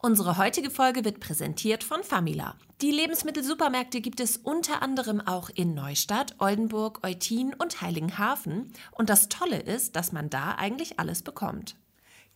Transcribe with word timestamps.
Unsere 0.00 0.38
heutige 0.38 0.70
Folge 0.70 1.04
wird 1.04 1.18
präsentiert 1.18 1.82
von 1.82 2.04
Famila. 2.04 2.54
Die 2.80 2.92
Lebensmittelsupermärkte 2.92 4.00
gibt 4.00 4.20
es 4.20 4.36
unter 4.36 4.80
anderem 4.80 5.20
auch 5.20 5.50
in 5.50 5.74
Neustadt, 5.74 6.36
Oldenburg, 6.38 7.00
Eutin 7.02 7.52
und 7.52 7.80
Heiligenhafen. 7.80 8.72
Und 8.92 9.10
das 9.10 9.28
Tolle 9.28 9.58
ist, 9.58 9.96
dass 9.96 10.12
man 10.12 10.30
da 10.30 10.54
eigentlich 10.54 11.00
alles 11.00 11.22
bekommt. 11.22 11.74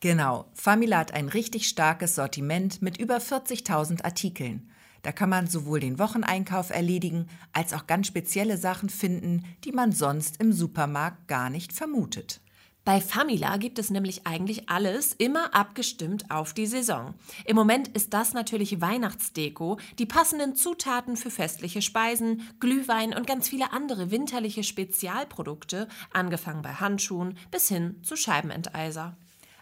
Genau, 0.01 0.47
Famila 0.55 0.99
hat 0.99 1.15
ein 1.15 1.29
richtig 1.29 1.69
starkes 1.69 2.17
Sortiment 2.17 2.83
mit 2.83 2.99
über 2.99 3.19
40.000 3.19 4.03
Artikeln. 4.05 4.69
Da 5.03 5.13
kann 5.13 5.31
man 5.31 5.47
sowohl 5.47 5.79
den 5.79 6.01
Wocheneinkauf 6.01 6.71
erledigen, 6.71 7.29
als 7.53 7.73
auch 7.75 7.87
ganz 7.87 8.09
spezielle 8.09 8.57
Sachen 8.57 8.89
finden, 8.89 9.45
die 9.63 9.71
man 9.71 9.93
sonst 9.93 10.41
im 10.41 10.53
Supermarkt 10.53 11.29
gar 11.29 11.49
nicht 11.49 11.73
vermutet. 11.73 12.41
Bei 12.85 13.01
Famila 13.01 13.59
gibt 13.59 13.79
es 13.79 13.91
nämlich 13.91 14.27
eigentlich 14.27 14.69
alles 14.69 15.13
immer 15.13 15.55
abgestimmt 15.55 16.33
auf 16.33 16.53
die 16.53 16.67
Saison. 16.67 17.15
Im 17.45 17.55
Moment 17.55 17.87
ist 17.87 18.13
das 18.13 18.35
natürlich 18.35 18.81
Weihnachtsdeko, 18.81 19.79
die 20.01 20.07
passenden 20.07 20.57
Zutaten 20.57 21.17
für 21.17 21.31
festliche 21.31 21.81
Speisen, 21.81 22.43
Glühwein 22.59 23.15
und 23.15 23.29
ganz 23.29 23.49
viele 23.49 23.73
andere 23.73 24.11
winterliche 24.11 24.65
Spezialprodukte, 24.65 25.87
angefangen 26.13 26.63
bei 26.63 26.73
Handschuhen 26.73 27.39
bis 27.53 27.69
hin 27.69 28.01
zu 28.03 28.17
Scheibenenteiser. 28.17 29.17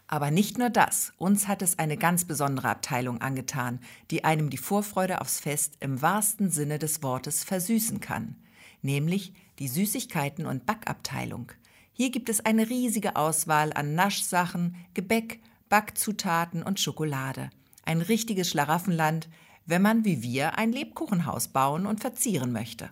Aber 0.06 0.30
nicht 0.30 0.56
nur 0.56 0.70
das, 0.70 1.12
uns 1.18 1.46
hat 1.46 1.60
es 1.60 1.78
eine 1.78 1.98
ganz 1.98 2.24
besondere 2.24 2.70
Abteilung 2.70 3.20
angetan, 3.20 3.80
die 4.10 4.24
einem 4.24 4.48
die 4.48 4.56
Vorfreude 4.56 5.20
aufs 5.20 5.40
Fest 5.40 5.74
im 5.80 6.00
wahrsten 6.00 6.50
Sinne 6.50 6.78
des 6.78 7.02
Wortes 7.02 7.44
versüßen 7.44 8.00
kann, 8.00 8.36
nämlich 8.80 9.34
die 9.58 9.68
Süßigkeiten- 9.68 10.46
und 10.46 10.64
Backabteilung. 10.64 11.52
Hier 12.00 12.08
gibt 12.08 12.30
es 12.30 12.42
eine 12.46 12.70
riesige 12.70 13.14
Auswahl 13.14 13.74
an 13.74 13.94
Naschsachen, 13.94 14.74
Gebäck, 14.94 15.38
Backzutaten 15.68 16.62
und 16.62 16.80
Schokolade. 16.80 17.50
Ein 17.84 18.00
richtiges 18.00 18.48
Schlaraffenland, 18.48 19.28
wenn 19.66 19.82
man 19.82 20.06
wie 20.06 20.22
wir 20.22 20.56
ein 20.56 20.72
Lebkuchenhaus 20.72 21.48
bauen 21.48 21.84
und 21.84 22.00
verzieren 22.00 22.52
möchte. 22.52 22.88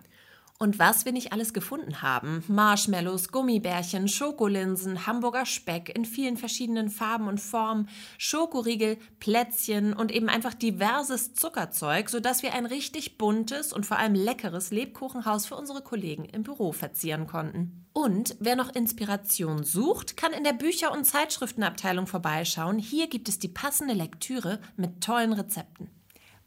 Und 0.61 0.77
was 0.77 1.05
wir 1.05 1.13
nicht 1.13 1.31
alles 1.31 1.53
gefunden 1.53 2.01
haben. 2.01 2.43
Marshmallows, 2.49 3.29
Gummibärchen, 3.31 4.09
Schokolinsen, 4.09 5.07
Hamburger 5.07 5.45
Speck 5.45 5.95
in 5.95 6.03
vielen 6.03 6.35
verschiedenen 6.35 6.89
Farben 6.89 7.29
und 7.29 7.39
Formen, 7.39 7.87
Schokoriegel, 8.17 8.97
Plätzchen 9.21 9.93
und 9.93 10.11
eben 10.11 10.27
einfach 10.27 10.53
diverses 10.53 11.33
Zuckerzeug, 11.33 12.09
sodass 12.09 12.43
wir 12.43 12.53
ein 12.53 12.65
richtig 12.65 13.17
buntes 13.17 13.71
und 13.71 13.85
vor 13.85 13.99
allem 13.99 14.15
leckeres 14.15 14.71
Lebkuchenhaus 14.71 15.45
für 15.45 15.55
unsere 15.55 15.81
Kollegen 15.81 16.25
im 16.25 16.43
Büro 16.43 16.73
verzieren 16.73 17.25
konnten. 17.25 17.85
Und 17.93 18.35
wer 18.41 18.57
noch 18.57 18.75
Inspiration 18.75 19.63
sucht, 19.63 20.17
kann 20.17 20.33
in 20.33 20.43
der 20.43 20.51
Bücher- 20.51 20.91
und 20.91 21.05
Zeitschriftenabteilung 21.05 22.05
vorbeischauen. 22.05 22.79
Hier 22.79 23.07
gibt 23.07 23.29
es 23.29 23.39
die 23.39 23.47
passende 23.47 23.93
Lektüre 23.93 24.59
mit 24.75 25.01
tollen 25.01 25.31
Rezepten. 25.31 25.89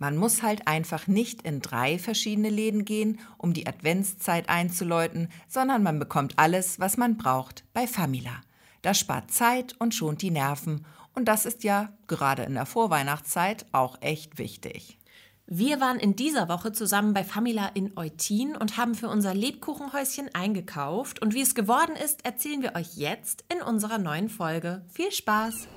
Man 0.03 0.17
muss 0.17 0.42
halt 0.42 0.67
einfach 0.67 1.06
nicht 1.06 1.42
in 1.42 1.61
drei 1.61 1.97
verschiedene 1.97 2.50
Läden 2.50 2.84
gehen, 2.84 3.20
um 3.39 3.53
die 3.53 3.69
Adventszeit 3.69 4.48
einzuläuten, 4.48 5.28
sondern 5.47 5.84
man 5.84 6.00
bekommt 6.00 6.41
alles, 6.41 6.81
was 6.81 6.97
man 6.97 7.17
braucht, 7.17 7.62
bei 7.72 7.86
Famila. 7.86 8.41
Das 8.83 8.98
spart 8.98 9.30
Zeit 9.30 9.77
und 9.78 9.95
schont 9.95 10.20
die 10.20 10.33
Nerven. 10.33 10.84
Und 11.14 11.27
das 11.27 11.47
ist 11.47 11.62
ja 11.62 11.92
gerade 12.08 12.42
in 12.42 12.55
der 12.55 12.67
Vorweihnachtszeit 12.67 13.64
auch 13.70 13.97
echt 14.00 14.39
wichtig. 14.39 14.98
Wir 15.47 15.80
waren 15.80 16.00
in 16.00 16.17
dieser 16.17 16.48
Woche 16.48 16.73
zusammen 16.73 17.14
bei 17.14 17.23
Famila 17.23 17.70
in 17.75 17.97
Eutin 17.97 18.56
und 18.56 18.77
haben 18.78 18.97
für 18.97 19.08
unser 19.08 19.34
Lebkuchenhäuschen 19.34 20.34
eingekauft. 20.34 21.23
Und 21.23 21.33
wie 21.33 21.42
es 21.42 21.55
geworden 21.55 21.95
ist, 21.95 22.25
erzählen 22.25 22.62
wir 22.62 22.75
euch 22.75 22.97
jetzt 22.97 23.45
in 23.55 23.62
unserer 23.62 23.98
neuen 23.98 24.28
Folge. 24.28 24.84
Viel 24.89 25.12
Spaß! 25.12 25.69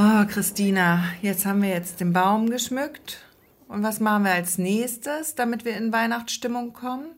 Oh, 0.00 0.24
Christina, 0.28 1.02
jetzt 1.22 1.44
haben 1.44 1.60
wir 1.60 1.70
jetzt 1.70 1.98
den 1.98 2.12
Baum 2.12 2.50
geschmückt. 2.50 3.18
Und 3.66 3.82
was 3.82 3.98
machen 3.98 4.22
wir 4.26 4.30
als 4.30 4.56
nächstes, 4.56 5.34
damit 5.34 5.64
wir 5.64 5.76
in 5.76 5.92
Weihnachtsstimmung 5.92 6.72
kommen? 6.72 7.16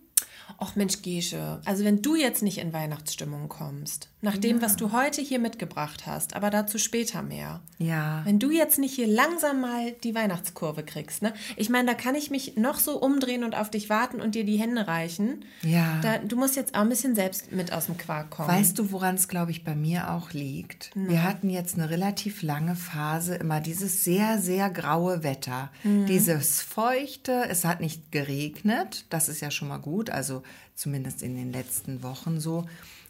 Och 0.59 0.77
Mensch, 0.77 1.03
Gesche, 1.03 1.61
also 1.65 1.85
wenn 1.85 2.03
du 2.03 2.17
jetzt 2.17 2.43
nicht 2.43 2.59
in 2.59 2.73
Weihnachtsstimmung 2.73 3.49
kommst, 3.49 4.09
nach 4.23 4.37
dem, 4.37 4.57
ja. 4.57 4.63
was 4.63 4.77
du 4.77 4.93
heute 4.93 5.23
hier 5.23 5.39
mitgebracht 5.39 6.07
hast, 6.07 6.37
aber 6.37 6.51
dazu 6.51 6.77
später 6.77 7.23
mehr. 7.23 7.61
Ja. 7.79 8.21
Wenn 8.25 8.39
du 8.39 8.51
jetzt 8.51 8.79
nicht 8.79 8.95
hier 8.95 9.07
langsam 9.07 9.63
mal 9.63 9.93
die 10.05 10.15
Weihnachtskurve 10.15 10.83
kriegst, 10.83 11.23
ne? 11.23 11.33
Ich 11.57 11.71
meine, 11.71 11.87
da 11.87 11.95
kann 11.95 12.15
ich 12.15 12.31
mich 12.31 12.57
noch 12.57 12.79
so 12.79 13.01
umdrehen 13.01 13.45
und 13.45 13.57
auf 13.57 13.71
dich 13.71 13.89
warten 13.89 14.21
und 14.21 14.35
dir 14.35 14.45
die 14.45 14.59
Hände 14.59 14.87
reichen. 14.87 15.45
Ja. 15.63 16.01
Da, 16.03 16.19
du 16.19 16.37
musst 16.37 16.57
jetzt 16.57 16.75
auch 16.75 16.83
ein 16.83 16.91
bisschen 16.91 17.15
selbst 17.15 17.51
mit 17.51 17.73
aus 17.73 17.87
dem 17.87 17.97
Quark 17.97 18.31
kommen. 18.31 18.49
Weißt 18.49 18.79
du, 18.79 18.93
woran 18.93 19.15
es, 19.15 19.27
glaube 19.27 19.53
ich, 19.53 19.65
bei 19.65 19.75
mir 19.75 20.11
auch 20.11 20.33
liegt? 20.33 20.95
Mhm. 20.95 21.09
Wir 21.09 21.23
hatten 21.23 21.49
jetzt 21.49 21.77
eine 21.77 21.89
relativ 21.89 22.43
lange 22.43 22.77
Phase, 22.77 23.37
immer 23.37 23.61
dieses 23.61 24.05
sehr, 24.05 24.39
sehr 24.39 24.69
graue 24.69 25.23
Wetter. 25.23 25.71
Mhm. 25.83 26.05
Dieses 26.07 26.61
feuchte, 26.61 27.47
es 27.49 27.65
hat 27.65 27.81
nicht 27.81 28.13
geregnet, 28.13 29.07
das 29.09 29.31
ist 29.31 29.41
ja 29.41 29.51
schon 29.51 29.69
mal 29.69 29.79
gut, 29.79 30.11
also 30.11 30.40
zumindest 30.75 31.23
in 31.23 31.37
den 31.37 31.53
letzten 31.53 32.03
Wochen 32.03 32.41
so. 32.41 32.67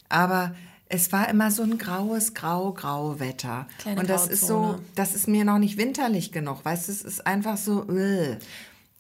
Aber 0.09 0.55
es 0.89 1.13
war 1.13 1.29
immer 1.29 1.51
so 1.51 1.63
ein 1.63 1.79
graues, 1.79 2.35
grau, 2.35 2.73
grau 2.73 3.21
Wetter. 3.21 3.67
Kleine 3.79 4.01
und 4.01 4.11
das 4.11 4.29
Grauzone. 4.29 4.35
ist 4.35 4.47
so, 4.47 4.79
das 4.97 5.15
ist 5.15 5.29
mir 5.29 5.45
noch 5.45 5.59
nicht 5.59 5.77
winterlich 5.77 6.33
genug. 6.33 6.65
Weißt 6.65 6.89
du, 6.89 6.93
es 6.93 7.03
ist 7.03 7.27
einfach 7.27 7.57
so. 7.57 7.89
Äh. 7.89 8.39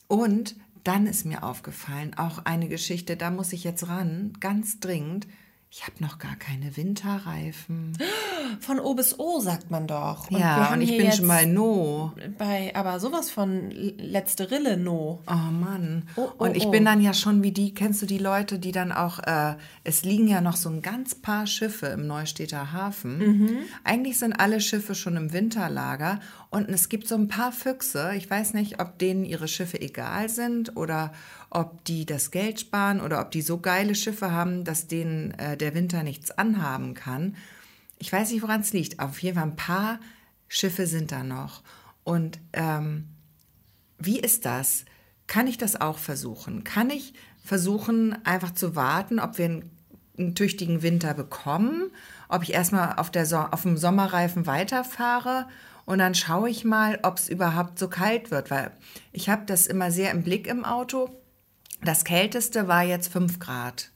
Und 0.06 0.54
dann 0.84 1.06
ist 1.06 1.26
mir 1.26 1.42
aufgefallen, 1.42 2.14
auch 2.16 2.44
eine 2.44 2.68
Geschichte, 2.68 3.16
da 3.16 3.30
muss 3.30 3.52
ich 3.52 3.64
jetzt 3.64 3.88
ran, 3.88 4.32
ganz 4.40 4.80
dringend. 4.80 5.26
Ich 5.72 5.86
habe 5.86 6.02
noch 6.02 6.18
gar 6.18 6.34
keine 6.34 6.76
Winterreifen. 6.76 7.96
Von 8.60 8.80
O 8.80 8.94
bis 8.94 9.16
O 9.20 9.38
sagt 9.38 9.70
man 9.70 9.86
doch. 9.86 10.28
Und 10.28 10.40
ja, 10.40 10.72
und 10.72 10.80
ich 10.80 10.96
bin 10.96 11.12
schon 11.12 11.26
mal 11.26 11.46
No. 11.46 12.12
Bei, 12.38 12.74
aber 12.74 12.98
sowas 12.98 13.30
von 13.30 13.70
letzte 13.70 14.50
Rille 14.50 14.76
No. 14.76 15.22
Oh 15.28 15.52
Mann. 15.52 16.08
Oh, 16.16 16.28
oh, 16.36 16.44
und 16.44 16.56
ich 16.56 16.66
oh. 16.66 16.70
bin 16.72 16.84
dann 16.84 17.00
ja 17.00 17.14
schon 17.14 17.44
wie 17.44 17.52
die, 17.52 17.72
kennst 17.72 18.02
du 18.02 18.06
die 18.06 18.18
Leute, 18.18 18.58
die 18.58 18.72
dann 18.72 18.90
auch, 18.90 19.20
äh, 19.20 19.54
es 19.84 20.02
liegen 20.02 20.26
ja 20.26 20.40
noch 20.40 20.56
so 20.56 20.68
ein 20.68 20.82
ganz 20.82 21.14
paar 21.14 21.46
Schiffe 21.46 21.86
im 21.86 22.08
Neustädter 22.08 22.72
Hafen. 22.72 23.18
Mhm. 23.18 23.58
Eigentlich 23.84 24.18
sind 24.18 24.32
alle 24.32 24.60
Schiffe 24.60 24.96
schon 24.96 25.16
im 25.16 25.32
Winterlager 25.32 26.18
und 26.50 26.68
es 26.68 26.88
gibt 26.88 27.06
so 27.06 27.14
ein 27.14 27.28
paar 27.28 27.52
Füchse. 27.52 28.12
Ich 28.16 28.28
weiß 28.28 28.54
nicht, 28.54 28.80
ob 28.80 28.98
denen 28.98 29.24
ihre 29.24 29.46
Schiffe 29.46 29.80
egal 29.80 30.28
sind 30.28 30.76
oder 30.76 31.12
ob 31.48 31.84
die 31.84 32.04
das 32.04 32.32
Geld 32.32 32.58
sparen 32.58 33.00
oder 33.00 33.20
ob 33.20 33.30
die 33.30 33.42
so 33.42 33.58
geile 33.58 33.94
Schiffe 33.94 34.32
haben, 34.32 34.64
dass 34.64 34.88
denen 34.88 35.30
äh, 35.38 35.56
der 35.56 35.74
Winter 35.74 36.02
nichts 36.02 36.32
anhaben 36.32 36.94
kann. 36.94 37.36
Ich 37.98 38.12
weiß 38.12 38.32
nicht, 38.32 38.42
woran 38.42 38.62
es 38.62 38.72
liegt. 38.72 38.98
Auf 38.98 39.22
jeden 39.22 39.36
Fall 39.36 39.46
ein 39.46 39.56
paar 39.56 40.00
Schiffe 40.48 40.88
sind 40.88 41.12
da 41.12 41.22
noch. 41.22 41.62
Und 42.02 42.40
ähm, 42.52 43.06
wie 43.98 44.18
ist 44.18 44.44
das? 44.44 44.84
Kann 45.28 45.46
ich 45.46 45.56
das 45.56 45.80
auch 45.80 45.98
versuchen? 45.98 46.64
Kann 46.64 46.90
ich 46.90 47.14
versuchen, 47.44 48.24
einfach 48.26 48.52
zu 48.52 48.74
warten, 48.74 49.20
ob 49.20 49.38
wir 49.38 49.44
einen, 49.44 49.70
einen 50.18 50.34
tüchtigen 50.34 50.82
Winter 50.82 51.14
bekommen? 51.14 51.92
Ob 52.28 52.42
ich 52.42 52.52
erstmal 52.52 52.96
auf, 52.96 53.12
der 53.12 53.24
so 53.24 53.36
auf 53.36 53.62
dem 53.62 53.76
Sommerreifen 53.76 54.46
weiterfahre 54.46 55.46
und 55.84 55.98
dann 55.98 56.14
schaue 56.14 56.50
ich 56.50 56.64
mal, 56.64 56.98
ob 57.02 57.18
es 57.18 57.28
überhaupt 57.28 57.78
so 57.78 57.88
kalt 57.88 58.30
wird, 58.30 58.50
weil 58.50 58.70
ich 59.12 59.28
habe 59.28 59.42
das 59.46 59.66
immer 59.66 59.90
sehr 59.90 60.10
im 60.10 60.22
Blick 60.22 60.46
im 60.46 60.64
Auto. 60.64 61.10
Das 61.82 62.04
Kälteste 62.04 62.68
war 62.68 62.82
jetzt 62.82 63.12
5 63.12 63.38
Grad 63.38 63.90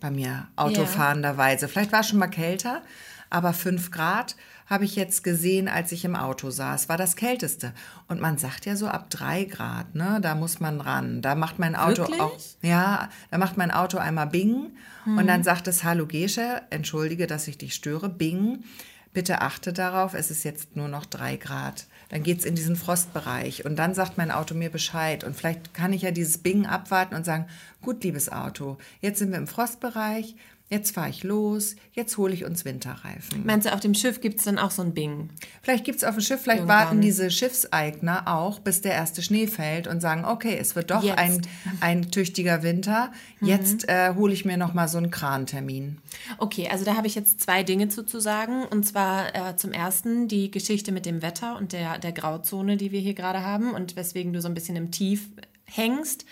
bei 0.00 0.10
mir, 0.10 0.48
autofahrenderweise. 0.56 1.66
Ja. 1.66 1.68
Vielleicht 1.68 1.92
war 1.92 2.00
es 2.00 2.08
schon 2.08 2.18
mal 2.18 2.28
kälter, 2.28 2.82
aber 3.30 3.52
5 3.52 3.90
Grad 3.90 4.36
habe 4.66 4.84
ich 4.84 4.96
jetzt 4.96 5.24
gesehen, 5.24 5.68
als 5.68 5.92
ich 5.92 6.04
im 6.04 6.16
Auto 6.16 6.50
saß, 6.50 6.88
war 6.88 6.96
das 6.96 7.16
Kälteste. 7.16 7.74
Und 8.08 8.20
man 8.20 8.38
sagt 8.38 8.64
ja 8.64 8.76
so 8.76 8.86
ab 8.86 9.10
3 9.10 9.44
Grad, 9.44 9.94
ne, 9.94 10.18
da 10.22 10.34
muss 10.34 10.60
man 10.60 10.80
ran. 10.80 11.20
Da 11.20 11.34
macht 11.34 11.58
mein 11.58 11.76
Auto 11.76 12.02
Wirklich? 12.02 12.20
auch, 12.20 12.38
ja, 12.62 13.10
da 13.30 13.38
macht 13.38 13.56
mein 13.56 13.70
Auto 13.70 13.98
einmal 13.98 14.26
Bing 14.26 14.72
hm. 15.04 15.18
und 15.18 15.26
dann 15.26 15.42
sagt 15.42 15.68
es, 15.68 15.84
hallo 15.84 16.06
Gesche, 16.06 16.62
entschuldige, 16.70 17.26
dass 17.26 17.46
ich 17.46 17.58
dich 17.58 17.74
störe, 17.74 18.08
Bing. 18.08 18.64
Bitte 19.14 19.40
achte 19.40 19.72
darauf, 19.72 20.12
es 20.12 20.30
ist 20.30 20.44
jetzt 20.44 20.76
nur 20.76 20.88
noch 20.88 21.06
3 21.06 21.36
Grad 21.36 21.86
dann 22.14 22.22
geht 22.22 22.38
es 22.38 22.44
in 22.44 22.54
diesen 22.54 22.76
Frostbereich. 22.76 23.64
Und 23.64 23.76
dann 23.76 23.92
sagt 23.92 24.18
mein 24.18 24.30
Auto 24.30 24.54
mir 24.54 24.70
Bescheid. 24.70 25.24
Und 25.24 25.34
vielleicht 25.34 25.74
kann 25.74 25.92
ich 25.92 26.02
ja 26.02 26.12
dieses 26.12 26.38
Bing 26.38 26.64
abwarten 26.64 27.16
und 27.16 27.24
sagen, 27.24 27.46
gut, 27.82 28.04
liebes 28.04 28.30
Auto, 28.30 28.78
jetzt 29.00 29.18
sind 29.18 29.32
wir 29.32 29.38
im 29.38 29.48
Frostbereich, 29.48 30.36
Jetzt 30.70 30.94
fahre 30.94 31.10
ich 31.10 31.22
los, 31.22 31.76
jetzt 31.92 32.16
hole 32.16 32.32
ich 32.32 32.46
uns 32.46 32.64
Winterreifen. 32.64 33.44
Meinst 33.44 33.66
du, 33.66 33.74
auf 33.74 33.80
dem 33.80 33.92
Schiff 33.92 34.22
gibt 34.22 34.38
es 34.38 34.44
dann 34.44 34.58
auch 34.58 34.70
so 34.70 34.80
ein 34.80 34.94
Bing? 34.94 35.28
Vielleicht 35.60 35.84
gibt 35.84 35.98
es 35.98 36.04
auf 36.04 36.14
dem 36.14 36.22
Schiff, 36.22 36.40
vielleicht 36.40 36.60
Irgendwann. 36.60 36.86
warten 36.86 37.00
diese 37.02 37.30
Schiffseigner 37.30 38.26
auch, 38.26 38.60
bis 38.60 38.80
der 38.80 38.92
erste 38.92 39.20
Schnee 39.20 39.46
fällt 39.46 39.86
und 39.86 40.00
sagen, 40.00 40.24
okay, 40.24 40.56
es 40.58 40.74
wird 40.74 40.90
doch 40.90 41.06
ein, 41.16 41.42
ein 41.80 42.10
tüchtiger 42.10 42.62
Winter. 42.62 43.12
Mhm. 43.40 43.48
Jetzt 43.48 43.88
äh, 43.90 44.14
hole 44.14 44.32
ich 44.32 44.46
mir 44.46 44.56
noch 44.56 44.72
mal 44.72 44.88
so 44.88 44.96
einen 44.96 45.10
Krantermin. 45.10 45.98
Okay, 46.38 46.68
also 46.72 46.86
da 46.86 46.96
habe 46.96 47.08
ich 47.08 47.14
jetzt 47.14 47.42
zwei 47.42 47.62
Dinge 47.62 47.88
zu, 47.88 48.02
zu 48.02 48.18
sagen. 48.18 48.64
Und 48.64 48.84
zwar 48.84 49.34
äh, 49.34 49.56
zum 49.56 49.70
ersten 49.70 50.28
die 50.28 50.50
Geschichte 50.50 50.92
mit 50.92 51.04
dem 51.04 51.20
Wetter 51.20 51.58
und 51.58 51.72
der, 51.74 51.98
der 51.98 52.12
Grauzone, 52.12 52.78
die 52.78 52.90
wir 52.90 53.00
hier 53.00 53.14
gerade 53.14 53.42
haben 53.42 53.74
und 53.74 53.96
weswegen 53.96 54.32
du 54.32 54.40
so 54.40 54.48
ein 54.48 54.54
bisschen 54.54 54.76
im 54.76 54.90
Tief 54.90 55.28
hängst. 55.66 56.24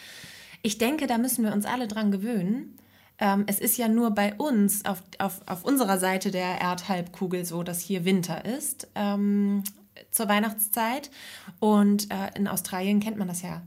Ich 0.62 0.78
denke, 0.78 1.06
da 1.06 1.18
müssen 1.18 1.44
wir 1.44 1.52
uns 1.52 1.66
alle 1.66 1.86
dran 1.86 2.10
gewöhnen 2.10 2.78
ähm, 3.18 3.44
es 3.46 3.58
ist 3.60 3.76
ja 3.76 3.88
nur 3.88 4.10
bei 4.10 4.34
uns 4.34 4.84
auf, 4.84 5.02
auf, 5.18 5.40
auf 5.46 5.64
unserer 5.64 5.98
Seite 5.98 6.30
der 6.30 6.60
Erdhalbkugel 6.60 7.44
so, 7.44 7.62
dass 7.62 7.80
hier 7.80 8.04
Winter 8.04 8.44
ist 8.44 8.88
ähm, 8.94 9.64
zur 10.10 10.28
Weihnachtszeit. 10.28 11.10
Und 11.60 12.10
äh, 12.10 12.30
in 12.36 12.48
Australien 12.48 13.00
kennt 13.00 13.18
man 13.18 13.28
das 13.28 13.42
ja 13.42 13.62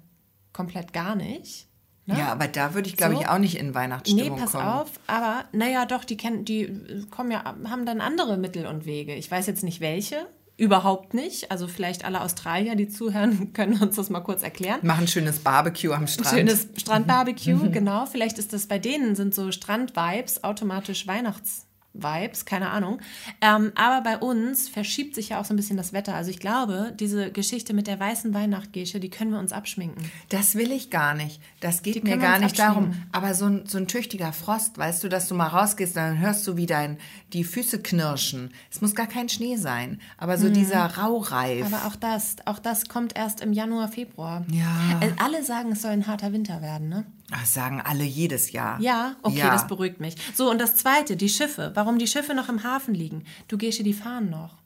komplett 0.53 0.93
gar 0.93 1.15
nicht. 1.15 1.67
Ne? 2.05 2.19
Ja, 2.19 2.31
aber 2.31 2.47
da 2.47 2.73
würde 2.75 2.87
ich, 2.87 2.97
glaube 2.97 3.15
so. 3.15 3.21
ich, 3.21 3.27
auch 3.27 3.39
nicht 3.39 3.57
in 3.57 3.73
Weihnachtsstimmung 3.73 4.27
kommen. 4.27 4.35
Nee, 4.35 4.43
pass 4.43 4.51
kommen. 4.51 4.67
auf, 4.67 4.91
aber 5.07 5.45
naja, 5.53 5.85
doch, 5.85 6.03
die 6.03 6.17
kennen, 6.17 6.45
die 6.45 7.05
kommen 7.09 7.31
ja, 7.31 7.43
haben 7.43 7.85
dann 7.85 7.99
andere 7.99 8.37
Mittel 8.37 8.67
und 8.67 8.85
Wege. 8.85 9.15
Ich 9.15 9.29
weiß 9.29 9.47
jetzt 9.47 9.63
nicht 9.63 9.79
welche, 9.79 10.27
überhaupt 10.57 11.13
nicht. 11.13 11.51
Also 11.51 11.67
vielleicht 11.67 12.05
alle 12.05 12.21
Australier, 12.21 12.75
die 12.75 12.87
zuhören, 12.87 13.53
können 13.53 13.79
uns 13.81 13.95
das 13.95 14.09
mal 14.09 14.21
kurz 14.21 14.43
erklären. 14.43 14.79
Machen 14.83 15.07
schönes 15.07 15.39
Barbecue 15.39 15.91
am 15.91 16.07
Strand. 16.07 16.35
Schönes 16.35 16.67
Strandbarbecue, 16.77 17.69
genau. 17.71 18.05
Vielleicht 18.05 18.37
ist 18.37 18.53
das 18.53 18.67
bei 18.67 18.79
denen, 18.79 19.15
sind 19.15 19.33
so 19.33 19.51
Strandvibes 19.51 20.43
automatisch 20.43 21.07
Weihnachts. 21.07 21.64
Vibes, 21.95 22.45
keine 22.45 22.69
Ahnung. 22.69 22.99
Ähm, 23.41 23.71
aber 23.75 24.01
bei 24.01 24.17
uns 24.17 24.69
verschiebt 24.69 25.15
sich 25.15 25.29
ja 25.29 25.39
auch 25.39 25.45
so 25.45 25.53
ein 25.53 25.57
bisschen 25.57 25.77
das 25.77 25.93
Wetter. 25.93 26.15
Also 26.15 26.29
ich 26.29 26.39
glaube, 26.39 26.93
diese 26.99 27.31
Geschichte 27.31 27.73
mit 27.73 27.87
der 27.87 27.99
weißen 27.99 28.33
Weihnachtsgesche, 28.33 28.99
die 28.99 29.09
können 29.09 29.31
wir 29.31 29.39
uns 29.39 29.51
abschminken. 29.51 30.03
Das 30.29 30.55
will 30.55 30.71
ich 30.71 30.89
gar 30.89 31.13
nicht. 31.13 31.41
Das 31.59 31.81
geht 31.81 32.03
mir 32.03 32.17
gar 32.17 32.39
nicht 32.39 32.59
darum. 32.59 32.93
Aber 33.11 33.33
so 33.33 33.45
ein, 33.45 33.65
so 33.65 33.77
ein 33.77 33.87
tüchtiger 33.87 34.33
Frost, 34.33 34.77
weißt 34.77 35.03
du, 35.03 35.09
dass 35.09 35.27
du 35.27 35.35
mal 35.35 35.47
rausgehst, 35.47 35.95
dann 35.95 36.19
hörst 36.19 36.45
du, 36.47 36.57
wie 36.57 36.65
dein, 36.65 36.97
die 37.33 37.43
Füße 37.43 37.81
knirschen. 37.81 38.51
Es 38.71 38.81
muss 38.81 38.95
gar 38.95 39.07
kein 39.07 39.29
Schnee 39.29 39.57
sein, 39.57 39.99
aber 40.17 40.37
so 40.37 40.47
mhm. 40.47 40.53
dieser 40.53 40.85
Raureif. 40.85 41.65
Aber 41.65 41.87
auch 41.87 41.95
das, 41.95 42.37
auch 42.45 42.59
das 42.59 42.87
kommt 42.87 43.15
erst 43.15 43.41
im 43.41 43.53
Januar, 43.53 43.87
Februar. 43.87 44.45
Ja. 44.51 44.99
Äh, 45.01 45.11
alle 45.17 45.43
sagen, 45.43 45.71
es 45.71 45.81
soll 45.81 45.91
ein 45.91 46.07
harter 46.07 46.33
Winter 46.33 46.61
werden, 46.61 46.89
ne? 46.89 47.05
Das 47.29 47.53
sagen 47.53 47.81
alle 47.81 48.03
jedes 48.03 48.51
Jahr. 48.51 48.79
Ja, 48.79 49.15
okay, 49.23 49.39
ja. 49.39 49.51
das 49.51 49.67
beruhigt 49.67 49.99
mich. 49.99 50.15
So, 50.35 50.49
und 50.49 50.59
das 50.59 50.75
Zweite, 50.75 51.15
die 51.15 51.29
Schiffe. 51.29 51.71
Warum 51.73 51.97
die 51.97 52.07
Schiffe 52.07 52.35
noch 52.35 52.49
im 52.49 52.63
Hafen 52.63 52.93
liegen? 52.93 53.23
Du 53.47 53.57
gehst 53.57 53.83
die 53.83 53.93
fahren 53.93 54.29
noch. 54.29 54.57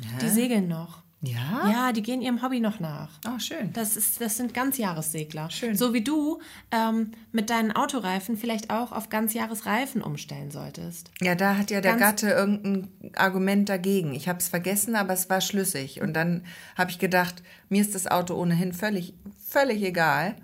Hä? 0.00 0.18
Die 0.22 0.28
segeln 0.28 0.68
noch. 0.68 1.02
Ja? 1.24 1.70
Ja, 1.70 1.92
die 1.92 2.02
gehen 2.02 2.20
ihrem 2.20 2.42
Hobby 2.42 2.58
noch 2.58 2.80
nach. 2.80 3.10
Oh, 3.28 3.38
schön. 3.38 3.72
Das, 3.74 3.96
ist, 3.96 4.20
das 4.20 4.36
sind 4.36 4.54
Ganzjahressegler. 4.54 5.50
Schön. 5.50 5.76
So 5.76 5.94
wie 5.94 6.02
du 6.02 6.40
ähm, 6.72 7.12
mit 7.30 7.48
deinen 7.48 7.70
Autoreifen 7.70 8.36
vielleicht 8.36 8.70
auch 8.70 8.90
auf 8.90 9.08
Ganzjahresreifen 9.08 10.02
umstellen 10.02 10.50
solltest. 10.50 11.12
Ja, 11.20 11.36
da 11.36 11.56
hat 11.56 11.70
ja 11.70 11.80
der 11.80 11.92
Ganz 11.92 12.22
Gatte 12.22 12.30
irgendein 12.30 12.88
Argument 13.14 13.68
dagegen. 13.68 14.14
Ich 14.14 14.28
habe 14.28 14.40
es 14.40 14.48
vergessen, 14.48 14.96
aber 14.96 15.12
es 15.12 15.30
war 15.30 15.40
schlüssig. 15.40 16.00
Und 16.00 16.14
dann 16.14 16.44
habe 16.76 16.90
ich 16.90 16.98
gedacht, 16.98 17.44
mir 17.68 17.82
ist 17.82 17.94
das 17.94 18.08
Auto 18.08 18.34
ohnehin 18.34 18.72
völlig, 18.72 19.14
völlig 19.46 19.80
egal. 19.84 20.34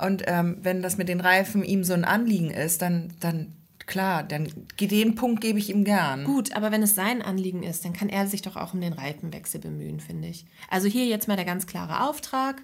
Und 0.00 0.24
ähm, 0.26 0.58
wenn 0.62 0.82
das 0.82 0.96
mit 0.96 1.08
den 1.08 1.20
Reifen 1.20 1.62
ihm 1.62 1.84
so 1.84 1.92
ein 1.92 2.04
Anliegen 2.04 2.50
ist, 2.50 2.82
dann, 2.82 3.12
dann 3.20 3.52
klar, 3.86 4.22
dann 4.22 4.48
den 4.78 5.14
Punkt 5.14 5.40
gebe 5.40 5.58
ich 5.58 5.70
ihm 5.70 5.84
gern. 5.84 6.24
Gut, 6.24 6.54
aber 6.56 6.70
wenn 6.70 6.82
es 6.82 6.94
sein 6.94 7.22
Anliegen 7.22 7.62
ist, 7.62 7.84
dann 7.84 7.92
kann 7.92 8.08
er 8.08 8.26
sich 8.26 8.40
doch 8.40 8.56
auch 8.56 8.72
um 8.72 8.80
den 8.80 8.92
Reifenwechsel 8.92 9.60
bemühen, 9.60 10.00
finde 10.00 10.28
ich. 10.28 10.46
Also 10.70 10.88
hier 10.88 11.06
jetzt 11.06 11.28
mal 11.28 11.36
der 11.36 11.44
ganz 11.44 11.66
klare 11.66 12.08
Auftrag, 12.08 12.62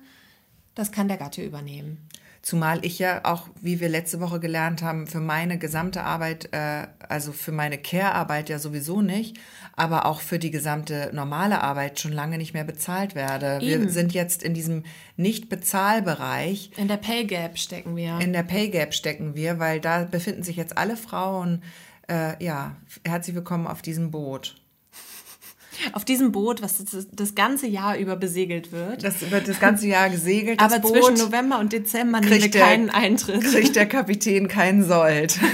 das 0.74 0.92
kann 0.92 1.08
der 1.08 1.16
Gatte 1.16 1.42
übernehmen. 1.42 1.98
Zumal 2.46 2.84
ich 2.84 3.00
ja 3.00 3.24
auch, 3.24 3.48
wie 3.60 3.80
wir 3.80 3.88
letzte 3.88 4.20
Woche 4.20 4.38
gelernt 4.38 4.80
haben, 4.80 5.08
für 5.08 5.18
meine 5.18 5.58
gesamte 5.58 6.04
Arbeit, 6.04 6.50
äh, 6.52 6.86
also 7.08 7.32
für 7.32 7.50
meine 7.50 7.76
Care-Arbeit 7.76 8.50
ja 8.50 8.60
sowieso 8.60 9.02
nicht, 9.02 9.36
aber 9.74 10.06
auch 10.06 10.20
für 10.20 10.38
die 10.38 10.52
gesamte 10.52 11.10
normale 11.12 11.60
Arbeit 11.60 11.98
schon 11.98 12.12
lange 12.12 12.38
nicht 12.38 12.54
mehr 12.54 12.62
bezahlt 12.62 13.16
werde. 13.16 13.58
Eben. 13.60 13.82
Wir 13.82 13.90
sind 13.90 14.14
jetzt 14.14 14.44
in 14.44 14.54
diesem 14.54 14.84
Nicht-Bezahlbereich. 15.16 16.70
In 16.76 16.86
der 16.86 16.98
Pay 16.98 17.24
Gap 17.24 17.58
stecken 17.58 17.96
wir. 17.96 18.20
In 18.20 18.32
der 18.32 18.44
Pay 18.44 18.68
Gap 18.68 18.94
stecken 18.94 19.34
wir, 19.34 19.58
weil 19.58 19.80
da 19.80 20.04
befinden 20.04 20.44
sich 20.44 20.54
jetzt 20.54 20.78
alle 20.78 20.96
Frauen. 20.96 21.64
Äh, 22.08 22.40
ja, 22.44 22.76
herzlich 23.04 23.34
willkommen 23.34 23.66
auf 23.66 23.82
diesem 23.82 24.12
Boot 24.12 24.54
auf 25.92 26.04
diesem 26.04 26.32
Boot, 26.32 26.62
was 26.62 26.84
das, 26.84 27.06
das, 27.12 27.34
ganze 27.34 27.66
Jahr 27.66 27.96
über 27.96 28.16
besegelt 28.16 28.72
wird. 28.72 29.04
Das 29.04 29.30
wird 29.30 29.48
das 29.48 29.60
ganze 29.60 29.86
Jahr 29.86 30.10
gesegelt. 30.10 30.60
Aber 30.60 30.82
zwischen 30.82 31.14
November 31.14 31.58
und 31.58 31.72
Dezember 31.72 32.20
nehmen 32.20 32.42
wir 32.42 32.50
keinen 32.50 32.90
Eintritt. 32.90 33.42
Kriegt 33.44 33.76
der 33.76 33.86
Kapitän 33.86 34.48
keinen 34.48 34.84
Sold. 34.84 35.38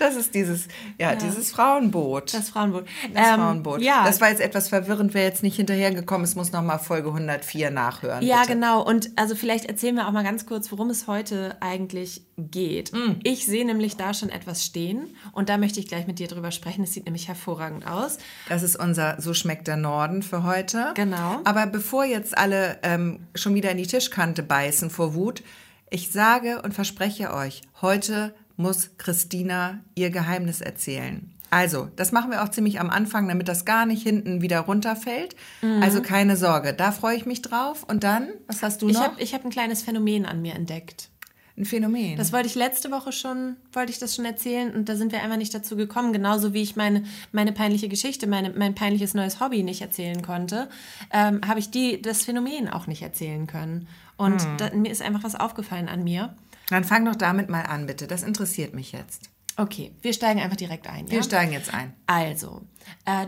Das 0.00 0.16
ist 0.16 0.34
dieses, 0.34 0.68
ja, 0.98 1.10
ja, 1.12 1.16
dieses 1.16 1.50
Frauenboot. 1.50 2.34
Das 2.34 2.50
Frauenboot. 2.50 2.86
Das 3.12 3.28
ähm, 3.28 3.40
Frauenboot. 3.40 3.82
Ja. 3.82 4.04
Das 4.04 4.20
war 4.20 4.30
jetzt 4.30 4.40
etwas 4.40 4.68
verwirrend, 4.68 5.14
wer 5.14 5.24
jetzt 5.24 5.42
nicht 5.42 5.56
hinterhergekommen 5.56 6.24
ist, 6.24 6.36
muss 6.36 6.52
nochmal 6.52 6.78
Folge 6.78 7.08
104 7.08 7.70
nachhören. 7.70 8.24
Ja, 8.24 8.42
bitte. 8.42 8.54
genau. 8.54 8.84
Und 8.84 9.10
also 9.16 9.34
vielleicht 9.34 9.66
erzählen 9.66 9.96
wir 9.96 10.08
auch 10.08 10.12
mal 10.12 10.24
ganz 10.24 10.46
kurz, 10.46 10.70
worum 10.72 10.90
es 10.90 11.06
heute 11.06 11.56
eigentlich 11.60 12.22
geht. 12.36 12.92
Mm. 12.92 13.16
Ich 13.24 13.46
sehe 13.46 13.64
nämlich 13.64 13.96
da 13.96 14.14
schon 14.14 14.30
etwas 14.30 14.64
stehen 14.64 15.16
und 15.32 15.48
da 15.48 15.58
möchte 15.58 15.80
ich 15.80 15.88
gleich 15.88 16.06
mit 16.06 16.18
dir 16.18 16.28
drüber 16.28 16.50
sprechen. 16.50 16.84
Es 16.84 16.92
sieht 16.92 17.04
nämlich 17.04 17.28
hervorragend 17.28 17.86
aus. 17.86 18.18
Das 18.48 18.62
ist 18.62 18.76
unser 18.76 19.20
So 19.20 19.34
schmeckt 19.34 19.66
der 19.66 19.76
Norden 19.76 20.22
für 20.22 20.44
heute. 20.44 20.92
Genau. 20.94 21.40
Aber 21.44 21.66
bevor 21.66 22.04
jetzt 22.04 22.36
alle 22.38 22.78
ähm, 22.82 23.26
schon 23.34 23.54
wieder 23.54 23.70
in 23.70 23.78
die 23.78 23.86
Tischkante 23.86 24.42
beißen 24.42 24.90
vor 24.90 25.14
Wut, 25.14 25.42
ich 25.90 26.10
sage 26.10 26.62
und 26.62 26.74
verspreche 26.74 27.32
euch, 27.32 27.62
heute 27.80 28.34
muss 28.58 28.90
Christina 28.98 29.78
ihr 29.94 30.10
Geheimnis 30.10 30.60
erzählen. 30.60 31.32
Also, 31.50 31.88
das 31.96 32.12
machen 32.12 32.30
wir 32.30 32.42
auch 32.42 32.50
ziemlich 32.50 32.78
am 32.78 32.90
Anfang, 32.90 33.26
damit 33.26 33.48
das 33.48 33.64
gar 33.64 33.86
nicht 33.86 34.02
hinten 34.02 34.42
wieder 34.42 34.60
runterfällt. 34.60 35.34
Mhm. 35.62 35.82
Also 35.82 36.02
keine 36.02 36.36
Sorge, 36.36 36.74
da 36.74 36.92
freue 36.92 37.16
ich 37.16 37.24
mich 37.24 37.40
drauf. 37.40 37.84
Und 37.84 38.04
dann, 38.04 38.28
was 38.46 38.62
hast 38.62 38.82
du 38.82 38.88
noch? 38.88 38.92
Ich 38.92 39.00
habe 39.00 39.22
ich 39.22 39.34
hab 39.34 39.44
ein 39.44 39.50
kleines 39.50 39.82
Phänomen 39.82 40.26
an 40.26 40.42
mir 40.42 40.54
entdeckt. 40.54 41.08
Ein 41.56 41.64
Phänomen. 41.64 42.16
Das 42.16 42.32
wollte 42.32 42.46
ich 42.46 42.54
letzte 42.54 42.90
Woche 42.90 43.12
schon, 43.12 43.56
wollte 43.72 43.90
ich 43.90 43.98
das 43.98 44.14
schon 44.14 44.24
erzählen 44.24 44.72
und 44.74 44.88
da 44.88 44.94
sind 44.94 45.10
wir 45.10 45.22
einfach 45.22 45.38
nicht 45.38 45.52
dazu 45.52 45.74
gekommen. 45.74 46.12
Genauso 46.12 46.52
wie 46.52 46.62
ich 46.62 46.76
meine, 46.76 47.04
meine 47.32 47.52
peinliche 47.52 47.88
Geschichte, 47.88 48.26
meine, 48.26 48.50
mein 48.50 48.74
peinliches 48.74 49.14
neues 49.14 49.40
Hobby 49.40 49.62
nicht 49.62 49.80
erzählen 49.80 50.22
konnte, 50.22 50.68
ähm, 51.12 51.40
habe 51.46 51.58
ich 51.58 51.70
die, 51.70 52.00
das 52.00 52.22
Phänomen 52.24 52.68
auch 52.68 52.86
nicht 52.86 53.02
erzählen 53.02 53.46
können. 53.46 53.88
Und 54.16 54.42
hm. 54.42 54.56
da, 54.58 54.70
mir 54.74 54.92
ist 54.92 55.02
einfach 55.02 55.24
was 55.24 55.34
aufgefallen 55.34 55.88
an 55.88 56.04
mir. 56.04 56.34
Dann 56.68 56.84
fang 56.84 57.04
doch 57.04 57.16
damit 57.16 57.48
mal 57.48 57.62
an, 57.62 57.86
bitte. 57.86 58.06
Das 58.06 58.22
interessiert 58.22 58.74
mich 58.74 58.92
jetzt. 58.92 59.30
Okay, 59.56 59.92
wir 60.02 60.12
steigen 60.12 60.40
einfach 60.40 60.56
direkt 60.56 60.86
ein. 60.86 61.06
Ja? 61.06 61.12
Wir 61.12 61.22
steigen 61.22 61.52
jetzt 61.52 61.74
ein. 61.74 61.94
Also, 62.06 62.62
äh, 63.04 63.26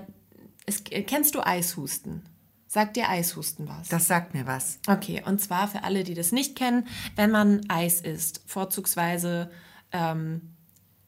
es, 0.67 0.85
kennst 0.85 1.35
du 1.35 1.45
Eishusten? 1.45 2.23
Sagt 2.69 2.97
dir 2.97 3.09
Eishusten 3.09 3.69
was? 3.69 3.89
Das 3.89 4.07
sagt 4.07 4.33
mir 4.33 4.47
was. 4.47 4.79
Okay, 4.87 5.23
und 5.27 5.41
zwar 5.41 5.67
für 5.67 5.83
alle, 5.83 6.05
die 6.05 6.15
das 6.15 6.31
nicht 6.31 6.55
kennen, 6.55 6.87
wenn 7.17 7.33
man 7.33 7.69
Eis 7.69 8.01
isst, 8.01 8.43
vorzugsweise 8.47 9.51
ähm, 9.91 10.55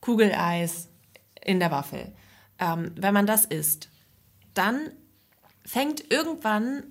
Kugeleis 0.00 0.88
in 1.44 1.60
der 1.60 1.70
Waffel. 1.70 2.12
Ähm, 2.58 2.90
wenn 2.96 3.14
man 3.14 3.26
das 3.26 3.44
isst, 3.44 3.90
dann 4.54 4.90
fängt 5.64 6.10
irgendwann 6.10 6.82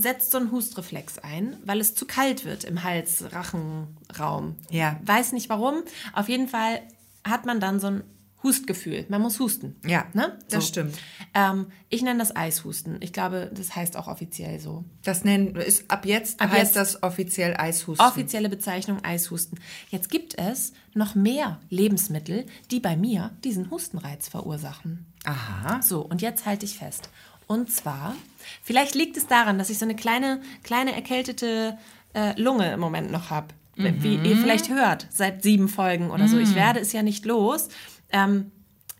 setzt 0.00 0.30
so 0.30 0.38
ein 0.38 0.50
Hustreflex 0.50 1.18
ein, 1.18 1.56
weil 1.64 1.80
es 1.80 1.94
zu 1.94 2.06
kalt 2.06 2.44
wird 2.44 2.64
im 2.64 2.82
Hals-Rachenraum. 2.82 4.56
Ja. 4.70 4.98
Weiß 5.04 5.32
nicht 5.32 5.48
warum. 5.48 5.82
Auf 6.12 6.28
jeden 6.28 6.48
Fall 6.48 6.82
hat 7.24 7.46
man 7.46 7.60
dann 7.60 7.80
so 7.80 7.88
ein 7.88 8.04
Hustgefühl. 8.42 9.04
Man 9.08 9.20
muss 9.20 9.38
husten. 9.38 9.76
Ja, 9.84 10.06
ne? 10.14 10.38
das 10.48 10.66
stimmt. 10.66 10.96
Ähm, 11.34 11.66
ich 11.90 12.02
nenne 12.02 12.18
das 12.18 12.34
Eishusten. 12.34 12.96
Ich 13.00 13.12
glaube, 13.12 13.50
das 13.54 13.76
heißt 13.76 13.96
auch 13.96 14.08
offiziell 14.08 14.58
so. 14.58 14.84
Das 15.02 15.24
nennen 15.24 15.56
ist 15.56 15.90
ab 15.90 16.06
jetzt 16.06 16.40
ab 16.40 16.50
heißt 16.50 16.74
jetzt 16.74 16.76
das 16.76 17.02
offiziell 17.02 17.54
Eishusten. 17.56 18.06
Offizielle 18.06 18.48
Bezeichnung 18.48 19.04
Eishusten. 19.04 19.60
Jetzt 19.90 20.08
gibt 20.08 20.38
es 20.38 20.72
noch 20.94 21.14
mehr 21.14 21.60
Lebensmittel, 21.68 22.46
die 22.70 22.80
bei 22.80 22.96
mir 22.96 23.30
diesen 23.44 23.70
Hustenreiz 23.70 24.28
verursachen. 24.28 25.06
Aha. 25.24 25.82
So, 25.82 26.00
und 26.00 26.22
jetzt 26.22 26.46
halte 26.46 26.64
ich 26.64 26.78
fest. 26.78 27.10
Und 27.50 27.68
zwar, 27.72 28.14
vielleicht 28.62 28.94
liegt 28.94 29.16
es 29.16 29.26
daran, 29.26 29.58
dass 29.58 29.70
ich 29.70 29.78
so 29.80 29.84
eine 29.84 29.96
kleine, 29.96 30.40
kleine 30.62 30.94
erkältete 30.94 31.76
äh, 32.14 32.40
Lunge 32.40 32.72
im 32.72 32.78
Moment 32.78 33.10
noch 33.10 33.30
habe. 33.30 33.48
Mhm. 33.74 34.04
Wie 34.04 34.14
ihr 34.14 34.36
vielleicht 34.36 34.70
hört, 34.70 35.08
seit 35.10 35.42
sieben 35.42 35.68
Folgen 35.68 36.12
oder 36.12 36.28
so. 36.28 36.38
Ich 36.38 36.50
mhm. 36.50 36.54
werde 36.54 36.78
es 36.78 36.92
ja 36.92 37.02
nicht 37.02 37.24
los. 37.24 37.68
Ähm, 38.10 38.52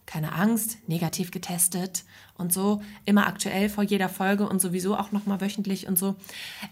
keine 0.04 0.32
Angst, 0.32 0.78
negativ 0.88 1.30
getestet 1.30 2.02
und 2.38 2.52
so. 2.52 2.82
Immer 3.04 3.28
aktuell 3.28 3.68
vor 3.68 3.84
jeder 3.84 4.08
Folge 4.08 4.48
und 4.48 4.60
sowieso 4.60 4.96
auch 4.96 5.12
nochmal 5.12 5.40
wöchentlich 5.40 5.86
und 5.86 5.96
so. 5.96 6.16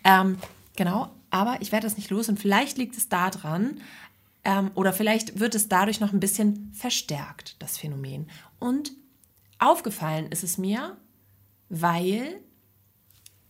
Ähm, 0.02 0.37
genau, 0.75 1.12
aber 1.30 1.58
ich 1.61 1.70
werde 1.70 1.87
das 1.87 1.97
nicht 1.97 2.11
los 2.11 2.28
und 2.28 2.40
vielleicht 2.40 2.76
liegt 2.76 2.97
es 2.97 3.08
daran, 3.08 3.80
ähm, 4.42 4.73
oder 4.75 4.92
vielleicht 4.92 5.38
wird 5.38 5.54
es 5.54 5.68
dadurch 5.68 6.00
noch 6.00 6.12
ein 6.12 6.18
bisschen 6.18 6.73
verstärkt, 6.75 7.54
das 7.61 7.78
Phänomen. 7.78 8.28
Und 8.58 8.90
aufgefallen 9.61 10.26
ist 10.32 10.42
es 10.42 10.58
mir, 10.58 10.97
weil 11.68 12.40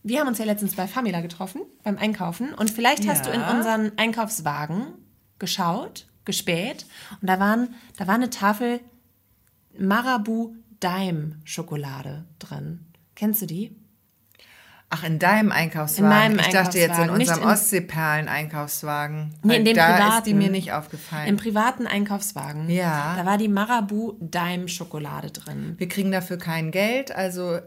wir 0.03 0.19
haben 0.19 0.27
uns 0.27 0.37
ja 0.37 0.45
letztens 0.45 0.75
bei 0.75 0.87
Famila 0.87 1.21
getroffen 1.21 1.61
beim 1.83 1.97
Einkaufen 1.97 2.53
und 2.53 2.69
vielleicht 2.69 3.03
ja. 3.03 3.11
hast 3.11 3.25
du 3.25 3.31
in 3.31 3.41
unseren 3.41 3.91
Einkaufswagen 3.97 4.93
geschaut, 5.39 6.07
gespäht 6.25 6.85
und 7.21 7.29
da 7.29 7.39
waren 7.39 7.75
da 7.97 8.07
war 8.07 8.15
eine 8.15 8.29
Tafel 8.29 8.79
Marabu 9.77 10.55
Daim 10.79 11.41
Schokolade 11.43 12.25
drin. 12.39 12.85
Kennst 13.15 13.41
du 13.41 13.45
die? 13.45 13.75
Ach, 14.91 15.03
in 15.03 15.19
deinem 15.19 15.51
Einkaufswagen? 15.51 16.05
In 16.05 16.35
meinem 16.35 16.39
ich 16.39 16.47
dachte 16.47 16.79
jetzt 16.79 16.97
in 16.97 17.11
unserem 17.11 17.43
in- 17.43 17.49
Ostseeperlen-Einkaufswagen. 17.49 19.35
Nee, 19.43 19.57
in 19.57 19.65
dem 19.65 19.75
da 19.75 19.93
privaten. 19.93 20.17
ist 20.17 20.23
die 20.25 20.33
mir 20.33 20.49
nicht 20.49 20.71
aufgefallen. 20.71 21.27
Im 21.27 21.37
privaten 21.37 21.85
Einkaufswagen. 21.85 22.69
Ja. 22.69 23.15
Da 23.15 23.25
war 23.25 23.37
die 23.37 23.49
Marabu 23.49 24.13
Dime 24.19 24.67
Schokolade 24.67 25.29
drin. 25.29 25.75
Wir 25.77 25.87
kriegen 25.87 26.11
dafür 26.11 26.37
kein 26.37 26.71
Geld, 26.71 27.11
also 27.11 27.55
äh, 27.55 27.61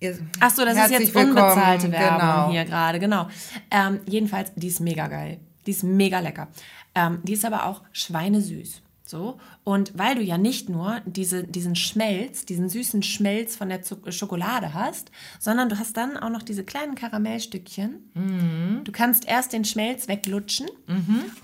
ihr, 0.00 0.18
Ach 0.40 0.50
so, 0.50 0.64
das 0.64 0.76
ist 0.76 0.90
jetzt 0.90 1.14
unbezahlte 1.14 1.84
willkommen. 1.84 1.92
Werbung 1.92 2.18
genau. 2.20 2.50
hier 2.50 2.64
gerade, 2.64 2.98
genau. 2.98 3.28
Ähm, 3.70 4.00
jedenfalls, 4.06 4.52
die 4.54 4.68
ist 4.68 4.80
mega 4.80 5.06
geil. 5.08 5.38
Die 5.66 5.70
ist 5.70 5.84
mega 5.84 6.20
lecker. 6.20 6.48
Ähm, 6.94 7.20
die 7.22 7.34
ist 7.34 7.44
aber 7.44 7.66
auch 7.66 7.82
schweinesüß. 7.92 8.82
So. 9.10 9.40
Und 9.64 9.98
weil 9.98 10.14
du 10.14 10.22
ja 10.22 10.38
nicht 10.38 10.68
nur 10.68 11.00
diese, 11.04 11.42
diesen 11.42 11.74
Schmelz, 11.74 12.44
diesen 12.44 12.68
süßen 12.68 13.02
Schmelz 13.02 13.56
von 13.56 13.68
der 13.68 13.82
Zuck 13.82 14.12
Schokolade 14.12 14.72
hast, 14.72 15.10
sondern 15.40 15.68
du 15.68 15.78
hast 15.78 15.96
dann 15.96 16.16
auch 16.16 16.30
noch 16.30 16.44
diese 16.44 16.62
kleinen 16.62 16.94
Karamellstückchen. 16.94 18.10
Mhm. 18.14 18.80
Du 18.84 18.92
kannst 18.92 19.26
erst 19.26 19.52
den 19.52 19.64
Schmelz 19.64 20.06
weglutschen 20.06 20.68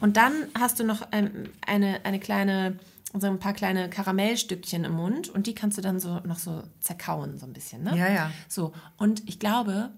und 0.00 0.16
dann 0.16 0.32
hast 0.56 0.78
du 0.78 0.84
noch 0.84 1.08
ähm, 1.10 1.50
eine, 1.66 2.04
eine 2.04 2.20
kleine, 2.20 2.78
so 3.20 3.26
ein 3.26 3.38
paar 3.38 3.52
kleine 3.52 3.88
Karamellstückchen 3.90 4.84
im 4.84 4.92
Mund 4.92 5.28
und 5.28 5.46
die 5.46 5.54
kannst 5.54 5.78
du 5.78 5.82
dann 5.82 5.98
so 6.00 6.20
noch 6.20 6.38
so 6.38 6.62
zerkauen, 6.80 7.38
so 7.38 7.46
ein 7.46 7.52
bisschen. 7.52 7.82
Ne? 7.82 7.96
Ja, 7.96 8.08
ja. 8.08 8.30
So, 8.48 8.72
und 8.96 9.28
ich 9.28 9.38
glaube, 9.38 9.90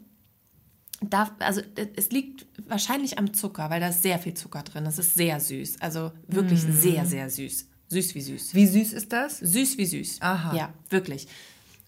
da, 1.00 1.30
also 1.38 1.60
es 1.96 2.10
liegt 2.10 2.46
wahrscheinlich 2.68 3.18
am 3.18 3.32
Zucker, 3.32 3.70
weil 3.70 3.80
da 3.80 3.88
ist 3.88 4.02
sehr 4.02 4.18
viel 4.18 4.34
Zucker 4.34 4.62
drin. 4.62 4.84
Es 4.86 4.98
ist 4.98 5.14
sehr 5.14 5.38
süß. 5.38 5.80
Also 5.80 6.12
wirklich 6.26 6.64
Mhm. 6.64 6.72
sehr, 6.72 7.06
sehr 7.06 7.30
süß. 7.30 7.68
Süß 7.88 8.14
wie 8.14 8.20
süß. 8.20 8.54
Wie 8.54 8.66
süß 8.66 8.92
ist 8.92 9.12
das? 9.12 9.38
Süß 9.38 9.78
wie 9.78 9.86
süß. 9.86 10.20
Aha. 10.20 10.54
Ja, 10.54 10.72
wirklich. 10.90 11.26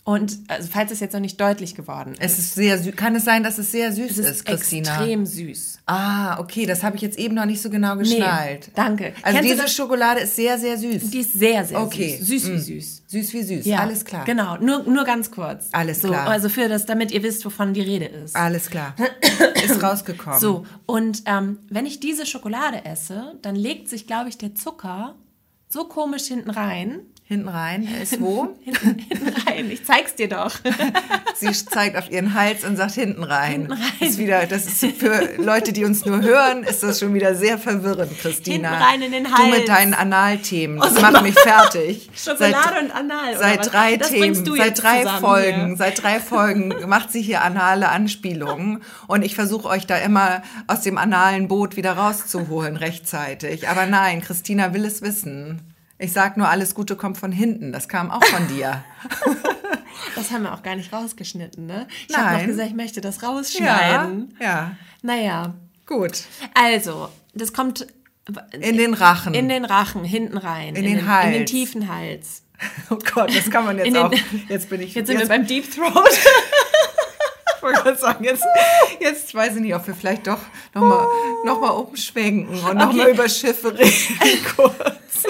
Und 0.02 0.38
also, 0.49 0.69
falls 0.73 0.90
es 0.90 1.00
jetzt 1.00 1.12
noch 1.12 1.21
nicht 1.21 1.38
deutlich 1.40 1.75
geworden 1.75 2.14
ist, 2.14 2.21
Es 2.23 2.38
ist 2.38 2.54
sehr 2.54 2.78
süß. 2.78 2.97
Kann 2.97 3.14
es 3.14 3.25
sein, 3.25 3.42
dass 3.42 3.59
es 3.59 3.71
sehr 3.71 3.92
süß 3.92 4.12
es 4.12 4.19
ist, 4.19 4.26
ist 4.30 4.45
Christina? 4.47 4.95
extrem 4.97 5.26
süß. 5.26 5.78
Ah, 5.87 6.40
okay, 6.40 6.64
das 6.66 6.83
habe 6.83 6.97
ich 6.97 7.02
jetzt 7.02 7.19
eben 7.19 7.35
noch 7.35 7.45
nicht 7.45 7.61
so 7.61 7.69
genau 7.69 7.97
geschnallt. 7.97 8.71
danke. 8.75 9.12
Also 9.23 9.38
Kennst 9.40 9.54
diese? 9.59 9.69
Schokolade 9.69 10.21
ist 10.21 10.35
sehr, 10.37 10.59
sehr 10.59 10.78
süß. 10.78 11.11
Die 11.11 11.19
ist 11.21 11.35
sehr, 11.35 11.64
sehr 11.66 11.80
Okay. 11.83 12.16
süß. 12.19 12.26
Süß 12.28 12.47
wie 12.49 12.52
Mm. 12.52 12.59
süß. 12.59 13.02
Süß 13.09 13.33
wie 13.35 13.42
süß. 13.42 13.66
Ja, 13.66 13.80
Alles 13.80 14.04
klar. 14.04 14.25
Genau, 14.25 14.57
nur, 14.57 14.85
nur 14.85 15.04
ganz 15.04 15.30
kurz. 15.30 15.69
Alles 15.73 16.00
so, 16.00 16.09
klar. 16.09 16.28
Also 16.28 16.49
für 16.49 16.69
das, 16.69 16.87
damit 16.87 17.11
ihr 17.12 17.23
wisst, 17.23 17.45
wovon 17.45 17.75
die 17.75 17.83
Rede 17.83 18.07
ist. 18.07 18.35
Alles 18.35 18.71
klar. 18.71 18.95
ist 19.64 19.83
rausgekommen. 19.83 20.40
So, 20.40 20.64
und 20.87 21.23
ähm, 21.26 21.59
wenn 21.69 21.85
ich 21.87 22.00
diese 22.00 22.25
Schokolade 22.25 22.85
esse, 22.87 23.35
dann 23.42 23.54
legt 23.54 23.88
sich, 23.88 24.07
glaube 24.07 24.30
ich, 24.30 24.38
der 24.38 24.54
Zucker 24.54 25.14
so 25.69 25.85
komisch 25.85 26.25
hinten 26.25 26.50
rein. 26.50 27.00
Hinten 27.30 27.49
rein 27.49 27.88
ist 28.02 28.20
wo? 28.20 28.56
Hinten, 28.64 28.99
hinten 29.08 29.28
rein. 29.46 29.70
Ich 29.70 29.84
zeig's 29.84 30.16
dir 30.16 30.28
doch. 30.28 30.50
Sie 31.37 31.52
zeigt 31.52 31.96
auf 31.96 32.10
ihren 32.10 32.34
Hals 32.34 32.64
und 32.64 32.76
sagt 32.76 32.94
hinten 32.94 33.22
rein. 33.22 33.52
Hinten 33.52 33.72
rein. 33.75 33.82
Ist 34.00 34.18
wieder, 34.18 34.46
das 34.46 34.66
ist 34.66 34.84
für 34.99 35.37
Leute, 35.37 35.72
die 35.72 35.84
uns 35.84 36.04
nur 36.04 36.22
hören, 36.22 36.64
ist 36.64 36.82
das 36.82 36.99
schon 36.99 37.14
wieder 37.14 37.37
sehr 37.37 37.56
verwirrend, 37.56 38.18
Christina. 38.18 38.70
Hinten 38.70 38.82
rein 38.82 39.02
in 39.02 39.12
den 39.12 39.25
Du 39.26 39.30
Hals. 39.32 39.58
mit 39.58 39.68
deinen 39.68 39.94
Analthemen. 39.94 40.80
Das 40.80 41.00
macht 41.00 41.22
mich 41.22 41.38
fertig. 41.38 42.10
Schokolade 42.16 42.80
und 42.80 42.90
Anal, 42.90 43.37
Seit 43.38 43.72
drei 43.72 43.96
Das 43.96 44.08
Themen, 44.10 44.44
du 44.44 44.56
seit 44.56 44.82
drei 44.82 45.06
Folgen, 45.06 45.66
hier. 45.68 45.76
seit 45.76 46.02
drei 46.02 46.18
Folgen 46.18 46.75
macht 46.88 47.12
sie 47.12 47.22
hier 47.22 47.42
anale 47.42 47.90
Anspielungen 47.90 48.82
und 49.06 49.22
ich 49.25 49.37
versuche 49.37 49.68
euch 49.68 49.87
da 49.87 49.96
immer 49.99 50.42
aus 50.66 50.80
dem 50.80 50.99
analen 50.99 51.46
Boot 51.46 51.76
wieder 51.76 51.92
rauszuholen 51.92 52.75
rechtzeitig. 52.76 53.68
Aber 53.68 53.87
nein, 53.87 54.20
Christina 54.20 54.75
will 54.75 54.84
es 54.84 55.00
wissen. 55.00 55.60
Ich 56.00 56.12
sag 56.12 56.37
nur, 56.37 56.49
alles 56.49 56.75
Gute 56.75 56.97
kommt 56.97 57.19
von 57.19 57.30
hinten. 57.30 57.73
Das 57.73 57.88
kam 57.88 58.11
auch 58.11 58.25
von 58.25 58.49
dir. 58.49 58.83
Das 60.16 60.30
haben 60.30 60.42
wir 60.42 60.54
auch 60.54 60.62
gar 60.62 60.76
nicht 60.76 60.92
rausgeschnitten, 60.92 61.66
ne? 61.66 61.87
Ich 62.09 62.16
habe 62.16 62.38
noch 62.38 62.47
gesagt, 62.47 62.69
ich 62.71 62.75
möchte 62.75 63.00
das 63.00 63.21
Ja, 63.21 63.28
rausschneiden. 63.28 64.35
ja. 64.40 64.73
Naja, 65.02 65.54
Gut. 65.87 66.23
also, 66.54 67.09
das 67.35 67.52
kommt 67.52 67.87
In 68.52 68.76
den 68.76 68.95
Rachen. 68.95 69.35
in 69.35 69.49
den 69.49 69.64
Rachen, 69.64 70.02
hinten 70.04 70.37
rein. 70.38 70.69
In 70.75 70.83
den 70.83 70.85
In 70.85 70.99
den 70.99 71.07
Hals. 71.09 71.50
tiefen 71.50 71.88
Hals. 71.88 72.42
oh 72.90 72.99
Gott, 73.14 73.35
das 73.37 73.50
kann 73.50 73.64
man 73.64 73.76
jetzt 73.78 73.87
In 73.88 73.95
den- 73.95 74.02
auch. 74.02 74.12
Jetzt 74.49 74.69
bin 74.71 74.80
ich. 74.80 74.95
Jetzt 74.95 75.07
sind 75.09 75.19
jetzt, 75.19 75.28
wir 75.28 75.37
beim 75.37 75.47
Deep 75.47 75.71
Throat. 75.75 76.09
Ich 77.61 77.62
wollte 77.76 77.83
gerade 77.83 77.99
sagen, 77.99 78.25
jetzt, 78.25 78.45
jetzt 79.00 79.35
weiß 79.35 79.57
ich 79.57 79.61
nicht, 79.61 79.75
ob 79.75 79.87
wir 79.87 79.95
vielleicht 79.95 80.26
doch 80.26 80.38
nochmal 80.75 81.07
noch 81.45 81.61
mal 81.61 81.71
umschwenken 81.71 82.49
und 82.64 82.76
nochmal 82.76 83.00
Okay. 83.07 83.12
über 83.12 83.29
Schiffe 83.29 83.76
reden 83.79 84.45
kurz. 84.57 85.25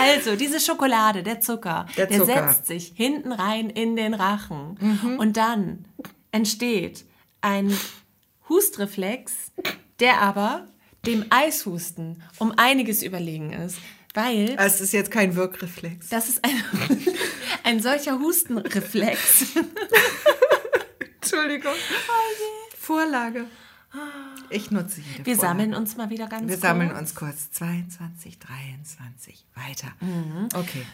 Also, 0.00 0.36
diese 0.36 0.60
Schokolade, 0.60 1.22
der 1.22 1.40
Zucker, 1.40 1.86
Der 1.96 2.06
der, 2.06 2.18
Zucker. 2.20 2.42
Mhm. 2.42 2.48
setzt 2.48 2.66
sich 2.66 2.92
hinten 2.94 3.32
rein 3.32 3.70
in 3.70 3.96
den 3.96 4.14
Rachen. 4.14 5.16
Und 5.18 5.36
dann 5.36 5.86
entsteht 6.30 7.04
ein 7.40 7.76
Hustreflex, 8.48 9.32
der 10.00 10.20
aber 10.20 10.66
dem 11.06 11.24
Eishusten 11.30 12.22
um 12.38 12.52
einiges 12.56 13.02
überlegen 13.02 13.52
ist. 13.52 13.78
Weil 14.14 14.54
Es 14.58 14.80
ist 14.80 14.92
jetzt 14.92 15.10
kein 15.10 15.34
Wirkreflex. 15.36 16.08
das 16.08 16.28
ist 16.28 16.44
ein, 16.44 16.52
ein 17.64 17.80
solcher 17.82 18.18
Hustenreflex. 18.18 19.46
Entschuldigung. 21.20 21.72
Vorlage. 22.78 23.46
Ich 24.50 24.70
nutze 24.70 25.00
jede 25.00 25.26
Wir 25.26 25.36
Vorlage. 25.36 25.58
sammeln 25.58 25.74
uns 25.74 25.96
mal 25.96 26.10
wieder 26.10 26.26
ganz 26.26 26.42
Wir 26.42 26.56
kurz. 26.56 26.60
sammeln 26.60 26.92
uns 26.92 27.14
kurz. 27.14 27.50
22, 27.52 28.38
23, 28.38 29.44
weiter. 29.54 29.88
Okay. 30.54 30.84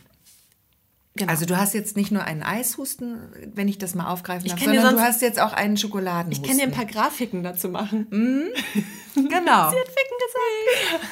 Genau. 1.20 1.30
Also 1.32 1.44
du 1.46 1.56
hast 1.56 1.74
jetzt 1.74 1.96
nicht 1.96 2.10
nur 2.10 2.24
einen 2.24 2.42
Eishusten, 2.42 3.18
wenn 3.54 3.68
ich 3.68 3.78
das 3.78 3.94
mal 3.94 4.08
aufgreifen 4.10 4.48
darf, 4.48 4.58
sondern 4.58 4.82
du 4.82 4.88
sonst- 4.90 5.00
hast 5.02 5.22
jetzt 5.22 5.40
auch 5.40 5.52
einen 5.52 5.76
Schokoladenhusten. 5.76 6.44
ich 6.44 6.48
kann 6.50 6.58
dir 6.58 6.64
ein 6.64 6.70
paar 6.72 6.86
Grafiken 6.86 7.42
dazu 7.42 7.68
machen. 7.68 8.06
Genau. 8.10 9.70
Ficken 9.70 10.16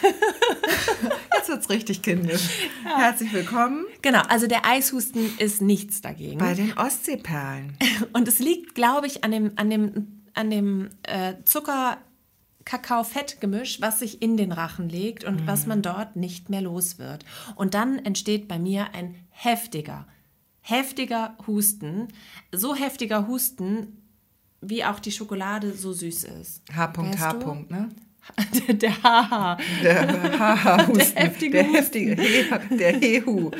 gesagt. 0.02 0.14
Jetzt 1.36 1.48
wird's 1.48 1.70
richtig 1.70 2.02
kindisch. 2.02 2.48
Herzlich 2.84 3.32
willkommen 3.32 3.86
Genau, 4.02 4.20
also 4.28 4.46
der 4.46 4.64
Eishusten 4.66 5.30
ist 5.38 5.62
nichts 5.62 6.00
dagegen. 6.00 6.38
bei 6.38 6.54
den 6.54 6.76
Ostseeperlen. 6.76 7.76
Und 8.12 8.28
es 8.28 8.38
liegt, 8.38 8.74
glaube 8.74 9.06
ich, 9.06 9.24
an 9.24 9.30
dem, 9.30 9.52
an 9.56 9.70
dem, 9.70 10.22
an 10.34 10.50
dem 10.50 10.90
äh, 11.04 11.34
Zucker-Kakao-Fett-Gemisch, 12.68 13.80
was 13.80 13.98
sich 14.00 14.22
in 14.22 14.36
den 14.36 14.52
Rachen 14.52 14.88
legt 14.88 15.24
und 15.24 15.46
was 15.46 15.66
man 15.66 15.82
dort 15.82 16.16
nicht 16.16 16.50
mehr 16.50 16.60
los 16.62 16.98
wird. 16.98 17.24
Und 17.56 17.74
dann 17.74 17.98
entsteht 17.98 18.48
bei 18.48 18.58
mir 18.58 18.94
ein 18.94 19.14
heftiger, 19.30 20.06
heftiger 20.60 21.36
Husten. 21.46 22.08
So 22.52 22.74
heftiger 22.74 23.26
Husten, 23.26 24.02
wie 24.60 24.84
auch 24.84 25.00
die 25.00 25.12
Schokolade 25.12 25.72
so 25.74 25.92
süß 25.92 26.24
ist. 26.24 26.62
H. 26.74 26.92
Weißt 26.96 27.18
H. 27.20 27.32
du? 27.34 27.54
Ne? 27.68 27.88
Der 28.68 29.02
Haha. 29.02 29.56
Der 29.82 30.38
Haha-Husten. 30.38 31.14
Der 31.14 31.24
heftige 31.24 31.50
der 31.52 31.64
Husten. 31.64 31.76
heftige, 31.76 32.22
He- 32.22 32.76
der 32.76 32.92
Hehu. 33.00 33.50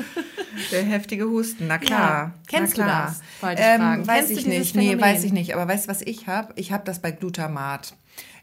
Der 0.70 0.82
heftige 0.82 1.24
Husten, 1.24 1.68
na 1.68 1.78
klar. 1.78 2.34
Kennst 2.48 2.76
na 2.76 2.84
du 2.84 2.90
klar. 2.90 3.06
das? 3.06 3.22
Wollte 3.40 3.62
ich 3.62 3.66
Ähm, 3.68 4.06
weiß 4.06 4.26
Kennst 4.26 4.30
du 4.30 4.34
ich 4.40 4.46
nicht. 4.46 4.74
Nee, 4.74 5.00
weiß 5.00 5.24
ich 5.24 5.32
nicht. 5.32 5.54
Aber 5.54 5.66
weißt 5.66 5.86
du, 5.86 5.90
was 5.90 6.02
ich 6.02 6.26
habe? 6.26 6.52
Ich 6.56 6.70
habe 6.72 6.84
das 6.84 7.00
bei 7.00 7.12
Glutamat. 7.12 7.94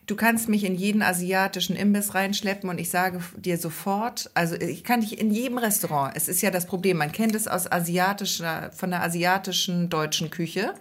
Du 0.07 0.15
kannst 0.15 0.49
mich 0.49 0.63
in 0.63 0.75
jeden 0.75 1.01
asiatischen 1.01 1.75
Imbiss 1.75 2.13
reinschleppen 2.13 2.69
und 2.69 2.79
ich 2.79 2.91
sage 2.91 3.21
dir 3.37 3.57
sofort, 3.57 4.29
also 4.35 4.55
ich 4.55 4.83
kann 4.83 5.01
dich 5.01 5.19
in 5.19 5.31
jedem 5.31 5.57
Restaurant, 5.57 6.15
es 6.15 6.27
ist 6.27 6.41
ja 6.41 6.51
das 6.51 6.67
Problem, 6.67 6.97
man 6.97 7.11
kennt 7.11 7.33
es 7.33 7.47
aus 7.47 7.71
asiatischer, 7.71 8.71
von 8.71 8.91
der 8.91 9.01
asiatischen 9.01 9.89
deutschen 9.89 10.29
Küche, 10.29 10.75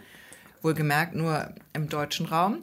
wohlgemerkt 0.60 1.14
nur 1.14 1.48
im 1.72 1.88
deutschen 1.88 2.26
Raum, 2.26 2.58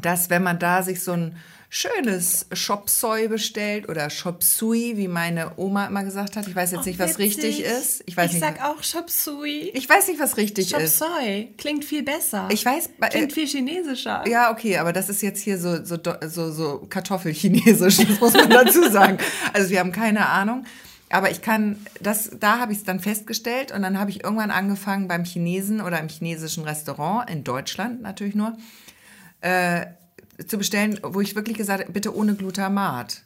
dass 0.00 0.28
wenn 0.28 0.42
man 0.42 0.58
da 0.58 0.82
sich 0.82 1.04
so 1.04 1.12
ein 1.12 1.36
schönes 1.76 2.46
Chop 2.54 2.88
Soy 2.88 3.26
bestellt 3.26 3.88
oder 3.88 4.06
Chop 4.08 4.44
Suey, 4.44 4.96
wie 4.96 5.08
meine 5.08 5.58
Oma 5.58 5.86
immer 5.86 6.04
gesagt 6.04 6.36
hat, 6.36 6.46
ich 6.46 6.54
weiß 6.54 6.70
jetzt 6.70 6.86
nicht, 6.86 7.00
was 7.00 7.18
richtig 7.18 7.64
ist. 7.64 8.04
Ich 8.06 8.16
weiß 8.16 8.26
ich 8.32 8.40
nicht, 8.40 8.44
sag 8.44 8.62
auch 8.64 8.80
Chop 8.80 9.10
Suey. 9.10 9.70
ich 9.74 9.88
weiß 9.88 10.06
nicht, 10.06 10.20
was 10.20 10.36
richtig 10.36 10.70
Chop 10.70 10.80
ist. 10.80 10.98
Soy 10.98 11.52
klingt 11.58 11.84
viel 11.84 12.04
besser. 12.04 12.46
Ich 12.52 12.64
weiß, 12.64 12.90
bei- 13.00 13.08
Klingt 13.08 13.32
äh, 13.32 13.34
viel 13.34 13.48
chinesischer. 13.48 14.22
Ja, 14.28 14.52
okay, 14.52 14.76
aber 14.78 14.92
das 14.92 15.08
ist 15.08 15.20
jetzt 15.20 15.42
hier 15.42 15.58
so, 15.58 15.84
so, 15.84 15.98
so, 16.24 16.52
so 16.52 16.86
Kartoffelchinesisch, 16.88 17.96
das 17.96 18.20
muss 18.20 18.34
man 18.34 18.50
dazu 18.50 18.88
sagen. 18.88 19.18
Also 19.52 19.70
wir 19.70 19.80
haben 19.80 19.90
keine 19.90 20.28
Ahnung. 20.28 20.64
Aber 21.10 21.32
ich 21.32 21.42
kann, 21.42 21.84
das, 22.00 22.30
da 22.38 22.60
habe 22.60 22.70
ich 22.70 22.78
es 22.78 22.84
dann 22.84 23.00
festgestellt 23.00 23.72
und 23.72 23.82
dann 23.82 23.98
habe 23.98 24.10
ich 24.10 24.22
irgendwann 24.22 24.52
angefangen 24.52 25.08
beim 25.08 25.24
Chinesen 25.24 25.80
oder 25.80 25.98
im 25.98 26.08
chinesischen 26.08 26.62
Restaurant, 26.62 27.28
in 27.28 27.42
Deutschland 27.42 28.00
natürlich 28.00 28.36
nur, 28.36 28.56
äh, 29.40 29.86
zu 30.46 30.58
bestellen, 30.58 30.98
wo 31.02 31.20
ich 31.20 31.34
wirklich 31.34 31.56
gesagt 31.56 31.82
habe, 31.82 31.92
bitte 31.92 32.14
ohne 32.14 32.34
Glutamat. 32.34 33.22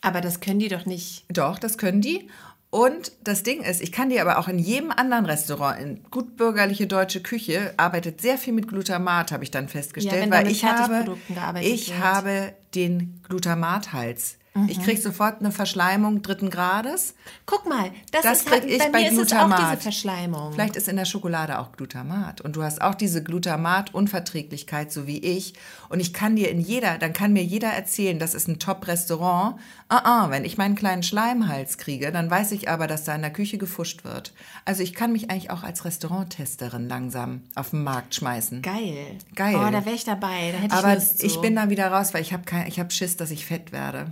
Aber 0.00 0.20
das 0.20 0.40
können 0.40 0.58
die 0.60 0.68
doch 0.68 0.86
nicht. 0.86 1.24
Doch, 1.28 1.58
das 1.58 1.78
können 1.78 2.00
die. 2.00 2.28
Und 2.70 3.12
das 3.22 3.42
Ding 3.42 3.62
ist, 3.62 3.80
ich 3.80 3.92
kann 3.92 4.10
dir 4.10 4.20
aber 4.20 4.38
auch 4.38 4.48
in 4.48 4.58
jedem 4.58 4.90
anderen 4.90 5.24
Restaurant, 5.24 5.80
in 5.80 6.02
gut 6.10 6.36
bürgerliche 6.36 6.86
deutsche 6.86 7.22
Küche, 7.22 7.72
arbeitet 7.76 8.20
sehr 8.20 8.38
viel 8.38 8.52
mit 8.52 8.68
Glutamat, 8.68 9.32
habe 9.32 9.44
ich 9.44 9.50
dann 9.50 9.68
festgestellt, 9.68 10.26
Ja, 10.26 10.30
weil 10.30 10.48
ich 10.50 10.64
habe, 10.64 11.16
ich 11.62 11.88
wird. 11.90 11.98
habe 12.00 12.52
den 12.74 13.20
Glutamathals. 13.28 14.36
Mhm. 14.56 14.68
Ich 14.68 14.82
kriege 14.82 15.00
sofort 15.00 15.40
eine 15.40 15.52
Verschleimung 15.52 16.22
dritten 16.22 16.50
Grades. 16.50 17.14
Guck 17.44 17.68
mal, 17.68 17.90
das, 18.10 18.22
das 18.22 18.40
ist 18.40 18.50
halt, 18.50 18.64
ich 18.64 18.78
bei, 18.78 18.90
bei 18.90 19.08
Glutamat. 19.08 19.60
auch 19.60 19.70
diese 19.70 19.82
Verschleimung. 19.82 20.52
Vielleicht 20.52 20.76
ist 20.76 20.88
in 20.88 20.96
der 20.96 21.04
Schokolade 21.04 21.58
auch 21.58 21.72
Glutamat 21.72 22.40
und 22.40 22.56
du 22.56 22.62
hast 22.62 22.80
auch 22.80 22.94
diese 22.94 23.22
Glutamat-Unverträglichkeit, 23.22 24.90
so 24.90 25.06
wie 25.06 25.18
ich. 25.18 25.54
Und 25.88 26.00
ich 26.00 26.12
kann 26.12 26.36
dir 26.36 26.50
in 26.50 26.60
jeder, 26.60 26.98
dann 26.98 27.12
kann 27.12 27.32
mir 27.32 27.44
jeder 27.44 27.68
erzählen, 27.68 28.18
das 28.18 28.34
ist 28.34 28.48
ein 28.48 28.58
Top-Restaurant. 28.58 29.60
Ah, 29.88 30.00
ah, 30.04 30.30
wenn 30.30 30.44
ich 30.44 30.58
meinen 30.58 30.74
kleinen 30.74 31.02
Schleimhals 31.02 31.78
kriege, 31.78 32.10
dann 32.10 32.30
weiß 32.30 32.52
ich 32.52 32.68
aber, 32.68 32.86
dass 32.86 33.04
da 33.04 33.14
in 33.14 33.20
der 33.20 33.32
Küche 33.32 33.58
gefuscht 33.58 34.04
wird. 34.04 34.32
Also 34.64 34.82
ich 34.82 34.94
kann 34.94 35.12
mich 35.12 35.30
eigentlich 35.30 35.50
auch 35.50 35.62
als 35.62 35.84
Restauranttesterin 35.84 36.88
langsam 36.88 37.42
auf 37.54 37.70
den 37.70 37.84
Markt 37.84 38.14
schmeißen. 38.14 38.62
Geil. 38.62 39.18
Geil. 39.34 39.56
Oh, 39.56 39.70
da 39.70 39.84
wäre 39.84 39.94
ich 39.94 40.04
dabei. 40.04 40.52
Da 40.52 40.58
hätte 40.58 40.74
aber 40.74 40.88
ich 40.88 40.94
Lust 40.94 41.22
ich 41.22 41.40
bin 41.40 41.54
da 41.54 41.70
wieder 41.70 41.88
raus, 41.88 42.14
weil 42.14 42.22
ich 42.22 42.32
habe 42.32 42.44
ich 42.66 42.80
hab 42.80 42.92
Schiss, 42.92 43.16
dass 43.16 43.30
ich 43.30 43.46
fett 43.46 43.72
werde. 43.72 44.10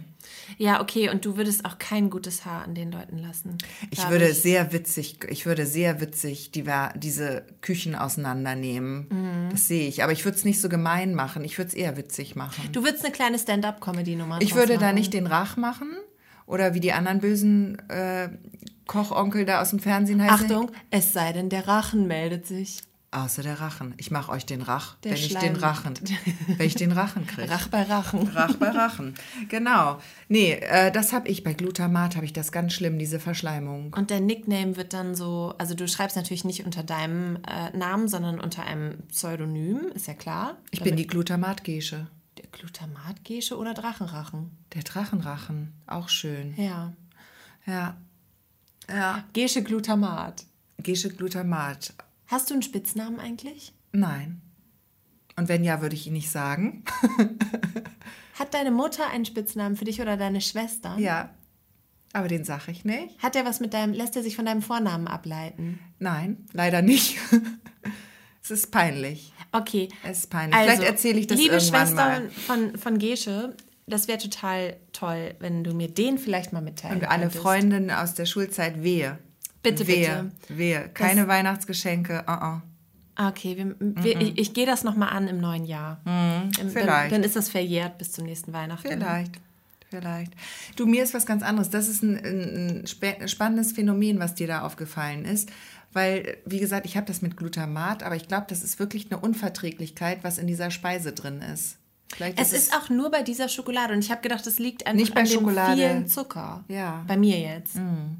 Ja, 0.59 0.81
okay, 0.81 1.09
und 1.11 1.25
du 1.25 1.37
würdest 1.37 1.65
auch 1.65 1.79
kein 1.79 2.11
gutes 2.11 2.45
Haar 2.45 2.65
an 2.65 2.75
den 2.75 2.93
Leuten 2.93 3.19
lassen. 3.19 3.59
Ich 3.91 4.09
würde 4.09 4.29
ich. 4.29 4.41
sehr 4.41 4.73
witzig, 4.73 5.19
ich 5.29 5.47
würde 5.47 5.67
sehr 5.67 6.01
witzig 6.01 6.51
die, 6.51 6.65
diese 6.97 7.45
Küchen 7.61 7.95
auseinandernehmen. 7.95 9.09
Mhm. 9.11 9.51
Das 9.51 9.69
sehe 9.69 9.89
ich. 9.89 10.03
Aber 10.03 10.13
ich 10.13 10.25
würde 10.25 10.37
es 10.37 10.45
nicht 10.45 10.61
so 10.61 10.69
gemein 10.69 11.15
machen. 11.15 11.45
Ich 11.45 11.59
würde 11.59 11.69
es 11.69 11.75
eher 11.75 11.97
witzig 11.97 12.37
machen. 12.37 12.71
Du 12.73 12.85
würdest 12.85 13.05
eine 13.05 13.13
kleine 13.13 13.39
Stand-up-Comedy-Nummer 13.39 14.41
Ich 14.41 14.55
würde 14.55 14.75
machen. 14.75 14.83
da 14.85 14.93
nicht 14.93 15.13
den 15.13 15.27
Rach 15.27 15.57
machen. 15.57 15.91
Oder 16.47 16.75
wie 16.75 16.81
die 16.81 16.93
anderen 16.93 17.21
bösen 17.21 17.79
äh, 17.89 18.29
Kochonkel 18.87 19.45
da 19.47 19.63
aus 19.63 19.71
dem 19.71 19.79
Fernsehen 19.79 20.23
heißen. 20.23 20.47
Achtung, 20.47 20.71
es 20.91 21.13
sei 21.13 21.33
denn, 21.33 21.49
der 21.49 21.67
Rachen 21.67 22.07
meldet 22.07 22.47
sich. 22.47 22.81
Außer 23.15 23.45
der 23.45 23.61
Rachen. 23.61 23.95
Ich 23.97 24.11
mache 24.11 24.33
euch 24.33 24.45
den 24.45 24.61
Rach, 24.61 24.97
der 24.97 25.13
wenn 25.13 25.19
Schleim. 25.19 25.45
ich 25.45 25.51
den 25.51 25.57
Rachen, 25.57 25.95
wenn 26.49 26.67
ich 26.67 26.75
den 26.75 26.91
Rachen 26.91 27.27
kriege. 27.29 27.49
Rach 27.49 27.69
bei 27.69 27.83
Rachen. 27.85 28.27
Rach 28.29 28.57
bei 28.57 28.71
Rachen. 28.71 29.15
Genau. 29.49 30.01
Nee, 30.29 30.55
äh, 30.55 30.91
das 30.91 31.13
habe 31.13 31.29
ich 31.29 31.45
bei 31.45 31.53
Glutamat 31.53 32.17
habe 32.17 32.25
ich 32.25 32.33
das 32.33 32.51
ganz 32.51 32.73
schlimm, 32.73 32.99
diese 32.99 33.21
Verschleimung. 33.21 33.93
Und 33.95 34.11
der 34.11 34.19
Nickname 34.19 34.77
wird 34.77 34.93
dann 34.95 35.15
so, 35.15 35.55
also 35.59 35.75
du 35.75 35.87
schreibst 35.87 36.17
natürlich 36.17 36.45
nicht 36.45 36.65
unter 36.67 36.83
deinem 36.83 37.37
äh, 37.47 37.77
Namen, 37.77 38.09
sondern 38.09 38.41
unter 38.41 38.65
einem 38.65 38.99
Pseudonym, 39.09 39.93
ist 39.95 40.09
ja 40.09 40.15
klar. 40.15 40.57
Ich 40.73 40.83
bin 40.83 40.97
die 40.97 41.07
Glutamatgesche. 41.07 42.09
Der 42.39 42.47
Glutamatgesche 42.51 43.57
oder 43.57 43.75
Drachenrachen? 43.75 44.51
Der 44.75 44.83
Drachenrachen, 44.83 45.73
auch 45.87 46.09
schön. 46.09 46.55
Ja. 46.57 46.93
Ja. 47.65 47.97
Ja. 48.89 49.23
Gesche 49.33 49.63
Glutamat. 49.63 50.45
Gesche 50.79 51.11
Glutamat. 51.11 51.95
Hast 52.27 52.51
du 52.51 52.55
einen 52.55 52.63
Spitznamen 52.63 53.21
eigentlich? 53.21 53.73
Nein. 53.93 54.41
Und 55.37 55.49
wenn 55.49 55.65
ja, 55.65 55.81
würde 55.83 55.95
ich 55.95 56.07
ihn 56.07 56.13
nicht 56.13 56.31
sagen. 56.31 56.85
Hat 58.39 58.55
deine 58.55 58.71
Mutter 58.71 59.09
einen 59.11 59.25
Spitznamen 59.25 59.77
für 59.77 59.85
dich 59.85 60.01
oder 60.01 60.17
deine 60.17 60.41
Schwester? 60.41 60.97
Ja. 60.99 61.31
Aber 62.13 62.29
den 62.29 62.45
sage 62.45 62.71
ich 62.71 62.85
nicht. 62.85 63.21
Hat 63.21 63.35
er 63.35 63.45
was 63.45 63.59
mit 63.59 63.75
deinem, 63.75 63.93
lässt 63.93 64.15
er 64.15 64.23
sich 64.23 64.37
von 64.37 64.47
deinem 64.47 64.63
Vornamen 64.63 65.09
ableiten? 65.09 65.81
Nein, 65.99 66.47
leider 66.53 66.81
nicht. 66.81 67.19
es 68.43 68.53
ist 68.53 68.71
peinlich. 68.71 69.33
Okay. 69.51 69.89
Es 70.05 70.19
ist 70.19 70.31
peinlich. 70.31 70.55
Also, 70.55 70.71
Vielleicht 70.71 70.91
erzähle 70.91 71.19
ich 71.19 71.27
das 71.27 71.39
liebe 71.39 71.55
irgendwann 71.55 71.87
Schwester 71.87 72.09
mal. 72.21 72.31
von, 72.31 72.79
von 72.79 72.99
Gesche, 72.99 73.57
das 73.87 74.07
wäre 74.07 74.19
total 74.19 74.77
toll, 74.93 75.35
wenn 75.41 75.65
du 75.65 75.75
mir 75.75 75.89
den 75.89 76.19
vielleicht 76.19 76.53
mal 76.53 76.63
mitteilen 76.63 77.01
Und 77.01 77.05
alle. 77.07 77.31
Freundinnen 77.31 77.91
aus 77.91 78.15
der 78.15 78.27
Schulzeit 78.27 78.83
wehe. 78.83 79.19
Bitte, 79.65 79.87
wehe, 79.87 80.31
bitte. 80.47 80.59
Wehe. 80.59 80.91
Keine 80.95 81.23
das, 81.23 81.29
Weihnachtsgeschenke. 81.29 82.25
Uh 82.29 82.31
-uh. 82.31 82.61
Okay, 83.17 83.57
wir, 83.57 83.77
wir, 83.79 84.21
ich, 84.21 84.39
ich 84.39 84.55
gehe 84.55 84.67
das 84.67 84.85
nochmal 84.85 85.11
an 85.11 85.29
im 85.29 85.41
neuen 85.41 85.65
Jahr. 85.65 86.01
Mm, 86.05 86.51
vielleicht. 86.53 86.87
Dann, 86.87 87.11
dann, 87.11 87.23
ist 87.23 87.37
das 87.37 87.49
verjährt 87.49 87.99
bis 87.99 88.13
zum 88.13 88.25
nächsten 88.25 88.53
Weihnachten. 88.53 88.89
Vielleicht. 88.89 89.41
Vielleicht. 89.89 90.33
Du, 90.77 90.87
mir 90.87 91.05
ist 91.05 91.15
was 91.15 91.25
ganz 91.25 91.43
anderes. 91.43 91.71
Das 91.71 91.89
ist 91.89 92.03
ein, 92.03 92.85
ein 92.85 93.29
spannendes 93.29 93.73
Phänomen, 93.73 94.19
was 94.19 94.35
dir 94.35 94.49
da 94.49 94.63
aufgefallen 94.63 95.25
ist. 95.25 95.51
Weil, 95.93 96.39
wie 96.45 96.59
gesagt, 96.59 96.87
ich 96.87 96.97
habe 96.97 97.07
das 97.07 97.23
mit 97.23 97.37
Glutamat, 97.37 98.03
aber 98.03 98.17
ich 98.17 98.27
glaube, 98.27 98.47
das 98.49 98.65
ist 98.65 98.81
wirklich 98.81 99.13
eine 99.13 99.21
Unverträglichkeit, 99.21 100.25
was 100.25 100.39
in 100.39 100.49
dieser 100.49 100.73
Speise 100.73 101.13
drin 101.13 101.41
ist. 101.41 101.79
Vielleicht 102.13 102.41
es 102.41 102.53
ist, 102.53 102.69
ist 102.69 102.77
auch 102.77 102.91
nur 102.91 103.13
bei 103.13 103.23
dieser 103.23 103.49
Schokolade 103.49 103.93
und 103.93 104.01
ich 104.01 104.11
habe 104.11 104.21
gedacht, 104.21 104.45
das 104.45 104.59
liegt 104.59 104.87
einfach 104.87 104.99
nicht 104.99 105.15
bei 105.15 105.21
an 105.21 105.27
Schokolade. 105.29 105.81
dem 105.81 105.89
vielen 105.89 106.07
Zucker. 106.09 106.65
Ja. 106.67 107.05
Bei 107.07 107.17
mir 107.17 107.39
jetzt. 107.39 107.77
Mm. 107.77 108.17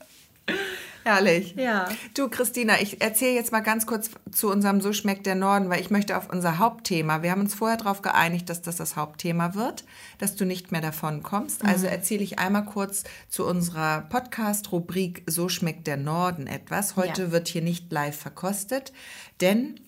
Herrlich. 1.04 1.54
Ja. 1.56 1.88
Du, 2.14 2.30
Christina, 2.30 2.80
ich 2.80 3.02
erzähle 3.02 3.34
jetzt 3.34 3.52
mal 3.52 3.60
ganz 3.60 3.86
kurz 3.86 4.10
zu 4.32 4.50
unserem 4.50 4.80
So 4.80 4.94
schmeckt 4.94 5.26
der 5.26 5.34
Norden, 5.34 5.68
weil 5.68 5.80
ich 5.80 5.90
möchte 5.90 6.16
auf 6.16 6.30
unser 6.30 6.58
Hauptthema, 6.58 7.22
wir 7.22 7.30
haben 7.30 7.42
uns 7.42 7.54
vorher 7.54 7.76
darauf 7.76 8.00
geeinigt, 8.00 8.48
dass 8.48 8.62
das 8.62 8.76
das 8.76 8.96
Hauptthema 8.96 9.54
wird, 9.54 9.84
dass 10.18 10.34
du 10.34 10.46
nicht 10.46 10.72
mehr 10.72 10.80
davon 10.80 11.22
kommst. 11.22 11.62
Mhm. 11.62 11.68
Also 11.68 11.86
erzähle 11.86 12.24
ich 12.24 12.38
einmal 12.38 12.64
kurz 12.64 13.04
zu 13.28 13.46
unserer 13.46 14.00
Podcast-Rubrik 14.00 15.24
So 15.26 15.50
schmeckt 15.50 15.86
der 15.86 15.98
Norden 15.98 16.46
etwas. 16.46 16.96
Heute 16.96 17.24
ja. 17.24 17.30
wird 17.30 17.48
hier 17.48 17.62
nicht 17.62 17.92
live 17.92 18.16
verkostet, 18.16 18.94
denn 19.42 19.78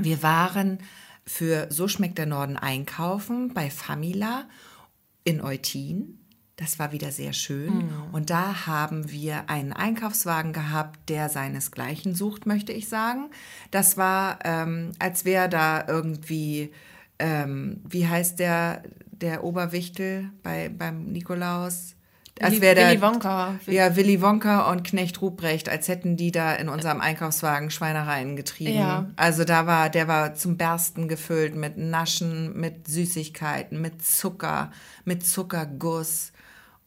wir 0.00 0.22
waren 0.22 0.78
für 1.26 1.66
So 1.70 1.88
schmeckt 1.88 2.16
der 2.16 2.26
Norden 2.26 2.56
einkaufen 2.56 3.52
bei 3.52 3.70
Famila 3.70 4.48
in 5.24 5.42
Eutin 5.42 6.20
das 6.58 6.80
war 6.80 6.90
wieder 6.90 7.12
sehr 7.12 7.32
schön. 7.32 7.86
Mhm. 7.86 7.92
Und 8.10 8.30
da 8.30 8.66
haben 8.66 9.10
wir 9.12 9.48
einen 9.48 9.72
Einkaufswagen 9.72 10.52
gehabt, 10.52 11.08
der 11.08 11.28
seinesgleichen 11.28 12.16
sucht, 12.16 12.46
möchte 12.46 12.72
ich 12.72 12.88
sagen. 12.88 13.30
Das 13.70 13.96
war, 13.96 14.40
ähm, 14.44 14.90
als 14.98 15.24
wäre 15.24 15.48
da 15.48 15.86
irgendwie, 15.86 16.72
ähm, 17.20 17.80
wie 17.88 18.08
heißt 18.08 18.40
der, 18.40 18.82
der 19.12 19.44
Oberwichtel 19.44 20.30
bei, 20.42 20.68
beim 20.68 21.04
Nikolaus? 21.04 21.94
Als 22.40 22.60
wäre 22.60 22.74
der, 22.74 22.90
Willy 22.90 23.02
Wonka. 23.02 23.54
Ja, 23.66 23.94
Willy 23.94 24.20
Wonka 24.20 24.68
und 24.72 24.82
Knecht 24.82 25.22
Ruprecht, 25.22 25.68
als 25.68 25.86
hätten 25.86 26.16
die 26.16 26.32
da 26.32 26.54
in 26.54 26.68
unserem 26.68 27.00
Einkaufswagen 27.00 27.70
Schweinereien 27.70 28.34
getrieben. 28.34 28.78
Ja. 28.78 29.06
Also 29.14 29.44
da 29.44 29.66
war, 29.66 29.90
der 29.90 30.08
war 30.08 30.34
zum 30.34 30.56
Bersten 30.56 31.06
gefüllt 31.06 31.54
mit 31.54 31.76
Naschen, 31.76 32.58
mit 32.58 32.88
Süßigkeiten, 32.88 33.80
mit 33.80 34.04
Zucker, 34.04 34.72
mit 35.04 35.24
Zuckerguss 35.24 36.32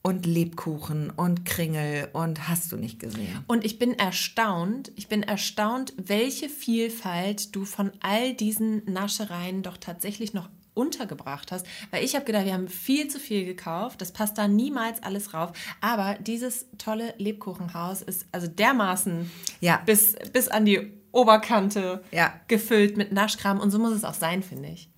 und 0.01 0.25
Lebkuchen 0.25 1.09
und 1.11 1.45
Kringel 1.45 2.09
und 2.13 2.47
hast 2.47 2.71
du 2.71 2.77
nicht 2.77 2.99
gesehen. 2.99 3.43
Und 3.47 3.63
ich 3.63 3.77
bin 3.77 3.93
erstaunt, 3.93 4.91
ich 4.95 5.07
bin 5.07 5.23
erstaunt, 5.23 5.93
welche 5.97 6.49
Vielfalt 6.49 7.55
du 7.55 7.65
von 7.65 7.91
all 8.01 8.33
diesen 8.33 8.83
Naschereien 8.91 9.61
doch 9.61 9.77
tatsächlich 9.77 10.33
noch 10.33 10.49
untergebracht 10.73 11.51
hast, 11.51 11.65
weil 11.91 12.03
ich 12.03 12.15
habe 12.15 12.25
gedacht, 12.25 12.45
wir 12.45 12.53
haben 12.53 12.69
viel 12.69 13.07
zu 13.09 13.19
viel 13.19 13.45
gekauft, 13.45 14.01
das 14.01 14.13
passt 14.13 14.37
da 14.37 14.47
niemals 14.47 15.03
alles 15.03 15.33
rauf, 15.33 15.51
aber 15.81 16.17
dieses 16.21 16.67
tolle 16.77 17.13
Lebkuchenhaus 17.17 18.01
ist 18.01 18.25
also 18.31 18.47
dermaßen 18.47 19.29
ja. 19.59 19.81
bis, 19.85 20.15
bis 20.31 20.47
an 20.47 20.65
die 20.65 20.93
Oberkante 21.11 22.03
ja. 22.11 22.33
gefüllt 22.47 22.95
mit 22.95 23.11
Naschkram 23.11 23.59
und 23.59 23.69
so 23.69 23.79
muss 23.79 23.93
es 23.93 24.05
auch 24.05 24.13
sein, 24.13 24.43
finde 24.43 24.69
ich. 24.69 24.89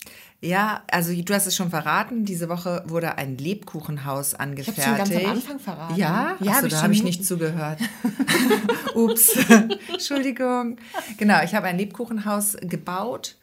Ja, 0.43 0.83
also 0.91 1.13
du 1.13 1.33
hast 1.33 1.47
es 1.47 1.55
schon 1.55 1.69
verraten. 1.69 2.25
Diese 2.25 2.49
Woche 2.49 2.83
wurde 2.85 3.17
ein 3.17 3.37
Lebkuchenhaus 3.37 4.33
angefertigt. 4.35 4.77
Ich 4.77 4.83
schon 4.83 4.97
ganz 4.97 5.11
am 5.15 5.31
Anfang 5.31 5.59
verraten. 5.59 5.95
Ja, 5.95 6.35
ja 6.41 6.51
Achso, 6.51 6.67
da 6.67 6.81
habe 6.81 6.91
ich 6.91 7.01
nicht 7.01 7.25
zugehört. 7.25 7.79
Ups, 8.93 9.37
Entschuldigung. 9.87 10.75
Genau, 11.17 11.41
ich 11.43 11.55
habe 11.55 11.67
ein 11.67 11.77
Lebkuchenhaus 11.77 12.57
gebaut 12.59 13.37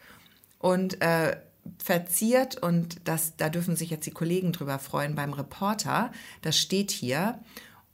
und 0.59 1.01
äh, 1.01 1.39
verziert 1.83 2.63
und 2.63 3.01
das, 3.05 3.35
da 3.35 3.49
dürfen 3.49 3.77
sich 3.77 3.89
jetzt 3.89 4.05
die 4.05 4.11
Kollegen 4.11 4.53
drüber 4.53 4.79
freuen 4.79 5.15
beim 5.15 5.33
Reporter. 5.33 6.13
Das 6.43 6.59
steht 6.59 6.91
hier. 6.91 7.39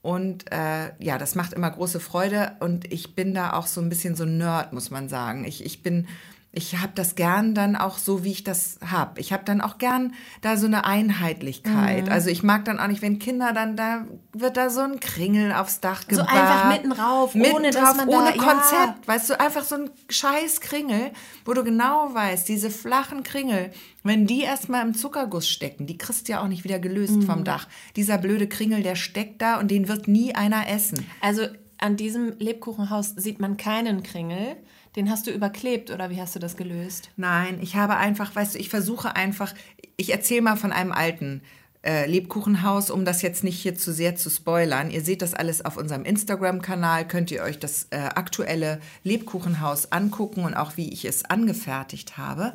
Und 0.02 0.50
äh, 0.50 0.90
ja, 0.98 1.16
das 1.16 1.36
macht 1.36 1.52
immer 1.52 1.70
große 1.70 2.00
Freude. 2.00 2.56
Und 2.58 2.92
ich 2.92 3.14
bin 3.14 3.34
da 3.34 3.52
auch 3.52 3.68
so 3.68 3.80
ein 3.80 3.88
bisschen 3.88 4.16
so 4.16 4.24
ein 4.24 4.36
Nerd, 4.36 4.72
muss 4.72 4.90
man 4.90 5.08
sagen. 5.08 5.44
Ich, 5.44 5.64
ich 5.64 5.84
bin 5.84 6.08
ich 6.56 6.78
habe 6.78 6.92
das 6.94 7.16
gern 7.16 7.54
dann 7.54 7.76
auch 7.76 7.98
so, 7.98 8.24
wie 8.24 8.30
ich 8.30 8.42
das 8.42 8.78
habe. 8.84 9.20
Ich 9.20 9.30
habe 9.30 9.44
dann 9.44 9.60
auch 9.60 9.76
gern 9.76 10.14
da 10.40 10.56
so 10.56 10.66
eine 10.66 10.86
Einheitlichkeit. 10.86 12.06
Mhm. 12.06 12.12
Also 12.12 12.30
ich 12.30 12.42
mag 12.42 12.64
dann 12.64 12.80
auch 12.80 12.86
nicht, 12.86 13.02
wenn 13.02 13.18
Kinder 13.18 13.52
dann, 13.52 13.76
da 13.76 14.06
wird 14.32 14.56
da 14.56 14.70
so 14.70 14.80
ein 14.80 14.98
Kringel 14.98 15.52
aufs 15.52 15.80
Dach 15.80 16.08
gebaut. 16.08 16.26
So 16.30 16.34
einfach 16.34 16.72
mitten 16.72 16.92
rauf, 16.92 17.34
mitten 17.34 17.56
ohne 17.56 17.70
drauf, 17.72 17.82
dass 17.82 17.96
man 17.98 18.08
ohne 18.08 18.32
da, 18.32 18.38
Konzept. 18.38 18.72
Ja. 18.72 18.96
Weißt 19.04 19.28
du, 19.28 19.38
einfach 19.38 19.64
so 19.64 19.74
ein 19.74 19.90
scheiß 20.08 20.62
Kringel, 20.62 21.10
wo 21.44 21.52
du 21.52 21.62
genau 21.62 22.14
weißt, 22.14 22.48
diese 22.48 22.70
flachen 22.70 23.22
Kringel, 23.22 23.70
wenn 24.02 24.26
die 24.26 24.40
erstmal 24.40 24.80
im 24.86 24.94
Zuckerguss 24.94 25.46
stecken, 25.46 25.86
die 25.86 25.98
kriegst 25.98 26.26
du 26.26 26.32
ja 26.32 26.40
auch 26.40 26.48
nicht 26.48 26.64
wieder 26.64 26.78
gelöst 26.78 27.16
mhm. 27.16 27.22
vom 27.22 27.44
Dach. 27.44 27.68
Dieser 27.96 28.16
blöde 28.16 28.48
Kringel, 28.48 28.82
der 28.82 28.96
steckt 28.96 29.42
da 29.42 29.60
und 29.60 29.70
den 29.70 29.88
wird 29.88 30.08
nie 30.08 30.34
einer 30.34 30.70
essen. 30.70 31.04
Also 31.20 31.42
an 31.76 31.96
diesem 31.96 32.32
Lebkuchenhaus 32.38 33.10
sieht 33.10 33.40
man 33.40 33.58
keinen 33.58 34.02
Kringel. 34.02 34.56
Den 34.96 35.10
hast 35.10 35.26
du 35.26 35.30
überklebt 35.30 35.90
oder 35.90 36.08
wie 36.08 36.20
hast 36.20 36.34
du 36.34 36.38
das 36.38 36.56
gelöst? 36.56 37.10
Nein, 37.16 37.58
ich 37.60 37.76
habe 37.76 37.96
einfach, 37.96 38.34
weißt 38.34 38.54
du, 38.54 38.58
ich 38.58 38.70
versuche 38.70 39.14
einfach, 39.14 39.54
ich 39.98 40.10
erzähle 40.10 40.40
mal 40.40 40.56
von 40.56 40.72
einem 40.72 40.90
alten 40.90 41.42
äh, 41.84 42.06
Lebkuchenhaus, 42.06 42.90
um 42.90 43.04
das 43.04 43.20
jetzt 43.20 43.44
nicht 43.44 43.60
hier 43.60 43.76
zu 43.76 43.92
sehr 43.92 44.16
zu 44.16 44.30
spoilern. 44.30 44.90
Ihr 44.90 45.02
seht 45.02 45.20
das 45.20 45.34
alles 45.34 45.62
auf 45.64 45.76
unserem 45.76 46.04
Instagram-Kanal, 46.04 47.06
könnt 47.06 47.30
ihr 47.30 47.42
euch 47.42 47.58
das 47.58 47.88
äh, 47.90 47.98
aktuelle 47.98 48.80
Lebkuchenhaus 49.04 49.92
angucken 49.92 50.44
und 50.44 50.54
auch 50.54 50.78
wie 50.78 50.90
ich 50.90 51.04
es 51.04 51.26
angefertigt 51.26 52.16
habe. 52.16 52.54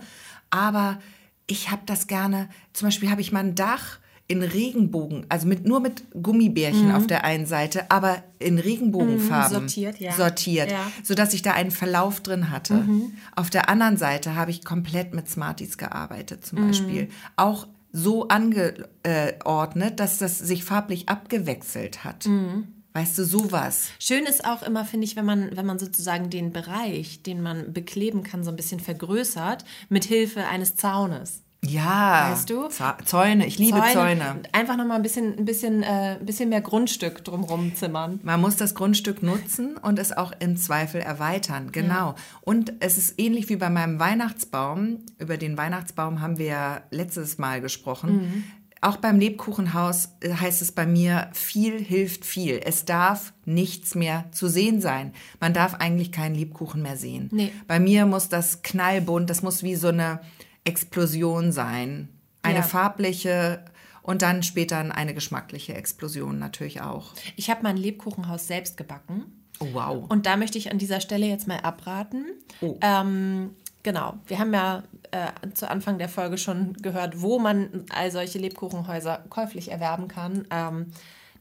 Aber 0.49 0.99
ich 1.45 1.69
habe 1.69 1.83
das 1.85 2.07
gerne, 2.07 2.49
zum 2.73 2.87
Beispiel 2.87 3.11
habe 3.11 3.21
ich 3.21 3.31
mal 3.31 3.39
ein 3.43 3.55
Dach 3.55 3.99
in 4.31 4.43
Regenbogen, 4.43 5.25
also 5.27 5.45
mit, 5.45 5.65
nur 5.65 5.81
mit 5.81 6.05
Gummibärchen 6.23 6.87
mhm. 6.87 6.95
auf 6.95 7.05
der 7.05 7.25
einen 7.25 7.45
Seite, 7.45 7.91
aber 7.91 8.23
in 8.39 8.59
Regenbogenfarben 8.59 9.63
mhm, 9.63 9.67
sortiert, 9.67 9.99
ja. 9.99 10.13
sortiert 10.13 10.71
ja. 10.71 10.89
sodass 11.03 11.33
ich 11.33 11.41
da 11.41 11.51
einen 11.51 11.69
Verlauf 11.69 12.21
drin 12.21 12.49
hatte. 12.49 12.75
Mhm. 12.75 13.11
Auf 13.35 13.49
der 13.49 13.67
anderen 13.67 13.97
Seite 13.97 14.35
habe 14.35 14.51
ich 14.51 14.63
komplett 14.63 15.13
mit 15.13 15.29
Smarties 15.29 15.77
gearbeitet, 15.77 16.45
zum 16.45 16.65
Beispiel. 16.65 17.03
Mhm. 17.03 17.09
Auch 17.35 17.67
so 17.91 18.29
angeordnet, 18.29 19.99
dass 19.99 20.17
das 20.17 20.39
sich 20.39 20.63
farblich 20.63 21.09
abgewechselt 21.09 22.05
hat. 22.05 22.25
Mhm. 22.25 22.67
Weißt 22.93 23.17
du, 23.17 23.25
sowas. 23.25 23.89
Schön 23.99 24.25
ist 24.25 24.45
auch 24.45 24.63
immer, 24.63 24.85
finde 24.85 25.07
ich, 25.07 25.17
wenn 25.17 25.25
man, 25.25 25.57
wenn 25.57 25.65
man 25.65 25.77
sozusagen 25.77 26.29
den 26.29 26.53
Bereich, 26.53 27.21
den 27.21 27.41
man 27.41 27.73
bekleben 27.73 28.23
kann, 28.23 28.45
so 28.45 28.49
ein 28.49 28.55
bisschen 28.55 28.79
vergrößert, 28.79 29.65
mit 29.89 30.05
Hilfe 30.05 30.45
eines 30.45 30.77
Zaunes. 30.77 31.41
Ja, 31.63 32.31
weißt 32.31 32.49
du? 32.49 32.69
Zäune, 33.05 33.45
ich 33.45 33.59
liebe 33.59 33.77
Zäune. 33.77 33.93
Zäune. 33.93 34.41
Einfach 34.51 34.77
nochmal 34.77 34.97
ein 34.97 35.03
bisschen, 35.03 35.37
ein, 35.37 35.45
bisschen, 35.45 35.83
äh, 35.83 36.17
ein 36.19 36.25
bisschen 36.25 36.49
mehr 36.49 36.61
Grundstück 36.61 37.23
drumherum 37.23 37.75
zimmern. 37.75 38.19
Man 38.23 38.41
muss 38.41 38.55
das 38.55 38.73
Grundstück 38.73 39.21
nutzen 39.21 39.77
und 39.77 39.99
es 39.99 40.11
auch 40.11 40.31
im 40.39 40.57
Zweifel 40.57 41.01
erweitern, 41.01 41.71
genau. 41.71 42.09
Ja. 42.09 42.15
Und 42.41 42.73
es 42.79 42.97
ist 42.97 43.19
ähnlich 43.19 43.47
wie 43.49 43.57
bei 43.57 43.69
meinem 43.69 43.99
Weihnachtsbaum. 43.99 45.05
Über 45.19 45.37
den 45.37 45.55
Weihnachtsbaum 45.55 46.19
haben 46.19 46.39
wir 46.39 46.47
ja 46.47 46.81
letztes 46.89 47.37
Mal 47.37 47.61
gesprochen. 47.61 48.13
Mhm. 48.13 48.43
Auch 48.83 48.97
beim 48.97 49.19
Lebkuchenhaus 49.19 50.09
äh, 50.21 50.33
heißt 50.33 50.63
es 50.63 50.71
bei 50.71 50.87
mir, 50.87 51.29
viel 51.33 51.79
hilft 51.79 52.25
viel. 52.25 52.59
Es 52.65 52.85
darf 52.85 53.33
nichts 53.45 53.93
mehr 53.93 54.25
zu 54.31 54.47
sehen 54.47 54.81
sein. 54.81 55.13
Man 55.39 55.53
darf 55.53 55.75
eigentlich 55.75 56.11
keinen 56.11 56.33
Lebkuchen 56.33 56.81
mehr 56.81 56.97
sehen. 56.97 57.29
Nee. 57.31 57.51
Bei 57.67 57.79
mir 57.79 58.07
muss 58.07 58.29
das 58.29 58.63
knallbunt, 58.63 59.29
das 59.29 59.43
muss 59.43 59.61
wie 59.61 59.75
so 59.75 59.89
eine 59.89 60.21
Explosion 60.63 61.51
sein. 61.51 62.09
Eine 62.43 62.59
ja. 62.59 62.63
farbliche 62.63 63.63
und 64.01 64.21
dann 64.21 64.43
später 64.43 64.77
eine 64.77 65.13
geschmackliche 65.13 65.75
Explosion 65.75 66.39
natürlich 66.39 66.81
auch. 66.81 67.13
Ich 67.35 67.49
habe 67.49 67.61
mein 67.63 67.77
Lebkuchenhaus 67.77 68.47
selbst 68.47 68.77
gebacken. 68.77 69.25
Oh, 69.59 69.67
wow. 69.73 70.05
Und 70.09 70.25
da 70.25 70.37
möchte 70.37 70.57
ich 70.57 70.71
an 70.71 70.79
dieser 70.79 71.01
Stelle 71.01 71.27
jetzt 71.27 71.47
mal 71.47 71.59
abraten. 71.59 72.25
Oh. 72.61 72.79
Ähm, 72.81 73.51
genau, 73.83 74.15
wir 74.25 74.39
haben 74.39 74.53
ja 74.53 74.83
äh, 75.11 75.51
zu 75.53 75.69
Anfang 75.69 75.99
der 75.99 76.09
Folge 76.09 76.39
schon 76.39 76.73
gehört, 76.73 77.21
wo 77.21 77.37
man 77.37 77.85
all 77.93 78.09
solche 78.09 78.39
Lebkuchenhäuser 78.39 79.23
käuflich 79.29 79.71
erwerben 79.71 80.07
kann. 80.07 80.47
Ähm, 80.49 80.87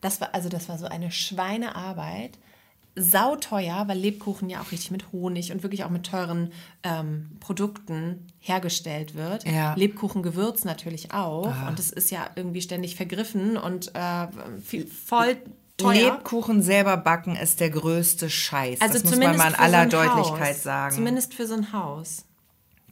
das 0.02 0.20
war 0.20 0.34
also 0.34 0.48
das 0.48 0.68
war 0.68 0.78
so 0.78 0.86
eine 0.86 1.10
Schweinearbeit 1.10 2.38
sauteuer, 2.96 3.84
weil 3.86 3.98
Lebkuchen 3.98 4.50
ja 4.50 4.60
auch 4.60 4.72
richtig 4.72 4.90
mit 4.90 5.12
Honig 5.12 5.52
und 5.52 5.62
wirklich 5.62 5.84
auch 5.84 5.90
mit 5.90 6.06
teuren 6.06 6.52
ähm, 6.82 7.30
Produkten 7.40 8.26
hergestellt 8.38 9.14
wird. 9.14 9.46
Ja. 9.46 9.74
Lebkuchengewürz 9.74 10.64
natürlich 10.64 11.12
auch. 11.12 11.46
Ah. 11.46 11.68
Und 11.68 11.78
es 11.78 11.90
ist 11.90 12.10
ja 12.10 12.28
irgendwie 12.36 12.62
ständig 12.62 12.96
vergriffen 12.96 13.56
und 13.56 13.94
äh, 13.94 14.28
viel, 14.62 14.86
voll 14.86 15.36
teuer. 15.76 16.12
Lebkuchen 16.12 16.62
selber 16.62 16.96
backen 16.96 17.36
ist 17.36 17.60
der 17.60 17.70
größte 17.70 18.28
Scheiß. 18.28 18.80
Also 18.80 18.94
das 18.94 19.04
muss 19.04 19.16
man 19.16 19.36
mal 19.36 19.48
in 19.48 19.54
aller 19.54 19.84
so 19.84 19.96
Deutlichkeit 19.96 20.56
Haus. 20.56 20.62
sagen. 20.62 20.94
Zumindest 20.94 21.34
für 21.34 21.46
so 21.46 21.54
ein 21.54 21.72
Haus. 21.72 22.24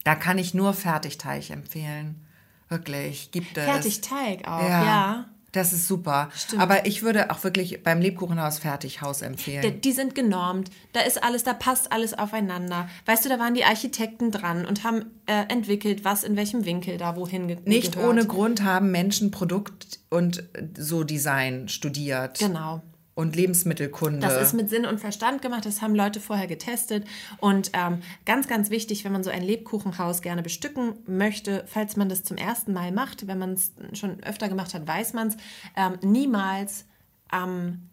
Da 0.04 0.14
kann 0.14 0.38
ich 0.38 0.54
nur 0.54 0.74
Fertigteig 0.74 1.50
empfehlen. 1.50 2.24
Wirklich, 2.68 3.30
gibt 3.30 3.56
es. 3.56 3.64
Fertigteig 3.64 4.46
auch, 4.46 4.62
ja. 4.62 4.84
ja. 4.84 5.24
Das 5.52 5.72
ist 5.72 5.88
super. 5.88 6.28
Stimmt. 6.34 6.60
Aber 6.60 6.86
ich 6.86 7.02
würde 7.02 7.30
auch 7.30 7.42
wirklich 7.42 7.82
beim 7.82 8.00
Lebkuchenhaus 8.00 8.58
Fertighaus 8.58 9.22
empfehlen. 9.22 9.62
Die, 9.62 9.80
die, 9.80 9.92
sind 9.92 10.14
genormt. 10.14 10.70
Da 10.92 11.00
ist 11.00 11.22
alles, 11.22 11.42
da 11.42 11.54
passt 11.54 11.90
alles 11.90 12.12
aufeinander. 12.12 12.88
Weißt 13.06 13.24
du, 13.24 13.28
da 13.28 13.38
waren 13.38 13.54
die 13.54 13.64
Architekten 13.64 14.30
dran 14.30 14.66
und 14.66 14.84
haben 14.84 15.06
äh, 15.26 15.44
entwickelt, 15.48 16.04
was 16.04 16.22
in 16.22 16.36
welchem 16.36 16.66
Winkel 16.66 16.98
da 16.98 17.16
wohin 17.16 17.48
ge 17.48 17.56
Nicht 17.64 17.94
gehört. 17.94 18.10
ohne 18.10 18.26
Grund 18.26 18.62
haben 18.62 18.90
Menschen 18.90 19.30
Produkt 19.30 20.00
und 20.10 20.44
so 20.76 21.02
Design 21.02 21.68
studiert. 21.68 22.38
Genau 22.38 22.82
und 23.18 23.34
Lebensmittelkunde. 23.34 24.20
Das 24.20 24.40
ist 24.40 24.54
mit 24.54 24.70
Sinn 24.70 24.86
und 24.86 25.00
Verstand 25.00 25.42
gemacht, 25.42 25.66
das 25.66 25.82
haben 25.82 25.92
Leute 25.92 26.20
vorher 26.20 26.46
getestet. 26.46 27.04
Und 27.38 27.72
ähm, 27.72 28.00
ganz, 28.24 28.46
ganz 28.46 28.70
wichtig, 28.70 29.04
wenn 29.04 29.10
man 29.10 29.24
so 29.24 29.30
ein 29.30 29.42
Lebkuchenhaus 29.42 30.22
gerne 30.22 30.40
bestücken 30.40 30.94
möchte, 31.04 31.64
falls 31.66 31.96
man 31.96 32.08
das 32.08 32.22
zum 32.22 32.36
ersten 32.36 32.72
Mal 32.72 32.92
macht, 32.92 33.26
wenn 33.26 33.38
man 33.38 33.54
es 33.54 33.72
schon 33.94 34.22
öfter 34.22 34.48
gemacht 34.48 34.72
hat, 34.72 34.86
weiß 34.86 35.14
man 35.14 35.28
es, 35.28 35.36
ähm, 35.74 35.98
niemals 36.00 36.84
am 37.28 37.88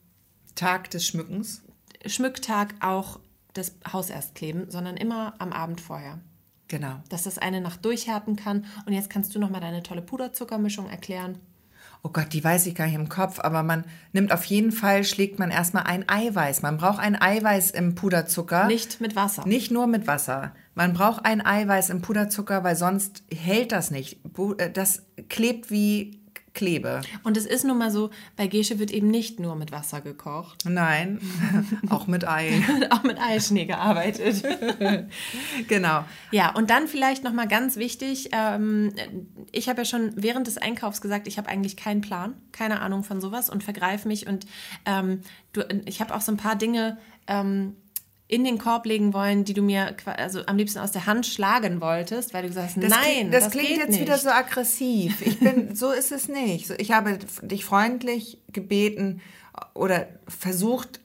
Tag 0.54 0.92
des 0.92 1.08
Schmückens, 1.08 1.64
Schmücktag 2.06 2.76
auch 2.82 3.20
das 3.54 3.74
Haus 3.92 4.12
erst 4.12 4.36
kleben, 4.36 4.70
sondern 4.70 4.96
immer 4.96 5.34
am 5.40 5.54
Abend 5.54 5.82
vorher. 5.82 6.20
Genau. 6.68 7.02
Dass 7.10 7.24
das 7.24 7.40
eine 7.40 7.62
Nacht 7.62 7.84
durchhärten 7.84 8.36
kann. 8.36 8.66
Und 8.86 8.94
jetzt 8.94 9.10
kannst 9.10 9.34
du 9.34 9.40
noch 9.40 9.50
mal 9.50 9.60
deine 9.60 9.82
tolle 9.82 10.04
Puderzuckermischung 10.04 10.88
erklären 10.88 11.40
oh 12.06 12.10
Gott, 12.14 12.34
die 12.34 12.44
weiß 12.44 12.68
ich 12.68 12.76
gar 12.76 12.86
nicht 12.86 12.94
im 12.94 13.10
Kopf, 13.10 13.40
aber 13.40 13.64
man 13.64 13.84
nimmt 14.14 14.32
auf 14.32 14.46
jeden 14.46 14.72
Fall, 14.72 15.04
schlägt 15.04 15.40
man 15.40 15.50
erstmal 15.50 15.84
ein 15.84 16.08
Eiweiß. 16.08 16.62
Man 16.62 16.78
braucht 16.78 17.00
ein 17.00 17.20
Eiweiß 17.20 17.72
im 17.72 17.96
Puderzucker. 17.96 18.68
Nicht 18.68 19.02
mit 19.02 19.16
Wasser. 19.16 19.44
Nicht 19.48 19.72
nur 19.72 19.88
mit 19.88 20.06
Wasser. 20.06 20.54
Man 20.76 20.94
braucht 20.94 21.26
ein 21.26 21.44
Eiweiß 21.44 21.90
im 21.90 22.02
Puderzucker, 22.02 22.64
weil 22.64 22.76
sonst 22.76 23.24
hält 23.34 23.72
das 23.72 23.90
nicht. 23.90 24.20
Äh, 24.60 24.70
das 24.70 25.02
klebt 25.30 25.72
wie 25.72 26.22
klebe. 26.56 27.02
Und 27.24 27.38
es 27.38 27.46
ist 27.46 27.64
nun 27.64 27.78
mal 27.78 27.92
so, 27.92 28.10
bei 28.36 28.48
Gesche 28.48 28.80
wird 28.80 28.90
eben 28.90 29.12
nicht 29.12 29.40
nur 29.40 29.56
mit 29.56 29.72
Wasser 29.72 30.02
gekocht. 30.02 30.64
Nein, 30.68 31.20
auch 31.90 32.08
mit 32.08 32.28
Ei. 32.28 32.64
auch 32.90 33.04
mit 33.04 33.20
Eischnee 33.20 33.66
gearbeitet. 33.66 34.44
genau. 35.68 36.04
Ja, 36.32 36.56
und 36.56 36.72
dann 36.72 36.88
vielleicht 36.88 37.24
nochmal 37.24 37.48
ganz 37.48 37.76
wichtig, 37.76 38.30
ähm, 38.32 38.94
ich 39.52 39.70
habe 39.70 39.82
ja 39.82 39.86
schon 39.86 40.14
während 40.16 40.48
des 40.48 40.58
Einkaufs 40.58 41.02
gesagt, 41.02 41.28
ich 41.28 41.38
habe 41.38 41.50
eigentlich 41.50 41.78
keinen 41.78 42.02
Plan, 42.02 42.34
keine 42.52 42.80
Ahnung 42.82 43.04
von 43.04 43.22
sowas 43.22 43.50
und 43.50 43.64
vergreife 43.64 44.08
mich. 44.08 44.26
Und 44.26 44.48
ähm, 44.86 45.22
du, 45.54 45.62
ich 45.86 46.02
habe 46.02 46.16
auch 46.16 46.22
so 46.22 46.32
ein 46.32 46.38
paar 46.38 46.56
Dinge... 46.56 46.98
Ähm, 47.28 47.76
in 48.28 48.44
den 48.44 48.58
Korb 48.58 48.86
legen 48.86 49.14
wollen, 49.14 49.44
die 49.46 49.54
du 49.54 49.62
mir 49.62 49.96
also 50.18 50.42
am 50.48 50.58
liebsten 50.58 50.80
aus 50.80 50.92
der 50.92 51.06
Hand 51.06 51.28
schlagen 51.28 51.80
wolltest, 51.80 52.34
weil 52.34 52.42
du 52.42 52.48
gesagt 52.48 52.70
hast, 52.70 52.78
das 52.84 52.90
nein, 52.90 53.02
klingt, 53.04 53.34
das, 53.34 53.44
das 53.44 53.54
klingt 53.54 53.78
jetzt 53.78 53.90
nicht. 53.92 54.02
wieder 54.02 54.18
so 54.18 54.30
aggressiv. 54.30 55.22
Ich 55.22 55.40
bin, 55.40 55.76
so 55.76 55.92
ist 55.92 56.12
es 56.12 56.28
nicht. 56.28 56.72
Ich 56.80 56.92
habe 56.92 57.20
dich 57.42 57.66
freundlich 57.66 58.40
gebeten 58.52 59.22
oder 59.74 60.08
versucht, 60.28 61.00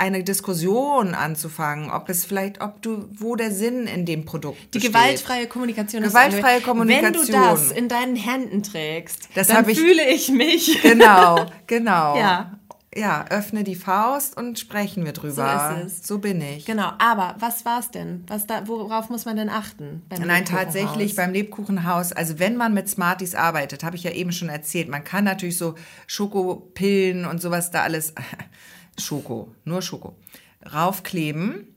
eine 0.00 0.22
Diskussion 0.22 1.14
anzufangen, 1.14 1.90
ob 1.90 2.08
es 2.08 2.24
vielleicht, 2.24 2.60
ob 2.62 2.80
du, 2.82 3.08
wo 3.12 3.34
der 3.34 3.50
Sinn 3.50 3.88
in 3.88 4.06
dem 4.06 4.24
Produkt 4.24 4.72
Die 4.72 4.78
gewaltfreie 4.78 5.48
Kommunikation. 5.48 6.04
Gewaltfreie 6.04 6.60
Kommunikation. 6.60 7.14
Wenn 7.14 7.24
du 7.24 7.32
das 7.32 7.72
in 7.72 7.88
deinen 7.88 8.14
Händen 8.14 8.62
trägst, 8.62 9.28
das 9.34 9.48
dann 9.48 9.68
ich, 9.68 9.78
fühle 9.78 10.08
ich 10.08 10.30
mich. 10.30 10.80
Genau, 10.82 11.46
genau. 11.66 12.16
ja 12.16 12.57
ja, 12.98 13.26
öffne 13.30 13.64
die 13.64 13.74
Faust 13.74 14.36
und 14.36 14.58
sprechen 14.58 15.04
wir 15.04 15.12
drüber. 15.12 15.76
So 15.76 15.86
ist 15.86 16.00
es. 16.00 16.06
So 16.06 16.18
bin 16.18 16.40
ich. 16.40 16.64
Genau, 16.64 16.92
aber 16.98 17.36
was 17.38 17.64
war 17.64 17.80
es 17.80 17.90
denn? 17.90 18.24
Was 18.26 18.46
da, 18.46 18.66
worauf 18.66 19.08
muss 19.10 19.24
man 19.24 19.36
denn 19.36 19.48
achten? 19.48 20.02
Nein, 20.10 20.44
tatsächlich 20.44 21.16
beim 21.16 21.32
Lebkuchenhaus, 21.32 22.12
also 22.12 22.38
wenn 22.38 22.56
man 22.56 22.74
mit 22.74 22.88
Smarties 22.88 23.34
arbeitet, 23.34 23.84
habe 23.84 23.96
ich 23.96 24.02
ja 24.02 24.10
eben 24.10 24.32
schon 24.32 24.48
erzählt, 24.48 24.88
man 24.88 25.04
kann 25.04 25.24
natürlich 25.24 25.56
so 25.56 25.74
Schokopillen 26.06 27.24
und 27.24 27.40
sowas 27.40 27.70
da 27.70 27.82
alles, 27.82 28.14
Schoko, 28.98 29.54
nur 29.64 29.82
Schoko, 29.82 30.16
raufkleben. 30.72 31.74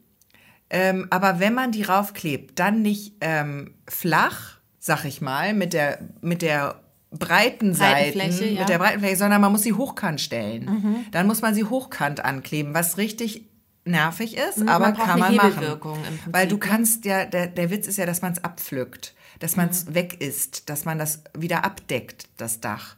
Ähm, 0.69 1.07
aber 1.09 1.39
wenn 1.39 1.53
man 1.53 1.71
die 1.71 1.83
raufklebt, 1.83 2.57
dann 2.57 2.81
nicht 2.81 3.15
ähm, 3.21 3.75
flach, 3.87 4.59
sag 4.79 5.05
ich 5.05 5.21
mal, 5.21 5.53
mit 5.53 5.73
der, 5.73 5.99
mit 6.21 6.41
der 6.41 6.80
breiten 7.11 7.73
Seiten, 7.73 8.19
ja. 8.19 8.61
mit 8.61 8.69
der 8.69 8.79
breiten 8.79 8.99
Fläche, 8.99 9.17
sondern 9.17 9.41
man 9.41 9.51
muss 9.51 9.63
sie 9.63 9.73
hochkant 9.73 10.21
stellen. 10.21 10.65
Mhm. 10.65 11.05
Dann 11.11 11.27
muss 11.27 11.41
man 11.41 11.53
sie 11.53 11.65
hochkant 11.65 12.23
ankleben, 12.23 12.73
was 12.73 12.97
richtig 12.97 13.45
nervig 13.83 14.37
ist, 14.37 14.59
mhm, 14.59 14.69
aber 14.69 14.85
man 14.87 14.97
kann 14.97 15.19
man 15.19 15.35
machen. 15.35 15.65
Weil 16.27 16.47
du 16.47 16.57
kannst 16.57 17.05
ja, 17.05 17.25
der, 17.25 17.47
der 17.47 17.69
Witz 17.69 17.87
ist 17.87 17.97
ja, 17.97 18.05
dass 18.05 18.21
man 18.21 18.33
es 18.33 18.43
abpflückt, 18.43 19.13
dass 19.39 19.55
man 19.55 19.69
es 19.69 19.85
mhm. 19.85 19.95
weg 19.95 20.21
ist, 20.21 20.69
dass 20.69 20.85
man 20.85 20.97
das 20.97 21.23
wieder 21.37 21.65
abdeckt, 21.65 22.29
das 22.37 22.61
Dach. 22.61 22.95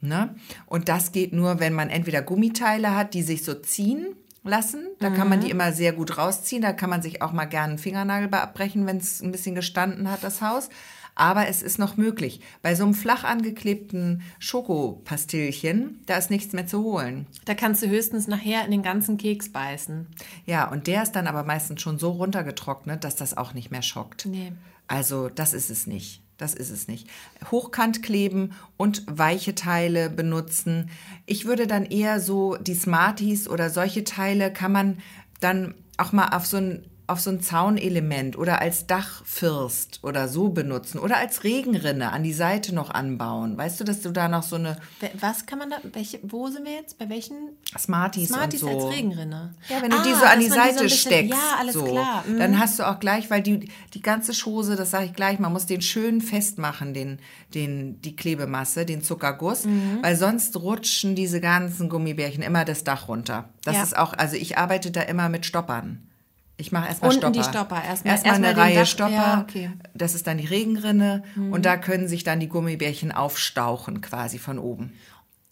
Ne? 0.00 0.34
Und 0.66 0.88
das 0.88 1.12
geht 1.12 1.32
nur, 1.32 1.60
wenn 1.60 1.74
man 1.74 1.90
entweder 1.90 2.22
Gummiteile 2.22 2.96
hat, 2.96 3.14
die 3.14 3.22
sich 3.22 3.44
so 3.44 3.54
ziehen 3.54 4.16
lassen. 4.44 4.88
Da 4.98 5.10
mhm. 5.10 5.14
kann 5.14 5.28
man 5.28 5.40
die 5.40 5.46
mhm. 5.46 5.52
immer 5.52 5.72
sehr 5.72 5.92
gut 5.92 6.18
rausziehen. 6.18 6.62
Da 6.62 6.72
kann 6.72 6.90
man 6.90 7.02
sich 7.02 7.22
auch 7.22 7.32
mal 7.32 7.44
gerne 7.44 7.70
einen 7.70 7.78
Fingernagel 7.78 8.28
bei 8.28 8.40
abbrechen, 8.40 8.86
wenn 8.86 8.96
es 8.96 9.20
ein 9.20 9.30
bisschen 9.30 9.54
gestanden 9.54 10.10
hat, 10.10 10.24
das 10.24 10.40
Haus. 10.40 10.70
Aber 11.14 11.48
es 11.48 11.62
ist 11.62 11.78
noch 11.78 11.96
möglich. 11.96 12.40
Bei 12.62 12.74
so 12.74 12.84
einem 12.84 12.94
flach 12.94 13.24
angeklebten 13.24 14.22
Schokopastillchen, 14.38 16.00
da 16.06 16.16
ist 16.16 16.30
nichts 16.30 16.52
mehr 16.52 16.66
zu 16.66 16.82
holen. 16.82 17.26
Da 17.44 17.54
kannst 17.54 17.82
du 17.82 17.88
höchstens 17.88 18.28
nachher 18.28 18.64
in 18.64 18.70
den 18.70 18.82
ganzen 18.82 19.18
Keks 19.18 19.50
beißen. 19.50 20.06
Ja, 20.46 20.68
und 20.70 20.86
der 20.86 21.02
ist 21.02 21.12
dann 21.12 21.26
aber 21.26 21.44
meistens 21.44 21.82
schon 21.82 21.98
so 21.98 22.12
runtergetrocknet, 22.12 23.04
dass 23.04 23.16
das 23.16 23.36
auch 23.36 23.52
nicht 23.52 23.70
mehr 23.70 23.82
schockt. 23.82 24.26
Nee. 24.26 24.52
Also, 24.88 25.28
das 25.28 25.52
ist 25.52 25.70
es 25.70 25.86
nicht. 25.86 26.22
Das 26.38 26.54
ist 26.54 26.70
es 26.70 26.88
nicht. 26.88 27.08
Hochkant 27.50 28.02
kleben 28.02 28.52
und 28.76 29.04
weiche 29.06 29.54
Teile 29.54 30.10
benutzen. 30.10 30.90
Ich 31.24 31.44
würde 31.44 31.66
dann 31.66 31.84
eher 31.84 32.20
so 32.20 32.56
die 32.56 32.74
Smarties 32.74 33.48
oder 33.48 33.70
solche 33.70 34.02
Teile 34.02 34.52
kann 34.52 34.72
man 34.72 34.98
dann 35.40 35.74
auch 35.98 36.12
mal 36.12 36.30
auf 36.30 36.46
so 36.46 36.56
ein 36.56 36.84
auf 37.06 37.20
so 37.20 37.30
ein 37.30 37.40
Zaunelement 37.40 38.38
oder 38.38 38.60
als 38.60 38.86
Dachfirst 38.86 40.00
oder 40.02 40.28
so 40.28 40.50
benutzen 40.50 40.98
oder 40.98 41.16
als 41.16 41.42
Regenrinne 41.42 42.12
an 42.12 42.22
die 42.22 42.32
Seite 42.32 42.74
noch 42.74 42.90
anbauen. 42.90 43.58
Weißt 43.58 43.80
du, 43.80 43.84
dass 43.84 44.02
du 44.02 44.10
da 44.12 44.28
noch 44.28 44.44
so 44.44 44.56
eine. 44.56 44.76
Was 45.20 45.46
kann 45.46 45.58
man 45.58 45.70
da? 45.70 45.78
Welche, 45.92 46.20
wo 46.22 46.48
sind 46.48 46.64
wir 46.64 46.72
jetzt? 46.72 46.98
Bei 46.98 47.08
welchen? 47.08 47.56
Smarties, 47.76 48.28
Smarties 48.28 48.62
und 48.62 48.70
so. 48.70 48.86
als 48.86 48.96
Regenrinne. 48.96 49.54
Ja, 49.68 49.82
wenn 49.82 49.90
du 49.90 49.98
ah, 49.98 50.02
die 50.02 50.14
so 50.14 50.24
an 50.24 50.40
die 50.40 50.48
Seite 50.48 50.70
die 50.70 50.76
so 50.76 50.82
bisschen, 50.84 51.10
steckst. 51.10 51.30
Ja, 51.30 51.56
alles 51.58 51.74
so, 51.74 51.84
klar. 51.84 52.24
Mhm. 52.26 52.38
Dann 52.38 52.58
hast 52.58 52.78
du 52.78 52.88
auch 52.88 53.00
gleich, 53.00 53.30
weil 53.30 53.42
die, 53.42 53.68
die 53.94 54.02
ganze 54.02 54.32
Schose, 54.32 54.76
das 54.76 54.92
sage 54.92 55.06
ich 55.06 55.14
gleich, 55.14 55.38
man 55.40 55.52
muss 55.52 55.66
den 55.66 55.82
schön 55.82 56.20
festmachen, 56.20 56.94
den, 56.94 57.18
den, 57.54 58.00
die 58.02 58.14
Klebemasse, 58.14 58.86
den 58.86 59.02
Zuckerguss, 59.02 59.64
mhm. 59.64 59.98
weil 60.02 60.16
sonst 60.16 60.56
rutschen 60.56 61.16
diese 61.16 61.40
ganzen 61.40 61.88
Gummibärchen 61.88 62.42
immer 62.42 62.64
das 62.64 62.84
Dach 62.84 63.08
runter. 63.08 63.48
Das 63.64 63.76
ja. 63.76 63.82
ist 63.82 63.96
auch, 63.96 64.12
also 64.12 64.36
ich 64.36 64.56
arbeite 64.56 64.92
da 64.92 65.02
immer 65.02 65.28
mit 65.28 65.46
Stoppern. 65.46 66.06
Ich 66.56 66.70
mache 66.70 66.88
erstmal 66.88 67.12
Stopper. 67.12 67.30
die 67.30 67.42
Stopper. 67.42 67.82
Erstmal, 67.84 68.14
erstmal 68.14 68.34
eine 68.36 68.56
Reihe 68.56 68.74
Dach, 68.76 68.86
Stopper. 68.86 69.12
Ja, 69.12 69.40
okay. 69.40 69.70
Das 69.94 70.14
ist 70.14 70.26
dann 70.26 70.38
die 70.38 70.46
Regenrinne. 70.46 71.24
Mhm. 71.34 71.52
Und 71.52 71.64
da 71.64 71.76
können 71.76 72.08
sich 72.08 72.24
dann 72.24 72.40
die 72.40 72.48
Gummibärchen 72.48 73.12
aufstauchen 73.12 74.00
quasi 74.00 74.38
von 74.38 74.58
oben. 74.58 74.92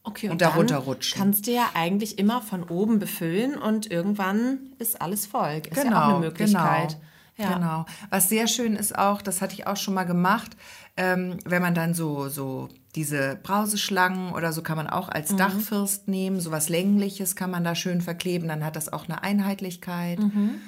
Okay, 0.03 0.27
und, 0.27 0.33
und 0.33 0.41
darunter 0.41 0.79
rutschen. 0.79 1.19
Kannst 1.19 1.47
du 1.47 1.53
ja 1.53 1.71
eigentlich 1.75 2.19
immer 2.19 2.41
von 2.41 2.65
oben 2.65 2.99
befüllen 2.99 3.57
und 3.57 3.91
irgendwann 3.91 4.59
ist 4.79 5.01
alles 5.01 5.27
voll. 5.27 5.63
Ist 5.69 5.83
genau, 5.83 5.91
ja 5.91 6.05
auch 6.05 6.09
eine 6.11 6.19
Möglichkeit. 6.21 6.97
Genau. 7.37 7.51
Ja. 7.51 7.55
genau. 7.55 7.87
Was 8.11 8.29
sehr 8.29 8.47
schön 8.47 8.77
ist 8.77 8.97
auch, 8.97 9.23
das 9.23 9.41
hatte 9.41 9.55
ich 9.55 9.67
auch 9.67 9.77
schon 9.77 9.95
mal 9.95 10.05
gemacht, 10.05 10.57
ähm, 10.97 11.39
wenn 11.45 11.63
man 11.63 11.75
dann 11.75 11.95
so, 11.95 12.29
so 12.29 12.69
diese 12.95 13.39
Brauseschlangen 13.43 14.33
oder 14.33 14.53
so 14.53 14.63
kann 14.63 14.77
man 14.77 14.89
auch 14.89 15.09
als 15.09 15.33
mhm. 15.33 15.39
Dachfirst 15.39 16.09
nehmen, 16.09 16.41
so 16.41 16.51
was 16.51 16.69
längliches 16.69 17.37
kann 17.37 17.51
man 17.51 17.65
da 17.65 17.75
schön 17.75 18.03
verkleben, 18.03 18.49
dann 18.49 18.65
hat 18.65 18.77
das 18.77 18.93
auch 18.93 19.05
eine 19.05 19.23
Einheitlichkeit. 19.23 20.19
Mhm 20.19 20.61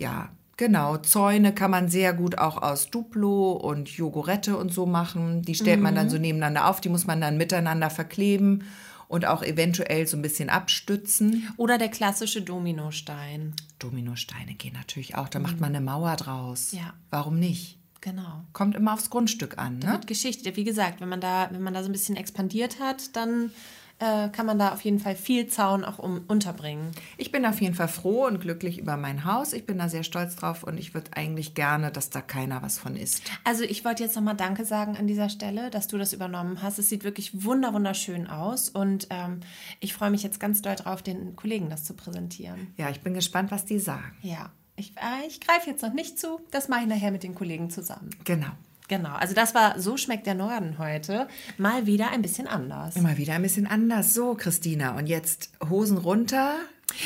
ja, 0.00 0.30
genau. 0.56 0.96
Zäune 0.96 1.54
kann 1.54 1.70
man 1.70 1.88
sehr 1.88 2.14
gut 2.14 2.38
auch 2.38 2.60
aus 2.60 2.90
Duplo 2.90 3.52
und 3.52 3.88
Jogurette 3.90 4.56
und 4.56 4.72
so 4.72 4.86
machen. 4.86 5.42
Die 5.42 5.54
stellt 5.54 5.76
mhm. 5.76 5.84
man 5.84 5.94
dann 5.94 6.06
mhm. 6.06 6.10
so 6.10 6.18
nebeneinander 6.18 6.66
auf, 6.68 6.80
die 6.80 6.88
muss 6.88 7.06
man 7.06 7.20
dann 7.20 7.36
miteinander 7.36 7.90
verkleben 7.90 8.64
und 9.08 9.26
auch 9.26 9.42
eventuell 9.42 10.06
so 10.06 10.16
ein 10.16 10.22
bisschen 10.22 10.48
abstützen. 10.48 11.48
Oder 11.58 11.76
der 11.76 11.88
klassische 11.88 12.40
Dominostein. 12.40 13.54
Dominosteine 13.78 14.54
gehen 14.54 14.74
natürlich 14.74 15.16
auch. 15.16 15.28
Da 15.28 15.38
mhm. 15.38 15.42
macht 15.44 15.60
man 15.60 15.74
eine 15.74 15.84
Mauer 15.84 16.16
draus. 16.16 16.72
Ja. 16.72 16.94
Warum 17.10 17.38
nicht? 17.38 17.78
Genau. 18.00 18.44
Kommt 18.54 18.76
immer 18.76 18.94
aufs 18.94 19.10
Grundstück 19.10 19.58
an. 19.58 19.80
Ne? 19.80 19.92
Mit 19.92 20.06
Geschichte. 20.06 20.56
Wie 20.56 20.64
gesagt, 20.64 21.02
wenn 21.02 21.10
man 21.10 21.20
da, 21.20 21.50
wenn 21.52 21.60
man 21.60 21.74
da 21.74 21.82
so 21.82 21.90
ein 21.90 21.92
bisschen 21.92 22.16
expandiert 22.16 22.80
hat, 22.80 23.14
dann 23.14 23.50
äh, 24.00 24.28
kann 24.30 24.46
man 24.46 24.58
da 24.58 24.72
auf 24.72 24.80
jeden 24.82 24.98
Fall 24.98 25.14
viel 25.14 25.46
Zaun 25.46 25.84
auch 25.84 25.98
um, 25.98 26.22
unterbringen. 26.26 26.90
Ich 27.18 27.30
bin 27.30 27.44
auf 27.46 27.60
jeden 27.60 27.74
Fall 27.74 27.88
froh 27.88 28.26
und 28.26 28.40
glücklich 28.40 28.78
über 28.78 28.96
mein 28.96 29.24
Haus. 29.24 29.52
Ich 29.52 29.66
bin 29.66 29.78
da 29.78 29.88
sehr 29.88 30.02
stolz 30.02 30.36
drauf 30.36 30.62
und 30.64 30.78
ich 30.78 30.94
würde 30.94 31.10
eigentlich 31.14 31.54
gerne, 31.54 31.92
dass 31.92 32.10
da 32.10 32.20
keiner 32.20 32.62
was 32.62 32.78
von 32.78 32.96
isst. 32.96 33.22
Also 33.44 33.62
ich 33.62 33.84
wollte 33.84 34.02
jetzt 34.02 34.16
nochmal 34.16 34.36
Danke 34.36 34.64
sagen 34.64 34.96
an 34.96 35.06
dieser 35.06 35.28
Stelle, 35.28 35.70
dass 35.70 35.86
du 35.86 35.98
das 35.98 36.12
übernommen 36.12 36.62
hast. 36.62 36.78
Es 36.78 36.88
sieht 36.88 37.04
wirklich 37.04 37.44
wunder 37.44 37.74
wunderschön 37.74 38.26
aus 38.26 38.70
und 38.70 39.06
ähm, 39.10 39.40
ich 39.80 39.92
freue 39.92 40.10
mich 40.10 40.22
jetzt 40.22 40.40
ganz 40.40 40.62
doll 40.62 40.76
drauf, 40.76 41.02
den 41.02 41.36
Kollegen 41.36 41.68
das 41.68 41.84
zu 41.84 41.94
präsentieren. 41.94 42.72
Ja, 42.76 42.90
ich 42.90 43.02
bin 43.02 43.14
gespannt, 43.14 43.50
was 43.50 43.66
die 43.66 43.78
sagen. 43.78 44.16
Ja, 44.22 44.50
ich, 44.76 44.92
äh, 44.96 45.26
ich 45.28 45.40
greife 45.40 45.68
jetzt 45.68 45.82
noch 45.82 45.92
nicht 45.92 46.18
zu. 46.18 46.40
Das 46.50 46.68
mache 46.68 46.82
ich 46.82 46.86
nachher 46.86 47.10
mit 47.10 47.22
den 47.22 47.34
Kollegen 47.34 47.68
zusammen. 47.68 48.10
Genau. 48.24 48.50
Genau, 48.90 49.14
also 49.14 49.34
das 49.34 49.54
war 49.54 49.78
So 49.78 49.96
schmeckt 49.96 50.26
der 50.26 50.34
Norden 50.34 50.76
heute. 50.78 51.28
Mal 51.58 51.86
wieder 51.86 52.10
ein 52.10 52.22
bisschen 52.22 52.48
anders. 52.48 52.96
Mal 52.96 53.16
wieder 53.18 53.34
ein 53.34 53.42
bisschen 53.42 53.68
anders. 53.68 54.14
So, 54.14 54.34
Christina, 54.34 54.98
und 54.98 55.06
jetzt 55.06 55.50
Hosen 55.70 55.96
runter. 55.96 56.56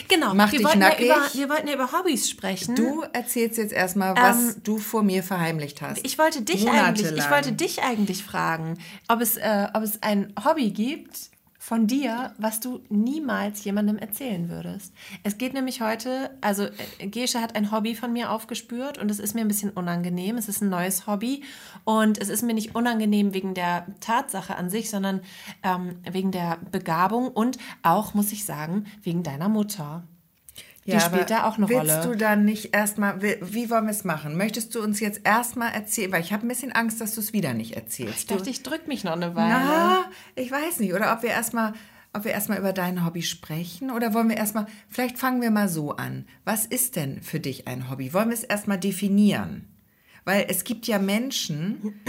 Genau, 0.09 0.33
Mach 0.33 0.51
wir, 0.51 0.61
dich 0.61 0.67
wollten 0.67 0.79
nackig. 0.79 1.09
Ja 1.09 1.17
über, 1.17 1.35
wir 1.35 1.49
wollten 1.51 1.69
ja 1.69 1.75
über 1.75 1.93
Hobbys 1.93 2.31
sprechen. 2.31 2.75
Du 2.75 3.05
erzählst 3.13 3.59
jetzt 3.59 3.75
erstmal, 3.75 4.17
was 4.17 4.55
ähm, 4.55 4.63
du 4.65 4.79
vor 4.79 5.03
mir 5.03 5.23
verheimlicht 5.23 5.83
hast. 5.83 6.01
Ich 6.07 6.19
wollte 6.19 6.41
dich, 6.41 6.67
eigentlich, 6.67 7.13
ich 7.13 7.31
wollte 7.31 7.53
dich 7.53 7.83
eigentlich 7.83 8.25
fragen, 8.25 8.79
ob 9.09 9.21
es, 9.21 9.37
äh, 9.37 9.69
ob 9.75 9.83
es 9.83 10.03
ein 10.03 10.33
Hobby 10.43 10.71
gibt, 10.71 11.29
von 11.65 11.87
dir, 11.87 12.35
was 12.37 12.61
du 12.61 12.83
niemals 12.91 13.65
jemandem 13.65 13.97
erzählen 13.97 14.51
würdest. 14.51 14.93
Es 15.23 15.39
geht 15.39 15.55
nämlich 15.55 15.81
heute, 15.81 16.29
also 16.43 16.65
äh, 16.99 17.07
Gesche 17.07 17.41
hat 17.41 17.57
ein 17.57 17.73
Hobby 17.73 17.95
von 17.95 18.13
mir 18.13 18.31
aufgespürt 18.33 18.99
und 18.99 19.11
es 19.11 19.19
ist 19.19 19.35
mir 19.35 19.41
ein 19.41 19.49
bisschen 19.49 19.71
unangenehm. 19.71 20.37
Es 20.37 20.47
ist 20.47 20.61
ein 20.61 20.69
neues 20.69 21.07
Hobby 21.07 21.43
und 21.85 22.19
es 22.19 22.29
ist 22.29 22.43
mir 22.43 22.53
nicht 22.53 22.75
unangenehm 22.75 23.33
wegen 23.33 23.55
der 23.55 23.87
Tatsache 24.01 24.57
an 24.57 24.69
sich, 24.69 24.91
sondern 24.91 25.23
ähm, 25.63 25.97
wegen 26.05 26.33
der 26.33 26.59
Begabung 26.71 27.29
und 27.29 27.57
auch, 27.83 28.13
muss 28.13 28.33
ich 28.33 28.45
sagen, 28.45 28.85
wegen 29.03 29.23
deiner 29.23 29.49
Mutter. 29.49 30.05
Ja, 30.85 30.97
die 30.97 31.01
spielt 31.05 31.31
da 31.31 31.45
auch 31.45 31.57
eine 31.57 31.69
willst 31.69 31.81
Rolle. 31.81 31.93
Willst 31.95 32.09
du 32.09 32.17
dann 32.17 32.45
nicht 32.45 32.75
erstmal, 32.75 33.23
wie, 33.23 33.71
wollen 33.71 33.85
wir 33.85 33.91
es 33.91 34.05
machen? 34.05 34.37
Möchtest 34.37 34.75
du 34.75 34.83
uns 34.83 35.01
jetzt 35.01 35.23
erstmal 35.25 35.73
erzählen, 35.73 36.13
weil 36.13 36.21
ich 36.21 36.33
habe 36.33 36.47
ein 36.47 36.49
bisschen 36.49 36.73
Angst, 36.73 37.01
dass 37.01 37.15
du 37.15 37.21
es 37.21 37.33
wieder 37.33 37.55
nicht 37.55 37.75
erzählst. 37.75 38.19
Ich 38.19 38.27
dachte, 38.27 38.51
ich 38.51 38.63
drück 38.63 38.87
mich 38.87 39.03
noch 39.03 39.13
eine 39.13 39.35
Weile. 39.35 39.49
Na, 39.49 40.05
ich 40.35 40.51
weiß 40.51 40.81
nicht. 40.81 40.93
Oder 40.93 41.13
ob 41.13 41.23
wir 41.23 41.31
erstmal 41.31 41.73
ob 42.17 42.25
wir 42.25 42.31
erstmal 42.31 42.59
über 42.59 42.73
dein 42.73 43.05
Hobby 43.05 43.23
sprechen 43.23 43.91
oder 43.91 44.15
wollen 44.15 44.29
wir 44.29 44.37
erstmal, 44.37 44.67
vielleicht 44.89 45.19
fangen 45.19 45.43
wir 45.43 45.51
mal 45.51 45.69
so 45.69 45.97
an. 45.97 46.27
Was 46.45 46.65
ist 46.65 46.95
denn 46.95 47.21
für 47.21 47.41
dich 47.41 47.67
ein 47.67 47.91
Hobby? 47.91 48.13
Wollen 48.13 48.29
wir 48.29 48.35
es 48.35 48.45
erstmal 48.45 48.79
definieren? 48.79 49.69
Weil 50.25 50.47
es 50.49 50.65
gibt 50.65 50.87
ja 50.87 50.99
Menschen, 50.99 52.01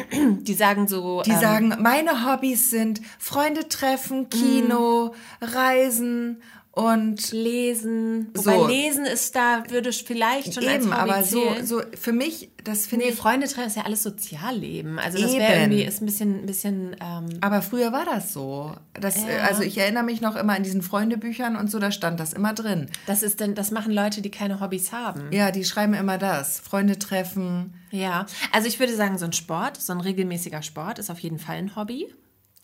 die 0.41 0.53
sagen 0.53 0.88
so. 0.88 1.23
Die 1.23 1.31
ähm, 1.31 1.39
sagen, 1.39 1.75
meine 1.79 2.25
Hobbys 2.25 2.69
sind 2.69 3.01
Freunde 3.17 3.67
treffen, 3.67 4.29
Kino, 4.29 5.13
mm. 5.41 5.43
Reisen 5.43 6.41
und 6.75 7.31
lesen. 7.31 8.27
Wobei 8.33 8.57
so. 8.57 8.67
lesen 8.67 9.05
ist 9.05 9.33
da, 9.33 9.63
würde 9.69 9.89
ich 9.89 10.03
vielleicht 10.03 10.53
schon 10.53 10.63
Eben, 10.63 10.91
aber 10.91 11.23
zählen. 11.23 11.65
so, 11.65 11.79
so 11.79 11.83
für 11.97 12.11
mich, 12.11 12.49
das 12.65 12.85
finde 12.85 13.05
nee, 13.05 13.11
ich. 13.13 13.17
Freunde 13.17 13.47
treffen 13.47 13.67
ist 13.67 13.77
ja 13.77 13.83
alles 13.83 14.03
Sozialleben. 14.03 14.99
Also 14.99 15.17
das 15.17 15.33
wäre 15.33 15.53
irgendwie 15.61 15.83
ist 15.83 16.01
ein 16.01 16.05
bisschen, 16.05 16.41
ein 16.41 16.45
bisschen. 16.45 16.95
Ähm, 16.99 17.29
aber 17.39 17.61
früher 17.61 17.93
war 17.93 18.03
das 18.03 18.33
so. 18.33 18.75
Das, 18.93 19.15
ja. 19.15 19.38
Also 19.47 19.63
ich 19.63 19.77
erinnere 19.77 20.03
mich 20.03 20.19
noch 20.19 20.35
immer 20.35 20.53
an 20.53 20.63
diesen 20.63 20.81
Freundebüchern 20.81 21.55
und 21.55 21.71
so, 21.71 21.79
da 21.79 21.91
stand 21.91 22.19
das 22.19 22.33
immer 22.33 22.53
drin. 22.53 22.89
Das 23.07 23.23
ist 23.23 23.39
denn, 23.39 23.55
das 23.55 23.71
machen 23.71 23.93
Leute, 23.93 24.21
die 24.21 24.29
keine 24.29 24.59
Hobbys 24.59 24.91
haben. 24.91 25.31
Ja, 25.31 25.51
die 25.51 25.63
schreiben 25.63 25.93
immer 25.93 26.17
das. 26.17 26.59
Freunde 26.59 26.99
treffen. 26.99 27.73
Ja, 27.91 28.25
also 28.51 28.67
ich 28.67 28.81
würde 28.81 28.93
sagen, 28.93 29.17
so 29.17 29.23
ein 29.23 29.33
Sport, 29.33 29.77
so 29.77 29.93
ein 29.93 30.01
regelmäßiger 30.01 30.61
Sport 30.61 30.99
ist 30.99 31.09
auf 31.09 31.19
jeden 31.19 31.39
Fall 31.39 31.55
ein 31.55 31.77
Hobby 31.77 32.13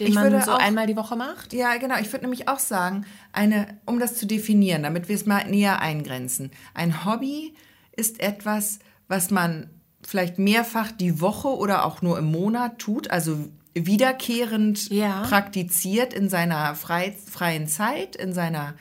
den 0.02 0.10
ich 0.10 0.16
man 0.16 0.42
so 0.42 0.52
auch, 0.52 0.60
einmal 0.60 0.88
die 0.88 0.96
Woche 0.96 1.16
macht? 1.16 1.54
Ja, 1.54 1.78
genau. 1.78 1.98
Ich 2.00 2.12
würde 2.12 2.26
nämlich 2.26 2.48
auch 2.48 2.60
sagen, 2.60 3.06
eine, 3.34 3.68
um 3.86 4.00
das 4.00 4.16
zu 4.16 4.26
definieren, 4.26 4.84
damit 4.84 5.08
wir 5.08 5.16
es 5.16 5.26
mal 5.26 5.48
näher 5.48 5.80
eingrenzen. 5.80 6.52
Ein 6.74 7.06
Hobby 7.06 7.54
ist 7.96 8.20
etwas, 8.20 8.80
was 9.08 9.30
man 9.30 9.70
vielleicht 10.02 10.40
mehrfach 10.40 10.92
die 10.92 11.22
Woche 11.22 11.50
oder 11.50 11.86
auch 11.86 12.02
nur 12.02 12.18
im 12.18 12.26
Monat 12.26 12.80
tut, 12.80 13.12
also 13.12 13.48
wiederkehrend 13.74 14.90
ja. 14.90 15.22
praktiziert 15.22 16.14
in 16.14 16.30
seiner 16.30 16.76
frei, 16.76 17.16
freien 17.30 17.68
Zeit, 17.68 18.16
in 18.16 18.34
seiner 18.34 18.74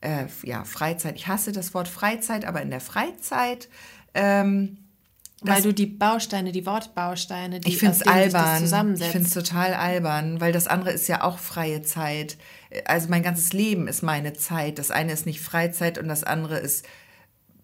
äh, 0.00 0.24
ja, 0.42 0.64
Freizeit. 0.64 1.16
Ich 1.16 1.28
hasse 1.28 1.52
das 1.52 1.74
Wort 1.74 1.88
Freizeit, 1.88 2.46
aber 2.46 2.62
in 2.62 2.70
der 2.70 2.80
Freizeit. 2.80 3.68
Ähm, 4.14 4.78
weil 5.42 5.62
du 5.62 5.72
die 5.72 5.86
Bausteine, 5.86 6.50
die 6.50 6.64
Wortbausteine, 6.64 7.60
die 7.60 7.68
ich 7.68 7.78
finde 7.78 7.94
es 7.94 8.02
albern. 8.02 8.94
Ich 8.94 9.04
finde 9.04 9.28
es 9.28 9.34
total 9.34 9.74
albern, 9.74 10.40
weil 10.40 10.52
das 10.52 10.66
andere 10.66 10.92
ist 10.92 11.08
ja 11.08 11.22
auch 11.22 11.38
freie 11.38 11.82
Zeit. 11.82 12.38
Also 12.86 13.08
mein 13.08 13.22
ganzes 13.22 13.52
Leben 13.52 13.86
ist 13.86 14.02
meine 14.02 14.32
Zeit. 14.32 14.78
Das 14.78 14.90
eine 14.90 15.12
ist 15.12 15.26
nicht 15.26 15.40
Freizeit 15.40 15.98
und 15.98 16.08
das 16.08 16.24
andere 16.24 16.58
ist 16.58 16.86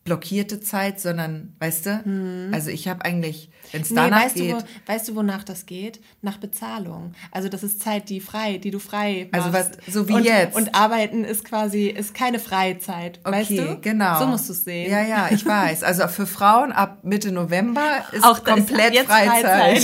blockierte 0.05 0.61
Zeit, 0.61 0.99
sondern, 1.01 1.55
weißt 1.61 1.87
du, 1.87 2.05
Hm. 2.05 2.51
also 2.53 2.71
ich 2.71 2.89
habe 2.89 3.05
eigentlich, 3.05 3.51
wenn 3.71 3.83
es 3.83 3.91
Nee, 3.91 3.97
danach 3.97 4.25
weißt, 4.25 4.37
du, 4.37 4.43
geht, 4.43 4.55
wo, 4.57 4.63
weißt 4.93 5.09
du, 5.09 5.15
wonach 5.15 5.45
das 5.45 5.65
geht? 5.67 6.01
Nach 6.23 6.39
Bezahlung. 6.39 7.13
Also 7.31 7.49
das 7.49 7.63
ist 7.63 7.81
Zeit, 7.81 8.09
die 8.09 8.21
frei, 8.21 8.59
die 8.59 8.73
du 8.73 8.81
frei 8.81 9.29
machst. 9.31 9.47
Also 9.47 9.57
was- 9.57 9.95
so 9.95 10.09
wie 10.09 10.15
und, 10.15 10.25
jetzt. 10.25 10.57
Und 10.57 10.75
arbeiten 10.75 11.23
ist 11.25 11.45
quasi 11.45 11.87
ist 11.87 12.15
keine 12.15 12.41
Freizeit. 12.41 13.21
weißt 13.23 13.51
du? 13.51 13.79
genau. 13.81 14.19
So 14.19 14.27
musst 14.27 14.49
du 14.49 14.53
es 14.55 14.65
sehen. 14.65 14.91
Ja, 14.91 15.03
ja, 15.05 15.29
ich 15.31 15.47
weiß. 15.47 15.85
Also 15.85 16.09
für 16.09 16.27
Frauen 16.27 16.73
ab 16.73 17.05
Mitte 17.05 17.31
November 17.31 18.05
ist 18.13 18.25
Auch 18.25 18.39
ist 18.39 18.45
komplett 18.45 18.95
jetzt 18.95 19.07
Freizeit. 19.07 19.79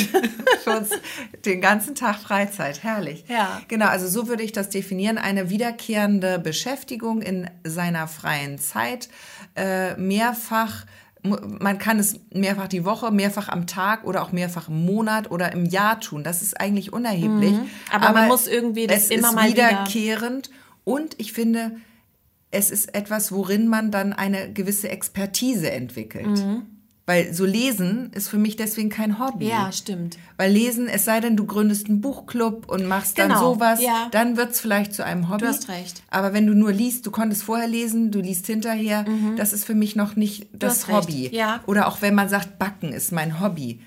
Freizeit. 0.64 1.00
den 1.44 1.60
ganzen 1.60 1.94
Tag 1.94 2.16
Freizeit. 2.18 2.82
Herrlich. 2.82 3.24
Ja. 3.28 3.60
Genau, 3.68 3.86
also 3.86 4.08
so 4.08 4.26
würde 4.28 4.42
ich 4.42 4.52
das 4.52 4.68
definieren. 4.68 5.18
Eine 5.18 5.50
wiederkehrende 5.50 6.38
Beschäftigung 6.38 7.22
in 7.22 7.48
seiner 7.64 8.08
freien 8.08 8.58
Zeit. 8.58 9.08
Äh, 9.54 9.96
mehrfach, 10.08 10.86
man 11.22 11.78
kann 11.78 11.98
es 11.98 12.20
mehrfach 12.32 12.68
die 12.68 12.84
Woche, 12.84 13.10
mehrfach 13.10 13.48
am 13.48 13.66
Tag 13.66 14.04
oder 14.04 14.22
auch 14.22 14.32
mehrfach 14.32 14.68
im 14.68 14.84
Monat 14.86 15.30
oder 15.30 15.52
im 15.52 15.64
Jahr 15.66 16.00
tun. 16.00 16.22
Das 16.24 16.42
ist 16.42 16.60
eigentlich 16.60 16.92
unerheblich. 16.92 17.52
Mhm. 17.52 17.68
Aber 17.92 18.12
man 18.12 18.28
muss 18.28 18.46
irgendwie 18.46 18.86
das 18.86 19.04
es 19.04 19.10
immer 19.10 19.28
ist 19.28 19.34
mal 19.34 19.48
wieder- 19.50 19.68
wiederkehrend. 19.68 20.50
Und 20.84 21.14
ich 21.18 21.32
finde, 21.32 21.76
es 22.50 22.70
ist 22.70 22.94
etwas, 22.94 23.30
worin 23.32 23.68
man 23.68 23.90
dann 23.90 24.12
eine 24.12 24.52
gewisse 24.52 24.88
Expertise 24.88 25.70
entwickelt. 25.70 26.26
Mhm. 26.26 26.62
Weil 27.08 27.32
so 27.32 27.46
lesen 27.46 28.10
ist 28.14 28.28
für 28.28 28.36
mich 28.36 28.56
deswegen 28.56 28.90
kein 28.90 29.18
Hobby. 29.18 29.48
Ja, 29.48 29.72
stimmt. 29.72 30.18
Weil 30.36 30.52
lesen, 30.52 30.88
es 30.88 31.06
sei 31.06 31.20
denn, 31.20 31.38
du 31.38 31.46
gründest 31.46 31.88
einen 31.88 32.02
Buchclub 32.02 32.68
und 32.70 32.84
machst 32.84 33.18
dann 33.18 33.30
Genau, 33.30 33.54
sowas, 33.54 33.80
ja. 33.80 34.08
dann 34.10 34.36
wird's 34.36 34.60
vielleicht 34.60 34.92
zu 34.92 35.02
einem 35.06 35.30
Hobby. 35.30 35.40
Du 35.40 35.46
hast 35.48 35.70
recht. 35.70 36.02
Aber 36.10 36.34
wenn 36.34 36.46
du 36.46 36.52
nur 36.52 36.70
liest, 36.70 37.06
du 37.06 37.10
konntest 37.10 37.44
vorher 37.44 37.66
lesen, 37.66 38.10
du 38.10 38.20
liest 38.20 38.44
hinterher, 38.46 39.06
das 39.38 39.54
ist 39.54 39.64
für 39.64 39.74
mich 39.74 39.96
noch 39.96 40.16
nicht 40.16 40.48
das 40.52 40.86
Mhm. 40.86 40.92
hast 40.92 41.08
recht, 41.08 41.08
Hobby. 41.08 41.28
ja. 41.34 41.60
Oder 41.66 41.88
auch 41.88 42.02
wenn 42.02 42.14
man 42.14 42.28
sagt, 42.28 42.58
Backen 42.58 42.92
ist 42.92 43.10
mein 43.10 43.40
Hobby. 43.40 43.80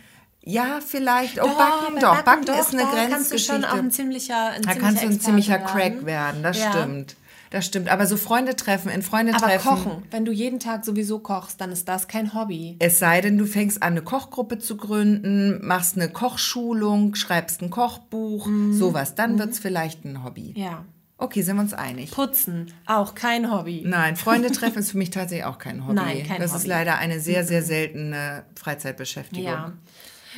Ja, 0.43 0.79
vielleicht. 0.83 1.39
Oh, 1.39 1.45
Doch, 1.45 1.57
Backen, 1.59 1.99
doch. 2.01 2.21
Backen, 2.23 2.45
doch, 2.45 2.59
ist 2.59 2.73
eine 2.73 2.81
da 2.81 2.89
Grenzgeschichte. 2.89 3.11
kannst 3.13 3.31
du 3.33 3.37
schon 3.37 3.63
auch 3.65 3.75
ein 3.83 3.91
ziemlicher, 3.91 4.49
ein 4.49 4.63
Da 4.63 4.71
ziemlicher 4.71 4.79
kannst 4.81 5.01
du 5.03 5.05
ein 5.05 5.11
Experte 5.13 5.25
ziemlicher. 5.25 5.59
Crack 5.59 6.05
werden, 6.07 6.41
das 6.41 6.57
Ja. 6.57 6.71
stimmt. 6.71 7.15
Das 7.51 7.65
stimmt. 7.65 7.89
Aber 7.89 8.07
so 8.07 8.17
Freunde 8.17 8.55
treffen, 8.55 8.89
in 8.89 9.01
Freunde 9.01 9.35
Aber 9.35 9.45
treffen. 9.45 9.67
kochen, 9.67 10.03
wenn 10.09 10.25
du 10.25 10.31
jeden 10.31 10.59
Tag 10.59 10.85
sowieso 10.85 11.19
kochst, 11.19 11.59
dann 11.61 11.71
ist 11.71 11.87
das 11.87 12.07
kein 12.07 12.33
Hobby. 12.33 12.77
Es 12.79 12.97
sei 12.97 13.19
denn, 13.21 13.37
du 13.37 13.45
fängst 13.45 13.83
an, 13.83 13.91
eine 13.91 14.01
Kochgruppe 14.01 14.57
zu 14.57 14.77
gründen, 14.77 15.59
machst 15.65 15.97
eine 15.97 16.09
Kochschulung, 16.09 17.13
schreibst 17.15 17.61
ein 17.61 17.69
Kochbuch, 17.69 18.47
sowas. 18.71 19.15
Dann 19.15 19.37
wird's 19.37 19.59
vielleicht 19.59 20.05
ein 20.05 20.23
Hobby. 20.23 20.53
Mhm. 20.55 20.61
Ja. 20.61 20.85
Okay, 21.17 21.43
sind 21.43 21.57
wir 21.57 21.61
uns 21.61 21.73
einig? 21.73 22.09
Putzen, 22.11 22.73
auch 22.87 23.13
kein 23.13 23.51
Hobby. 23.51 23.83
Nein, 23.85 24.15
Freunde 24.15 24.49
treffen 24.51 24.79
ist 24.79 24.91
für 24.91 24.97
mich 24.97 25.11
tatsächlich 25.11 25.45
auch 25.45 25.59
kein 25.59 25.83
Hobby. 25.85 25.93
Nein, 25.93 26.23
kein 26.25 26.41
das 26.41 26.51
ist 26.51 26.61
Hobby. 26.61 26.69
leider 26.69 26.97
eine 26.97 27.19
sehr, 27.19 27.43
sehr 27.43 27.61
seltene 27.61 28.43
Freizeitbeschäftigung. 28.55 29.45
Ja. 29.45 29.73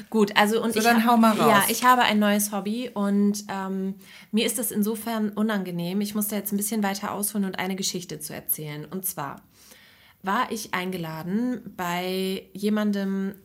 Gut, 0.10 0.36
also 0.36 0.62
und 0.62 0.73
So, 0.73 0.79
ich 0.79 0.86
dann 0.86 1.06
ha- 1.06 1.12
hau 1.12 1.17
mal 1.17 1.32
raus. 1.38 1.47
Ja, 1.49 1.63
ich 1.69 1.84
habe 1.84 2.01
ein 2.03 2.19
neues 2.19 2.51
Hobby 2.51 2.89
und 2.93 3.43
ähm, 3.49 3.95
mir 4.32 4.45
ist 4.45 4.58
das 4.60 4.71
insofern 4.71 5.29
unangenehm. 5.29 6.01
Ich 6.01 6.15
musste 6.15 6.36
jetzt 6.36 6.51
ein 6.51 6.58
bisschen 6.58 6.84
weiter 6.84 7.12
ausholen 7.12 7.45
und 7.45 7.60
eine 7.60 7.75
Geschichte 7.75 8.19
zu 8.19 8.34
erzählen. 8.34 8.86
Und 8.86 9.06
zwar 9.06 9.41
war 10.23 10.51
ich 10.51 10.73
eingeladen 10.73 11.73
bei 11.77 12.47
jemandem, 12.53 13.36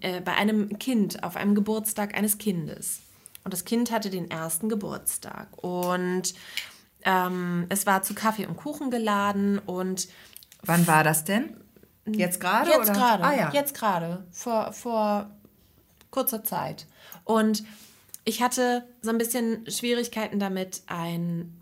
äh, 0.00 0.20
bei 0.20 0.34
einem 0.34 0.78
Kind 0.78 1.22
auf 1.22 1.36
einem 1.36 1.54
Geburtstag 1.54 2.16
eines 2.16 2.38
Kindes. 2.38 3.00
Und 3.44 3.52
das 3.52 3.64
Kind 3.64 3.90
hatte 3.92 4.10
den 4.10 4.30
ersten 4.30 4.68
Geburtstag 4.68 5.48
und 5.62 6.34
ähm, 7.04 7.66
es 7.68 7.86
war 7.86 8.02
zu 8.02 8.14
Kaffee 8.14 8.46
und 8.46 8.56
Kuchen 8.56 8.90
geladen 8.90 9.58
und 9.58 10.08
Wann 10.62 10.86
war 10.86 11.04
das 11.04 11.24
denn? 11.24 11.54
Jetzt 12.06 12.40
gerade? 12.40 12.70
Jetzt 12.70 12.92
gerade. 12.94 13.22
Ah, 13.22 13.34
ja. 13.36 13.50
Jetzt 13.52 13.74
gerade. 13.74 14.24
Vor, 14.30 14.72
vor 14.72 15.30
kurzer 16.14 16.44
Zeit. 16.44 16.86
Und 17.24 17.64
ich 18.24 18.40
hatte 18.40 18.84
so 19.02 19.10
ein 19.10 19.18
bisschen 19.18 19.68
Schwierigkeiten 19.70 20.38
damit, 20.38 20.82
ein 20.86 21.52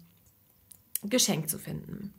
Geschenk 1.03 1.49
zu 1.49 1.59
finden. 1.59 2.13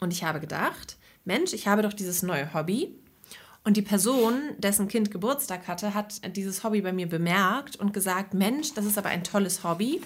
Und 0.00 0.12
ich 0.12 0.24
habe 0.24 0.40
gedacht, 0.40 0.98
Mensch, 1.24 1.52
ich 1.52 1.66
habe 1.66 1.82
doch 1.82 1.94
dieses 1.94 2.22
neue 2.22 2.52
Hobby. 2.52 2.94
Und 3.64 3.76
die 3.76 3.82
Person, 3.82 4.54
dessen 4.58 4.86
Kind 4.86 5.10
Geburtstag 5.10 5.66
hatte, 5.66 5.94
hat 5.94 6.20
dieses 6.36 6.62
Hobby 6.62 6.82
bei 6.82 6.92
mir 6.92 7.08
bemerkt 7.08 7.76
und 7.76 7.92
gesagt, 7.92 8.34
Mensch, 8.34 8.74
das 8.74 8.84
ist 8.84 8.98
aber 8.98 9.08
ein 9.08 9.24
tolles 9.24 9.64
Hobby. 9.64 10.02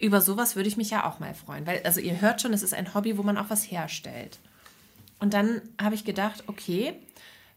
Über 0.00 0.20
sowas 0.20 0.56
würde 0.56 0.68
ich 0.68 0.76
mich 0.76 0.90
ja 0.90 1.08
auch 1.08 1.20
mal 1.20 1.34
freuen. 1.34 1.66
Weil, 1.66 1.82
also 1.84 2.00
ihr 2.00 2.20
hört 2.20 2.40
schon, 2.40 2.52
es 2.52 2.62
ist 2.62 2.74
ein 2.74 2.94
Hobby, 2.94 3.16
wo 3.18 3.22
man 3.22 3.38
auch 3.38 3.50
was 3.50 3.70
herstellt. 3.70 4.40
Und 5.20 5.34
dann 5.34 5.62
habe 5.80 5.94
ich 5.94 6.04
gedacht, 6.04 6.44
okay, 6.48 6.94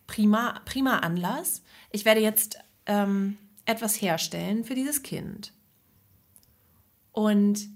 prima, 0.05 0.61
prima 0.65 0.99
Anlass. 0.99 1.63
Ich 1.91 2.05
werde 2.05 2.21
jetzt 2.21 2.59
ähm, 2.87 3.37
etwas 3.65 4.01
herstellen 4.01 4.63
für 4.63 4.75
dieses 4.75 5.03
Kind. 5.03 5.53
Und 7.11 7.67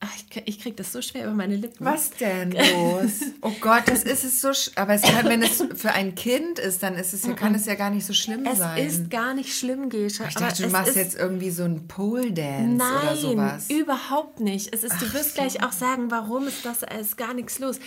ach, 0.00 0.12
ich, 0.16 0.42
ich 0.46 0.60
kriege 0.60 0.76
das 0.76 0.92
so 0.92 1.00
schwer 1.00 1.24
über 1.24 1.34
meine 1.34 1.56
Lippen. 1.56 1.84
Was 1.84 2.10
denn 2.10 2.50
los? 2.74 3.20
Oh 3.42 3.52
Gott, 3.60 3.84
das 3.86 4.02
ist 4.02 4.24
es 4.24 4.40
so. 4.40 4.50
Aber 4.76 4.94
es 4.94 5.02
kann, 5.02 5.26
wenn 5.26 5.42
es 5.42 5.62
für 5.74 5.92
ein 5.92 6.14
Kind 6.14 6.58
ist, 6.58 6.82
dann 6.82 6.94
ist 6.94 7.12
es 7.14 7.24
ja, 7.24 7.34
kann 7.34 7.54
es 7.54 7.66
ja 7.66 7.74
gar 7.74 7.90
nicht 7.90 8.04
so 8.04 8.12
schlimm 8.12 8.44
Es 8.46 8.58
sein. 8.58 8.84
ist 8.84 9.10
gar 9.10 9.34
nicht 9.34 9.56
schlimm, 9.56 9.88
Gesche. 9.90 10.24
ich 10.28 10.34
dachte, 10.34 10.62
du 10.62 10.66
es 10.66 10.72
machst 10.72 10.96
jetzt 10.96 11.16
irgendwie 11.16 11.50
so 11.50 11.64
einen 11.64 11.86
Pole 11.88 12.32
Dance 12.32 12.76
Nein, 12.76 13.02
oder 13.02 13.16
sowas. 13.16 13.70
überhaupt 13.70 14.40
nicht. 14.40 14.74
Es 14.74 14.84
ist, 14.84 15.00
du 15.00 15.12
wirst 15.12 15.34
gleich 15.36 15.62
auch 15.62 15.72
sagen, 15.72 16.10
warum 16.10 16.48
ist 16.48 16.64
das, 16.64 16.82
es 16.82 17.08
ist 17.08 17.16
gar 17.16 17.34
nichts 17.34 17.58
los. 17.58 17.78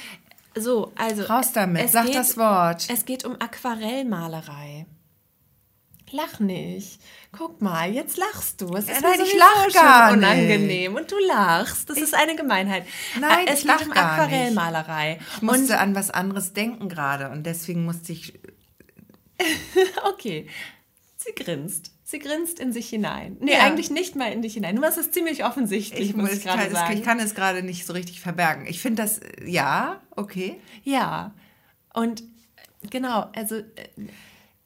So, 0.55 0.91
also. 0.95 1.23
Raus 1.23 1.51
damit, 1.51 1.85
es 1.85 1.91
sag 1.93 2.11
das 2.11 2.37
Wort. 2.37 2.87
Es 2.89 3.05
geht 3.05 3.25
um 3.25 3.33
Aquarellmalerei. 3.41 4.85
Lach 6.13 6.39
nicht. 6.39 7.01
Guck 7.31 7.61
mal, 7.61 7.91
jetzt 7.91 8.17
lachst 8.17 8.61
du. 8.61 8.67
Es 8.75 8.87
ist 8.87 9.01
nein, 9.01 9.17
mir 9.17 9.23
ich 9.25 9.35
lach 9.35 9.63
schon 9.63 9.73
gar 9.73 10.15
nicht. 10.15 10.17
unangenehm 10.25 10.95
und 10.95 11.11
du 11.11 11.15
lachst. 11.27 11.89
Das 11.89 11.97
ist 11.97 12.13
eine 12.13 12.35
Gemeinheit. 12.35 12.85
Nein, 13.19 13.47
Äh, 13.47 13.51
es 13.53 13.59
ich 13.59 13.65
lach 13.65 13.79
gar 13.79 13.87
nicht. 13.87 13.97
Aquarellmalerei. 13.97 15.19
Ich 15.37 15.41
musste 15.41 15.79
an 15.79 15.95
was 15.95 16.11
anderes 16.11 16.53
denken 16.53 16.87
gerade 16.87 17.29
und 17.31 17.43
deswegen 17.45 17.83
musste 17.83 18.11
ich. 18.13 18.39
Okay. 20.05 20.47
Sie 21.17 21.33
grinst. 21.35 21.91
Sie 22.03 22.19
grinst 22.19 22.59
in 22.59 22.71
sich 22.73 22.89
hinein. 22.89 23.37
Nee, 23.39 23.53
Ja. 23.53 23.61
eigentlich 23.63 23.89
nicht 23.89 24.15
mal 24.15 24.31
in 24.31 24.41
dich 24.41 24.53
hinein. 24.53 24.75
Du 24.75 24.81
machst 24.81 24.97
es 24.97 25.11
ziemlich 25.11 25.43
offensichtlich, 25.45 26.09
Ich, 26.11 26.15
muss 26.15 26.29
muss, 26.29 26.37
ich 26.39 26.43
gerade 26.43 26.59
kann, 26.63 26.67
es- 26.71 26.73
sagen. 26.77 26.93
ich 26.97 27.03
kann 27.03 27.19
es 27.19 27.33
gerade 27.35 27.63
nicht 27.63 27.85
so 27.85 27.93
richtig 27.93 28.19
verbergen. 28.21 28.65
Ich 28.67 28.79
finde 28.81 29.01
das, 29.01 29.17
äh, 29.19 29.49
ja, 29.49 30.01
okay. 30.11 30.59
Ja. 30.83 31.33
Und 31.93 32.21
äh, 32.21 32.87
genau, 32.89 33.29
also 33.35 33.55
äh, 33.55 33.63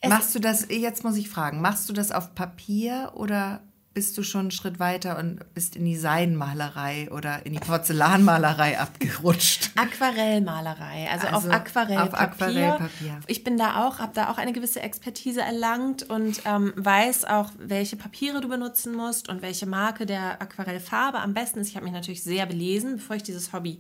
es- 0.02 0.10
machst 0.10 0.36
du 0.36 0.40
das, 0.40 0.68
jetzt 0.70 1.04
muss 1.04 1.16
ich 1.18 1.30
fragen, 1.30 1.62
machst 1.62 1.88
du 1.90 1.94
das 1.94 2.12
auf 2.12 2.36
Papier 2.36 3.12
oder 3.16 3.62
bist 3.94 4.16
du 4.16 4.22
schon 4.22 4.42
einen 4.42 4.52
Schritt 4.52 4.80
weiter 4.80 5.18
und 5.18 5.40
bist 5.56 5.76
in 5.76 5.84
die 5.84 5.96
Seidenmalerei 5.98 7.10
oder 7.12 7.44
in 7.48 7.54
die 7.54 7.60
Porzellanmalerei 7.60 8.78
abgerutscht? 8.80 9.72
Aquarellmalerei, 9.76 11.10
also, 11.12 11.28
Also 11.28 11.48
auf 11.50 11.54
Aquarellpapier. 11.56 12.04
auf 12.04 12.14
Aquarellpapier. 12.14 13.20
Ich 13.26 13.44
bin 13.44 13.58
da 13.58 13.86
auch, 13.88 13.98
habe 13.98 14.12
da 14.14 14.30
auch 14.30 14.38
eine 14.38 14.54
gewisse 14.54 14.82
Expertise 14.82 15.42
erlangt 15.42 16.04
und 16.10 16.42
ähm, 16.46 16.74
weiß 16.76 17.26
auch, 17.26 17.50
welche 17.58 17.96
Papiere 17.96 18.40
du 18.42 18.50
benutzen 18.50 18.94
musst 18.96 19.30
und 19.30 19.42
welche 19.42 19.66
Marke 19.66 20.06
der 20.06 20.42
Aquarellfarbe 20.42 21.20
am 21.20 21.34
besten 21.34 21.60
ist. 21.60 21.70
Ich 21.70 21.76
habe 21.76 21.86
mich 21.86 21.94
natürlich 21.94 22.24
sehr 22.24 22.46
belesen, 22.46 22.98
bevor 22.98 23.16
ich 23.16 23.24
dieses 23.24 23.52
Hobby 23.54 23.80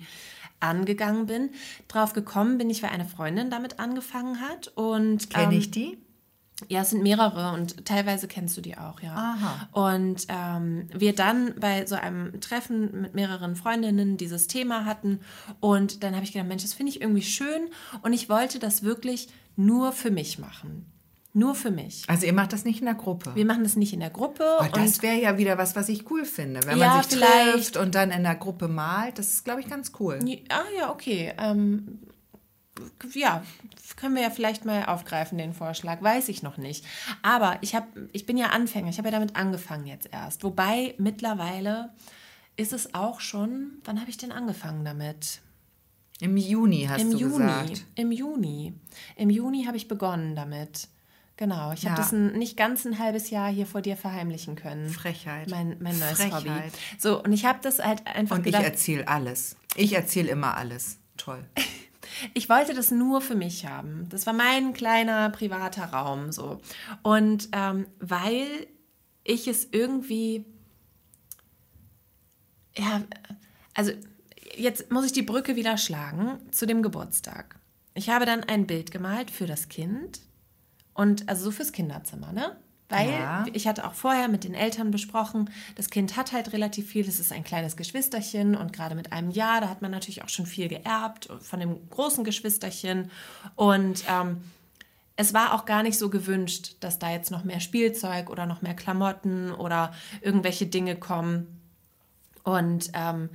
angegangen 0.59 1.27
bin. 1.27 1.51
Drauf 1.87 2.13
gekommen 2.13 2.57
bin 2.57 2.69
ich, 2.71 2.81
weil 2.81 2.89
eine 2.89 3.05
Freundin 3.05 3.49
damit 3.51 3.79
angefangen 3.79 4.41
hat 4.41 4.69
und 4.69 5.29
Kenne 5.29 5.53
ähm, 5.53 5.59
ich 5.59 5.69
die? 5.69 5.99
Ja, 6.69 6.81
es 6.81 6.89
sind 6.89 7.03
mehrere 7.03 7.53
und 7.53 7.85
teilweise 7.85 8.27
kennst 8.27 8.57
du 8.57 8.61
die 8.61 8.77
auch, 8.77 8.99
ja. 9.01 9.13
Aha. 9.13 9.69
Und 9.73 10.25
ähm, 10.27 10.87
wir 10.91 11.13
dann 11.13 11.53
bei 11.59 11.85
so 11.85 11.95
einem 11.95 12.41
Treffen 12.41 13.01
mit 13.01 13.13
mehreren 13.13 13.55
Freundinnen 13.55 14.17
dieses 14.17 14.47
Thema 14.47 14.83
hatten 14.85 15.19
und 15.59 16.03
dann 16.03 16.15
habe 16.15 16.25
ich 16.25 16.33
gedacht, 16.33 16.47
Mensch, 16.47 16.63
das 16.63 16.73
finde 16.73 16.91
ich 16.91 17.01
irgendwie 17.01 17.21
schön 17.21 17.69
und 18.01 18.13
ich 18.13 18.27
wollte 18.27 18.57
das 18.57 18.81
wirklich 18.81 19.27
nur 19.55 19.91
für 19.91 20.09
mich 20.09 20.39
machen. 20.39 20.91
Nur 21.33 21.53
für 21.53 21.69
mich. 21.69 22.03
Also 22.07 22.25
ihr 22.25 22.33
macht 22.33 22.51
das 22.51 22.65
nicht 22.65 22.79
in 22.79 22.85
der 22.85 22.95
Gruppe. 22.95 23.35
Wir 23.35 23.45
machen 23.45 23.63
das 23.63 23.75
nicht 23.75 23.93
in 23.93 23.99
der 23.99 24.09
Gruppe. 24.09 24.43
Oh, 24.59 24.65
das 24.73 25.03
wäre 25.03 25.21
ja 25.21 25.37
wieder 25.37 25.59
was, 25.59 25.75
was 25.75 25.87
ich 25.87 26.09
cool 26.09 26.25
finde. 26.25 26.61
Wenn 26.65 26.79
Ja, 26.79 26.95
man 26.95 27.03
sich 27.03 27.19
trifft 27.19 27.77
und 27.77 27.93
dann 27.93 28.09
in 28.09 28.23
der 28.23 28.33
Gruppe 28.33 28.67
malt, 28.67 29.19
das 29.19 29.27
ist, 29.27 29.45
glaube 29.45 29.61
ich, 29.61 29.69
ganz 29.69 29.91
cool. 29.99 30.17
Ah 30.49 30.63
ja, 30.75 30.91
okay. 30.91 31.33
Ähm, 31.37 31.99
ja, 33.13 33.43
können 33.95 34.15
wir 34.15 34.23
ja 34.23 34.29
vielleicht 34.29 34.65
mal 34.65 34.85
aufgreifen, 34.85 35.37
den 35.37 35.53
Vorschlag. 35.53 36.01
Weiß 36.01 36.27
ich 36.29 36.43
noch 36.43 36.57
nicht. 36.57 36.83
Aber 37.21 37.57
ich, 37.61 37.73
hab, 37.75 37.87
ich 38.11 38.25
bin 38.25 38.37
ja 38.37 38.47
Anfänger. 38.47 38.89
Ich 38.89 38.97
habe 38.97 39.07
ja 39.07 39.13
damit 39.13 39.35
angefangen 39.35 39.85
jetzt 39.87 40.09
erst. 40.11 40.43
Wobei 40.43 40.95
mittlerweile 40.97 41.93
ist 42.57 42.73
es 42.73 42.93
auch 42.93 43.21
schon, 43.21 43.73
wann 43.85 43.99
habe 44.01 44.09
ich 44.09 44.17
denn 44.17 44.31
angefangen 44.31 44.83
damit? 44.83 45.41
Im 46.19 46.35
Juni 46.35 46.87
hast 46.89 47.01
Im 47.01 47.11
du 47.11 47.17
Juni. 47.17 47.37
gesagt. 47.37 47.85
Im 47.95 48.11
Juni. 48.11 48.73
Im 49.15 49.29
Juni 49.29 49.65
habe 49.65 49.77
ich 49.77 49.87
begonnen 49.87 50.35
damit. 50.35 50.87
Genau. 51.37 51.71
Ich 51.71 51.83
Ja. 51.83 51.91
habe 51.91 52.01
das 52.01 52.11
ein, 52.11 52.31
nicht 52.39 52.57
ganz 52.57 52.83
ein 52.85 52.97
halbes 52.97 53.29
Jahr 53.29 53.51
hier 53.51 53.67
vor 53.67 53.83
dir 53.83 53.95
verheimlichen 53.95 54.55
können. 54.55 54.89
Frechheit. 54.89 55.49
Mein, 55.51 55.77
mein 55.79 55.99
neues 55.99 56.17
Frechheit. 56.19 56.43
Hobby. 56.43 56.71
So, 56.97 57.23
und 57.23 57.31
ich 57.31 57.45
habe 57.45 57.59
das 57.61 57.77
halt 57.77 58.07
einfach 58.07 58.37
Und 58.37 58.41
ich 58.47 58.53
gedacht. 58.53 58.63
erzähle 58.63 59.07
alles. 59.07 59.55
Ich 59.75 59.93
erzähle 59.93 60.29
immer 60.29 60.57
alles. 60.57 60.97
Toll. 61.15 61.45
Ich 62.33 62.49
wollte 62.49 62.73
das 62.73 62.91
nur 62.91 63.21
für 63.21 63.35
mich 63.35 63.65
haben. 63.65 64.07
Das 64.09 64.25
war 64.25 64.33
mein 64.33 64.73
kleiner 64.73 65.29
privater 65.29 65.85
Raum 65.85 66.31
so. 66.31 66.59
Und 67.03 67.49
ähm, 67.51 67.87
weil 67.99 68.67
ich 69.23 69.47
es 69.47 69.67
irgendwie, 69.71 70.45
ja, 72.75 73.03
also 73.73 73.91
jetzt 74.55 74.91
muss 74.91 75.05
ich 75.05 75.11
die 75.11 75.21
Brücke 75.21 75.55
wieder 75.55 75.77
schlagen 75.77 76.39
zu 76.51 76.65
dem 76.65 76.81
Geburtstag. 76.81 77.59
Ich 77.93 78.09
habe 78.09 78.25
dann 78.25 78.43
ein 78.43 78.67
Bild 78.67 78.91
gemalt 78.91 79.31
für 79.31 79.47
das 79.47 79.69
Kind 79.69 80.21
und 80.93 81.27
also 81.27 81.45
so 81.45 81.51
fürs 81.51 81.71
Kinderzimmer, 81.71 82.31
ne? 82.31 82.57
Weil 82.89 83.09
ja. 83.11 83.45
ich 83.51 83.67
hatte 83.67 83.85
auch 83.85 83.93
vorher 83.93 84.29
mit 84.29 84.45
den 84.45 84.53
Eltern 84.53 84.91
besprochen, 84.91 85.49
das 85.75 85.89
Kind 85.89 86.15
hat 86.15 86.31
halt 86.31 86.53
relativ 86.53 86.87
viel, 86.87 87.05
das 87.05 87.19
ist 87.19 87.33
ein 87.33 87.43
kleines 87.43 87.75
Geschwisterchen 87.75 88.55
und 88.55 88.71
gerade 88.71 88.95
mit 88.95 89.11
einem 89.11 89.29
Jahr, 89.29 89.59
da 89.59 89.69
hat 89.69 89.81
man 89.81 89.91
natürlich 89.91 90.23
auch 90.23 90.29
schon 90.29 90.45
viel 90.45 90.69
geerbt 90.69 91.27
von 91.41 91.59
dem 91.59 91.89
großen 91.89 92.23
Geschwisterchen. 92.23 93.11
Und 93.55 94.03
ähm, 94.07 94.41
es 95.17 95.33
war 95.33 95.53
auch 95.53 95.65
gar 95.65 95.83
nicht 95.83 95.97
so 95.97 96.09
gewünscht, 96.09 96.75
dass 96.79 96.99
da 96.99 97.11
jetzt 97.11 97.31
noch 97.31 97.43
mehr 97.43 97.59
Spielzeug 97.59 98.29
oder 98.29 98.45
noch 98.45 98.61
mehr 98.61 98.75
Klamotten 98.75 99.51
oder 99.51 99.93
irgendwelche 100.21 100.67
Dinge 100.67 100.95
kommen. 100.95 101.59
Und 102.43 102.91
ähm, 102.93 103.29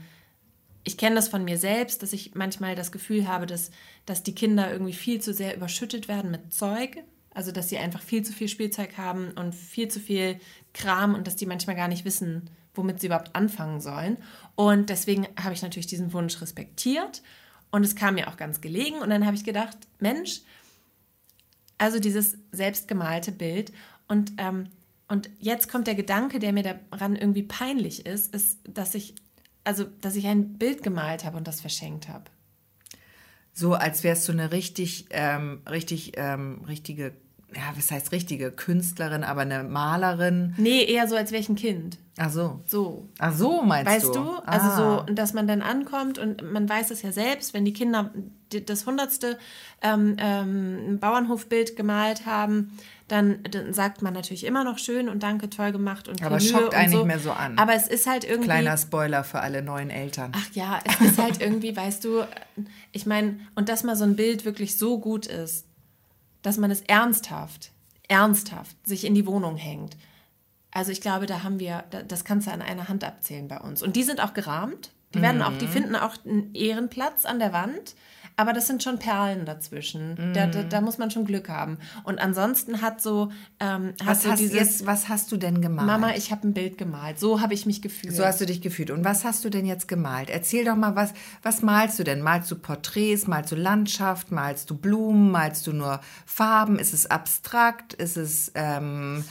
ich 0.85 0.97
kenne 0.97 1.17
das 1.17 1.29
von 1.29 1.45
mir 1.45 1.59
selbst, 1.59 2.03
dass 2.03 2.15
ich 2.15 2.35
manchmal 2.35 2.75
das 2.75 2.91
Gefühl 2.91 3.29
habe, 3.29 3.47
dass, 3.47 3.71
dass 4.07 4.23
die 4.23 4.35
Kinder 4.35 4.73
irgendwie 4.73 4.95
viel 4.95 5.21
zu 5.21 5.35
sehr 5.35 5.55
überschüttet 5.55 6.09
werden 6.09 6.31
mit 6.31 6.55
Zeug 6.55 7.05
also, 7.35 7.53
dass 7.53 7.69
sie 7.69 7.79
einfach 7.79 8.03
viel 8.03 8.23
zu 8.23 8.33
viel 8.33 8.49
Spielzeug 8.49 8.97
haben 8.99 9.33
und 9.33 9.55
viel 9.55 9.89
zu 9.89 10.01
viel 10.01 10.39
Kram 10.75 11.15
und 11.15 11.27
dass 11.27 11.37
die 11.37 11.47
manchmal 11.47 11.77
gar 11.77 11.89
nicht 11.89 12.05
wissen, 12.05 12.51
womit 12.75 13.01
sie 13.01 13.07
überhaupt 13.07 13.35
anfangen 13.35 13.81
sollen. 13.81 14.17
Und 14.55 14.91
deswegen 14.91 15.27
habe 15.43 15.55
ich 15.55 15.63
natürlich 15.63 15.87
diesen 15.87 16.13
Wunsch 16.13 16.41
respektiert 16.41 17.23
und 17.71 17.85
es 17.85 17.97
kam 17.97 18.15
mir 18.15 18.29
auch 18.29 18.37
ganz 18.37 18.61
gelegen. 18.61 18.97
Und 18.97 19.11
dann 19.11 19.27
habe 19.27 19.37
ich 19.37 19.45
gedacht, 19.45 19.77
Mensch, 19.99 20.43
also 21.79 21.99
dieses 21.99 22.37
selbstgemalte 22.53 23.33
Bild 23.33 23.73
und, 24.09 24.33
ähm, 24.39 24.69
und 25.09 25.29
jetzt 25.41 25.71
kommt 25.71 25.87
der 25.87 25.95
Gedanke, 25.95 26.39
der 26.39 26.53
mir 26.53 26.63
daran 26.63 27.17
irgendwie 27.17 27.43
peinlich 27.43 28.07
ist, 28.07 28.35
ist, 28.35 28.61
dass 28.65 28.95
ich, 28.95 29.15
also, 29.65 29.85
dass 30.01 30.17
ich 30.17 30.27
ein 30.27 30.59
Bild 30.59 30.83
gemalt 30.83 31.25
habe 31.25 31.37
und 31.37 31.49
das 31.49 31.61
verschenkt 31.61 32.09
habe. 32.09 32.25
So, 33.53 33.75
als 33.75 34.03
wärst 34.03 34.29
du 34.29 34.33
eine 34.33 34.53
richtig, 34.53 35.07
ähm, 35.11 35.61
richtig, 35.69 36.13
ähm, 36.17 36.63
richtige 36.67 37.15
ja, 37.55 37.73
was 37.77 37.91
heißt 37.91 38.13
richtige 38.13 38.51
Künstlerin, 38.51 39.25
aber 39.25 39.43
eine 39.43 39.65
Malerin? 39.65 40.55
Nee, 40.57 40.85
eher 40.85 41.09
so, 41.09 41.17
als 41.17 41.33
wäre 41.33 41.41
ich 41.41 41.49
ein 41.49 41.57
Kind. 41.57 41.99
Ach 42.19 42.31
so. 42.31 42.61
So. 42.67 43.09
Ach 43.19 43.35
so, 43.35 43.63
meinst 43.63 43.91
weißt 43.91 44.15
du? 44.15 44.15
Weißt 44.15 44.17
du? 44.17 44.49
Also 44.49 44.67
ah. 44.67 45.05
so, 45.07 45.15
dass 45.15 45.33
man 45.33 45.47
dann 45.47 45.63
ankommt 45.63 46.19
und 46.19 46.53
man 46.53 46.69
weiß 46.69 46.91
es 46.91 47.03
ja 47.03 47.13
selbst, 47.13 47.55
wenn 47.55 47.65
die 47.65 47.73
Kinder 47.73 48.11
das 48.67 48.87
hundertste 48.87 49.39
ähm, 49.81 50.17
ähm, 50.19 50.99
Bauernhofbild 51.01 51.75
gemalt 51.75 52.27
haben, 52.27 52.79
dann, 53.09 53.43
dann, 53.51 53.73
sagt 53.73 54.03
man 54.03 54.15
natürlich 54.15 54.45
immer 54.45 54.65
noch 54.65 54.79
schön 54.79 55.09
und 55.09 55.23
danke, 55.23 55.51
toll 55.51 55.73
gemacht 55.73 56.09
und 56.09 56.23
Aber 56.23 56.41
schockt 56.41 56.75
einen 56.75 56.93
so. 56.93 56.99
nicht 56.99 57.07
mehr 57.07 57.19
so 57.19 57.33
an. 57.33 57.59
Aber 57.59 57.75
es 57.75 57.87
ist 57.87 58.07
halt 58.07 58.25
irgendwie... 58.25 58.49
Kleiner 58.49 58.77
Spoiler 58.77 59.25
für 59.25 59.41
alle 59.41 59.63
neuen 59.63 59.91
Eltern. 59.91 60.33
Ach 60.35 60.55
ja, 60.55 60.81
es 60.87 61.13
ist 61.13 61.19
halt 61.19 61.41
irgendwie, 61.41 61.77
weißt 61.77 62.05
du, 62.05 62.25
ich 62.93 63.07
meine, 63.07 63.39
und 63.55 63.69
dass 63.69 63.85
mal 63.85 63.97
so 63.97 64.05
ein 64.05 64.17
Bild 64.17 64.45
wirklich 64.45 64.79
so 64.79 64.99
gut 64.99 65.27
ist, 65.27 65.67
dass 66.43 66.59
man 66.59 66.71
es 66.71 66.83
ernsthaft, 66.83 67.73
ernsthaft 68.09 68.77
sich 68.87 69.05
in 69.05 69.15
die 69.15 69.27
Wohnung 69.27 69.57
hängt. 69.57 69.97
Also 70.71 70.91
ich 70.91 71.01
glaube, 71.01 71.27
da 71.27 71.43
haben 71.43 71.61
wir, 71.61 71.85
das 72.09 72.25
kannst 72.25 72.47
du 72.47 72.53
an 72.53 72.63
einer 72.63 72.89
Hand 72.89 73.05
abzählen 73.05 73.49
bei 73.49 73.59
uns. 73.61 73.83
Und 73.83 73.97
die 73.97 74.03
sind 74.03 74.23
auch 74.23 74.35
gerahmt. 74.35 74.91
Die 75.15 75.21
werden 75.21 75.39
mhm. 75.39 75.43
auch, 75.45 75.59
die 75.59 75.69
finden 75.69 75.95
auch 75.95 76.15
einen 76.25 76.55
Ehrenplatz 76.55 77.27
an 77.27 77.39
der 77.39 77.53
Wand. 77.53 77.95
Aber 78.37 78.53
das 78.53 78.67
sind 78.67 78.83
schon 78.83 78.99
Perlen 78.99 79.45
dazwischen. 79.45 80.15
Mm. 80.15 80.35
Da, 80.35 80.47
da, 80.47 80.63
da, 80.63 80.81
muss 80.81 80.99
man 80.99 81.11
schon 81.11 81.25
Glück 81.25 81.49
haben. 81.49 81.79
Und 82.05 82.19
ansonsten 82.19 82.81
hat 82.81 83.01
so. 83.01 83.31
Ähm, 83.61 83.95
was, 84.05 84.27
hast 84.27 84.41
dieses, 84.41 84.55
jetzt, 84.55 84.87
was 84.87 85.09
hast 85.09 85.31
du 85.33 85.37
denn 85.37 85.61
gemalt? 85.61 85.87
Mama, 85.87 86.15
ich 86.17 86.31
habe 86.31 86.49
ein 86.49 86.55
Bild 86.55 86.79
gemalt. 86.79 87.19
So 87.19 87.41
habe 87.41 87.55
ich 87.55 87.67
mich 87.67 87.83
gefühlt. 87.83 88.15
So 88.15 88.25
hast 88.25 88.41
du 88.41 88.47
dich 88.47 88.63
gefühlt. 88.63 88.91
Und 88.91 89.05
was 89.05 89.25
hast 89.25 89.45
du 89.45 89.51
denn 89.51 89.67
jetzt 89.67 89.89
gemalt? 89.89 90.31
Erzähl 90.31 90.65
doch 90.65 90.77
mal, 90.77 90.97
was, 90.97 91.13
was 91.43 91.63
malst 91.63 91.99
du 91.99 92.05
denn? 92.05 92.23
Malst 92.23 92.51
du 92.51 92.57
Porträts? 92.57 93.27
Malst 93.27 93.53
du 93.53 93.57
Landschaft? 93.57 94.33
Malst 94.33 94.71
du 94.71 94.77
Blumen? 94.77 95.31
Malst 95.31 95.67
du 95.67 95.73
nur 95.73 96.01
Farben? 96.27 96.79
Ist 96.79 96.95
es 96.95 97.11
abstrakt? 97.11 97.93
Ist 97.95 98.17
es. 98.17 98.53
Ähm, 98.55 99.25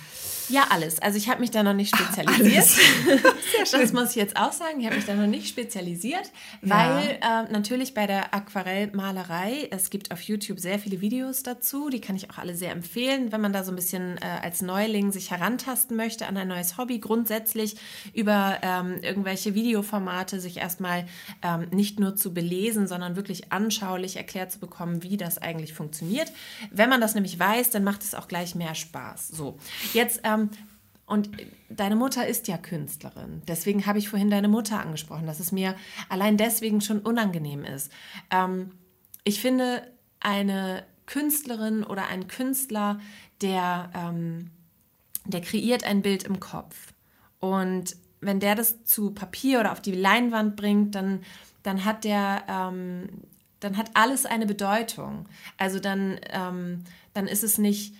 ja, 0.52 0.68
alles. 0.70 1.00
Also 1.00 1.18
ich 1.18 1.30
habe 1.30 1.40
mich 1.40 1.52
da 1.52 1.64
noch 1.64 1.74
nicht 1.74 1.96
spezialisiert. 1.96 2.66
Sehr 2.66 3.66
schön. 3.66 3.82
Das 3.82 3.94
muss 3.94 4.10
ich 4.12 4.16
jetzt 4.16 4.38
auch 4.38 4.52
sagen. 4.52 4.80
Ich 4.80 4.86
habe 4.86 4.98
mich 4.98 5.06
da 5.06 5.16
noch 5.16 5.28
nicht 5.28 5.48
spezialisiert, 5.48 6.30
weil 6.62 7.20
ja. 7.22 7.44
äh, 7.44 7.52
natürlich 7.52 7.94
bei 7.94 8.06
der 8.08 8.34
Aquarellmalerei, 8.34 9.70
es 9.72 9.90
gibt 9.90 10.12
auf 10.12 10.22
YouTube 10.22 10.60
sehr 10.60 10.80
viele 10.80 11.02
Videos 11.02 11.44
dazu, 11.44 11.90
die 11.90 12.02
kann 12.02 12.16
ich 12.16 12.30
auch 12.30 12.38
alle 12.38 12.56
sehr 12.56 12.72
empfehlen, 12.72 13.32
wenn 13.32 13.42
man 13.42 13.54
da 13.54 13.64
so 13.64 13.72
ein 13.72 13.76
bisschen 13.76 14.18
äh, 14.18 14.26
als 14.42 14.62
Neuling 14.62 15.12
sich 15.12 15.32
herantasten 15.32 15.96
möchte 15.96 16.28
an 16.28 16.38
ein 16.38 16.48
neues 16.48 16.78
Hobby, 16.78 17.00
grundsätzlich 17.00 17.76
über 18.14 18.58
ähm, 18.62 18.98
irgendwelche 19.02 19.54
Videoformate 19.56 20.40
sich 20.40 20.58
erstmal 20.58 21.06
ähm, 21.42 21.68
nicht 21.72 22.00
nur 22.00 22.16
zu 22.16 22.34
belesen, 22.34 22.88
sondern 22.88 23.16
wirklich 23.16 23.52
anschaulich 23.52 24.18
erklärt 24.18 24.52
zu 24.52 24.60
bekommen, 24.60 25.04
wie 25.04 25.18
das 25.18 25.38
eigentlich 25.38 25.74
funktioniert. 25.74 26.32
Wenn 26.72 26.90
man 26.90 27.02
das 27.02 27.16
nämlich 27.16 27.40
weiß, 27.40 27.70
dann 27.70 27.84
macht 27.84 28.04
es 28.04 28.16
auch 28.16 28.28
gleich 28.28 28.56
mehr 28.56 28.76
Spaß. 28.76 29.30
So, 29.30 29.58
jetzt 29.94 30.22
ähm, 30.24 30.41
ähm, 30.42 30.50
und 31.06 31.30
deine 31.68 31.98
Mutter 31.98 32.26
ist 32.26 32.48
ja 32.48 32.58
Künstlerin. 32.58 33.42
Deswegen 33.46 33.86
habe 33.86 34.00
ich 34.00 34.08
vorhin 34.08 34.30
deine 34.30 34.48
Mutter 34.48 34.80
angesprochen, 34.80 35.26
dass 35.26 35.42
es 35.42 35.52
mir 35.52 35.76
allein 36.08 36.38
deswegen 36.38 36.80
schon 36.80 37.00
unangenehm 37.00 37.66
ist. 37.66 37.92
Ähm, 38.30 38.72
ich 39.26 39.42
finde, 39.42 39.86
eine 40.22 40.86
Künstlerin 41.08 41.84
oder 41.84 42.08
ein 42.08 42.28
Künstler, 42.28 43.00
der, 43.42 43.92
ähm, 43.94 44.52
der 45.26 45.42
kreiert 45.42 45.84
ein 45.84 46.02
Bild 46.02 46.24
im 46.24 46.40
Kopf. 46.40 46.94
Und 47.40 47.98
wenn 48.22 48.40
der 48.40 48.56
das 48.56 48.86
zu 48.86 49.12
Papier 49.12 49.60
oder 49.60 49.74
auf 49.74 49.82
die 49.82 49.92
Leinwand 49.92 50.56
bringt, 50.56 50.96
dann, 50.96 51.24
dann 51.64 51.84
hat 51.84 52.06
der, 52.06 52.44
ähm, 52.48 53.10
dann 53.60 53.76
hat 53.76 53.92
alles 53.96 54.26
eine 54.26 54.46
Bedeutung. 54.46 55.28
Also 55.58 55.80
dann, 55.80 56.22
ähm, 56.30 56.86
dann 57.14 57.28
ist 57.28 57.44
es 57.44 57.58
nicht 57.58 57.96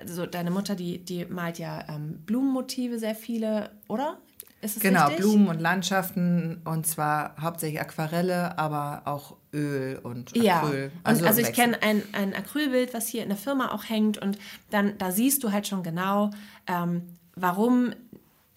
also 0.00 0.26
deine 0.26 0.50
Mutter, 0.50 0.74
die, 0.74 1.04
die 1.04 1.24
malt 1.26 1.58
ja 1.58 1.84
ähm, 1.88 2.22
Blumenmotive 2.24 2.98
sehr 2.98 3.14
viele, 3.14 3.70
oder? 3.88 4.18
Ist 4.62 4.76
es 4.76 4.82
genau, 4.82 5.06
richtig? 5.06 5.24
Blumen 5.24 5.48
und 5.48 5.60
Landschaften 5.60 6.62
und 6.64 6.86
zwar 6.86 7.34
hauptsächlich 7.40 7.80
Aquarelle, 7.80 8.56
aber 8.58 9.02
auch 9.06 9.36
Öl 9.52 9.98
und 10.02 10.30
Acryl. 10.30 10.44
Ja, 10.44 10.90
also, 11.02 11.26
also 11.26 11.40
ich 11.40 11.52
kenne 11.52 11.82
ein, 11.82 12.02
ein 12.12 12.32
Acrylbild, 12.32 12.94
was 12.94 13.08
hier 13.08 13.24
in 13.24 13.28
der 13.28 13.38
Firma 13.38 13.72
auch 13.72 13.88
hängt 13.88 14.18
und 14.18 14.38
dann 14.70 14.96
da 14.98 15.10
siehst 15.10 15.42
du 15.42 15.50
halt 15.50 15.66
schon 15.66 15.82
genau, 15.82 16.30
ähm, 16.68 17.02
warum 17.34 17.92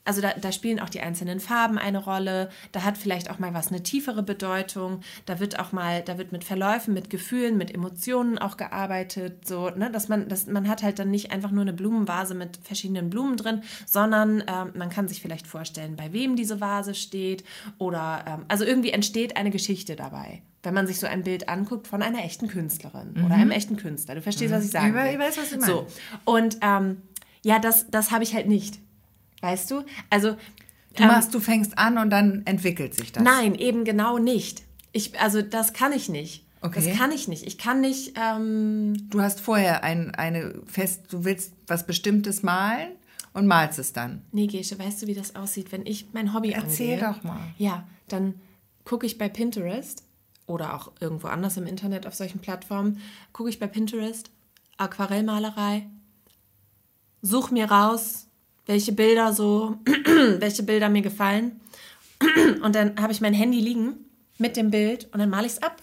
also 0.06 0.22
da, 0.22 0.34
da, 0.34 0.52
spielen 0.52 0.80
auch 0.80 0.90
die 0.90 1.02
einzelnen 1.02 1.40
Farben 1.40 1.78
eine 1.78 1.98
Rolle. 1.98 2.50
Da 2.72 2.84
hat 2.84 2.98
vielleicht 2.98 3.30
auch 3.30 3.40
mal 3.40 3.54
was 3.54 3.70
eine 3.70 3.84
tiefere 3.84 4.24
Bedeutung. 4.24 5.02
Da 5.26 5.40
wird 5.40 5.60
auch 5.60 5.72
mal, 5.72 6.02
da 6.04 6.18
wird 6.18 6.32
mit 6.32 6.44
Verläufen, 6.44 6.94
mit 6.94 7.10
Gefühlen, 7.10 7.58
mit 7.58 7.74
Emotionen 7.74 8.38
auch 8.38 8.56
gearbeitet. 8.56 9.48
So, 9.48 9.70
ne, 9.72 9.92
dass 9.92 10.08
man, 10.08 10.30
dass 10.30 10.46
man 10.46 10.70
hat 10.70 10.84
halt 10.84 11.00
dann 11.00 11.10
nicht 11.10 11.32
einfach 11.32 11.52
nur 11.52 11.64
eine 11.64 11.74
Blumenvase 11.74 12.36
mit 12.36 12.58
verschiedenen 12.64 13.10
Blumen 13.10 13.36
drin, 13.36 13.64
sondern 13.86 14.44
ähm, 14.48 14.72
man 14.76 14.90
kann 14.90 15.08
sich 15.08 15.22
vielleicht 15.22 15.48
vorstellen, 15.48 15.96
bei 15.96 16.14
wem 16.14 16.36
diese 16.36 16.62
Vase 16.62 16.96
steht. 16.96 17.44
Oder 17.78 18.24
ähm, 18.28 18.46
also 18.48 18.64
irgendwie 18.64 18.92
entsteht 18.92 19.36
eine 19.36 19.52
Geschichte 19.52 19.96
dabei 19.96 20.42
wenn 20.66 20.74
man 20.74 20.88
sich 20.88 21.00
so 21.00 21.06
ein 21.06 21.24
Bild 21.24 21.48
anguckt 21.48 21.88
von 21.88 22.02
einer 22.02 22.24
echten 22.24 22.48
Künstlerin 22.48 23.14
mhm. 23.14 23.26
oder 23.26 23.36
einem 23.36 23.52
echten 23.52 23.78
Künstler. 23.78 24.16
Du 24.16 24.22
verstehst, 24.24 24.52
mhm. 24.52 24.58
was 24.58 24.66
ich 24.66 24.72
sage. 24.72 25.12
Ich 25.12 25.20
weiß, 25.20 25.38
was 25.38 25.50
du 25.52 25.58
meinst. 25.58 25.68
So. 25.68 25.86
Und 26.26 26.58
ähm, 26.62 27.04
ja, 27.44 27.60
das, 27.60 27.92
das 27.92 28.10
habe 28.10 28.24
ich 28.24 28.34
halt 28.34 28.48
nicht. 28.48 28.80
Weißt 29.42 29.72
du? 29.72 29.84
Also. 30.10 30.38
Du, 30.96 31.04
ähm, 31.04 31.08
machst, 31.08 31.34
du 31.34 31.40
fängst 31.40 31.78
an 31.78 31.98
und 31.98 32.10
dann 32.10 32.44
entwickelt 32.46 32.94
sich 32.94 33.12
das. 33.12 33.24
Nein, 33.24 33.56
eben 33.56 33.84
genau 33.84 34.18
nicht. 34.18 34.64
Ich, 34.92 35.20
also 35.20 35.42
das 35.42 35.74
kann 35.74 35.92
ich 35.92 36.08
nicht. 36.10 36.46
Okay. 36.62 36.90
Das 36.90 36.98
kann 36.98 37.12
ich 37.12 37.28
nicht. 37.28 37.46
Ich 37.46 37.58
kann 37.58 37.82
nicht. 37.82 38.14
Ähm, 38.16 39.10
du 39.10 39.22
hast 39.22 39.40
vorher 39.40 39.84
ein, 39.84 40.16
eine 40.16 40.62
fest, 40.66 41.04
du 41.12 41.26
willst 41.26 41.54
was 41.68 41.86
Bestimmtes 41.86 42.44
malen 42.44 42.94
und 43.34 43.46
malst 43.46 43.78
es 43.78 43.94
dann. 43.94 44.24
Nee, 44.32 44.48
Gesche, 44.48 44.80
weißt 44.80 45.02
du, 45.02 45.08
wie 45.08 45.14
das 45.14 45.36
aussieht, 45.36 45.72
wenn 45.72 45.86
ich 45.86 46.08
mein 46.14 46.34
Hobby 46.34 46.52
Erzähl 46.52 46.94
angehe? 46.94 47.08
doch 47.08 47.24
mal. 47.24 47.42
Ja, 47.58 47.86
dann 48.08 48.36
gucke 48.86 49.06
ich 49.06 49.18
bei 49.18 49.30
Pinterest 49.30 50.04
oder 50.48 50.74
auch 50.74 50.92
irgendwo 51.00 51.28
anders 51.28 51.58
im 51.58 51.68
Internet 51.68 52.08
auf 52.08 52.16
solchen 52.16 52.40
Plattformen, 52.40 53.00
gucke 53.34 53.50
ich 53.50 53.60
bei 53.60 53.68
Pinterest 53.68 54.32
Aquarellmalerei, 54.78 55.88
such 57.22 57.52
mir 57.52 57.70
raus, 57.70 58.25
welche 58.66 58.92
Bilder 58.92 59.34
so, 59.34 59.78
welche 60.40 60.64
Bilder 60.64 60.90
mir 60.90 61.02
gefallen. 61.02 61.60
Und 62.62 62.76
dann 62.76 63.00
habe 63.02 63.14
ich 63.14 63.22
mein 63.22 63.34
Handy 63.34 63.60
liegen 63.60 63.96
mit 64.38 64.58
dem 64.58 64.72
Bild 64.72 65.08
und 65.14 65.20
dann 65.20 65.30
male 65.30 65.48
ich 65.48 65.54
es 65.54 65.64
ab. 65.64 65.82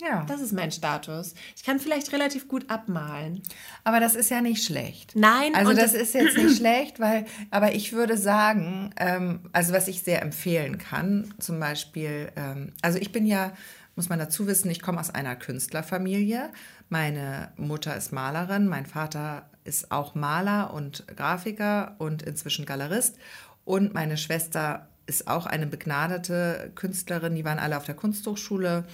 Ja. 0.00 0.24
Das 0.26 0.40
ist 0.40 0.52
mein 0.52 0.72
Status. 0.72 1.34
Ich 1.56 1.62
kann 1.62 1.78
vielleicht 1.78 2.12
relativ 2.12 2.48
gut 2.48 2.68
abmalen. 2.68 3.42
Aber 3.84 4.00
das 4.00 4.16
ist 4.16 4.30
ja 4.30 4.40
nicht 4.40 4.64
schlecht. 4.64 5.14
Nein. 5.14 5.54
Also 5.54 5.72
das, 5.72 5.92
das 5.92 6.02
ist 6.02 6.14
jetzt 6.14 6.36
nicht 6.36 6.56
schlecht, 6.56 6.98
weil, 6.98 7.24
aber 7.50 7.74
ich 7.74 7.92
würde 7.92 8.18
sagen, 8.18 8.92
ähm, 8.96 9.48
also 9.52 9.72
was 9.72 9.86
ich 9.86 10.02
sehr 10.02 10.22
empfehlen 10.22 10.78
kann, 10.78 11.32
zum 11.38 11.60
Beispiel, 11.60 12.32
ähm, 12.34 12.72
also 12.82 12.98
ich 12.98 13.12
bin 13.12 13.26
ja 13.26 13.52
muss 13.96 14.08
man 14.08 14.18
dazu 14.18 14.46
wissen, 14.46 14.70
ich 14.70 14.82
komme 14.82 15.00
aus 15.00 15.10
einer 15.10 15.36
Künstlerfamilie. 15.36 16.50
Meine 16.88 17.52
Mutter 17.56 17.96
ist 17.96 18.12
Malerin, 18.12 18.66
mein 18.66 18.86
Vater 18.86 19.48
ist 19.64 19.90
auch 19.90 20.14
Maler 20.14 20.72
und 20.72 21.04
Grafiker 21.16 21.96
und 21.98 22.22
inzwischen 22.22 22.66
Galerist. 22.66 23.16
Und 23.64 23.94
meine 23.94 24.16
Schwester 24.16 24.88
ist 25.06 25.26
auch 25.26 25.46
eine 25.46 25.66
begnadete 25.66 26.72
Künstlerin. 26.74 27.34
Die 27.34 27.44
waren 27.44 27.58
alle 27.58 27.76
auf 27.76 27.84
der 27.84 27.94
Kunsthochschule. 27.94 28.84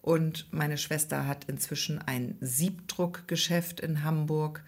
Und 0.00 0.52
meine 0.52 0.78
Schwester 0.78 1.26
hat 1.26 1.44
inzwischen 1.44 1.98
ein 1.98 2.36
Siebdruckgeschäft 2.40 3.80
in 3.80 4.04
Hamburg 4.04 4.62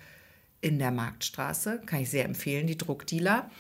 in 0.61 0.79
der 0.79 0.91
Marktstraße. 0.91 1.81
Kann 1.87 2.01
ich 2.01 2.11
sehr 2.11 2.25
empfehlen, 2.25 2.67
die 2.67 2.77
Druckdealer. 2.77 3.51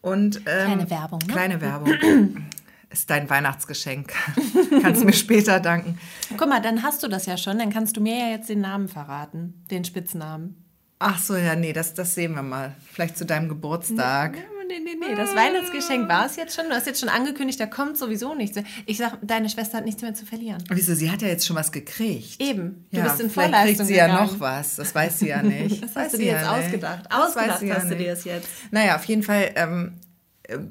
Und, 0.00 0.38
ähm, 0.46 0.66
kleine 0.66 0.90
Werbung. 0.90 1.18
Ne? 1.20 1.32
Kleine 1.32 1.60
Werbung. 1.60 1.94
ist 2.90 3.10
dein 3.10 3.28
Weihnachtsgeschenk. 3.28 4.12
kannst 4.82 5.04
mir 5.04 5.12
später 5.12 5.60
danken. 5.60 5.98
Guck 6.36 6.48
mal, 6.48 6.60
dann 6.60 6.82
hast 6.82 7.02
du 7.02 7.08
das 7.08 7.26
ja 7.26 7.36
schon. 7.36 7.58
Dann 7.58 7.70
kannst 7.70 7.96
du 7.96 8.00
mir 8.00 8.16
ja 8.16 8.28
jetzt 8.30 8.48
den 8.48 8.60
Namen 8.60 8.88
verraten, 8.88 9.64
den 9.70 9.84
Spitznamen. 9.84 10.67
Ach 11.00 11.18
so, 11.18 11.36
ja, 11.36 11.54
nee, 11.54 11.72
das, 11.72 11.94
das 11.94 12.14
sehen 12.14 12.34
wir 12.34 12.42
mal. 12.42 12.74
Vielleicht 12.92 13.16
zu 13.16 13.24
deinem 13.24 13.48
Geburtstag. 13.48 14.32
Nee, 14.32 14.80
nee, 14.80 14.96
nee, 14.96 15.08
nee. 15.08 15.14
Das 15.14 15.34
Weihnachtsgeschenk 15.34 16.08
war 16.08 16.26
es 16.26 16.34
jetzt 16.36 16.56
schon. 16.56 16.66
Du 16.68 16.74
hast 16.74 16.86
jetzt 16.86 16.98
schon 16.98 17.08
angekündigt, 17.08 17.60
da 17.60 17.66
kommt 17.66 17.96
sowieso 17.96 18.34
nichts. 18.34 18.58
Ich 18.84 18.96
sag, 18.98 19.16
deine 19.22 19.48
Schwester 19.48 19.78
hat 19.78 19.84
nichts 19.84 20.02
mehr 20.02 20.14
zu 20.14 20.26
verlieren. 20.26 20.62
Wieso? 20.70 20.94
Sie 20.94 21.10
hat 21.10 21.22
ja 21.22 21.28
jetzt 21.28 21.46
schon 21.46 21.54
was 21.56 21.70
gekriegt. 21.70 22.42
Eben. 22.42 22.86
Du 22.90 22.98
ja, 22.98 23.04
bist 23.04 23.20
in 23.20 23.30
vielleicht 23.30 23.50
Vorleistung 23.50 23.76
kriegt 23.76 23.86
sie 23.86 23.92
gegangen. 23.94 24.14
ja 24.16 24.24
noch 24.24 24.40
was. 24.40 24.76
Das 24.76 24.92
weiß 24.94 25.18
sie 25.20 25.28
ja 25.28 25.42
nicht. 25.42 25.82
Das 25.88 25.94
weiß 25.94 26.04
hast 26.06 26.12
du 26.14 26.18
dir 26.18 26.26
ja 26.26 26.32
jetzt 26.32 26.50
nicht. 26.50 26.64
ausgedacht. 26.66 27.04
Das 27.08 27.18
weiß 27.18 27.26
Ausgedacht 27.28 27.60
sie 27.60 27.66
ja 27.68 27.74
hast 27.76 27.84
du 27.84 27.88
nicht. 27.90 28.00
dir 28.00 28.12
es 28.12 28.24
jetzt. 28.24 28.48
Naja, 28.72 28.96
auf 28.96 29.04
jeden 29.04 29.22
Fall 29.22 29.50
ähm, 29.54 29.92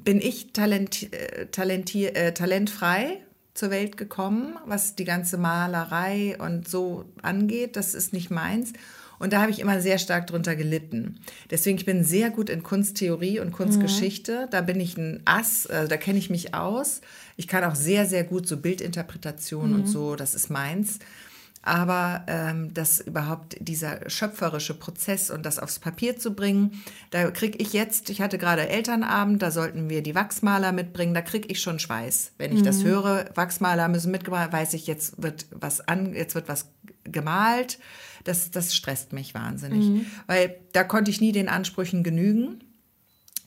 bin 0.03 0.19
ich 0.19 0.51
talenti 0.51 1.05
äh, 1.07 1.45
talenti 1.47 2.05
äh, 2.05 2.33
talentfrei 2.33 3.21
zur 3.53 3.71
Welt 3.71 3.97
gekommen, 3.97 4.55
was 4.65 4.95
die 4.95 5.05
ganze 5.05 5.37
Malerei 5.37 6.35
und 6.37 6.67
so 6.67 7.05
angeht. 7.23 7.75
Das 7.75 7.95
ist 7.95 8.13
nicht 8.13 8.29
meins. 8.29 8.73
Und 9.19 9.33
da 9.33 9.41
habe 9.41 9.51
ich 9.51 9.59
immer 9.59 9.81
sehr 9.81 9.97
stark 9.97 10.27
drunter 10.27 10.55
gelitten. 10.55 11.19
Deswegen, 11.49 11.77
ich 11.77 11.85
bin 11.85 12.03
sehr 12.03 12.29
gut 12.29 12.49
in 12.49 12.63
Kunsttheorie 12.63 13.39
und 13.39 13.51
Kunstgeschichte. 13.51 14.47
Da 14.51 14.61
bin 14.61 14.79
ich 14.79 14.97
ein 14.97 15.21
Ass, 15.25 15.67
also 15.67 15.87
da 15.87 15.97
kenne 15.97 16.19
ich 16.19 16.29
mich 16.29 16.53
aus. 16.53 17.01
Ich 17.35 17.47
kann 17.47 17.63
auch 17.63 17.75
sehr, 17.75 18.05
sehr 18.05 18.23
gut 18.23 18.47
so 18.47 18.57
Bildinterpretation 18.57 19.73
und 19.73 19.87
so, 19.87 20.15
das 20.15 20.35
ist 20.35 20.49
meins. 20.49 20.99
Aber 21.67 22.23
ähm, 22.27 22.73
das 22.73 23.01
überhaupt 23.01 23.57
dieser 23.59 24.09
schöpferische 24.09 24.73
Prozess 24.73 25.29
und 25.29 25.45
das 25.45 25.59
aufs 25.59 25.79
Papier 25.79 26.17
zu 26.17 26.33
bringen, 26.33 26.81
da 27.09 27.29
kriege 27.29 27.57
ich 27.57 27.73
jetzt, 27.73 28.09
ich 28.09 28.21
hatte 28.21 28.37
gerade 28.37 28.69
Elternabend, 28.69 29.41
da 29.41 29.51
sollten 29.51 29.89
wir 29.89 30.01
die 30.01 30.15
Wachsmaler 30.15 30.71
mitbringen, 30.71 31.13
da 31.13 31.21
kriege 31.21 31.49
ich 31.49 31.59
schon 31.59 31.79
Schweiß. 31.79 32.31
Wenn 32.37 32.55
ich 32.55 32.61
das 32.61 32.85
höre, 32.85 33.25
Wachsmaler 33.35 33.89
müssen 33.89 34.11
mitgebracht, 34.11 34.53
weiß 34.53 34.75
ich, 34.75 34.87
jetzt 34.87 35.21
wird 35.21 35.47
was 35.51 35.81
an, 35.81 36.13
jetzt 36.13 36.35
wird 36.35 36.47
was 36.47 36.69
gemalt. 37.03 37.79
Das, 38.27 38.51
das 38.51 38.75
stresst 38.75 39.13
mich 39.13 39.33
wahnsinnig. 39.33 40.05
Weil 40.27 40.57
da 40.73 40.83
konnte 40.83 41.11
ich 41.11 41.21
nie 41.21 41.31
den 41.31 41.49
Ansprüchen 41.49 42.03
genügen. 42.03 42.63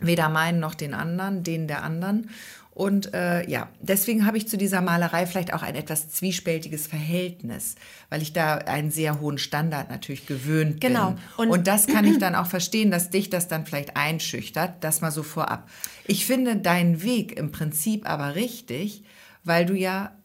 Weder 0.01 0.29
meinen 0.31 0.61
noch 0.61 0.75
den 0.75 0.95
anderen, 0.95 1.43
den 1.45 1.69
der 1.69 1.83
anderen. 1.83 2.31
Und 2.73 3.13
äh, 3.13 3.47
ja, 3.51 3.69
deswegen 3.81 4.25
habe 4.25 4.39
ich 4.39 4.49
zu 4.49 4.57
dieser 4.57 4.81
Malerei 4.81 5.27
vielleicht 5.27 5.53
auch 5.53 5.63
ein 5.63 5.75
etwas 5.75 6.09
zwiespältiges 6.09 6.87
Verhältnis, 6.87 7.75
weil 8.09 8.23
ich 8.23 8.33
da 8.33 8.55
einen 8.59 8.91
sehr 8.91 9.21
hohen 9.21 9.37
Standard 9.37 9.91
natürlich 9.91 10.25
gewöhnt 10.27 10.81
Genau. 10.81 11.11
bin. 11.11 11.19
Und- 11.37 11.51
Und, 11.51 11.67
das 11.67 11.87
kann 11.89 12.07
ich 12.07 12.17
dann 12.19 12.35
auch 12.35 12.47
verstehen, 12.47 12.91
dass 12.91 13.11
dich 13.11 13.29
das 13.29 13.49
dann 13.49 13.67
vielleicht 13.67 13.97
einschüchtert, 13.97 14.83
das 14.83 15.03
mal 15.03 15.11
so 15.11 15.23
vorab. 15.23 15.69
Ich 16.07 16.25
finde 16.25 16.57
deinen 16.57 17.03
Weg 17.03 17.37
im 17.37 17.53
Prinzip 17.53 18.09
aber 18.09 18.35
richtig, 18.37 19.03
weil 19.45 19.67
du 19.67 19.75
ja, 19.75 20.17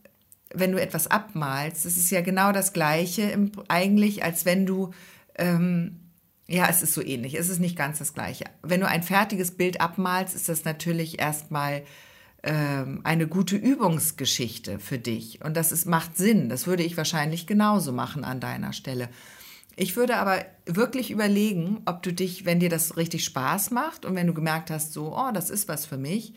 wenn 0.55 0.71
du 0.71 0.81
etwas 0.81 1.07
abmalst, 1.07 1.85
das 1.85 1.97
ist 1.97 2.09
ja 2.11 2.21
genau 2.21 2.51
das 2.51 2.73
Gleiche 2.73 3.23
im, 3.23 3.51
eigentlich, 3.67 4.23
als 4.23 4.45
wenn 4.45 4.65
du 4.65 4.91
ähm, 5.37 5.99
ja, 6.47 6.67
es 6.69 6.83
ist 6.83 6.93
so 6.93 7.01
ähnlich. 7.01 7.35
Es 7.35 7.49
ist 7.49 7.59
nicht 7.59 7.75
ganz 7.75 7.99
das 7.99 8.13
Gleiche. 8.13 8.45
Wenn 8.61 8.79
du 8.79 8.87
ein 8.87 9.03
fertiges 9.03 9.51
Bild 9.51 9.81
abmalst, 9.81 10.35
ist 10.35 10.47
das 10.47 10.63
natürlich 10.63 11.19
erstmal 11.19 11.83
ähm, 12.43 13.01
eine 13.03 13.27
gute 13.27 13.55
Übungsgeschichte 13.55 14.79
für 14.79 14.99
dich. 14.99 15.43
Und 15.43 15.57
das 15.57 15.71
ist, 15.71 15.85
macht 15.85 16.17
Sinn. 16.17 16.49
Das 16.49 16.67
würde 16.67 16.83
ich 16.83 16.97
wahrscheinlich 16.97 17.47
genauso 17.47 17.91
machen 17.91 18.23
an 18.23 18.39
deiner 18.39 18.73
Stelle. 18.73 19.09
Ich 19.75 19.97
würde 19.97 20.17
aber 20.17 20.45
wirklich 20.65 21.11
überlegen, 21.11 21.81
ob 21.85 22.03
du 22.03 22.13
dich, 22.13 22.45
wenn 22.45 22.59
dir 22.59 22.69
das 22.69 22.95
richtig 22.95 23.25
Spaß 23.25 23.71
macht 23.71 24.05
und 24.05 24.15
wenn 24.15 24.27
du 24.27 24.33
gemerkt 24.33 24.69
hast, 24.69 24.93
so, 24.93 25.17
oh, 25.17 25.31
das 25.33 25.49
ist 25.49 25.67
was 25.67 25.85
für 25.85 25.97
mich, 25.97 26.33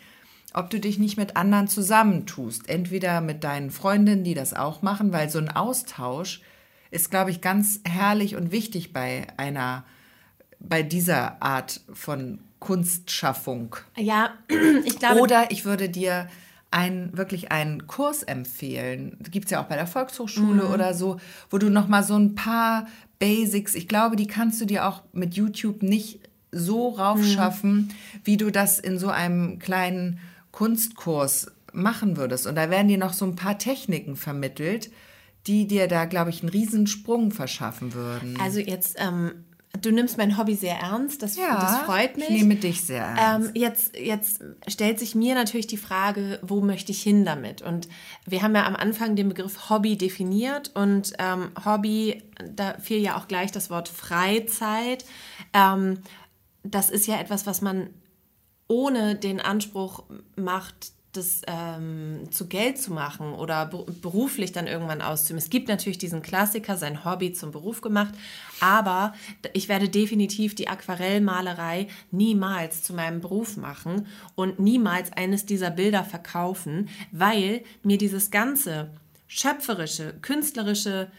ob 0.54 0.70
du 0.70 0.80
dich 0.80 0.98
nicht 0.98 1.16
mit 1.16 1.36
anderen 1.36 1.68
zusammentust. 1.68 2.68
Entweder 2.68 3.20
mit 3.20 3.44
deinen 3.44 3.70
Freundinnen, 3.70 4.24
die 4.24 4.34
das 4.34 4.54
auch 4.54 4.82
machen, 4.82 5.12
weil 5.12 5.28
so 5.28 5.38
ein 5.38 5.50
Austausch 5.50 6.40
ist, 6.90 7.10
glaube 7.10 7.30
ich, 7.30 7.40
ganz 7.40 7.80
herrlich 7.84 8.34
und 8.36 8.50
wichtig 8.50 8.92
bei 8.92 9.26
einer, 9.36 9.84
bei 10.58 10.82
dieser 10.82 11.42
Art 11.42 11.80
von 11.92 12.38
Kunstschaffung. 12.60 13.76
Ja, 13.96 14.30
ich 14.84 14.98
glaube. 14.98 15.20
Oder 15.20 15.50
ich 15.50 15.64
würde 15.64 15.88
dir 15.88 16.28
ein, 16.70 17.16
wirklich 17.16 17.50
einen 17.52 17.86
Kurs 17.86 18.22
empfehlen. 18.22 19.16
Gibt 19.30 19.46
es 19.46 19.50
ja 19.50 19.60
auch 19.62 19.66
bei 19.68 19.76
der 19.76 19.86
Volkshochschule 19.86 20.64
Mhm. 20.64 20.72
oder 20.72 20.94
so, 20.94 21.18
wo 21.50 21.58
du 21.58 21.70
noch 21.70 21.88
mal 21.88 22.02
so 22.02 22.14
ein 22.16 22.34
paar 22.34 22.86
Basics, 23.18 23.74
ich 23.74 23.88
glaube, 23.88 24.16
die 24.16 24.26
kannst 24.26 24.60
du 24.60 24.64
dir 24.64 24.86
auch 24.86 25.02
mit 25.12 25.34
YouTube 25.34 25.82
nicht 25.82 26.20
so 26.52 26.88
raufschaffen, 26.90 27.72
Mhm. 27.74 27.88
wie 28.24 28.36
du 28.36 28.50
das 28.50 28.78
in 28.78 28.98
so 28.98 29.08
einem 29.08 29.58
kleinen 29.58 30.18
Kunstkurs 30.52 31.52
machen 31.72 32.16
würdest. 32.16 32.46
Und 32.46 32.54
da 32.54 32.70
werden 32.70 32.88
dir 32.88 32.98
noch 32.98 33.12
so 33.12 33.24
ein 33.24 33.36
paar 33.36 33.58
Techniken 33.58 34.16
vermittelt, 34.16 34.90
die 35.46 35.66
dir 35.66 35.88
da, 35.88 36.04
glaube 36.04 36.30
ich, 36.30 36.42
einen 36.42 36.50
riesen 36.50 36.86
Sprung 36.86 37.30
verschaffen 37.30 37.94
würden. 37.94 38.38
also 38.40 38.60
jetzt, 38.60 38.96
ähm, 38.98 39.44
du 39.80 39.92
nimmst 39.92 40.18
mein 40.18 40.36
Hobby 40.36 40.54
sehr 40.54 40.78
ernst. 40.78 41.22
Das, 41.22 41.36
das 41.36 41.78
freut 41.80 42.16
mich. 42.16 42.30
Ich 42.30 42.36
nehme 42.36 42.56
dich 42.56 42.82
sehr 42.82 43.04
ernst. 43.04 43.50
Ähm, 43.50 43.54
jetzt, 43.54 43.96
jetzt 43.96 44.42
stellt 44.66 44.98
sich 44.98 45.14
mir 45.14 45.34
natürlich 45.34 45.66
die 45.66 45.76
Frage, 45.76 46.38
wo 46.42 46.60
möchte 46.60 46.92
ich 46.92 47.02
hin 47.02 47.24
damit? 47.24 47.62
Und 47.62 47.88
wir 48.26 48.42
haben 48.42 48.54
ja 48.54 48.66
am 48.66 48.76
Anfang 48.76 49.16
den 49.16 49.28
Begriff 49.28 49.70
Hobby 49.70 49.96
definiert 49.96 50.72
und 50.74 51.12
ähm, 51.18 51.50
Hobby, 51.64 52.22
da 52.54 52.74
fiel 52.78 52.98
ja 52.98 53.16
auch 53.16 53.28
gleich 53.28 53.52
das 53.52 53.70
Wort 53.70 53.88
Freizeit. 53.88 55.04
Ähm, 55.52 55.98
das 56.62 56.90
ist 56.90 57.06
ja 57.06 57.18
etwas, 57.18 57.46
was 57.46 57.62
man 57.62 57.90
ohne 58.68 59.16
den 59.16 59.40
Anspruch 59.40 60.04
macht, 60.36 60.92
das 61.12 61.40
ähm, 61.46 62.28
zu 62.30 62.46
Geld 62.48 62.78
zu 62.78 62.92
machen 62.92 63.32
oder 63.32 63.66
be 63.66 63.84
beruflich 64.02 64.52
dann 64.52 64.66
irgendwann 64.66 65.00
auszuüben. 65.00 65.38
Es 65.38 65.50
gibt 65.50 65.68
natürlich 65.68 65.98
diesen 65.98 66.22
Klassiker, 66.22 66.76
sein 66.76 67.04
Hobby 67.04 67.32
zum 67.32 67.50
Beruf 67.50 67.80
gemacht, 67.80 68.14
aber 68.60 69.14
ich 69.54 69.68
werde 69.68 69.88
definitiv 69.88 70.54
die 70.54 70.68
Aquarellmalerei 70.68 71.88
niemals 72.10 72.82
zu 72.82 72.92
meinem 72.92 73.20
Beruf 73.20 73.56
machen 73.56 74.06
und 74.34 74.60
niemals 74.60 75.12
eines 75.12 75.46
dieser 75.46 75.70
Bilder 75.70 76.04
verkaufen, 76.04 76.88
weil 77.10 77.62
mir 77.82 77.96
dieses 77.96 78.30
ganze 78.30 78.90
schöpferische, 79.26 80.14
künstlerische 80.20 81.10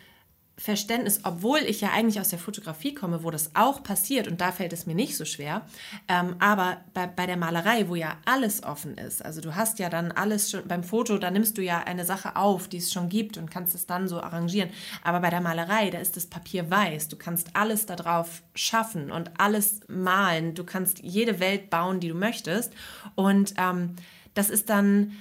Verständnis, 0.60 1.22
obwohl 1.24 1.60
ich 1.60 1.82
ja 1.82 1.92
eigentlich 1.92 2.20
aus 2.20 2.30
der 2.30 2.38
Fotografie 2.38 2.94
komme, 2.94 3.24
wo 3.24 3.32
das 3.32 3.52
auch 3.56 3.82
passiert 3.82 4.28
und 4.28 4.42
da 4.42 4.52
fällt 4.52 4.74
es 4.74 4.86
mir 4.86 4.94
nicht 4.94 5.16
so 5.16 5.26
schwer, 5.26 5.66
ähm, 6.08 6.36
aber 6.40 6.78
bei, 6.94 7.08
bei 7.08 7.26
der 7.26 7.38
Malerei, 7.38 7.88
wo 7.88 7.96
ja 7.96 8.18
alles 8.26 8.64
offen 8.64 8.98
ist, 8.98 9.24
also 9.24 9.40
du 9.40 9.56
hast 9.56 9.80
ja 9.80 9.90
dann 9.90 10.12
alles 10.12 10.52
schon, 10.52 10.68
beim 10.68 10.84
Foto, 10.84 11.18
da 11.18 11.32
nimmst 11.32 11.58
du 11.58 11.62
ja 11.62 11.80
eine 11.80 12.06
Sache 12.06 12.36
auf, 12.36 12.68
die 12.68 12.78
es 12.78 12.92
schon 12.92 13.08
gibt 13.10 13.38
und 13.38 13.50
kannst 13.50 13.74
es 13.74 13.86
dann 13.86 14.08
so 14.08 14.22
arrangieren, 14.22 14.70
aber 15.02 15.22
bei 15.22 15.30
der 15.30 15.42
Malerei, 15.42 15.90
da 15.90 16.00
ist 16.00 16.18
das 16.18 16.26
Papier 16.26 16.70
weiß, 16.70 17.08
du 17.08 17.16
kannst 17.16 17.56
alles 17.56 17.86
darauf 17.86 18.44
schaffen 18.54 19.12
und 19.12 19.40
alles 19.40 19.80
malen, 19.88 20.56
du 20.56 20.64
kannst 20.64 21.00
jede 21.00 21.40
Welt 21.40 21.70
bauen, 21.70 22.00
die 22.00 22.10
du 22.10 22.16
möchtest. 22.16 22.74
Und 23.16 23.54
ähm, 23.58 23.96
das 24.34 24.50
ist 24.50 24.70
dann 24.70 25.14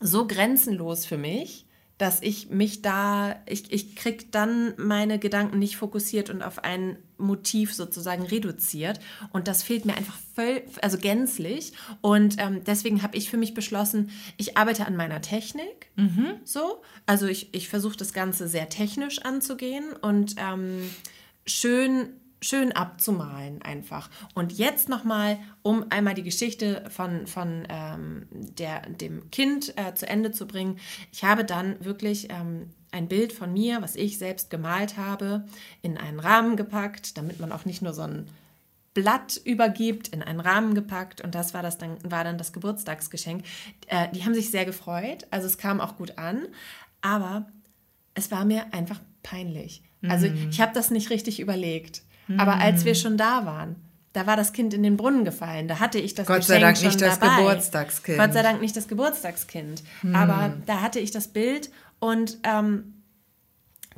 so 0.00 0.26
grenzenlos 0.26 1.06
für 1.06 1.18
mich, 1.18 1.63
dass 1.98 2.20
ich 2.22 2.50
mich 2.50 2.82
da, 2.82 3.36
ich, 3.46 3.72
ich 3.72 3.94
krieg 3.94 4.32
dann 4.32 4.74
meine 4.76 5.18
Gedanken 5.18 5.58
nicht 5.58 5.76
fokussiert 5.76 6.28
und 6.28 6.42
auf 6.42 6.64
ein 6.64 6.98
Motiv 7.18 7.72
sozusagen 7.72 8.24
reduziert. 8.24 8.98
Und 9.32 9.46
das 9.46 9.62
fehlt 9.62 9.84
mir 9.84 9.96
einfach 9.96 10.16
voll, 10.34 10.62
also 10.82 10.98
gänzlich. 10.98 11.72
Und 12.00 12.36
ähm, 12.38 12.62
deswegen 12.64 13.02
habe 13.02 13.16
ich 13.16 13.30
für 13.30 13.36
mich 13.36 13.54
beschlossen, 13.54 14.10
ich 14.36 14.56
arbeite 14.56 14.86
an 14.86 14.96
meiner 14.96 15.20
Technik. 15.20 15.90
So. 16.44 16.82
Also 17.06 17.26
ich, 17.26 17.54
ich 17.54 17.68
versuche 17.68 17.96
das 17.96 18.12
Ganze 18.12 18.48
sehr 18.48 18.68
technisch 18.68 19.20
anzugehen 19.22 19.92
und 20.02 20.34
ähm, 20.38 20.90
schön 21.46 22.08
schön 22.44 22.72
abzumalen 22.72 23.62
einfach. 23.62 24.10
Und 24.34 24.52
jetzt 24.52 24.88
nochmal, 24.88 25.38
um 25.62 25.86
einmal 25.90 26.14
die 26.14 26.22
Geschichte 26.22 26.84
von, 26.90 27.26
von 27.26 27.66
ähm, 27.68 28.26
der, 28.30 28.88
dem 28.88 29.30
Kind 29.30 29.74
äh, 29.78 29.94
zu 29.94 30.06
Ende 30.06 30.30
zu 30.30 30.46
bringen. 30.46 30.78
Ich 31.12 31.24
habe 31.24 31.44
dann 31.44 31.82
wirklich 31.84 32.28
ähm, 32.30 32.70
ein 32.92 33.08
Bild 33.08 33.32
von 33.32 33.52
mir, 33.52 33.82
was 33.82 33.96
ich 33.96 34.18
selbst 34.18 34.50
gemalt 34.50 34.96
habe, 34.96 35.44
in 35.82 35.96
einen 35.96 36.20
Rahmen 36.20 36.56
gepackt, 36.56 37.16
damit 37.16 37.40
man 37.40 37.50
auch 37.50 37.64
nicht 37.64 37.82
nur 37.82 37.92
so 37.92 38.02
ein 38.02 38.26
Blatt 38.92 39.40
übergibt, 39.44 40.08
in 40.08 40.22
einen 40.22 40.38
Rahmen 40.38 40.74
gepackt 40.74 41.20
und 41.20 41.34
das 41.34 41.52
war, 41.52 41.62
das 41.62 41.78
dann, 41.78 41.96
war 42.04 42.22
dann 42.22 42.38
das 42.38 42.52
Geburtstagsgeschenk. 42.52 43.44
Äh, 43.88 44.08
die 44.12 44.24
haben 44.24 44.34
sich 44.34 44.50
sehr 44.50 44.64
gefreut, 44.64 45.26
also 45.30 45.46
es 45.46 45.58
kam 45.58 45.80
auch 45.80 45.96
gut 45.96 46.16
an, 46.18 46.46
aber 47.00 47.46
es 48.14 48.30
war 48.30 48.44
mir 48.44 48.72
einfach 48.72 49.00
peinlich. 49.24 49.82
Also 50.08 50.28
mhm. 50.28 50.50
ich 50.50 50.60
habe 50.60 50.72
das 50.74 50.90
nicht 50.90 51.10
richtig 51.10 51.40
überlegt. 51.40 52.03
Mhm. 52.28 52.40
Aber 52.40 52.56
als 52.56 52.84
wir 52.84 52.94
schon 52.94 53.16
da 53.16 53.46
waren, 53.46 53.76
da 54.12 54.26
war 54.26 54.36
das 54.36 54.52
Kind 54.52 54.72
in 54.72 54.82
den 54.82 54.96
Brunnen 54.96 55.24
gefallen. 55.24 55.66
Da 55.66 55.80
hatte 55.80 55.98
ich 55.98 56.14
das 56.14 56.26
Gott 56.26 56.44
sei 56.44 56.60
Dank 56.60 56.80
nicht 56.80 57.00
das 57.00 57.18
dabei. 57.18 57.36
Geburtstagskind. 57.38 58.18
Gott 58.18 58.32
sei 58.32 58.42
Dank 58.42 58.60
nicht 58.60 58.76
das 58.76 58.86
Geburtstagskind. 58.86 59.82
Mhm. 60.02 60.14
Aber 60.14 60.54
da 60.66 60.80
hatte 60.80 61.00
ich 61.00 61.10
das 61.10 61.28
Bild 61.28 61.70
und 61.98 62.38
ähm, 62.44 62.94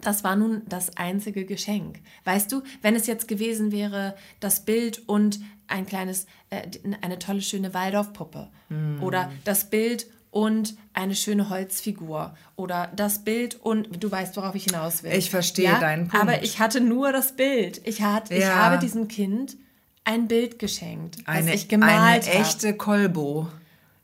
das 0.01 0.24
war 0.24 0.37
nun 0.37 0.62
das 0.68 0.97
einzige 0.97 1.45
Geschenk. 1.45 2.01
Weißt 2.24 2.51
du, 2.51 2.62
wenn 2.83 2.95
es 2.95 3.07
jetzt 3.07 3.29
gewesen 3.29 3.72
wäre, 3.72 4.14
das 4.41 4.64
Bild 4.64 5.03
und 5.07 5.41
ein 5.68 5.87
kleines, 5.87 6.27
äh, 6.51 6.62
eine 7.01 7.18
tolle, 7.18 7.43
schöne 7.43 7.74
Waldorfpuppe 7.74 8.49
mm. 8.68 9.03
oder 9.03 9.31
das 9.45 9.68
Bild 9.68 10.07
und 10.37 10.76
eine 10.93 11.14
schöne 11.14 11.49
Holzfigur 11.49 12.37
oder 12.57 12.93
das 12.95 13.20
Bild 13.20 13.55
und 13.55 14.03
du 14.03 14.11
weißt, 14.11 14.37
worauf 14.37 14.55
ich 14.55 14.64
hinaus 14.64 15.03
will. 15.03 15.12
Ich 15.14 15.30
verstehe 15.30 15.64
ja? 15.64 15.80
deinen 15.80 16.09
Punkt. 16.09 16.22
Aber 16.22 16.43
ich 16.43 16.59
hatte 16.59 16.82
nur 16.82 17.11
das 17.11 17.32
Bild. 17.37 17.80
Ich, 17.84 18.03
hat, 18.03 18.28
ja. 18.28 18.37
ich 18.37 18.45
habe 18.45 18.78
diesem 18.78 19.09
Kind 19.09 19.57
ein 20.05 20.28
Bild 20.28 20.59
geschenkt, 20.59 21.16
eine, 21.24 21.55
ich 21.55 21.68
gemalt 21.68 22.28
Eine 22.28 22.39
echte 22.39 22.74
Kolbo. 22.74 23.49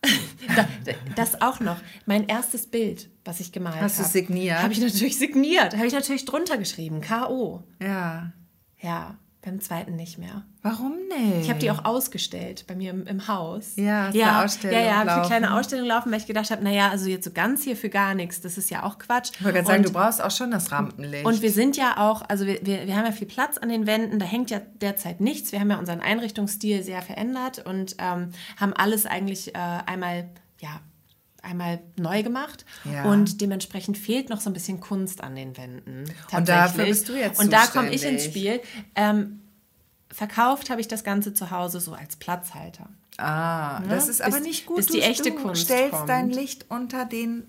das 1.16 1.42
auch 1.42 1.60
noch. 1.60 1.76
Mein 2.06 2.26
erstes 2.26 2.66
Bild, 2.66 3.10
was 3.26 3.40
ich 3.40 3.52
gemalt 3.52 3.76
habe. 3.76 3.84
Hast 3.84 3.98
du 3.98 4.04
signiert? 4.04 4.62
Habe 4.62 4.72
ich 4.72 4.80
natürlich 4.80 5.18
signiert. 5.18 5.76
Habe 5.76 5.86
ich 5.86 5.92
natürlich 5.92 6.24
drunter 6.24 6.56
geschrieben. 6.56 7.02
K.O. 7.02 7.62
Ja. 7.78 8.32
Ja. 8.80 9.18
Beim 9.44 9.60
zweiten 9.60 9.96
nicht 9.96 10.18
mehr. 10.18 10.44
Warum 10.62 10.92
nicht? 11.08 11.40
Ich 11.40 11.50
habe 11.50 11.58
die 11.58 11.68
auch 11.72 11.84
ausgestellt 11.84 12.64
bei 12.68 12.76
mir 12.76 12.90
im, 12.92 13.08
im 13.08 13.26
Haus. 13.26 13.72
Ja, 13.74 14.06
hast 14.06 14.14
ja, 14.14 14.44
Ausstellung 14.44 14.78
Ja, 14.78 14.84
ja, 14.84 14.96
habe 14.98 15.12
eine 15.14 15.26
kleine 15.26 15.54
Ausstellung 15.56 15.88
laufen, 15.88 16.12
weil 16.12 16.20
ich 16.20 16.26
gedacht 16.26 16.52
habe, 16.52 16.62
naja, 16.62 16.90
also 16.90 17.10
jetzt 17.10 17.24
so 17.24 17.32
ganz 17.32 17.64
hier 17.64 17.74
für 17.76 17.88
gar 17.88 18.14
nichts, 18.14 18.40
das 18.40 18.56
ist 18.56 18.70
ja 18.70 18.84
auch 18.84 19.00
Quatsch. 19.00 19.32
Ich 19.34 19.44
wollte 19.44 19.58
gerade 19.58 19.66
sagen, 19.66 19.82
du 19.82 19.90
brauchst 19.90 20.22
auch 20.22 20.30
schon 20.30 20.52
das 20.52 20.70
Rampenlicht. 20.70 21.24
Und 21.24 21.42
wir 21.42 21.50
sind 21.50 21.76
ja 21.76 21.96
auch, 21.96 22.22
also 22.28 22.46
wir, 22.46 22.64
wir, 22.64 22.86
wir 22.86 22.96
haben 22.96 23.04
ja 23.04 23.10
viel 23.10 23.26
Platz 23.26 23.58
an 23.58 23.68
den 23.68 23.84
Wänden, 23.88 24.20
da 24.20 24.26
hängt 24.26 24.50
ja 24.50 24.60
derzeit 24.80 25.20
nichts. 25.20 25.50
Wir 25.50 25.58
haben 25.58 25.70
ja 25.70 25.78
unseren 25.78 26.00
Einrichtungsstil 26.00 26.84
sehr 26.84 27.02
verändert 27.02 27.66
und 27.66 27.96
ähm, 27.98 28.30
haben 28.58 28.72
alles 28.74 29.06
eigentlich 29.06 29.56
äh, 29.56 29.58
einmal, 29.58 30.30
ja, 30.60 30.80
einmal 31.42 31.80
neu 31.96 32.22
gemacht 32.22 32.64
ja. 32.84 33.04
und 33.04 33.40
dementsprechend 33.40 33.98
fehlt 33.98 34.30
noch 34.30 34.40
so 34.40 34.48
ein 34.48 34.52
bisschen 34.52 34.80
Kunst 34.80 35.22
an 35.22 35.34
den 35.34 35.56
Wänden. 35.56 36.04
Und 36.32 36.48
dafür 36.48 36.86
bist 36.86 37.08
du 37.08 37.14
jetzt 37.14 37.40
Und 37.40 37.52
da 37.52 37.66
komme 37.66 37.92
ich 37.92 38.04
ins 38.04 38.24
Spiel. 38.24 38.60
Ähm, 38.94 39.40
verkauft 40.10 40.70
habe 40.70 40.80
ich 40.80 40.88
das 40.88 41.04
Ganze 41.04 41.34
zu 41.34 41.50
Hause 41.50 41.80
so 41.80 41.92
als 41.92 42.16
Platzhalter. 42.16 42.88
Ah, 43.18 43.80
ja? 43.82 43.88
das 43.88 44.08
ist 44.08 44.22
aber 44.22 44.36
bis, 44.36 44.46
nicht 44.46 44.66
gut. 44.66 44.76
Bis 44.76 44.86
die 44.86 45.02
echte 45.02 45.30
du 45.30 45.36
Kunst 45.36 45.64
stellst 45.64 45.92
kommt. 45.92 46.08
dein 46.08 46.30
Licht 46.30 46.66
unter 46.68 47.04
den 47.04 47.44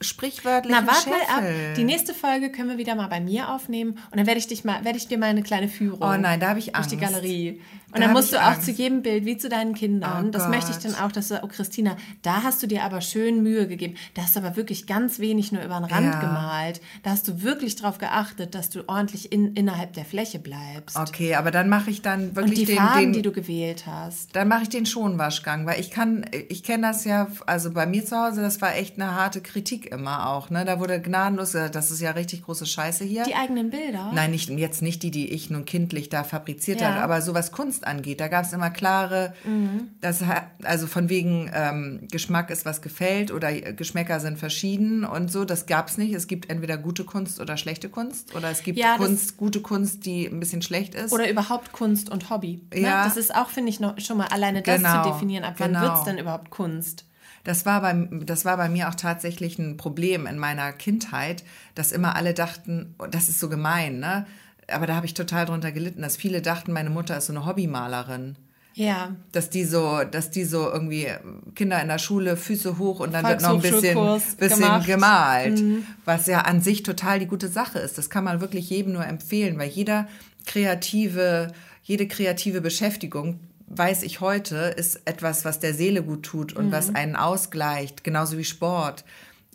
sprichwörtlichen 0.00 0.84
Na, 0.84 0.90
warte 0.90 1.10
mal 1.10 1.20
ab. 1.28 1.74
Die 1.76 1.84
nächste 1.84 2.14
Folge 2.14 2.52
können 2.52 2.68
wir 2.68 2.78
wieder 2.78 2.94
mal 2.94 3.08
bei 3.08 3.20
mir 3.20 3.50
aufnehmen 3.50 3.98
und 4.10 4.18
dann 4.18 4.26
werde 4.26 4.38
ich 4.38 4.46
dich 4.46 4.64
mal, 4.64 4.84
werde 4.84 4.98
ich 4.98 5.08
dir 5.08 5.18
mal 5.18 5.26
eine 5.26 5.42
kleine 5.42 5.68
Führung. 5.68 6.02
Oh 6.02 6.16
nein, 6.16 6.40
da 6.40 6.50
habe 6.50 6.58
ich 6.58 6.76
Angst. 6.76 6.92
Durch 6.92 7.00
die 7.00 7.04
Galerie. 7.04 7.60
Und 7.92 8.00
da 8.00 8.06
dann 8.06 8.12
musst 8.12 8.32
du 8.32 8.36
auch 8.36 8.52
Angst. 8.52 8.64
zu 8.64 8.70
jedem 8.70 9.02
Bild, 9.02 9.24
wie 9.24 9.38
zu 9.38 9.48
deinen 9.48 9.74
Kindern, 9.74 10.26
oh 10.26 10.30
das 10.30 10.42
Gott. 10.42 10.50
möchte 10.50 10.70
ich 10.72 10.76
dann 10.78 10.94
auch, 10.94 11.10
dass 11.10 11.28
du, 11.28 11.42
oh 11.42 11.46
Christina, 11.46 11.96
da 12.20 12.42
hast 12.42 12.62
du 12.62 12.66
dir 12.66 12.84
aber 12.84 13.00
schön 13.00 13.42
Mühe 13.42 13.66
gegeben. 13.66 13.94
Da 14.14 14.22
hast 14.22 14.36
du 14.36 14.40
aber 14.40 14.56
wirklich 14.56 14.86
ganz 14.86 15.18
wenig 15.18 15.52
nur 15.52 15.62
über 15.62 15.76
den 15.76 15.84
Rand 15.84 16.14
ja. 16.14 16.20
gemalt. 16.20 16.82
Da 17.02 17.10
hast 17.10 17.26
du 17.28 17.42
wirklich 17.42 17.76
darauf 17.76 17.96
geachtet, 17.96 18.54
dass 18.54 18.68
du 18.68 18.86
ordentlich 18.86 19.32
in, 19.32 19.54
innerhalb 19.54 19.94
der 19.94 20.04
Fläche 20.04 20.38
bleibst. 20.38 20.96
Okay, 20.96 21.34
aber 21.34 21.50
dann 21.50 21.70
mache 21.70 21.90
ich 21.90 22.02
dann 22.02 22.36
wirklich 22.36 22.58
Und 22.58 22.58
die 22.58 22.64
den, 22.66 22.76
Farben, 22.76 23.00
den, 23.00 23.12
die 23.14 23.22
du 23.22 23.32
gewählt 23.32 23.84
hast. 23.86 24.36
Dann 24.36 24.48
mache 24.48 24.64
ich 24.64 24.68
den 24.68 24.84
Schonwaschgang, 24.84 25.64
weil 25.64 25.80
ich 25.80 25.90
kann, 25.90 26.26
ich 26.50 26.62
kenne 26.62 26.88
das 26.88 27.04
ja, 27.04 27.28
also 27.46 27.70
bei 27.70 27.86
mir 27.86 28.04
zu 28.04 28.16
Hause, 28.18 28.42
das 28.42 28.60
war 28.60 28.76
echt 28.76 29.00
eine 29.00 29.14
harte 29.14 29.40
Kritik 29.40 29.86
immer 29.86 30.28
auch. 30.28 30.50
Ne? 30.50 30.66
Da 30.66 30.78
wurde 30.78 31.00
gnadenlos 31.00 31.52
gesagt, 31.52 31.74
das 31.74 31.90
ist 31.90 32.00
ja 32.00 32.10
richtig 32.10 32.44
große 32.44 32.66
Scheiße 32.66 33.04
hier. 33.04 33.24
Die 33.24 33.34
eigenen 33.34 33.70
Bilder? 33.70 34.10
Nein, 34.12 34.30
nicht, 34.30 34.50
jetzt 34.50 34.82
nicht 34.82 35.02
die, 35.02 35.10
die 35.10 35.30
ich 35.30 35.48
nun 35.48 35.64
kindlich 35.64 36.10
da 36.10 36.22
fabriziert 36.22 36.82
ja. 36.82 36.88
habe, 36.90 37.02
aber 37.02 37.22
so 37.22 37.32
was 37.32 37.50
Kunst 37.78 37.86
angeht, 37.86 38.20
da 38.20 38.28
gab 38.28 38.44
es 38.44 38.52
immer 38.52 38.70
klare, 38.70 39.34
mhm. 39.44 39.90
das, 40.00 40.22
also 40.62 40.86
von 40.86 41.08
wegen 41.08 41.50
ähm, 41.54 42.08
Geschmack 42.10 42.50
ist 42.50 42.64
was 42.64 42.82
gefällt 42.82 43.30
oder 43.30 43.52
Geschmäcker 43.52 44.20
sind 44.20 44.38
verschieden 44.38 45.04
und 45.04 45.30
so, 45.30 45.44
das 45.44 45.66
gab 45.66 45.88
es 45.88 45.98
nicht. 45.98 46.14
Es 46.14 46.26
gibt 46.26 46.50
entweder 46.50 46.76
gute 46.76 47.04
Kunst 47.04 47.40
oder 47.40 47.56
schlechte 47.56 47.88
Kunst 47.88 48.34
oder 48.34 48.50
es 48.50 48.62
gibt 48.62 48.78
ja, 48.78 48.96
Kunst, 48.96 49.36
gute 49.36 49.60
Kunst, 49.60 50.06
die 50.06 50.26
ein 50.26 50.40
bisschen 50.40 50.62
schlecht 50.62 50.94
ist. 50.94 51.12
Oder 51.12 51.30
überhaupt 51.30 51.72
Kunst 51.72 52.10
und 52.10 52.30
Hobby. 52.30 52.60
Ne? 52.72 52.80
Ja. 52.80 53.04
Das 53.04 53.16
ist 53.16 53.34
auch, 53.34 53.48
finde 53.48 53.70
ich, 53.70 53.80
noch 53.80 53.98
schon 54.00 54.18
mal 54.18 54.28
alleine 54.28 54.62
das 54.62 54.78
genau. 54.78 55.02
zu 55.02 55.10
definieren, 55.10 55.44
ab 55.44 55.54
wann 55.58 55.72
genau. 55.72 55.82
wird 55.82 55.98
es 55.98 56.04
denn 56.04 56.18
überhaupt 56.18 56.50
Kunst? 56.50 57.04
Das 57.44 57.64
war, 57.64 57.80
bei, 57.80 58.08
das 58.24 58.44
war 58.44 58.56
bei 58.56 58.68
mir 58.68 58.88
auch 58.88 58.94
tatsächlich 58.94 59.58
ein 59.58 59.76
Problem 59.76 60.26
in 60.26 60.38
meiner 60.38 60.72
Kindheit, 60.72 61.44
dass 61.74 61.92
immer 61.92 62.16
alle 62.16 62.34
dachten, 62.34 62.94
oh, 62.98 63.06
das 63.06 63.28
ist 63.28 63.40
so 63.40 63.48
gemein, 63.48 64.00
ne? 64.00 64.26
Aber 64.70 64.86
da 64.86 64.94
habe 64.96 65.06
ich 65.06 65.14
total 65.14 65.46
drunter 65.46 65.72
gelitten, 65.72 66.02
dass 66.02 66.16
viele 66.16 66.42
dachten, 66.42 66.72
meine 66.72 66.90
Mutter 66.90 67.16
ist 67.16 67.26
so 67.26 67.32
eine 67.32 67.46
Hobbymalerin. 67.46 68.36
Ja. 68.74 69.16
Dass 69.32 69.50
die 69.50 69.64
so, 69.64 70.04
dass 70.04 70.30
die 70.30 70.44
so 70.44 70.70
irgendwie 70.70 71.08
Kinder 71.56 71.82
in 71.82 71.88
der 71.88 71.98
Schule 71.98 72.36
Füße 72.36 72.78
hoch 72.78 73.00
und 73.00 73.12
dann 73.12 73.26
wird 73.26 73.42
noch 73.42 73.54
ein 73.54 73.60
bisschen, 73.60 73.98
bisschen 74.38 74.82
gemalt. 74.86 75.60
Mhm. 75.60 75.84
Was 76.04 76.26
ja 76.26 76.42
an 76.42 76.60
sich 76.60 76.84
total 76.84 77.18
die 77.18 77.26
gute 77.26 77.48
Sache 77.48 77.80
ist. 77.80 77.98
Das 77.98 78.08
kann 78.08 78.22
man 78.22 78.40
wirklich 78.40 78.70
jedem 78.70 78.92
nur 78.92 79.04
empfehlen, 79.04 79.58
weil 79.58 79.68
jeder 79.68 80.06
kreative, 80.46 81.48
jede 81.82 82.06
kreative 82.06 82.60
Beschäftigung 82.60 83.40
weiß 83.66 84.02
ich 84.02 84.20
heute, 84.20 84.56
ist 84.76 85.02
etwas, 85.04 85.44
was 85.44 85.58
der 85.58 85.74
Seele 85.74 86.02
gut 86.02 86.22
tut 86.22 86.52
und 86.52 86.68
mhm. 86.68 86.72
was 86.72 86.94
einen 86.94 87.16
ausgleicht, 87.16 88.04
genauso 88.04 88.38
wie 88.38 88.44
Sport, 88.44 89.04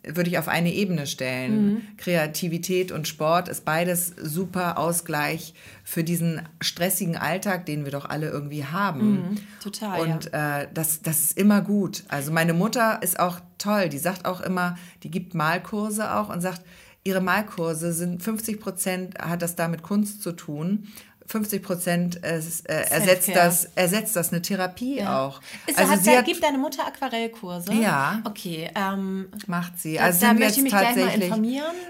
würde 0.05 0.29
ich 0.29 0.37
auf 0.37 0.47
eine 0.47 0.73
Ebene 0.73 1.07
stellen. 1.07 1.65
Mhm. 1.65 1.81
Kreativität 1.97 2.91
und 2.91 3.07
Sport 3.07 3.47
ist 3.47 3.65
beides 3.65 4.13
super 4.21 4.77
Ausgleich 4.77 5.53
für 5.83 6.03
diesen 6.03 6.41
stressigen 6.61 7.15
Alltag, 7.15 7.65
den 7.65 7.85
wir 7.85 7.91
doch 7.91 8.05
alle 8.05 8.29
irgendwie 8.29 8.65
haben. 8.65 9.11
Mhm. 9.11 9.37
Total. 9.61 10.01
Und 10.01 10.31
ja. 10.31 10.61
äh, 10.61 10.67
das, 10.73 11.01
das 11.01 11.23
ist 11.23 11.37
immer 11.37 11.61
gut. 11.61 12.03
Also 12.07 12.31
meine 12.31 12.53
Mutter 12.53 13.01
ist 13.01 13.19
auch 13.19 13.39
toll, 13.57 13.89
die 13.89 13.97
sagt 13.97 14.25
auch 14.25 14.41
immer, 14.41 14.77
die 15.03 15.11
gibt 15.11 15.33
Malkurse 15.33 16.13
auch 16.15 16.29
und 16.29 16.41
sagt, 16.41 16.61
ihre 17.03 17.21
Malkurse 17.21 17.93
sind 17.93 18.23
50 18.23 18.59
Prozent 18.59 19.19
hat 19.19 19.41
das 19.41 19.55
da 19.55 19.67
mit 19.67 19.83
Kunst 19.83 20.21
zu 20.23 20.31
tun 20.31 20.87
50 21.33 21.63
Prozent 21.63 22.23
äh, 22.23 22.39
ersetzt 22.67 23.31
das, 23.33 23.65
ersetzt 23.73 24.15
das 24.15 24.31
eine 24.31 24.43
Therapie 24.43 24.99
ja. 24.99 25.19
auch. 25.19 25.41
Ist, 25.65 25.79
also 25.79 25.93
hat, 25.93 26.03
sie 26.03 26.15
hat, 26.15 26.25
gibt 26.25 26.43
deine 26.43 26.59
Mutter 26.59 26.85
Aquarellkurse? 26.85 27.73
Ja. 27.73 28.21
Okay. 28.23 28.69
Ähm, 28.75 29.29
Macht 29.47 29.79
sie. 29.79 29.99
Also 29.99 30.21
da, 30.21 30.27
sind 30.27 30.39
da 30.39 30.45
jetzt 30.45 30.69
tatsächlich 30.69 31.33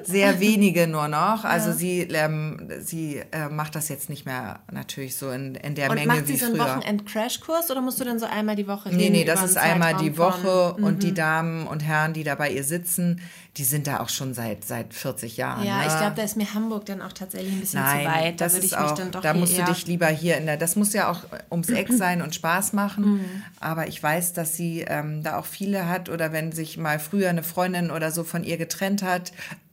sehr 0.04 0.40
wenige 0.40 0.88
nur 0.88 1.10
noch. 1.10 1.44
Also 1.44 1.72
ja. 1.72 1.76
sie, 1.76 2.00
ähm, 2.04 2.70
sie 2.80 3.22
äh, 3.34 3.50
macht 3.50 3.76
das 3.76 3.90
jetzt 3.90 4.10
nicht 4.10 4.26
mehr 4.26 4.62
natürlich 4.72 5.18
so 5.18 5.30
in, 5.30 5.56
in 5.56 5.76
der 5.76 5.90
und 5.90 5.96
Menge 5.96 6.08
macht 6.08 6.28
sie 6.28 6.38
so 6.38 6.46
einen 6.46 6.60
Wochenend-Crashkurs 6.60 7.70
oder 7.70 7.82
musst 7.82 8.00
du 8.00 8.06
dann 8.06 8.20
so 8.20 8.26
einmal 8.26 8.56
die 8.56 8.68
Woche? 8.68 8.96
Nee, 8.96 9.10
nee, 9.10 9.26
das 9.26 9.44
ist 9.44 9.58
einmal 9.58 9.98
die 9.98 10.18
Woche 10.18 10.76
von, 10.76 10.84
und 10.86 10.96
mhm. 10.96 11.00
die 11.00 11.14
Damen 11.14 11.68
und 11.68 11.82
Herren, 11.82 12.14
die 12.14 12.24
da 12.24 12.36
bei 12.36 12.50
ihr 12.50 12.64
sitzen, 12.64 13.20
die 13.58 13.64
sind 13.64 13.86
da 13.86 14.00
auch 14.00 14.10
schon 14.10 14.34
seit, 14.34 14.66
seit 14.66 14.96
40 14.96 15.38
Jahren. 15.38 15.64
Ja, 15.64 15.80
ne? 15.80 15.88
ich 15.88 15.98
glaube, 15.98 16.16
da 16.16 16.24
ist 16.24 16.36
mir 16.38 16.52
Hamburg 16.56 16.88
dann 16.88 17.02
auch 17.04 17.14
tatsächlich 17.14 17.54
ein 17.54 17.60
bisschen 17.60 17.82
Nein, 17.82 18.06
zu 18.06 18.12
weit. 18.12 18.42
Da 18.42 18.52
würde 18.52 18.66
ich 18.66 18.76
auch, 18.76 18.90
mich 18.90 19.00
dann 19.00 19.12
doch 19.12 19.22
Da 19.22 19.34
musst 19.36 19.58
du 19.58 19.64
dich 19.64 19.86
lieber 19.86 20.08
hier 20.08 20.38
in 20.38 20.48
der, 20.48 20.58
das 20.58 20.76
muss 20.76 20.92
ja 20.94 21.12
auch 21.12 21.22
ums 21.52 21.70
Eck 21.70 21.90
sein 21.96 22.24
und 22.24 22.34
Spaß 22.34 22.74
machen. 22.74 23.06
Mhm. 23.06 23.44
Aber 23.60 23.88
ich 23.88 24.02
weiß, 24.02 24.34
dass 24.34 24.56
sie 24.56 24.82
ähm, 24.82 25.22
da 25.22 25.38
auch 25.38 25.46
viele 25.46 25.88
hat 25.88 26.10
oder 26.10 26.32
wenn 26.32 26.52
sich 26.52 26.78
mal 26.78 26.98
früher 26.98 27.30
eine 27.30 27.44
Freundin 27.44 27.92
oder 27.92 28.12
so 28.12 28.24
von 28.24 28.44
ihr 28.44 28.58
getrennt 28.58 29.04
hat, 29.04 29.32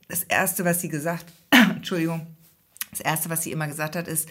das 0.08 0.24
Erste, 0.24 0.66
was 0.66 0.82
sie 0.82 0.88
gesagt, 0.90 1.24
Entschuldigung, 1.50 2.26
das 2.90 3.00
Erste, 3.00 3.30
was 3.30 3.42
sie 3.42 3.52
immer 3.52 3.66
gesagt 3.66 3.96
hat, 3.96 4.08
ist, 4.08 4.28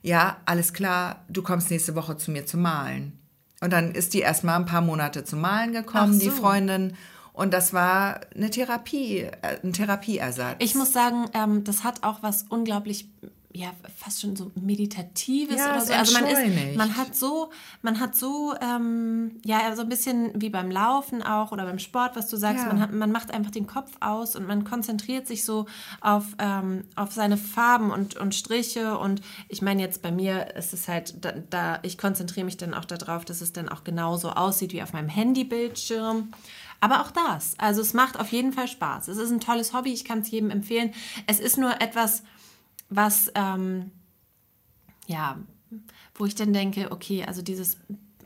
ja, 0.00 0.38
alles 0.46 0.72
klar, 0.72 1.24
du 1.28 1.42
kommst 1.42 1.70
nächste 1.70 1.94
Woche 1.96 2.16
zu 2.16 2.30
mir 2.30 2.46
zu 2.46 2.56
malen. 2.56 3.18
Und 3.60 3.72
dann 3.72 3.92
ist 3.92 4.14
die 4.14 4.20
erst 4.20 4.44
mal 4.44 4.56
ein 4.56 4.66
paar 4.66 4.82
Monate 4.82 5.24
zum 5.24 5.40
Malen 5.40 5.72
gekommen, 5.72 6.14
so. 6.14 6.20
die 6.20 6.30
Freundin. 6.30 6.96
Und 7.36 7.52
das 7.52 7.74
war 7.74 8.22
eine 8.34 8.48
Therapie, 8.48 9.18
äh, 9.18 9.58
ein 9.62 9.74
Therapieersatz. 9.74 10.56
Ich 10.58 10.74
muss 10.74 10.94
sagen, 10.94 11.26
ähm, 11.34 11.64
das 11.64 11.84
hat 11.84 12.02
auch 12.02 12.22
was 12.22 12.46
unglaublich 12.48 13.10
ja 13.52 13.72
fast 13.96 14.20
schon 14.20 14.36
so 14.36 14.52
meditatives 14.54 15.56
ja, 15.56 15.72
oder 15.72 15.80
so. 15.80 15.92
Also 15.92 16.12
man 16.18 16.26
ist, 16.26 16.76
man 16.76 16.96
hat 16.96 17.14
so, 17.14 17.50
man 17.82 18.00
hat 18.00 18.14
so, 18.14 18.54
ähm, 18.60 19.40
ja, 19.44 19.74
so 19.74 19.82
ein 19.82 19.88
bisschen 19.88 20.30
wie 20.34 20.50
beim 20.50 20.70
Laufen 20.70 21.22
auch 21.22 21.52
oder 21.52 21.64
beim 21.64 21.78
Sport, 21.78 22.16
was 22.16 22.28
du 22.28 22.36
sagst, 22.36 22.64
ja. 22.64 22.72
man, 22.72 22.80
hat, 22.80 22.92
man 22.92 23.12
macht 23.12 23.32
einfach 23.32 23.50
den 23.50 23.66
Kopf 23.66 23.92
aus 24.00 24.36
und 24.36 24.46
man 24.46 24.64
konzentriert 24.64 25.26
sich 25.26 25.44
so 25.44 25.66
auf, 26.00 26.24
ähm, 26.38 26.84
auf 26.96 27.12
seine 27.12 27.36
Farben 27.36 27.90
und, 27.90 28.16
und 28.16 28.34
Striche. 28.34 28.98
Und 28.98 29.20
ich 29.48 29.62
meine, 29.62 29.82
jetzt 29.82 30.02
bei 30.02 30.10
mir 30.10 30.54
ist 30.54 30.72
es 30.72 30.88
halt, 30.88 31.24
da, 31.24 31.32
da 31.50 31.78
ich 31.82 31.98
konzentriere 31.98 32.44
mich 32.44 32.56
dann 32.56 32.74
auch 32.74 32.84
darauf, 32.84 33.24
dass 33.24 33.40
es 33.40 33.52
dann 33.52 33.68
auch 33.68 33.84
genauso 33.84 34.30
aussieht 34.30 34.72
wie 34.72 34.82
auf 34.82 34.92
meinem 34.92 35.08
Handybildschirm. 35.08 36.28
Aber 36.80 37.02
auch 37.02 37.10
das, 37.10 37.54
also 37.58 37.80
es 37.80 37.94
macht 37.94 38.18
auf 38.18 38.32
jeden 38.32 38.52
Fall 38.52 38.68
Spaß. 38.68 39.08
Es 39.08 39.18
ist 39.18 39.30
ein 39.30 39.40
tolles 39.40 39.72
Hobby, 39.72 39.92
ich 39.92 40.04
kann 40.04 40.20
es 40.20 40.30
jedem 40.30 40.50
empfehlen. 40.50 40.92
Es 41.26 41.40
ist 41.40 41.58
nur 41.58 41.80
etwas, 41.80 42.22
was, 42.88 43.30
ähm, 43.34 43.90
ja, 45.06 45.38
wo 46.14 46.26
ich 46.26 46.34
dann 46.34 46.52
denke, 46.52 46.92
okay, 46.92 47.24
also 47.24 47.42
dieses 47.42 47.78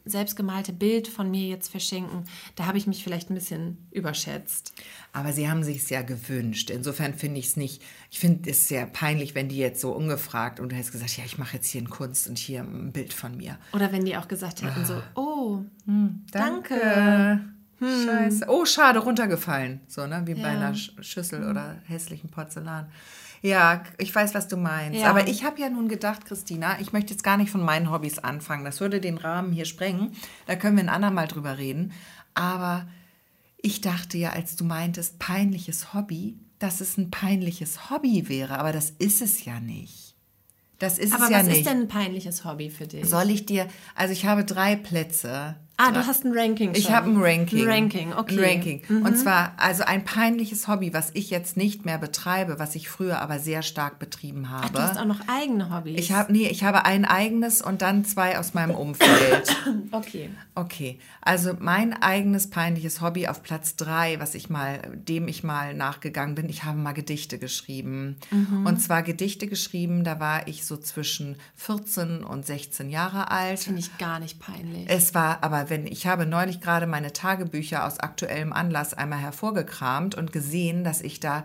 selbstgemalte 0.05 0.73
Bild 0.73 1.09
von 1.09 1.31
mir 1.31 1.49
jetzt 1.49 1.69
verschenken. 1.69 2.25
Da 2.57 2.67
habe 2.67 2.79
ich 2.79 2.87
mich 2.87 3.05
vielleicht 3.05 3.31
ein 3.31 3.35
bisschen 3.35 3.79
überschätzt. 3.91 4.73
Aber 5.13 5.33
sie 5.33 5.49
haben 5.49 5.63
sich 5.63 5.89
ja 5.91 6.03
gewünscht. 6.03 6.71
Insofern 6.71 7.15
finde 7.15 7.41
ich 7.41 7.49
es 7.49 7.57
nicht, 7.57 7.83
ich 8.11 8.19
finde 8.19 8.51
es 8.51 8.69
sehr 8.69 8.87
peinlich, 8.87 9.35
wenn 9.35 9.49
die 9.49 9.59
jetzt 9.59 9.81
so 9.81 9.93
ungefragt 9.93 10.61
und 10.61 10.73
du 10.73 10.77
hättest 10.77 10.93
gesagt, 10.93 11.17
ja, 11.17 11.25
ich 11.25 11.39
mache 11.39 11.57
jetzt 11.57 11.69
hier 11.69 11.81
in 11.81 11.91
Kunst 11.91 12.29
und 12.29 12.39
hier 12.39 12.63
ein 12.63 12.93
Bild 12.93 13.13
von 13.13 13.37
mir. 13.37 13.59
Oder 13.73 13.93
wenn 13.93 14.05
die 14.05 14.17
auch 14.17 14.29
gesagt 14.29 14.63
hätten 14.63 14.85
so, 14.85 15.01
oh, 15.15 15.65
hm, 15.87 16.25
danke. 16.33 17.41
Hm. 17.81 18.05
Scheiße. 18.07 18.45
Oh, 18.49 18.65
schade, 18.65 19.01
runtergefallen. 19.01 19.81
So, 19.89 20.07
ne? 20.07 20.23
Wie 20.27 20.33
Ja. 20.33 20.43
bei 20.43 20.49
einer 20.51 20.75
Sch- 20.75 21.03
Schüssel 21.03 21.49
oder 21.49 21.77
hässlichen 21.87 22.31
Porzellan. 22.31 22.91
Ja, 23.43 23.83
ich 23.97 24.15
weiß, 24.15 24.35
was 24.35 24.49
du 24.49 24.59
meinst. 24.59 25.01
Ja. 25.01 25.09
Aber 25.09 25.27
ich 25.27 25.45
habe 25.45 25.59
ja 25.61 25.71
nun 25.71 25.89
gedacht, 25.89 26.27
Christina, 26.27 26.79
ich 26.81 26.93
möchte 26.93 27.13
jetzt 27.15 27.23
gar 27.25 27.39
nicht 27.39 27.51
von 27.51 27.63
meinen 27.65 27.91
Hobbys 27.91 28.19
anfangen. 28.19 28.65
Das 28.67 28.81
würde 28.81 29.01
den 29.01 29.17
Rahmen 29.17 29.53
hier 29.53 29.65
sprengen. 29.65 30.13
Da 30.47 30.57
können 30.57 30.77
wir 30.77 30.85
ein 30.85 30.91
andermal 30.91 31.27
drüber 31.27 31.57
reden. 31.57 31.93
Aber 32.35 32.87
ich 33.63 33.81
dachte 33.81 34.19
ja, 34.19 34.31
als 34.31 34.57
du 34.57 34.65
meintest, 34.65 35.19
peinliches 35.19 35.95
Hobby, 35.95 36.39
dass 36.59 36.83
es 36.83 36.99
ein 36.99 37.11
peinliches 37.11 37.89
Hobby 37.89 38.29
wäre. 38.29 38.59
Aber 38.59 38.73
das 38.73 38.91
ist 38.91 39.23
es 39.23 39.43
ja 39.47 39.59
nicht. 39.59 40.15
Das 40.79 40.99
ist 40.99 41.15
Aber 41.15 41.25
es 41.25 41.31
ja 41.31 41.39
was 41.39 41.47
nicht. 41.47 41.59
ist 41.61 41.67
denn 41.67 41.81
ein 41.83 41.89
peinliches 41.89 42.45
Hobby 42.45 42.69
für 42.71 42.87
dich? 42.87 43.07
Soll 43.09 43.31
ich 43.31 43.45
dir, 43.47 43.67
also 43.95 44.13
ich 44.13 44.27
habe 44.27 44.45
drei 44.45 44.77
Plätze. 44.77 45.57
Ah, 45.81 45.93
du 45.93 46.07
hast 46.07 46.25
ein 46.25 46.33
Ranking 46.37 46.75
Ich 46.75 46.85
schon. 46.85 46.95
habe 46.95 47.11
ein 47.11 47.17
Ranking. 47.21 47.63
Ein 47.63 47.69
Ranking, 47.69 48.13
okay. 48.13 48.35
Mhm. 48.35 48.39
Ein 48.39 48.45
Ranking. 48.45 48.83
Und 49.05 49.17
zwar, 49.19 49.53
also 49.57 49.85
ein 49.85 50.05
peinliches 50.05 50.69
Hobby, 50.69 50.93
was 50.93 51.11
ich 51.15 51.31
jetzt 51.31 51.57
nicht 51.57 51.85
mehr 51.85 51.99
betreibe, 51.99 52.59
was 52.59 52.75
ich 52.75 52.89
früher 52.89 53.21
aber 53.21 53.39
sehr 53.39 53.63
stark 53.63 53.99
betrieben 53.99 54.51
habe. 54.51 54.65
Ach, 54.67 54.71
du 54.71 54.79
hast 54.81 54.99
auch 54.99 55.05
noch 55.05 55.21
eigene 55.29 55.75
Hobbys. 55.75 55.99
ich 55.99 56.13
habe, 56.13 56.33
nee, 56.33 56.49
ich 56.49 56.65
habe 56.65 56.85
ein 56.85 57.05
eigenes 57.05 57.63
und 57.63 57.83
dann 57.83 58.05
zwei 58.05 58.39
aus 58.39 58.55
meinem 58.55 58.75
Umfeld. 58.75 59.57
Okay. 59.93 60.31
Okay, 60.55 60.99
also 61.21 61.55
mein 61.59 61.95
eigenes 61.95 62.51
peinliches 62.51 63.01
Hobby 63.01 63.27
auf 63.29 63.43
Platz 63.43 63.77
drei, 63.77 64.21
was 64.21 64.35
ich 64.35 64.51
mal, 64.51 64.81
dem 64.95 65.27
ich 65.27 65.43
mal 65.43 65.75
nachgegangen 65.75 66.35
bin, 66.35 66.49
ich 66.49 66.65
habe 66.65 66.79
mal 66.79 66.93
Gedichte 66.93 67.39
geschrieben. 67.39 68.17
Mhm. 68.31 68.67
Und 68.67 68.81
zwar 68.81 69.03
Gedichte 69.03 69.47
geschrieben, 69.47 70.05
da 70.05 70.21
war 70.21 70.47
ich 70.49 70.65
so 70.65 70.77
zwischen 70.77 71.37
14 71.57 72.25
und 72.25 72.47
16 72.47 72.91
Jahre 72.91 73.31
alt. 73.31 73.61
Finde 73.61 73.81
ich 73.81 73.97
gar 73.99 74.21
nicht 74.21 74.39
peinlich. 74.39 74.85
Es 74.89 75.15
war 75.15 75.43
aber, 75.43 75.70
wenn 75.71 75.87
ich 75.87 76.07
habe 76.07 76.27
neulich 76.27 76.61
gerade 76.61 76.87
meine 76.87 77.13
Tagebücher 77.13 77.87
aus 77.87 77.99
aktuellem 77.99 78.53
Anlass 78.53 78.95
einmal 78.95 79.21
hervorgekramt 79.21 80.15
und 80.15 80.33
gesehen, 80.33 80.85
dass 80.85 81.01
ich 81.01 81.21
da 81.21 81.45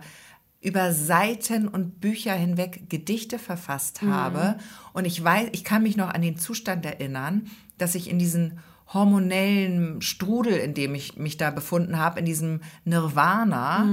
über 0.60 0.92
Seiten 0.92 1.68
und 1.68 2.00
Bücher 2.00 2.34
hinweg 2.34 2.90
Gedichte 2.90 3.38
verfasst 3.38 4.02
habe. 4.02 4.56
Und 4.92 5.04
ich 5.04 5.22
weiß, 5.22 5.50
ich 5.52 5.64
kann 5.64 5.82
mich 5.82 5.96
noch 5.96 6.12
an 6.12 6.22
den 6.22 6.38
Zustand 6.38 6.84
erinnern, 6.84 7.48
dass 7.78 7.94
ich 7.94 8.10
in 8.10 8.18
diesen 8.18 8.58
hormonellen 8.92 10.00
Strudel, 10.00 10.54
in 10.54 10.74
dem 10.74 10.94
ich 10.94 11.16
mich 11.16 11.36
da 11.36 11.50
befunden 11.50 11.98
habe, 11.98 12.20
in 12.20 12.24
diesem 12.24 12.60
Nirvana, 12.84 13.84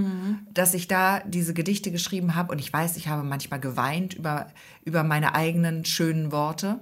dass 0.53 0.73
ich 0.73 0.87
da 0.87 1.19
diese 1.21 1.53
Gedichte 1.53 1.91
geschrieben 1.91 2.35
habe. 2.35 2.51
Und 2.51 2.59
ich 2.59 2.71
weiß, 2.71 2.97
ich 2.97 3.07
habe 3.07 3.23
manchmal 3.23 3.59
geweint 3.59 4.13
über, 4.13 4.47
über 4.83 5.03
meine 5.03 5.35
eigenen 5.35 5.85
schönen 5.85 6.31
Worte 6.31 6.79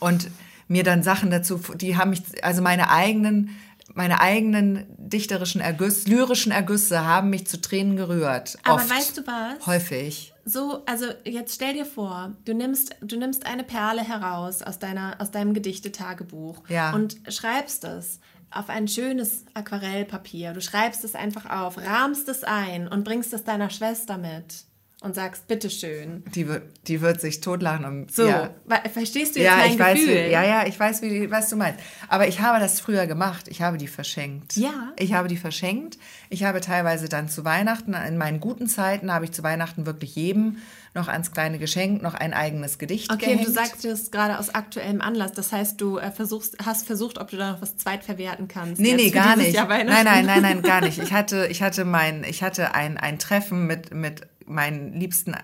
und 0.00 0.30
mir 0.70 0.84
dann 0.84 1.02
Sachen 1.02 1.30
dazu, 1.30 1.58
die 1.74 1.96
haben 1.96 2.10
mich, 2.10 2.22
also 2.44 2.62
meine 2.62 2.90
eigenen, 2.90 3.50
meine 3.92 4.20
eigenen 4.20 4.86
dichterischen 4.98 5.60
Ergüsse, 5.60 6.08
lyrischen 6.08 6.52
Ergüsse 6.52 7.04
haben 7.04 7.28
mich 7.30 7.48
zu 7.48 7.60
Tränen 7.60 7.96
gerührt. 7.96 8.56
Aber 8.62 8.76
Oft. 8.76 8.88
weißt 8.90 9.18
du 9.18 9.26
was? 9.26 9.66
Häufig. 9.66 10.32
So, 10.44 10.82
also 10.86 11.06
jetzt 11.24 11.56
stell 11.56 11.74
dir 11.74 11.84
vor, 11.84 12.32
du 12.44 12.54
nimmst, 12.54 12.94
du 13.02 13.16
nimmst 13.18 13.46
eine 13.46 13.64
Perle 13.64 14.02
heraus 14.02 14.62
aus, 14.62 14.78
deiner, 14.78 15.16
aus 15.18 15.32
deinem 15.32 15.54
Gedichtetagebuch 15.54 16.62
Ja. 16.68 16.92
und 16.94 17.16
schreibst 17.28 17.82
es 17.84 18.20
auf 18.52 18.68
ein 18.68 18.86
schönes 18.86 19.44
Aquarellpapier. 19.54 20.52
Du 20.52 20.60
schreibst 20.60 21.02
es 21.04 21.14
einfach 21.16 21.50
auf, 21.50 21.76
rahmst 21.78 22.28
es 22.28 22.44
ein 22.44 22.86
und 22.86 23.04
bringst 23.04 23.32
es 23.32 23.42
deiner 23.44 23.70
Schwester 23.70 24.18
mit 24.18 24.64
und 25.02 25.14
sagst, 25.14 25.48
bitteschön. 25.48 26.24
Die 26.34 26.46
wird, 26.46 26.62
die 26.86 27.00
wird 27.00 27.20
sich 27.22 27.40
totlachen. 27.40 27.84
Und, 27.86 28.12
So, 28.14 28.26
ja. 28.26 28.50
verstehst 28.92 29.34
du 29.34 29.40
jetzt 29.40 29.48
Ja, 29.50 29.56
mein 29.56 29.70
ich 29.72 29.78
weiß, 29.78 29.98
Gefühl? 29.98 30.14
wie, 30.26 30.30
ja, 30.30 30.44
ja, 30.44 30.66
ich 30.66 30.78
weiß, 30.78 31.00
wie, 31.02 31.30
was 31.30 31.48
du 31.48 31.56
meinst. 31.56 31.80
Aber 32.08 32.28
ich 32.28 32.40
habe 32.40 32.60
das 32.60 32.80
früher 32.80 33.06
gemacht. 33.06 33.48
Ich 33.48 33.62
habe 33.62 33.78
die 33.78 33.86
verschenkt. 33.88 34.56
Ja. 34.56 34.92
Ich 34.98 35.14
habe 35.14 35.28
die 35.28 35.38
verschenkt. 35.38 35.96
Ich 36.28 36.44
habe 36.44 36.60
teilweise 36.60 37.08
dann 37.08 37.28
zu 37.30 37.44
Weihnachten, 37.46 37.94
in 37.94 38.18
meinen 38.18 38.40
guten 38.40 38.66
Zeiten, 38.66 39.10
habe 39.12 39.24
ich 39.24 39.32
zu 39.32 39.42
Weihnachten 39.42 39.86
wirklich 39.86 40.14
jedem 40.16 40.58
noch 40.92 41.06
ans 41.08 41.30
kleine 41.30 41.58
Geschenk, 41.60 42.02
noch 42.02 42.14
ein 42.14 42.34
eigenes 42.34 42.76
Gedicht 42.78 43.12
Okay, 43.12 43.26
gehängt. 43.26 43.46
du 43.46 43.52
sagst 43.52 43.84
es 43.84 44.10
gerade 44.10 44.38
aus 44.40 44.52
aktuellem 44.54 45.00
Anlass. 45.00 45.32
Das 45.32 45.52
heißt, 45.52 45.80
du 45.80 45.98
äh, 45.98 46.10
versuchst, 46.10 46.56
hast 46.66 46.84
versucht, 46.84 47.18
ob 47.18 47.30
du 47.30 47.36
da 47.36 47.52
noch 47.52 47.62
was 47.62 47.76
zweitverwerten 47.76 48.48
kannst. 48.48 48.80
Nee, 48.80 48.94
nee, 48.94 49.10
gar 49.10 49.36
nicht. 49.36 49.54
Nein, 49.54 49.86
nein, 49.86 50.26
nein, 50.26 50.42
nein, 50.42 50.62
gar 50.62 50.80
nicht. 50.84 50.98
Ich 50.98 51.12
hatte, 51.12 51.46
ich 51.46 51.62
hatte 51.62 51.84
mein, 51.84 52.24
ich 52.24 52.42
hatte 52.42 52.74
ein, 52.74 52.96
ein 52.98 53.18
Treffen 53.20 53.66
mit, 53.68 53.94
mit 53.94 54.22
meinen 54.50 54.92
liebsten 54.92 55.34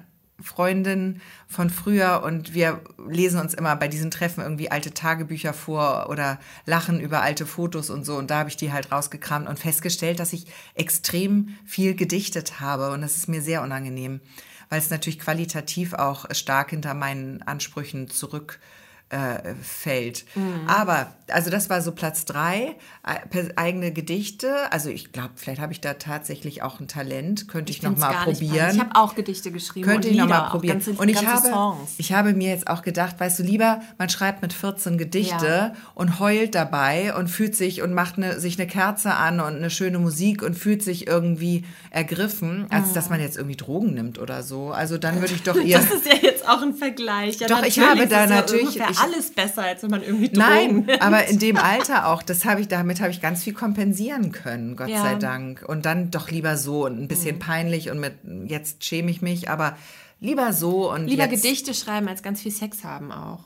Freundinnen 0.41 1.23
von 1.49 1.71
früher 1.71 2.23
und 2.23 2.53
wir 2.53 2.83
lesen 3.09 3.41
uns 3.41 3.55
immer 3.55 3.75
bei 3.77 3.89
diesen 3.89 4.11
Treffen 4.11 4.43
irgendwie 4.43 4.71
alte 4.71 4.93
Tagebücher 4.93 5.55
vor 5.55 6.11
oder 6.11 6.39
lachen 6.67 7.01
über 7.01 7.23
alte 7.23 7.47
Fotos 7.47 7.89
und 7.89 8.05
so. 8.05 8.17
Und 8.17 8.31
da 8.31 8.41
habe 8.41 8.51
ich 8.51 8.57
die 8.57 8.73
halt 8.73 8.93
rausgekramt 8.93 9.49
und 9.49 9.59
festgestellt, 9.59 10.21
dass 10.21 10.35
ich 10.35 10.47
extrem 10.75 11.57
viel 11.65 11.95
gedichtet 11.95 12.61
habe 12.61 12.91
und 12.91 13.01
das 13.01 13.17
ist 13.17 13.29
mir 13.29 13.41
sehr 13.41 13.63
unangenehm, 13.63 14.21
weil 14.69 14.79
es 14.79 14.91
natürlich 14.91 15.19
qualitativ 15.19 15.95
auch 15.95 16.27
stark 16.33 16.71
hinter 16.71 16.93
meinen 16.93 17.43
Ansprüchen 17.43 18.09
zurück 18.11 18.61
äh, 19.09 19.55
fällt. 19.63 20.25
Mhm. 20.35 20.67
Aber, 20.67 21.13
also 21.31 21.49
das 21.49 21.71
war 21.71 21.81
so 21.81 21.93
Platz 21.93 22.25
drei, 22.25 22.75
äh, 23.07 23.45
eigene 23.55 23.93
Gedichte. 23.93 24.53
Also 24.73 24.91
ich 24.91 25.13
glaube, 25.13 25.31
vielleicht 25.37 25.61
habe 25.61 25.73
ich 25.73 25.81
da 25.81 25.95
tatsächlich 25.95 26.63
auch 26.65 26.81
ein 26.81 26.89
Talent, 26.89 27.47
könnte 27.47 27.71
ich, 27.71 27.83
noch 27.83 27.97
mal 27.97 28.11
gar 28.13 28.27
nicht 28.27 28.41
probieren. 28.41 28.75
Ich 28.75 28.81
habe 28.81 28.91
auch 28.95 29.15
Gedichte 29.15 29.53
geschrieben 29.53 29.87
könnte 29.87 30.09
ich 30.09 30.17
noch 30.17 30.25
Lieder, 30.27 30.39
mal 30.41 30.47
auch 30.49 30.51
probieren. 30.51 30.79
ganze, 30.81 30.91
und 31.01 31.09
ich 31.09 31.25
habe, 31.25 31.47
Songs. 31.49 31.91
ich 31.99 32.13
habe 32.13 32.33
mir 32.35 32.49
jetzt 32.51 32.67
auch 32.67 32.83
gedacht, 32.83 33.21
weißt 33.21 33.39
du, 33.39 33.43
lieber 33.45 33.81
man 33.97 34.09
schreibt 34.09 34.43
mit 34.43 34.53
14 34.53 34.99
Gedichte 34.99 35.47
Ja. 35.47 35.73
und 35.95 36.19
heult 36.19 36.57
dabei 36.57 37.15
und 37.15 37.29
fühlt 37.29 37.55
sich 37.55 37.83
und 37.83 37.95
macht 37.95 38.17
eine, 38.17 38.41
sich 38.41 38.59
eine 38.59 38.67
Kerze 38.67 39.15
an 39.15 39.39
und 39.39 39.55
eine 39.55 39.71
schöne 39.71 40.01
Musik 40.01 40.43
und 40.43 40.55
fühlt 40.59 40.83
sich 40.83 41.07
irgendwie 41.07 41.65
ergriffen, 41.91 42.67
als 42.71 42.93
dass 42.93 43.09
man 43.09 43.21
jetzt 43.21 43.37
irgendwie 43.37 43.57
Drogen 43.57 43.95
nimmt 43.95 44.19
oder 44.19 44.43
so. 44.43 44.73
Also 44.73 44.99
dann 44.99 45.21
würde 45.21 45.33
ich 45.35 45.43
doch 45.45 45.57
eher 45.65 45.79
Das 45.79 45.91
ist 45.93 46.07
ja 46.07 46.15
jetzt 46.21 46.49
auch 46.49 46.61
ein 46.63 46.75
Vergleich. 46.75 47.39
Ja, 47.39 47.47
Doch, 47.47 47.63
ich 47.63 47.79
habe 47.79 48.07
da 48.09 48.27
natürlich- 48.27 48.96
ich- 48.97 49.03
alles 49.03 49.31
besser, 49.33 49.63
als 49.63 49.83
wenn 49.83 49.91
man 49.91 50.03
irgendwie 50.03 50.29
Drogen 50.29 50.39
Nein, 50.49 50.75
nimmt. 50.87 51.03
aber 51.03 51.27
in 51.27 51.39
dem 51.39 51.57
Alter 51.57 52.09
auch, 52.09 52.23
das 52.23 52.45
habe 52.45 52.61
ich, 52.61 52.69
damit 52.69 53.01
habe 53.01 53.11
ich 53.11 53.21
ganz 53.21 53.43
viel 53.45 53.53
kompensieren 53.55 54.33
können, 54.33 54.77
Gott 54.77 54.89
Ja. 54.89 55.03
sei 55.03 55.15
Dank. 55.17 55.65
Und 55.67 55.87
dann 55.87 56.11
doch 56.11 56.31
lieber 56.31 56.57
so 56.57 56.85
und 56.87 56.99
ein 57.01 57.09
bisschen 57.09 57.39
peinlich 57.39 57.91
und 57.91 58.01
mit, 58.01 58.15
jetzt 58.47 58.85
schäme 58.85 59.11
ich 59.11 59.23
mich, 59.23 59.49
aber 59.51 59.77
lieber 60.21 60.53
so 60.53 60.93
und 60.93 61.07
Lieber 61.07 61.29
jetzt, 61.31 61.43
Gedichte 61.43 61.75
schreiben, 61.75 62.09
als 62.09 62.23
ganz 62.23 62.41
viel 62.41 62.53
Sex 62.53 62.85
haben 62.85 63.13
auch. 63.13 63.45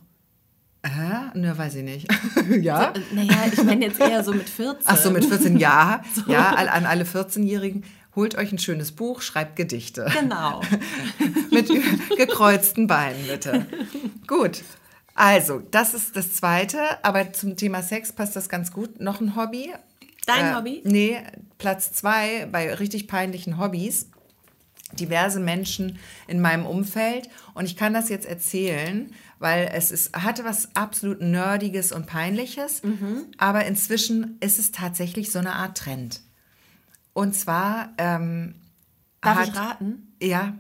Hä? 0.85 1.39
Ne, 1.39 1.59
weiß 1.59 1.75
ich 1.75 1.85
nicht. 1.85 2.09
ja? 2.63 2.93
Äh, 2.93 3.01
Naja, 3.15 3.37
ich 3.53 3.63
meine 3.63 3.85
jetzt 3.85 4.01
eher 4.01 4.25
so 4.25 4.33
mit 4.33 4.49
14. 4.49 4.85
Ach 4.87 4.97
so, 4.97 5.11
mit 5.11 5.27
14 5.27 5.59
ja. 5.59 6.01
Ja, 6.27 6.55
all- 6.55 6.71
an 6.71 6.87
alle 6.87 7.05
14-Jährigen, 7.05 7.85
holt 8.17 8.35
euch 8.39 8.51
ein 8.51 8.59
schönes 8.59 8.93
Buch, 8.93 9.21
schreibt 9.21 9.57
Gedichte. 9.57 10.11
Genau. 10.19 10.63
mit 11.51 11.69
gekreuzten 12.17 12.87
Beinen, 12.87 13.27
bitte. 13.29 13.67
Gut. 14.27 14.63
Also, 15.23 15.59
das 15.59 15.93
ist 15.93 16.17
das 16.17 16.33
Zweite, 16.33 16.79
aber 17.05 17.35
zum 17.35 17.55
Thema 17.55 17.83
Sex 17.83 18.11
passt 18.11 18.37
das 18.37 18.49
ganz 18.49 18.73
gut. 18.73 19.03
Noch 19.03 19.21
ein 19.21 19.37
Hobby. 19.37 19.71
Dein 20.25 20.47
Äh, 20.47 20.55
Hobby? 20.55 20.81
Nee, 20.85 21.19
Platz 21.59 21.93
zwei 21.93 22.47
bei 22.47 22.73
richtig 22.73 23.07
peinlichen 23.07 23.59
Hobbys. 23.59 24.09
Diverse 24.93 25.39
Menschen 25.39 25.99
in 26.27 26.41
meinem 26.41 26.65
Umfeld. 26.65 27.29
Und 27.53 27.67
ich 27.67 27.77
kann 27.77 27.93
das 27.93 28.09
jetzt 28.09 28.25
erzählen, 28.25 29.13
weil 29.39 29.71
es 29.75 29.91
ist, 29.91 30.17
hatte 30.17 30.47
was 30.47 30.75
absolut 30.75 31.21
Nerdiges 31.21 31.93
und 31.93 32.07
Peinliches. 32.07 32.83
Mhm. 32.83 33.27
Aber 33.37 33.67
inzwischen 33.67 34.39
ist 34.41 34.59
es 34.59 34.73
tatsächlich 34.73 35.31
so 35.31 35.39
eine 35.39 35.53
Art 35.53 35.77
Trend. 35.77 36.23
Und 37.13 37.35
zwar. 37.35 37.93
Ähm, 37.99 38.55
Darf 39.21 39.37
hat, 39.37 39.49
ich 39.49 39.55
raten? 39.55 40.15
Ja, 40.23 40.55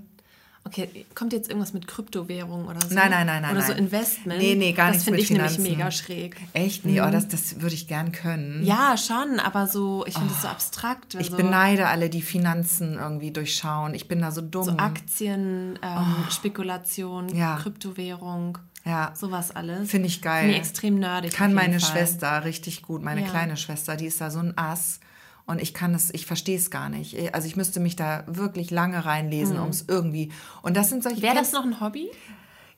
Okay, 0.62 1.06
kommt 1.14 1.32
jetzt 1.32 1.48
irgendwas 1.48 1.72
mit 1.72 1.86
Kryptowährung 1.88 2.66
oder 2.66 2.80
so? 2.86 2.94
Nein, 2.94 3.10
nein, 3.10 3.26
nein, 3.26 3.42
nein. 3.42 3.56
Oder 3.56 3.62
so. 3.66 3.72
Investment? 3.72 4.38
Nee, 4.40 4.54
nee, 4.54 4.72
gar 4.72 4.88
das 4.88 4.96
nichts 4.96 5.04
finde 5.04 5.16
mit 5.18 5.24
ich 5.24 5.30
nämlich 5.30 5.52
Finanzen. 5.52 5.72
mega 5.78 5.90
schräg. 5.90 6.36
Echt? 6.52 6.84
Nee, 6.84 7.00
oh, 7.00 7.10
das, 7.10 7.28
das 7.28 7.60
würde 7.60 7.74
ich 7.74 7.88
gern 7.88 8.12
können. 8.12 8.62
Ja, 8.64 8.96
schon, 8.98 9.40
aber 9.40 9.66
so, 9.66 10.04
ich 10.06 10.14
finde 10.14 10.32
es 10.34 10.42
so 10.42 10.48
abstrakt. 10.48 11.14
Oh, 11.16 11.18
ich 11.18 11.32
also, 11.32 11.38
beneide 11.38 11.88
alle, 11.88 12.10
die 12.10 12.20
Finanzen 12.22 12.94
irgendwie 12.98 13.30
durchschauen. 13.30 13.94
Ich 13.94 14.06
bin 14.06 14.20
da 14.20 14.30
so 14.32 14.42
dumm. 14.42 14.64
So 14.64 14.72
Aktien, 14.76 15.78
ähm, 15.82 16.16
Spekulation, 16.30 17.28
Oh. 17.30 17.34
Ja. 17.34 17.56
Kryptowährung, 17.56 18.58
Ja. 18.84 19.12
sowas 19.16 19.50
alles. 19.56 19.90
Finde 19.90 20.08
ich 20.08 20.20
geil. 20.20 20.40
Finde 20.42 20.54
ich 20.54 20.60
extrem 20.60 20.98
nerdig. 20.98 21.32
Kann 21.32 21.54
meine 21.54 21.80
Fall. 21.80 21.90
Schwester 21.90 22.44
richtig 22.44 22.82
gut. 22.82 23.02
Meine 23.02 23.22
Ja. 23.22 23.28
kleine 23.28 23.56
Schwester, 23.56 23.96
die 23.96 24.06
ist 24.06 24.20
da 24.20 24.30
so 24.30 24.40
ein 24.40 24.56
Ass. 24.58 25.00
Und 25.46 25.60
ich 25.60 25.74
kann 25.74 25.94
es, 25.94 26.12
ich 26.14 26.26
verstehe 26.26 26.56
es 26.56 26.70
gar 26.70 26.88
nicht. 26.88 27.34
Also 27.34 27.46
ich 27.46 27.56
müsste 27.56 27.80
mich 27.80 27.96
da 27.96 28.24
wirklich 28.26 28.70
lange 28.70 29.04
reinlesen, 29.04 29.58
um 29.58 29.68
es 29.70 29.84
irgendwie. 29.88 30.30
Und 30.62 30.76
das 30.76 30.88
sind 30.88 31.02
solche. 31.02 31.22
Wäre 31.22 31.34
das 31.34 31.52
noch 31.52 31.64
ein 31.64 31.80
Hobby? 31.80 32.08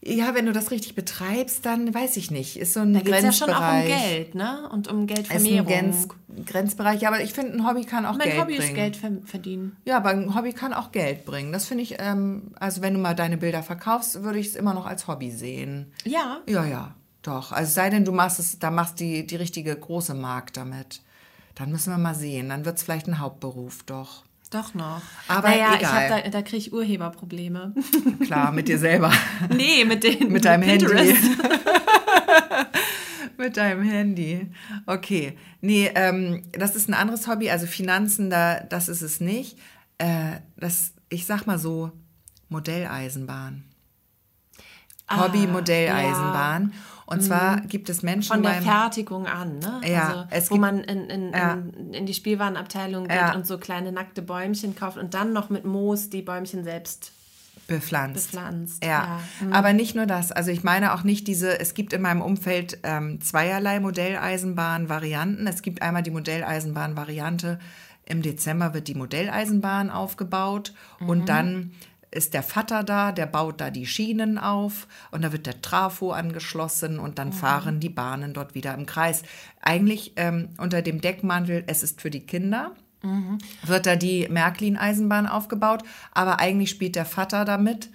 Ja, 0.05 0.35
wenn 0.35 0.47
du 0.47 0.53
das 0.53 0.73
richtig 0.73 0.97
betreibst, 0.97 1.65
dann 1.65 1.95
weiß 1.95 2.17
ich 2.17 2.33
nicht. 2.33 2.57
Ist 2.57 2.75
so 2.75 2.81
ein 2.81 2.93
da 2.93 3.01
Grenzbereich. 3.01 3.25
ja 3.25 3.33
schon 3.33 3.51
auch 3.51 3.73
um 3.73 3.87
Geld, 3.87 4.35
ne? 4.35 4.69
Und 4.73 4.89
um 4.89 5.07
Geldvermehrung. 5.07 5.69
Ist 5.69 5.73
ein 5.73 5.83
Grenz 5.85 6.09
Grenzbereich. 6.47 7.01
Ja, 7.01 7.09
aber 7.11 7.23
ich 7.23 7.33
finde, 7.33 7.53
ein 7.53 7.67
Hobby 7.67 7.85
kann 7.85 8.05
auch 8.05 8.17
mein 8.17 8.29
Geld 8.29 8.41
Hobby 8.41 8.57
bringen. 8.57 8.75
Mein 8.75 8.85
Hobby 8.87 8.97
ist 8.97 9.03
Geld 9.03 9.27
verdienen. 9.27 9.77
Ja, 9.85 9.99
aber 9.99 10.09
ein 10.09 10.35
Hobby 10.35 10.53
kann 10.55 10.73
auch 10.73 10.91
Geld 10.91 11.25
bringen. 11.25 11.53
Das 11.53 11.67
finde 11.67 11.85
ich, 11.85 11.97
ähm, 12.01 12.51
also 12.59 12.83
wenn 12.83 12.95
du 12.95 13.01
mal 13.01 13.15
deine 13.15 13.37
Bilder 13.37 13.63
verkaufst, 13.63 14.25
würde 14.25 14.41
ich 14.41 14.49
es 14.49 14.57
immer 14.57 14.75
noch 14.75 14.87
als 14.87 15.07
Hobby 15.07 15.31
sehen. 15.31 15.93
Ja. 16.05 16.41
Ja, 16.49 16.65
ja, 16.65 16.95
doch. 17.23 17.53
Also 17.53 17.73
sei 17.73 17.89
denn, 17.89 18.05
du 18.05 18.11
machst 18.11 18.41
es, 18.41 18.59
da 18.59 18.73
machst 18.73 18.99
die, 18.99 19.25
die 19.25 19.37
richtige 19.37 19.77
große 19.77 20.15
Markt 20.15 20.57
damit. 20.57 21.01
Dann 21.55 21.71
müssen 21.71 21.93
wir 21.93 21.99
mal 21.99 22.15
sehen. 22.15 22.49
Dann 22.49 22.65
wird 22.65 22.79
es 22.79 22.83
vielleicht 22.83 23.09
ein 23.09 23.19
Hauptberuf, 23.19 23.83
doch. 23.85 24.25
Doch 24.53 24.75
noch. 24.75 25.01
Aber 25.29 25.49
naja, 25.49 25.77
egal. 25.77 26.23
da, 26.25 26.29
da 26.29 26.43
kriege 26.43 26.59
ich 26.59 26.73
Urheberprobleme. 26.75 27.75
Klar, 28.25 28.53
mit 28.53 28.69
dir 28.69 28.79
selber. 28.79 29.11
Nee, 29.49 29.87
mit 29.87 30.05
den 30.05 30.31
mit 30.31 30.45
deinem 30.45 30.69
Pinterest. 30.69 31.23
Handy. 31.23 31.39
mit 33.39 33.57
deinem 33.57 33.83
Handy. 33.83 34.51
Okay. 34.85 35.39
Nee, 35.63 35.91
ähm, 35.95 36.43
das 36.53 36.77
ist 36.77 36.89
ein 36.89 36.95
anderes 36.95 37.27
Hobby. 37.29 37.49
Also 37.49 37.67
Finanzen, 37.67 38.29
da, 38.29 38.61
das 38.61 38.89
ist 38.89 39.01
es 39.01 39.21
nicht. 39.21 39.57
Äh, 39.97 40.41
das, 40.57 40.93
ich 41.09 41.25
sag 41.25 41.47
mal 41.47 41.59
so, 41.59 41.93
Modelleisenbahn. 42.51 43.65
Ah, 45.07 45.25
Hobby 45.25 45.47
Modelleisenbahn. 45.47 46.73
Ja. 46.75 46.79
Und 47.07 47.19
mhm. 47.19 47.23
zwar 47.23 47.61
gibt 47.63 47.89
es 47.89 48.03
Menschen 48.03 48.33
von 48.33 48.43
der 48.43 48.51
beim, 48.51 48.63
Fertigung 48.63 49.27
an, 49.27 49.59
ne? 49.59 49.81
Ja, 49.85 50.27
also, 50.31 50.51
wo 50.51 50.55
gibt, 50.55 50.61
man 50.61 50.85
in, 50.85 51.11
in, 51.11 51.33
ja. 51.33 51.55
in, 51.55 51.95
in, 51.95 52.07
die 52.07 52.15
Spielwarenabteilung 52.15 53.09
geht 53.09 53.17
ja. 53.17 53.35
und 53.35 53.47
so 53.47 53.59
kleine 53.59 53.93
nackte 53.93 54.23
Bäumchen 54.23 54.75
kauft 54.75 54.99
und 54.99 55.15
dann 55.15 55.33
noch 55.33 55.51
mit 55.51 55.65
Moos 55.65 56.11
die 56.11 56.23
Bäumchen 56.23 56.65
selbst 56.65 57.13
bepflanzt. 57.67 58.31
Bepflanzt. 58.31 58.85
Ja, 58.85 58.89
ja. 58.91 59.21
Mhm. 59.41 59.53
aber 59.53 59.73
nicht 59.73 59.95
nur 59.95 60.07
das. 60.07 60.33
Also 60.33 60.51
ich 60.51 60.63
meine 60.63 60.95
auch 60.95 61.03
nicht 61.03 61.27
diese. 61.27 61.59
Es 61.59 61.75
gibt 61.75 61.93
in 61.93 62.03
meinem 62.03 62.23
Umfeld 62.23 62.79
ähm, 62.83 63.21
zweierlei 63.21 63.81
Modelleisenbahn-Varianten. 63.81 65.47
Es 65.47 65.63
gibt 65.63 65.83
einmal 65.83 66.03
die 66.03 66.11
Modelleisenbahn-Variante. 66.11 67.59
Im 68.05 68.23
Dezember 68.23 68.75
wird 68.75 68.89
die 68.89 68.95
Modelleisenbahn 68.95 69.91
aufgebaut 69.91 70.73
mhm. 70.99 71.09
und 71.09 71.29
dann 71.29 71.73
ist 72.13 72.35
der 72.35 72.43
Vater 72.43 72.85
da, 72.85 73.11
der 73.11 73.27
baut 73.27 73.61
da 73.61 73.71
die 73.71 73.87
Schienen 73.87 74.39
auf 74.39 74.87
und 75.11 75.23
da 75.23 75.33
wird 75.33 75.47
der 75.47 75.61
Trafo 75.63 76.13
angeschlossen 76.13 76.99
und 76.99 77.19
dann 77.19 77.29
mhm. 77.29 77.33
fahren 77.33 77.81
die 77.81 77.89
Bahnen 77.89 78.35
dort 78.35 78.55
wieder 78.55 78.75
im 78.75 78.87
Kreis. 78.87 79.23
Eigentlich 79.61 80.13
ähm, 80.17 80.51
unter 80.59 80.83
dem 80.83 81.01
Deckmantel, 81.01 81.65
es 81.67 81.83
ist 81.83 82.01
für 82.01 82.11
die 82.11 82.25
Kinder. 82.25 82.73
Mhm. 83.03 83.39
Wird 83.65 83.87
da 83.87 83.97
die 83.97 84.29
Märklin-Eisenbahn 84.29 85.27
aufgebaut, 85.27 85.83
aber 86.13 86.39
eigentlich 86.39 86.71
spielt 86.71 86.95
der 86.95 87.07
Vater 87.07 87.45
damit 87.45 87.91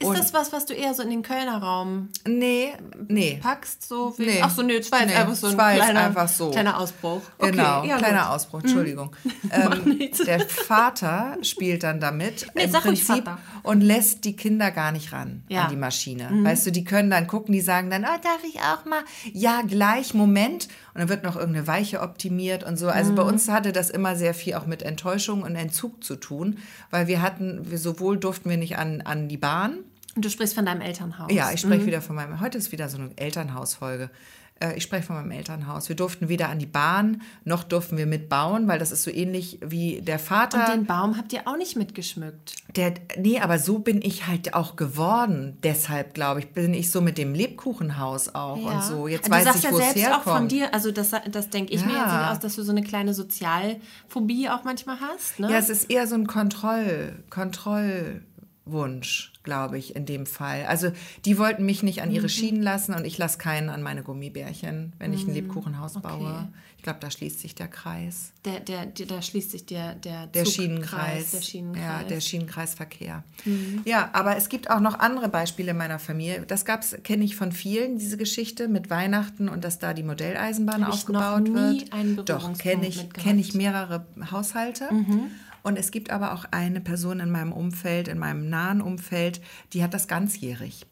ist 0.00 0.06
und 0.06 0.18
das 0.18 0.32
was, 0.32 0.52
was 0.52 0.66
du 0.66 0.74
eher 0.74 0.94
so 0.94 1.02
in 1.02 1.10
den 1.10 1.22
Kölner 1.22 1.62
Raum 1.62 2.08
nee, 2.26 2.72
nee. 3.08 3.38
packst? 3.42 3.86
So 3.86 4.14
wie, 4.18 4.26
nee. 4.26 4.40
Ach 4.42 4.50
so, 4.50 4.62
nee, 4.62 4.78
das 4.78 4.90
war 4.92 5.00
jetzt 5.00 5.10
nee, 5.10 5.16
einfach 5.16 5.34
so 5.34 5.46
ein 5.48 5.54
kleiner, 5.54 6.00
einfach 6.00 6.28
so. 6.28 6.50
kleiner 6.50 6.78
Ausbruch. 6.78 7.22
Okay, 7.38 7.50
genau, 7.50 7.84
ja, 7.84 7.98
kleiner 7.98 8.22
gut. 8.24 8.30
Ausbruch, 8.30 8.60
Entschuldigung. 8.60 9.14
Mhm. 9.48 9.50
Ähm, 9.52 10.10
der 10.26 10.40
Vater 10.40 11.38
spielt 11.42 11.82
dann 11.82 12.00
damit 12.00 12.46
nee, 12.54 12.64
im 12.64 12.72
Prinzip 12.72 13.24
und 13.62 13.80
lässt 13.80 14.24
die 14.24 14.34
Kinder 14.34 14.70
gar 14.70 14.92
nicht 14.92 15.12
ran 15.12 15.42
ja. 15.48 15.64
an 15.64 15.70
die 15.70 15.76
Maschine. 15.76 16.28
Mhm. 16.30 16.44
Weißt 16.44 16.66
du, 16.66 16.72
die 16.72 16.84
können 16.84 17.10
dann 17.10 17.26
gucken, 17.26 17.52
die 17.52 17.60
sagen 17.60 17.88
dann, 17.90 18.04
oh, 18.04 18.18
darf 18.22 18.42
ich 18.46 18.60
auch 18.60 18.84
mal? 18.84 19.02
Ja, 19.32 19.62
gleich, 19.62 20.12
Moment. 20.12 20.68
Und 20.94 21.00
dann 21.00 21.08
wird 21.08 21.22
noch 21.22 21.36
irgendeine 21.36 21.66
Weiche 21.66 22.00
optimiert 22.00 22.64
und 22.64 22.76
so. 22.76 22.88
Also 22.88 23.12
mhm. 23.12 23.16
bei 23.16 23.22
uns 23.22 23.48
hatte 23.48 23.72
das 23.72 23.90
immer 23.90 24.16
sehr 24.16 24.34
viel 24.34 24.54
auch 24.54 24.66
mit 24.66 24.82
Enttäuschung 24.82 25.42
und 25.42 25.54
Entzug 25.54 26.02
zu 26.02 26.16
tun, 26.16 26.58
weil 26.90 27.06
wir 27.06 27.22
hatten, 27.22 27.70
wir 27.70 27.78
sowohl 27.78 28.18
durften 28.18 28.50
wir 28.50 28.56
nicht 28.56 28.78
an, 28.78 29.00
an 29.02 29.28
die 29.28 29.36
Bahn. 29.36 29.78
Und 30.18 30.24
du 30.24 30.30
sprichst 30.30 30.56
von 30.56 30.66
deinem 30.66 30.80
Elternhaus. 30.80 31.32
Ja, 31.32 31.52
ich 31.52 31.60
spreche 31.60 31.82
mhm. 31.82 31.86
wieder 31.86 32.02
von 32.02 32.16
meinem, 32.16 32.40
heute 32.40 32.58
ist 32.58 32.72
wieder 32.72 32.88
so 32.88 32.98
eine 32.98 33.10
Elternhausfolge. 33.14 34.10
Äh, 34.58 34.76
ich 34.76 34.82
spreche 34.82 35.04
von 35.04 35.14
meinem 35.14 35.30
Elternhaus. 35.30 35.88
Wir 35.88 35.94
durften 35.94 36.28
weder 36.28 36.48
an 36.48 36.58
die 36.58 36.66
Bahn, 36.66 37.22
noch 37.44 37.62
durften 37.62 37.96
wir 37.96 38.06
mitbauen, 38.06 38.66
weil 38.66 38.80
das 38.80 38.90
ist 38.90 39.04
so 39.04 39.12
ähnlich 39.12 39.60
wie 39.64 40.02
der 40.02 40.18
Vater. 40.18 40.58
Und 40.58 40.74
den 40.74 40.86
Baum 40.86 41.16
habt 41.16 41.32
ihr 41.32 41.46
auch 41.46 41.56
nicht 41.56 41.76
mitgeschmückt. 41.76 42.54
Der, 42.74 42.94
nee, 43.16 43.38
aber 43.38 43.60
so 43.60 43.78
bin 43.78 44.02
ich 44.02 44.26
halt 44.26 44.54
auch 44.54 44.74
geworden. 44.74 45.56
Deshalb, 45.62 46.14
glaube 46.14 46.40
ich, 46.40 46.48
bin 46.48 46.74
ich 46.74 46.90
so 46.90 47.00
mit 47.00 47.16
dem 47.16 47.32
Lebkuchenhaus 47.32 48.34
auch 48.34 48.56
ja. 48.56 48.70
und 48.72 48.82
so. 48.82 49.06
Jetzt 49.06 49.28
du 49.28 49.30
weiß 49.30 49.44
sagst 49.44 49.58
ich, 49.58 49.70
ja 49.70 49.76
selbst 49.76 49.96
herkommt. 49.98 50.26
auch 50.26 50.36
von 50.36 50.48
dir, 50.48 50.74
also 50.74 50.90
das, 50.90 51.12
das 51.30 51.50
denke 51.50 51.72
ich 51.72 51.82
ja. 51.82 51.86
mir 51.86 51.92
jetzt 51.92 52.32
aus, 52.32 52.40
dass 52.40 52.56
du 52.56 52.64
so 52.64 52.72
eine 52.72 52.82
kleine 52.82 53.14
Sozialphobie 53.14 54.48
auch 54.48 54.64
manchmal 54.64 54.98
hast. 55.00 55.38
Ne? 55.38 55.48
Ja, 55.48 55.58
es 55.58 55.70
ist 55.70 55.88
eher 55.88 56.08
so 56.08 56.16
ein 56.16 56.26
Kontroll, 56.26 57.12
Kontroll. 57.30 58.22
Wunsch, 58.70 59.32
glaube 59.42 59.78
ich, 59.78 59.96
in 59.96 60.06
dem 60.06 60.26
Fall. 60.26 60.66
Also 60.66 60.92
die 61.24 61.38
wollten 61.38 61.64
mich 61.64 61.82
nicht 61.82 62.02
an 62.02 62.10
ihre 62.10 62.24
mhm. 62.24 62.30
Schienen 62.30 62.62
lassen 62.62 62.94
und 62.94 63.04
ich 63.04 63.18
lasse 63.18 63.38
keinen 63.38 63.68
an 63.70 63.82
meine 63.82 64.02
Gummibärchen, 64.02 64.92
wenn 64.98 65.12
ich 65.12 65.22
ein 65.22 65.28
mhm. 65.28 65.34
Lebkuchenhaus 65.34 65.96
okay. 65.96 66.08
baue. 66.08 66.48
Ich 66.76 66.84
glaube, 66.84 67.00
da 67.00 67.10
schließt 67.10 67.40
sich 67.40 67.56
der 67.56 67.66
Kreis. 67.66 68.32
Der, 68.44 68.60
der, 68.60 68.86
der, 68.86 69.06
da 69.06 69.20
schließt 69.20 69.50
sich 69.50 69.66
der, 69.66 69.96
der, 69.96 70.28
der 70.28 70.44
Schienenkreis. 70.44 71.32
Der 71.32 71.42
Schienenkreis. 71.42 71.84
Ja, 71.84 72.02
der 72.04 72.20
Schienenkreisverkehr. 72.20 73.24
Mhm. 73.44 73.82
Ja, 73.84 74.10
aber 74.12 74.36
es 74.36 74.48
gibt 74.48 74.70
auch 74.70 74.78
noch 74.78 74.98
andere 75.00 75.28
Beispiele 75.28 75.72
in 75.72 75.76
meiner 75.76 75.98
Familie. 75.98 76.44
Das 76.46 76.64
kenne 76.64 77.24
ich 77.24 77.34
von 77.34 77.50
vielen, 77.50 77.98
diese 77.98 78.16
Geschichte 78.16 78.68
mit 78.68 78.90
Weihnachten 78.90 79.48
und 79.48 79.64
dass 79.64 79.80
da 79.80 79.92
die 79.92 80.04
Modelleisenbahn 80.04 80.86
Hab 80.86 80.92
aufgebaut 80.92 81.48
ich 81.48 81.52
noch 81.52 81.70
nie 81.70 81.80
wird. 81.80 81.92
Einen 81.92 82.24
Doch, 82.24 82.56
kenne 82.56 82.86
ich, 82.86 83.10
kenn 83.10 83.40
ich 83.40 83.54
mehrere 83.54 84.06
Haushalte. 84.30 84.92
Mhm. 84.92 85.32
Und 85.68 85.78
es 85.78 85.90
gibt 85.90 86.08
aber 86.10 86.32
auch 86.32 86.46
eine 86.50 86.80
Person 86.80 87.20
in 87.20 87.30
meinem 87.30 87.52
Umfeld, 87.52 88.08
in 88.08 88.18
meinem 88.18 88.48
nahen 88.48 88.80
Umfeld, 88.80 89.42
die 89.74 89.82
hat 89.82 89.92
das 89.92 90.08
ganzjährig. 90.08 90.86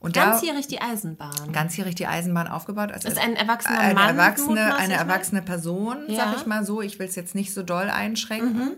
Und 0.00 0.12
ganzjährig 0.12 0.66
die 0.66 0.82
Eisenbahn. 0.82 1.50
Ganzjährig 1.52 1.94
die 1.94 2.06
Eisenbahn 2.06 2.46
aufgebaut. 2.46 2.92
Also 2.92 3.08
ist 3.08 3.18
ein 3.18 3.36
erwachsener 3.36 3.78
eine 3.78 3.94
Mann. 3.94 4.18
Erwachsene, 4.18 4.76
eine 4.76 4.94
erwachsene 4.94 5.40
Person, 5.40 5.96
ja. 6.08 6.16
sag 6.16 6.36
ich 6.36 6.44
mal 6.44 6.66
so. 6.66 6.82
Ich 6.82 6.98
will 6.98 7.06
es 7.06 7.14
jetzt 7.14 7.34
nicht 7.34 7.54
so 7.54 7.62
doll 7.62 7.88
einschränken. 7.88 8.52
Mhm. 8.52 8.76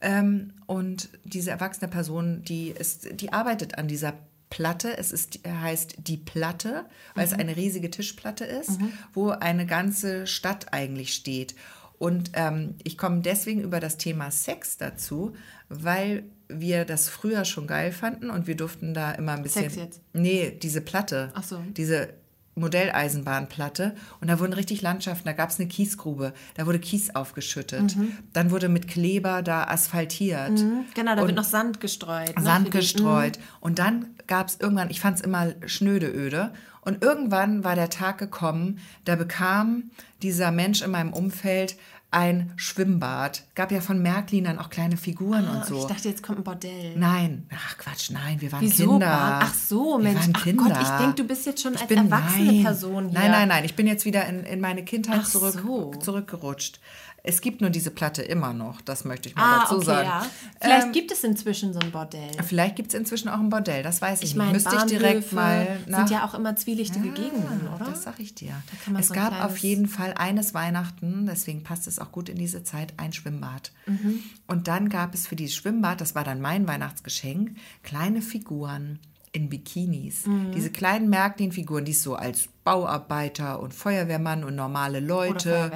Ähm, 0.00 0.52
und 0.66 1.10
diese 1.22 1.52
erwachsene 1.52 1.88
Person, 1.88 2.42
die 2.42 2.70
ist, 2.70 3.20
die 3.20 3.32
arbeitet 3.32 3.78
an 3.78 3.86
dieser 3.86 4.14
Platte. 4.50 4.98
Es 4.98 5.12
ist, 5.12 5.38
heißt 5.46 5.94
die 5.98 6.16
Platte, 6.16 6.86
weil 7.14 7.26
mhm. 7.26 7.32
es 7.32 7.38
eine 7.38 7.56
riesige 7.56 7.88
Tischplatte 7.88 8.46
ist, 8.46 8.80
mhm. 8.80 8.92
wo 9.12 9.30
eine 9.30 9.64
ganze 9.64 10.26
Stadt 10.26 10.72
eigentlich 10.72 11.14
steht. 11.14 11.54
Und 12.02 12.32
ähm, 12.32 12.74
ich 12.82 12.98
komme 12.98 13.20
deswegen 13.20 13.60
über 13.60 13.78
das 13.78 13.96
Thema 13.96 14.32
Sex 14.32 14.76
dazu, 14.76 15.36
weil 15.68 16.24
wir 16.48 16.84
das 16.84 17.08
früher 17.08 17.44
schon 17.44 17.68
geil 17.68 17.92
fanden 17.92 18.28
und 18.28 18.48
wir 18.48 18.56
durften 18.56 18.92
da 18.92 19.12
immer 19.12 19.34
ein 19.34 19.44
bisschen. 19.44 19.70
Sex 19.70 19.76
jetzt? 19.76 20.00
Nee, 20.12 20.58
diese 20.60 20.80
Platte. 20.80 21.30
Ach 21.34 21.44
so. 21.44 21.62
Diese 21.76 22.08
Modelleisenbahnplatte 22.56 23.94
und 24.20 24.28
da 24.28 24.40
wurden 24.40 24.52
richtig 24.52 24.82
Landschaften, 24.82 25.26
da 25.26 25.32
gab 25.32 25.50
es 25.50 25.60
eine 25.60 25.68
Kiesgrube, 25.68 26.34
da 26.54 26.66
wurde 26.66 26.80
Kies 26.80 27.14
aufgeschüttet, 27.14 27.96
mhm. 27.96 28.18
dann 28.32 28.50
wurde 28.50 28.68
mit 28.68 28.88
Kleber 28.88 29.42
da 29.42 29.64
asphaltiert. 29.64 30.50
Mhm. 30.50 30.84
Genau, 30.94 31.14
da 31.14 31.24
wird 31.24 31.36
noch 31.36 31.44
Sand 31.44 31.80
gestreut. 31.80 32.36
Ne, 32.36 32.42
Sand 32.42 32.72
gestreut. 32.72 33.38
Mhm. 33.38 33.42
Und 33.60 33.78
dann 33.78 34.06
gab 34.32 34.48
es 34.48 34.58
irgendwann, 34.58 34.88
ich 34.88 34.98
fand 34.98 35.18
es 35.18 35.22
immer 35.22 35.52
schnöde 35.66 36.10
öde, 36.10 36.54
und 36.80 37.04
irgendwann 37.04 37.64
war 37.64 37.74
der 37.74 37.90
Tag 37.90 38.16
gekommen, 38.16 38.78
da 39.04 39.14
bekam 39.14 39.90
dieser 40.22 40.50
Mensch 40.50 40.80
in 40.80 40.90
meinem 40.90 41.12
Umfeld 41.12 41.76
ein 42.10 42.50
Schwimmbad. 42.56 43.44
Gab 43.54 43.70
ja 43.72 43.82
von 43.82 44.00
Märklin 44.00 44.44
dann 44.44 44.58
auch 44.58 44.70
kleine 44.70 44.96
Figuren 44.96 45.46
ah, 45.46 45.58
und 45.58 45.66
so. 45.66 45.80
Ich 45.80 45.84
dachte, 45.84 46.08
jetzt 46.08 46.22
kommt 46.22 46.38
ein 46.38 46.44
Bordell. 46.44 46.96
Nein, 46.96 47.46
ach 47.54 47.76
Quatsch, 47.76 48.10
nein, 48.10 48.40
wir 48.40 48.50
waren 48.52 48.62
Wieso? 48.62 48.92
Kinder. 48.92 49.40
Ach 49.42 49.54
so, 49.54 49.98
Mensch. 49.98 50.26
Wir 50.26 50.32
Kinder. 50.32 50.64
Ach 50.66 50.78
Gott, 50.78 50.82
ich 50.82 51.04
denke, 51.04 51.14
du 51.14 51.24
bist 51.24 51.44
jetzt 51.44 51.62
schon 51.62 51.74
ich 51.74 51.80
als 51.80 51.88
bin, 51.88 51.98
erwachsene 51.98 52.52
nein, 52.52 52.62
Person 52.62 53.08
hier. 53.10 53.18
Nein, 53.18 53.30
nein, 53.30 53.48
nein, 53.48 53.64
ich 53.66 53.76
bin 53.76 53.86
jetzt 53.86 54.06
wieder 54.06 54.26
in, 54.26 54.44
in 54.44 54.60
meine 54.60 54.82
Kindheit 54.82 55.26
zurück, 55.26 55.60
so. 55.62 55.90
zurückgerutscht. 56.00 56.80
Es 57.24 57.40
gibt 57.40 57.60
nur 57.60 57.70
diese 57.70 57.92
Platte 57.92 58.22
immer 58.22 58.52
noch, 58.52 58.80
das 58.80 59.04
möchte 59.04 59.28
ich 59.28 59.36
mal 59.36 59.42
ah, 59.44 59.60
dazu 59.60 59.76
okay, 59.76 59.84
sagen. 59.84 60.08
Ja. 60.08 60.26
Vielleicht 60.60 60.86
ähm, 60.86 60.92
gibt 60.92 61.12
es 61.12 61.22
inzwischen 61.22 61.72
so 61.72 61.78
ein 61.78 61.92
Bordell. 61.92 62.30
Vielleicht 62.42 62.74
gibt 62.74 62.92
es 62.92 62.98
inzwischen 62.98 63.28
auch 63.28 63.38
ein 63.38 63.48
Bordell, 63.48 63.84
das 63.84 64.02
weiß 64.02 64.22
ich, 64.22 64.30
ich 64.30 64.36
meine, 64.36 64.54
nicht. 64.54 64.64
Müsste 64.64 64.76
ich 64.76 64.98
direkt 64.98 65.32
mal 65.32 65.78
nach... 65.86 65.98
sind 65.98 66.10
ja 66.10 66.26
auch 66.26 66.34
immer 66.34 66.56
zwielichtige 66.56 67.08
ja, 67.08 67.14
Gegenden, 67.14 67.68
oder? 67.68 67.84
Das 67.84 68.02
sag 68.02 68.18
ich 68.18 68.34
dir. 68.34 68.60
es 68.98 69.08
so 69.08 69.14
gab 69.14 69.44
auf 69.44 69.56
jeden 69.58 69.86
Fall 69.86 70.14
eines 70.14 70.52
Weihnachten, 70.52 71.26
deswegen 71.26 71.62
passt 71.62 71.86
es 71.86 72.00
auch 72.00 72.10
gut 72.10 72.28
in 72.28 72.36
diese 72.36 72.64
Zeit, 72.64 72.94
ein 72.96 73.12
Schwimmbad. 73.12 73.70
Mhm. 73.86 74.20
Und 74.48 74.66
dann 74.66 74.88
gab 74.88 75.14
es 75.14 75.28
für 75.28 75.36
dieses 75.36 75.54
Schwimmbad, 75.54 76.00
das 76.00 76.16
war 76.16 76.24
dann 76.24 76.40
mein 76.40 76.66
Weihnachtsgeschenk, 76.66 77.56
kleine 77.84 78.20
Figuren 78.20 78.98
in 79.32 79.48
Bikinis. 79.48 80.26
Mhm. 80.26 80.52
Diese 80.52 80.70
kleinen 80.70 81.08
Märklin-Figuren, 81.08 81.84
die 81.84 81.92
es 81.92 82.02
so 82.02 82.14
als 82.14 82.48
Bauarbeiter 82.64 83.60
und 83.60 83.74
Feuerwehrmann 83.74 84.44
und 84.44 84.54
normale 84.54 85.00
Leute, 85.00 85.72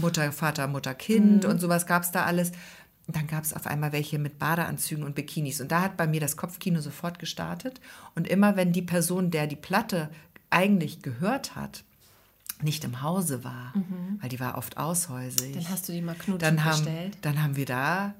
Mutter, 0.00 0.32
Vater, 0.32 0.68
Mutter, 0.68 0.94
Kind 0.94 1.44
mhm. 1.44 1.50
und 1.50 1.60
sowas 1.60 1.86
gab 1.86 2.04
es 2.04 2.12
da 2.12 2.24
alles. 2.24 2.52
dann 3.08 3.26
gab 3.26 3.44
es 3.44 3.52
auf 3.52 3.66
einmal 3.66 3.92
welche 3.92 4.18
mit 4.18 4.38
Badeanzügen 4.38 5.04
und 5.04 5.16
Bikinis. 5.16 5.60
Und 5.60 5.72
da 5.72 5.82
hat 5.82 5.96
bei 5.96 6.06
mir 6.06 6.20
das 6.20 6.36
Kopfkino 6.36 6.80
sofort 6.80 7.18
gestartet. 7.18 7.80
Und 8.14 8.28
immer 8.28 8.56
wenn 8.56 8.72
die 8.72 8.82
Person, 8.82 9.30
der 9.30 9.46
die 9.46 9.56
Platte 9.56 10.08
eigentlich 10.48 11.02
gehört 11.02 11.56
hat, 11.56 11.84
nicht 12.62 12.84
im 12.84 13.02
Hause 13.02 13.42
war, 13.42 13.72
mhm. 13.74 14.18
weil 14.20 14.28
die 14.28 14.40
war 14.40 14.56
oft 14.56 14.78
aushäusig. 14.78 15.54
Dann 15.54 15.68
hast 15.68 15.88
du 15.88 15.92
die 15.92 16.00
mal 16.00 16.14
Knutschen 16.14 16.38
dann 16.38 16.64
haben, 16.64 16.84
bestellt. 16.84 17.18
Dann 17.22 17.42
haben 17.42 17.56
wir 17.56 17.66
da 17.66 18.14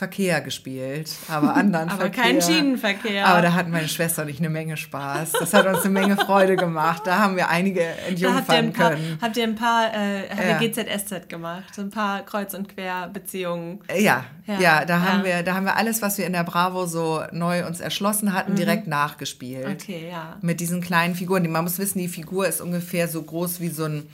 Verkehr 0.00 0.40
gespielt, 0.40 1.10
aber 1.28 1.54
anderen 1.54 1.88
aber 1.90 2.00
Verkehr. 2.00 2.24
kein 2.24 2.40
Schienenverkehr. 2.40 3.26
Aber 3.26 3.42
da 3.42 3.52
hatten 3.52 3.70
meine 3.70 3.86
Schwester 3.86 4.22
und 4.22 4.30
ich 4.30 4.38
eine 4.38 4.48
Menge 4.48 4.78
Spaß. 4.78 5.32
Das 5.32 5.52
hat 5.52 5.66
uns 5.66 5.80
eine 5.80 5.90
Menge 5.90 6.16
Freude 6.16 6.56
gemacht. 6.56 7.02
Da 7.04 7.18
haben 7.18 7.36
wir 7.36 7.50
einige 7.50 7.82
entjungfern 8.08 8.72
können. 8.72 9.18
Habt 9.20 9.36
ihr 9.36 9.44
ein 9.44 9.56
paar, 9.56 9.92
äh, 9.92 10.22
habt 10.30 10.62
ihr 10.62 10.70
GZSZ 10.70 11.28
gemacht? 11.28 11.74
So 11.74 11.82
ein 11.82 11.90
paar 11.90 12.24
Kreuz- 12.24 12.54
und 12.54 12.74
Querbeziehungen? 12.74 13.80
Ja, 13.94 14.24
ja, 14.46 14.58
ja, 14.58 14.84
da, 14.86 15.02
Haben 15.02 15.24
wir, 15.24 15.42
da 15.42 15.54
haben 15.54 15.66
wir 15.66 15.76
alles, 15.76 16.00
was 16.00 16.16
wir 16.16 16.26
in 16.26 16.32
der 16.32 16.44
Bravo 16.44 16.86
so 16.86 17.22
neu 17.30 17.66
uns 17.66 17.80
erschlossen 17.80 18.32
hatten, 18.32 18.52
mhm. 18.52 18.56
direkt 18.56 18.86
nachgespielt. 18.86 19.66
Okay, 19.66 20.08
ja. 20.10 20.38
Mit 20.40 20.60
diesen 20.60 20.80
kleinen 20.80 21.14
Figuren. 21.14 21.46
Man 21.50 21.64
muss 21.64 21.78
wissen, 21.78 21.98
die 21.98 22.08
Figur 22.08 22.48
ist 22.48 22.62
ungefähr 22.62 23.06
so 23.06 23.22
groß 23.22 23.60
wie 23.60 23.68
so 23.68 23.84
ein 23.84 24.08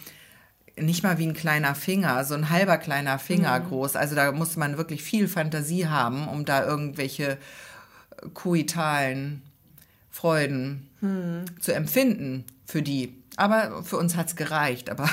nicht 0.79 1.03
mal 1.03 1.19
wie 1.19 1.27
ein 1.27 1.35
kleiner 1.35 1.75
Finger, 1.75 2.25
so 2.25 2.35
ein 2.35 2.51
halber 2.51 2.79
kleiner 2.79 3.19
Finger 3.19 3.59
mhm. 3.59 3.69
groß. 3.69 3.97
Also 3.97 4.15
da 4.15 4.33
muss 4.33 4.57
man 4.57 4.77
wirklich 4.77 5.03
viel 5.03 5.29
Fantasie 5.29 5.89
haben, 5.89 6.29
um 6.29 6.45
da 6.45 6.65
irgendwelche 6.65 7.39
kuitalen 8.35 9.43
Freuden 10.11 10.89
mhm. 11.01 11.45
zu 11.61 11.75
empfinden 11.75 12.45
für 12.65 12.83
die. 12.83 13.23
Aber 13.37 13.83
für 13.83 13.97
uns 13.97 14.17
hat 14.17 14.29
es 14.29 14.37
gereicht, 14.37 14.91
aber 14.91 15.09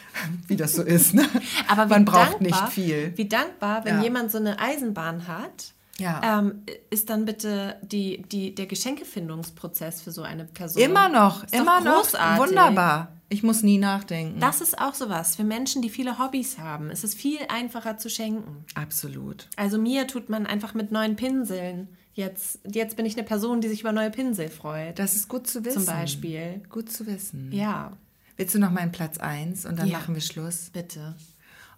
wie 0.46 0.56
das 0.56 0.72
so 0.74 0.82
ist. 0.82 1.14
Ne? 1.14 1.28
Aber 1.68 1.86
man 1.86 2.04
braucht 2.04 2.40
dankbar, 2.40 2.40
nicht 2.40 2.72
viel. 2.72 3.12
Wie 3.16 3.28
dankbar, 3.28 3.84
wenn 3.84 3.96
ja. 3.96 4.02
jemand 4.02 4.30
so 4.30 4.38
eine 4.38 4.58
Eisenbahn 4.58 5.26
hat, 5.28 5.72
ja. 6.00 6.38
ähm, 6.38 6.62
ist 6.90 7.10
dann 7.10 7.24
bitte 7.24 7.76
die, 7.82 8.22
die, 8.22 8.54
der 8.54 8.66
Geschenkefindungsprozess 8.66 10.00
für 10.02 10.12
so 10.12 10.22
eine 10.22 10.44
Person. 10.44 10.82
Immer 10.82 11.08
noch, 11.08 11.44
ist 11.44 11.54
immer 11.54 11.80
noch. 11.80 12.12
Wunderbar. 12.38 13.12
Ich 13.30 13.42
muss 13.42 13.62
nie 13.62 13.76
nachdenken. 13.76 14.40
Das 14.40 14.62
ist 14.62 14.78
auch 14.80 14.94
sowas. 14.94 15.36
Für 15.36 15.44
Menschen, 15.44 15.82
die 15.82 15.90
viele 15.90 16.18
Hobbys 16.18 16.58
haben, 16.58 16.90
ist 16.90 17.04
es 17.04 17.14
viel 17.14 17.40
einfacher 17.48 17.98
zu 17.98 18.08
schenken. 18.08 18.64
Absolut. 18.74 19.48
Also 19.56 19.78
mir 19.78 20.06
tut 20.06 20.30
man 20.30 20.46
einfach 20.46 20.72
mit 20.72 20.92
neuen 20.92 21.16
Pinseln. 21.16 21.88
Jetzt, 22.14 22.60
jetzt 22.64 22.96
bin 22.96 23.04
ich 23.04 23.16
eine 23.16 23.24
Person, 23.24 23.60
die 23.60 23.68
sich 23.68 23.80
über 23.82 23.92
neue 23.92 24.10
Pinsel 24.10 24.48
freut. 24.48 24.98
Das 24.98 25.14
ist 25.14 25.28
gut 25.28 25.46
zu 25.46 25.64
wissen. 25.64 25.84
Zum 25.84 25.86
Beispiel. 25.86 26.62
Gut 26.70 26.90
zu 26.90 27.06
wissen. 27.06 27.52
Ja. 27.52 27.92
Willst 28.36 28.54
du 28.54 28.58
noch 28.58 28.70
meinen 28.70 28.92
Platz 28.92 29.18
1 29.18 29.66
und 29.66 29.78
dann 29.78 29.88
ja. 29.88 29.98
machen 29.98 30.14
wir 30.14 30.22
Schluss? 30.22 30.70
Bitte. 30.72 31.14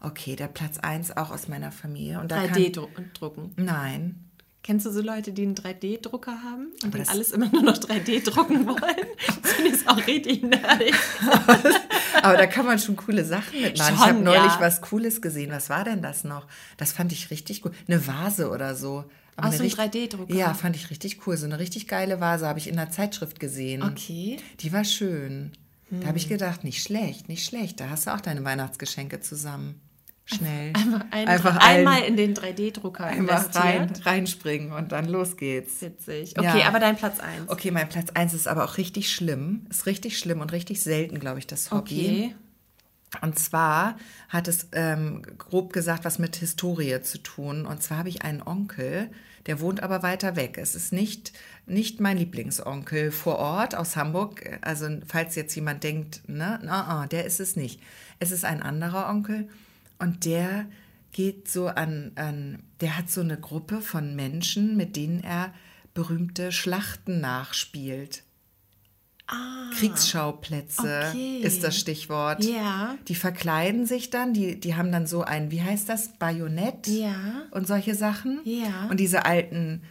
Okay, 0.01 0.35
der 0.35 0.49
Platz 0.49 0.79
1 0.79 1.17
auch 1.17 1.31
aus 1.31 1.49
meiner 1.49 1.73
Familie. 1.73 2.19
3D-drucken? 2.19 3.53
Nein. 3.57 4.31
Kennst 4.63 4.85
du 4.85 4.91
so 4.91 5.01
Leute, 5.01 5.33
die 5.33 5.43
einen 5.43 5.55
3D-Drucker 5.55 6.43
haben 6.43 6.69
und 6.85 6.95
dann 6.95 7.09
alles 7.09 7.33
immer 7.33 7.49
nur 7.49 7.63
noch 7.63 7.79
3D 7.79 8.23
drucken 8.23 8.67
wollen? 8.67 9.07
Das 9.43 9.53
finde 9.53 9.71
ich 9.71 9.89
auch 9.89 10.07
richtig 10.07 10.43
nerdig. 10.43 10.95
Aber 12.23 12.37
da 12.37 12.47
kann 12.47 12.67
man 12.67 12.79
schon 12.79 12.95
coole 12.97 13.25
Sachen 13.25 13.59
mitmachen. 13.59 13.95
Schon, 13.95 13.95
ich 13.95 14.01
habe 14.01 14.21
neulich 14.21 14.53
ja. 14.53 14.61
was 14.61 14.83
Cooles 14.83 15.23
gesehen. 15.23 15.51
Was 15.51 15.71
war 15.71 15.85
denn 15.85 16.03
das 16.03 16.25
noch? 16.25 16.47
Das 16.77 16.93
fand 16.93 17.11
ich 17.11 17.31
richtig 17.31 17.63
gut. 17.63 17.73
Eine 17.89 18.07
Vase 18.07 18.51
oder 18.51 18.75
so. 18.75 19.05
Aber 19.37 19.49
Aus 19.49 19.61
einem 19.61 19.71
3D-Drucker? 19.71 20.35
Ja, 20.35 20.53
fand 20.53 20.77
ich 20.77 20.91
richtig 20.91 21.27
cool. 21.27 21.39
So 21.39 21.47
eine 21.47 21.59
richtig 21.59 21.89
geile 21.89 22.21
Vase 22.21 22.47
habe 22.47 22.59
ich 22.59 22.69
in 22.69 22.77
der 22.77 22.91
Zeitschrift 22.91 23.41
gesehen. 23.41 23.83
Okay. 23.83 24.37
Die 24.61 24.73
war 24.75 24.85
schön. 24.85 25.53
Hm. 25.89 26.03
Da 26.03 26.09
habe 26.09 26.19
ich 26.19 26.29
gedacht, 26.29 26.65
nicht 26.65 26.83
schlecht, 26.83 27.31
nicht 27.31 27.47
schlecht. 27.47 27.81
Da 27.81 27.89
hast 27.89 28.07
du 28.07 28.15
auch 28.15 28.21
deine 28.21 28.45
Weihnachtsgeschenke 28.45 29.21
zusammen 29.21 29.81
schnell. 30.35 30.73
Einfach, 30.75 31.05
ein, 31.11 31.29
einfach 31.29 31.57
einmal 31.57 32.03
in 32.03 32.17
den 32.17 32.35
3D-Drucker 32.35 33.05
Einfach 33.05 33.55
rein, 33.55 33.93
reinspringen 34.03 34.73
und 34.73 34.93
dann 34.93 35.07
los 35.07 35.37
geht's. 35.37 35.81
Witzig. 35.83 36.39
Okay, 36.39 36.61
ja. 36.61 36.69
aber 36.69 36.81
dein 36.81 36.97
Platz 36.97 37.21
1. 37.21 37.49
Okay, 37.49 37.71
mein 37.71 37.89
Platz 37.89 38.11
1 38.15 38.35
ist 38.35 38.49
aber 38.49 38.65
auch 38.65 38.77
richtig 38.77 39.13
schlimm. 39.13 39.67
Ist 39.71 39.87
richtig 39.87 40.19
schlimm 40.19 40.41
und 40.41 40.53
richtig 40.53 40.83
selten, 40.83 41.19
glaube 41.19 41.39
ich, 41.39 41.47
das 41.47 41.71
Hobby. 41.71 42.33
Okay. 42.33 42.35
Und 43.23 43.39
zwar 43.39 43.97
hat 44.29 44.47
es 44.47 44.69
ähm, 44.73 45.23
grob 45.37 45.73
gesagt 45.73 46.05
was 46.05 46.19
mit 46.19 46.37
Historie 46.37 47.01
zu 47.03 47.19
tun. 47.19 47.67
Und 47.67 47.83
zwar 47.83 47.99
habe 47.99 48.09
ich 48.09 48.23
einen 48.23 48.43
Onkel, 48.43 49.11
der 49.47 49.61
wohnt 49.61 49.83
aber 49.83 50.03
weiter 50.03 50.37
weg. 50.37 50.59
Es 50.59 50.75
ist 50.75 50.93
nicht, 50.93 51.33
nicht 51.67 52.01
mein 52.01 52.19
Lieblingsonkel 52.19 53.11
vor 53.11 53.39
Ort 53.39 53.75
aus 53.75 53.97
Hamburg. 53.97 54.59
Also 54.63 54.87
falls 55.07 55.35
jetzt 55.35 55.55
jemand 55.57 55.83
denkt, 55.83 56.29
ne, 56.29 56.61
na, 56.63 57.07
der 57.07 57.25
ist 57.25 57.41
es 57.41 57.57
nicht. 57.57 57.81
Es 58.21 58.31
ist 58.31 58.45
ein 58.45 58.63
anderer 58.63 59.09
Onkel 59.09 59.49
und 60.01 60.25
der 60.25 60.67
geht 61.13 61.49
so 61.49 61.69
an, 61.69 62.13
an, 62.17 62.63
der 62.81 62.97
hat 62.97 63.11
so 63.11 63.21
eine 63.21 63.39
Gruppe 63.39 63.81
von 63.81 64.15
Menschen, 64.15 64.77
mit 64.77 64.97
denen 64.97 65.23
er 65.23 65.53
berühmte 65.95 66.53
Schlachten 66.53 67.21
nachspielt. 67.21 68.23
Ah, 69.27 69.71
Kriegsschauplätze 69.75 71.05
okay. 71.09 71.39
ist 71.39 71.63
das 71.63 71.79
Stichwort. 71.79 72.43
Ja. 72.45 72.97
Die 73.07 73.15
verkleiden 73.15 73.87
sich 73.87 74.11
dann, 74.11 74.35
die, 74.35 74.59
die 74.59 74.75
haben 74.75 74.91
dann 74.91 75.07
so 75.07 75.23
ein, 75.23 75.53
wie 75.53 75.63
heißt 75.63 75.89
das, 75.89 76.15
Bajonett 76.19 76.89
ja. 76.89 77.43
und 77.53 77.69
solche 77.69 77.95
Sachen. 77.95 78.41
Ja. 78.45 78.89
Und 78.91 78.99
diese 78.99 79.25
alten 79.25 79.83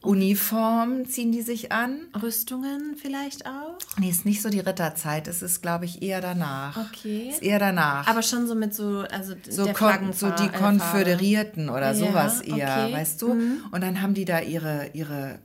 Uniformen 0.00 1.06
ziehen 1.06 1.32
die 1.32 1.42
sich 1.42 1.72
an. 1.72 2.06
Rüstungen 2.22 2.96
vielleicht 2.96 3.46
auch? 3.46 3.78
Nee, 3.98 4.10
ist 4.10 4.24
nicht 4.24 4.40
so 4.42 4.48
die 4.48 4.60
Ritterzeit. 4.60 5.26
Es 5.26 5.42
ist, 5.42 5.60
glaube 5.60 5.86
ich, 5.86 6.02
eher 6.02 6.20
danach. 6.20 6.76
Okay. 6.76 7.30
Ist 7.30 7.42
eher 7.42 7.58
danach. 7.58 8.06
Aber 8.06 8.22
schon 8.22 8.46
so 8.46 8.54
mit 8.54 8.74
so, 8.74 9.04
also 9.10 9.34
so, 9.48 9.66
kon 9.72 10.12
so 10.12 10.30
die 10.30 10.48
Konföderierten 10.48 11.68
oder 11.68 11.92
ja, 11.92 11.94
sowas 11.94 12.40
eher, 12.40 12.84
okay. 12.84 12.94
weißt 12.94 13.22
du? 13.22 13.34
Mhm. 13.34 13.64
Und 13.72 13.82
dann 13.82 14.00
haben 14.00 14.14
die 14.14 14.24
da 14.24 14.40
ihre, 14.40 14.90
ihre 14.92 15.40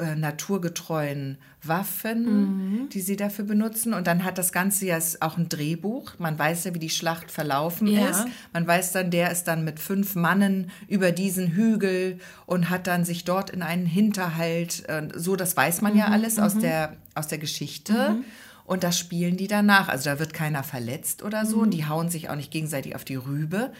äh, 0.00 0.16
naturgetreuen 0.16 1.38
Waffen, 1.62 2.24
mhm. 2.24 2.88
die 2.88 3.00
sie 3.00 3.16
dafür 3.16 3.44
benutzen. 3.44 3.92
Und 3.92 4.06
dann 4.06 4.24
hat 4.24 4.38
das 4.38 4.50
Ganze 4.50 4.86
ja 4.86 4.98
auch 5.20 5.36
ein 5.36 5.48
Drehbuch. 5.48 6.12
Man 6.18 6.38
weiß 6.38 6.64
ja, 6.64 6.74
wie 6.74 6.78
die 6.78 6.90
Schlacht 6.90 7.30
verlaufen 7.30 7.86
ja. 7.86 8.08
ist. 8.08 8.24
Man 8.52 8.66
weiß 8.66 8.92
dann, 8.92 9.10
der 9.10 9.30
ist 9.30 9.44
dann 9.44 9.64
mit 9.64 9.78
fünf 9.78 10.14
Mannen 10.14 10.70
über 10.88 11.12
diesen 11.12 11.48
Hügel 11.48 12.18
und 12.46 12.70
hat 12.70 12.86
dann 12.86 13.04
sich 13.04 13.24
dort 13.24 13.50
in 13.50 13.62
einen 13.62 13.86
Hinterhalt. 13.86 14.88
Äh, 14.88 15.08
so, 15.14 15.36
das 15.36 15.56
weiß 15.56 15.82
man 15.82 15.92
mhm. 15.92 15.98
ja 15.98 16.06
alles 16.08 16.38
aus, 16.38 16.54
mhm. 16.54 16.60
der, 16.60 16.96
aus 17.14 17.28
der 17.28 17.38
Geschichte. 17.38 18.10
Mhm. 18.10 18.24
Und 18.64 18.84
das 18.84 18.98
spielen 18.98 19.36
die 19.36 19.48
danach. 19.48 19.88
Also 19.88 20.10
da 20.10 20.18
wird 20.18 20.32
keiner 20.32 20.62
verletzt 20.62 21.22
oder 21.22 21.44
so. 21.44 21.58
Und 21.58 21.68
mhm. 21.68 21.72
die 21.72 21.86
hauen 21.86 22.08
sich 22.08 22.30
auch 22.30 22.36
nicht 22.36 22.50
gegenseitig 22.50 22.94
auf 22.94 23.04
die 23.04 23.16
Rübe 23.16 23.72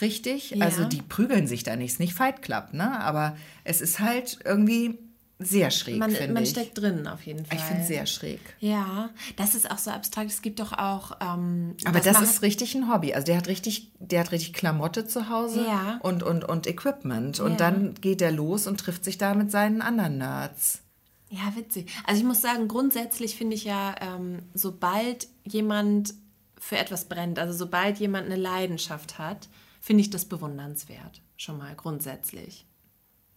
richtig. 0.00 0.50
Ja. 0.50 0.64
Also 0.64 0.84
die 0.84 1.02
prügeln 1.02 1.46
sich 1.46 1.62
da 1.62 1.76
nicht. 1.76 1.92
Ist 1.92 2.00
nicht 2.00 2.14
Fight 2.14 2.42
Club, 2.42 2.72
ne? 2.72 3.00
Aber 3.00 3.36
es 3.64 3.80
ist 3.80 4.00
halt 4.00 4.38
irgendwie 4.44 4.98
sehr 5.46 5.70
schräg, 5.70 5.98
man, 5.98 6.12
man 6.32 6.42
ich. 6.42 6.50
steckt 6.50 6.78
drin, 6.78 7.06
auf 7.06 7.22
jeden 7.22 7.44
Fall. 7.44 7.58
Ich 7.58 7.64
finde 7.64 7.82
es 7.82 7.88
sehr 7.88 8.06
schräg. 8.06 8.40
Ja, 8.60 9.10
das 9.36 9.54
ist 9.54 9.70
auch 9.70 9.78
so 9.78 9.90
abstrakt. 9.90 10.30
Es 10.30 10.42
gibt 10.42 10.60
doch 10.60 10.72
auch. 10.72 11.12
Ähm, 11.20 11.76
Aber 11.84 12.00
das 12.00 12.20
ist 12.20 12.42
richtig 12.42 12.74
ein 12.74 12.92
Hobby. 12.92 13.14
Also 13.14 13.26
der 13.26 13.36
hat 13.36 13.48
richtig, 13.48 13.92
der 13.98 14.20
hat 14.20 14.32
richtig 14.32 14.52
Klamotte 14.52 15.06
zu 15.06 15.28
Hause 15.28 15.64
ja. 15.66 15.98
und, 16.02 16.22
und, 16.22 16.44
und 16.44 16.66
Equipment. 16.66 17.40
Und 17.40 17.52
ja. 17.52 17.56
dann 17.56 17.94
geht 17.94 18.22
er 18.22 18.32
los 18.32 18.66
und 18.66 18.78
trifft 18.78 19.04
sich 19.04 19.18
da 19.18 19.34
mit 19.34 19.50
seinen 19.50 19.82
anderen 19.82 20.18
Nerds. 20.18 20.82
Ja, 21.30 21.56
witzig. 21.56 21.90
Also 22.04 22.20
ich 22.20 22.26
muss 22.26 22.42
sagen, 22.42 22.68
grundsätzlich 22.68 23.36
finde 23.36 23.56
ich 23.56 23.64
ja, 23.64 23.94
ähm, 24.00 24.40
sobald 24.52 25.28
jemand 25.44 26.14
für 26.58 26.76
etwas 26.76 27.06
brennt, 27.06 27.38
also 27.38 27.54
sobald 27.54 27.98
jemand 27.98 28.26
eine 28.26 28.36
Leidenschaft 28.36 29.18
hat, 29.18 29.48
finde 29.80 30.02
ich 30.02 30.10
das 30.10 30.26
bewundernswert. 30.26 31.22
Schon 31.36 31.58
mal 31.58 31.74
grundsätzlich. 31.74 32.66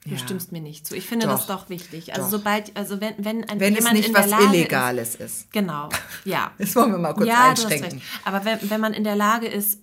Du 0.05 0.11
ja. 0.11 0.19
stimmst 0.19 0.51
mir 0.51 0.61
nicht 0.61 0.85
zu. 0.85 0.95
Ich 0.95 1.07
finde 1.07 1.25
doch, 1.25 1.37
das 1.37 1.47
doch 1.47 1.69
wichtig. 1.69 2.13
Also 2.13 2.25
doch. 2.25 2.31
sobald, 2.31 2.77
also 2.77 3.01
wenn, 3.01 3.15
wenn 3.17 3.43
ein 3.49 3.59
wenn 3.59 3.73
jemand 3.73 3.95
es 3.95 4.01
nicht 4.01 4.09
in 4.09 4.15
was 4.15 4.27
Lage 4.27 4.43
Illegales 4.43 5.15
ist, 5.15 5.21
ist. 5.21 5.51
Genau, 5.51 5.89
ja. 6.25 6.51
Das 6.59 6.75
wollen 6.75 6.91
wir 6.91 6.99
mal 6.99 7.13
kurz 7.13 7.27
ja, 7.27 7.49
einschränken. 7.49 8.01
Aber 8.23 8.45
wenn, 8.45 8.69
wenn 8.69 8.79
man 8.79 8.93
in 8.93 9.03
der 9.03 9.15
Lage 9.15 9.47
ist, 9.47 9.79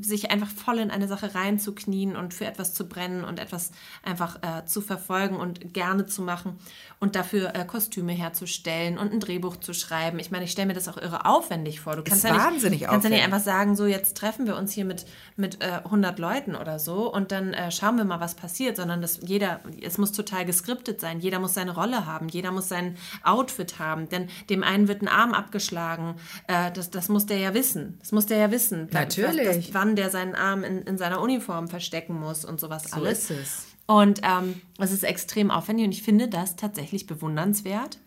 sich 0.00 0.30
einfach 0.30 0.48
voll 0.48 0.78
in 0.78 0.90
eine 0.90 1.08
Sache 1.08 1.34
reinzuknien 1.34 2.16
und 2.16 2.34
für 2.34 2.46
etwas 2.46 2.74
zu 2.74 2.88
brennen 2.88 3.24
und 3.24 3.38
etwas 3.38 3.70
einfach 4.02 4.36
äh, 4.42 4.64
zu 4.66 4.80
verfolgen 4.80 5.36
und 5.36 5.72
gerne 5.72 6.06
zu 6.06 6.22
machen 6.22 6.58
und 6.98 7.16
dafür 7.16 7.54
äh, 7.54 7.64
Kostüme 7.64 8.12
herzustellen 8.12 8.98
und 8.98 9.12
ein 9.12 9.20
Drehbuch 9.20 9.56
zu 9.56 9.72
schreiben. 9.72 10.18
Ich 10.18 10.30
meine, 10.30 10.44
ich 10.44 10.50
stelle 10.50 10.68
mir 10.68 10.74
das 10.74 10.88
auch 10.88 10.96
irre 10.96 11.24
aufwendig 11.26 11.80
vor. 11.80 11.96
Du 11.96 12.02
kannst 12.02 12.24
ja 12.24 12.36
wahnsinnig 12.36 12.80
nicht, 12.80 12.90
kannst 12.90 13.04
ja 13.04 13.10
nicht 13.10 13.24
einfach 13.24 13.40
sagen, 13.40 13.76
so 13.76 13.86
jetzt 13.86 14.16
treffen 14.16 14.46
wir 14.46 14.56
uns 14.56 14.72
hier 14.72 14.84
mit, 14.84 15.06
mit 15.36 15.62
äh, 15.62 15.80
100 15.84 16.18
Leuten 16.18 16.54
oder 16.54 16.78
so 16.78 17.12
und 17.12 17.32
dann 17.32 17.54
äh, 17.54 17.70
schauen 17.70 17.96
wir 17.96 18.04
mal, 18.04 18.20
was 18.20 18.34
passiert, 18.34 18.76
sondern 18.76 19.00
dass 19.00 19.20
jeder, 19.22 19.60
es 19.82 19.98
muss 19.98 20.12
total 20.12 20.44
geskriptet 20.44 21.00
sein. 21.00 21.20
Jeder 21.20 21.38
muss 21.38 21.54
seine 21.54 21.74
Rolle 21.74 22.06
haben, 22.06 22.28
jeder 22.28 22.52
muss 22.52 22.68
sein 22.68 22.96
Outfit 23.22 23.78
haben, 23.78 24.08
denn 24.08 24.28
dem 24.48 24.62
einen 24.62 24.88
wird 24.88 25.02
ein 25.02 25.08
Arm 25.08 25.32
abgeschlagen. 25.32 26.16
Äh, 26.48 26.70
das, 26.72 26.90
das 26.90 27.08
muss 27.08 27.26
der 27.26 27.38
ja 27.38 27.54
wissen. 27.54 27.96
Das 28.00 28.12
muss 28.12 28.26
der 28.26 28.38
ja 28.38 28.50
wissen. 28.50 28.88
Natürlich. 28.92 29.46
Das, 29.46 29.56
das, 29.56 29.64
wann 29.80 29.96
der 29.96 30.10
seinen 30.10 30.34
Arm 30.34 30.62
in, 30.62 30.82
in 30.82 30.98
seiner 30.98 31.22
Uniform 31.22 31.66
verstecken 31.66 32.20
muss 32.20 32.44
und 32.44 32.60
sowas 32.60 32.84
so 32.90 32.96
alles. 32.96 33.28
So 33.28 33.34
ist 33.34 33.40
es. 33.40 33.66
Und 33.86 34.20
ähm, 34.22 34.60
es 34.78 34.92
ist 34.92 35.04
extrem 35.04 35.50
aufwendig 35.50 35.86
und 35.86 35.92
ich 35.92 36.02
finde 36.02 36.28
das 36.28 36.54
tatsächlich 36.56 37.06
bewundernswert. 37.06 37.98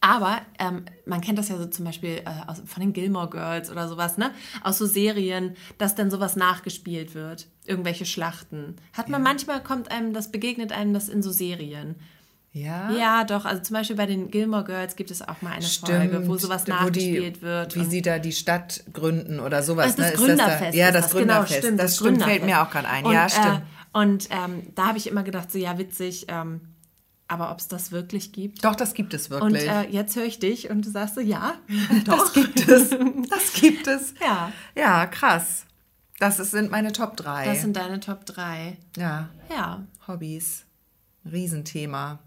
Aber 0.00 0.40
ähm, 0.60 0.84
man 1.04 1.20
kennt 1.20 1.38
das 1.38 1.48
ja 1.48 1.56
so 1.58 1.66
zum 1.66 1.84
Beispiel 1.84 2.22
äh, 2.24 2.46
aus, 2.46 2.62
von 2.64 2.80
den 2.80 2.92
Gilmore 2.92 3.28
Girls 3.28 3.70
oder 3.70 3.88
sowas, 3.88 4.16
ne? 4.16 4.30
Aus 4.62 4.78
so 4.78 4.86
Serien, 4.86 5.56
dass 5.78 5.96
dann 5.96 6.10
sowas 6.12 6.36
nachgespielt 6.36 7.16
wird. 7.16 7.48
Irgendwelche 7.64 8.06
Schlachten. 8.06 8.76
Hat 8.92 9.08
man 9.08 9.22
ja. 9.22 9.28
manchmal, 9.28 9.62
kommt 9.62 9.90
einem, 9.90 10.12
das 10.12 10.30
begegnet 10.30 10.70
einem 10.70 10.94
das 10.94 11.08
in 11.08 11.22
so 11.22 11.32
Serien. 11.32 11.96
Ja? 12.56 12.90
Ja, 12.90 13.24
doch. 13.24 13.44
Also 13.44 13.62
zum 13.62 13.74
Beispiel 13.74 13.96
bei 13.96 14.06
den 14.06 14.30
Gilmore 14.30 14.64
Girls 14.64 14.96
gibt 14.96 15.10
es 15.10 15.20
auch 15.20 15.42
mal 15.42 15.52
eine 15.52 15.62
Stimmt, 15.62 16.10
Folge, 16.10 16.26
wo 16.26 16.38
sowas 16.38 16.66
nachgespielt 16.66 17.36
die, 17.36 17.42
wird. 17.42 17.76
Wie 17.76 17.84
sie 17.84 18.00
da 18.00 18.18
die 18.18 18.32
Stadt 18.32 18.82
gründen 18.94 19.40
oder 19.40 19.62
sowas. 19.62 19.94
Das, 19.94 19.98
ne? 19.98 20.10
das 20.12 20.20
Gründerfest. 20.20 20.62
Das 20.62 20.70
da, 20.70 20.76
ja, 20.76 20.90
das, 20.90 21.02
das 21.02 21.12
Gründerfest. 21.12 21.50
Genau, 21.50 21.60
stimmt, 21.60 21.80
das, 21.80 21.86
das 21.86 21.96
stimmt, 21.96 22.22
fällt 22.22 22.44
mir 22.46 22.62
auch 22.62 22.70
gerade 22.70 22.88
ein. 22.88 23.04
Und, 23.04 23.12
ja, 23.12 23.28
stimmt. 23.28 23.62
Äh, 23.62 23.98
Und 23.98 24.28
ähm, 24.30 24.62
da 24.74 24.86
habe 24.86 24.96
ich 24.96 25.06
immer 25.06 25.22
gedacht, 25.22 25.52
so 25.52 25.58
ja, 25.58 25.76
witzig, 25.76 26.26
ähm, 26.28 26.62
aber 27.28 27.50
ob 27.50 27.58
es 27.58 27.68
das 27.68 27.92
wirklich 27.92 28.32
gibt. 28.32 28.64
Doch, 28.64 28.74
das 28.74 28.94
gibt 28.94 29.12
es 29.12 29.28
wirklich. 29.28 29.68
Und 29.68 29.68
äh, 29.68 29.82
jetzt 29.90 30.16
höre 30.16 30.24
ich 30.24 30.38
dich 30.38 30.70
und 30.70 30.86
du 30.86 30.90
sagst 30.90 31.16
so, 31.16 31.20
ja, 31.20 31.56
doch. 32.06 32.18
Das 32.20 32.32
gibt 32.32 32.68
es. 32.68 32.90
Das 33.28 33.52
gibt 33.52 33.86
es. 33.86 34.14
Ja. 34.18 34.50
Ja, 34.74 35.04
krass. 35.04 35.66
Das 36.18 36.38
ist, 36.38 36.52
sind 36.52 36.70
meine 36.70 36.92
Top 36.92 37.18
3. 37.18 37.44
Das 37.44 37.60
sind 37.60 37.76
deine 37.76 38.00
Top 38.00 38.24
3. 38.24 38.78
Ja. 38.96 39.28
Ja. 39.50 39.84
Hobbys. 40.08 40.64
Riesenthema. 41.30 42.20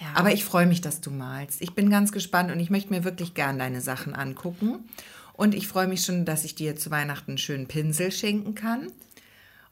Ja. 0.00 0.08
Aber 0.14 0.32
ich 0.32 0.44
freue 0.44 0.66
mich, 0.66 0.80
dass 0.80 1.00
du 1.00 1.10
malst. 1.10 1.62
Ich 1.62 1.74
bin 1.74 1.88
ganz 1.90 2.12
gespannt 2.12 2.52
und 2.52 2.60
ich 2.60 2.70
möchte 2.70 2.90
mir 2.90 3.04
wirklich 3.04 3.34
gern 3.34 3.58
deine 3.58 3.80
Sachen 3.80 4.14
angucken. 4.14 4.88
Und 5.32 5.54
ich 5.54 5.68
freue 5.68 5.86
mich 5.86 6.04
schon, 6.04 6.24
dass 6.24 6.44
ich 6.44 6.54
dir 6.54 6.76
zu 6.76 6.90
Weihnachten 6.90 7.32
einen 7.32 7.38
schönen 7.38 7.66
Pinsel 7.66 8.10
schenken 8.12 8.54
kann. 8.54 8.92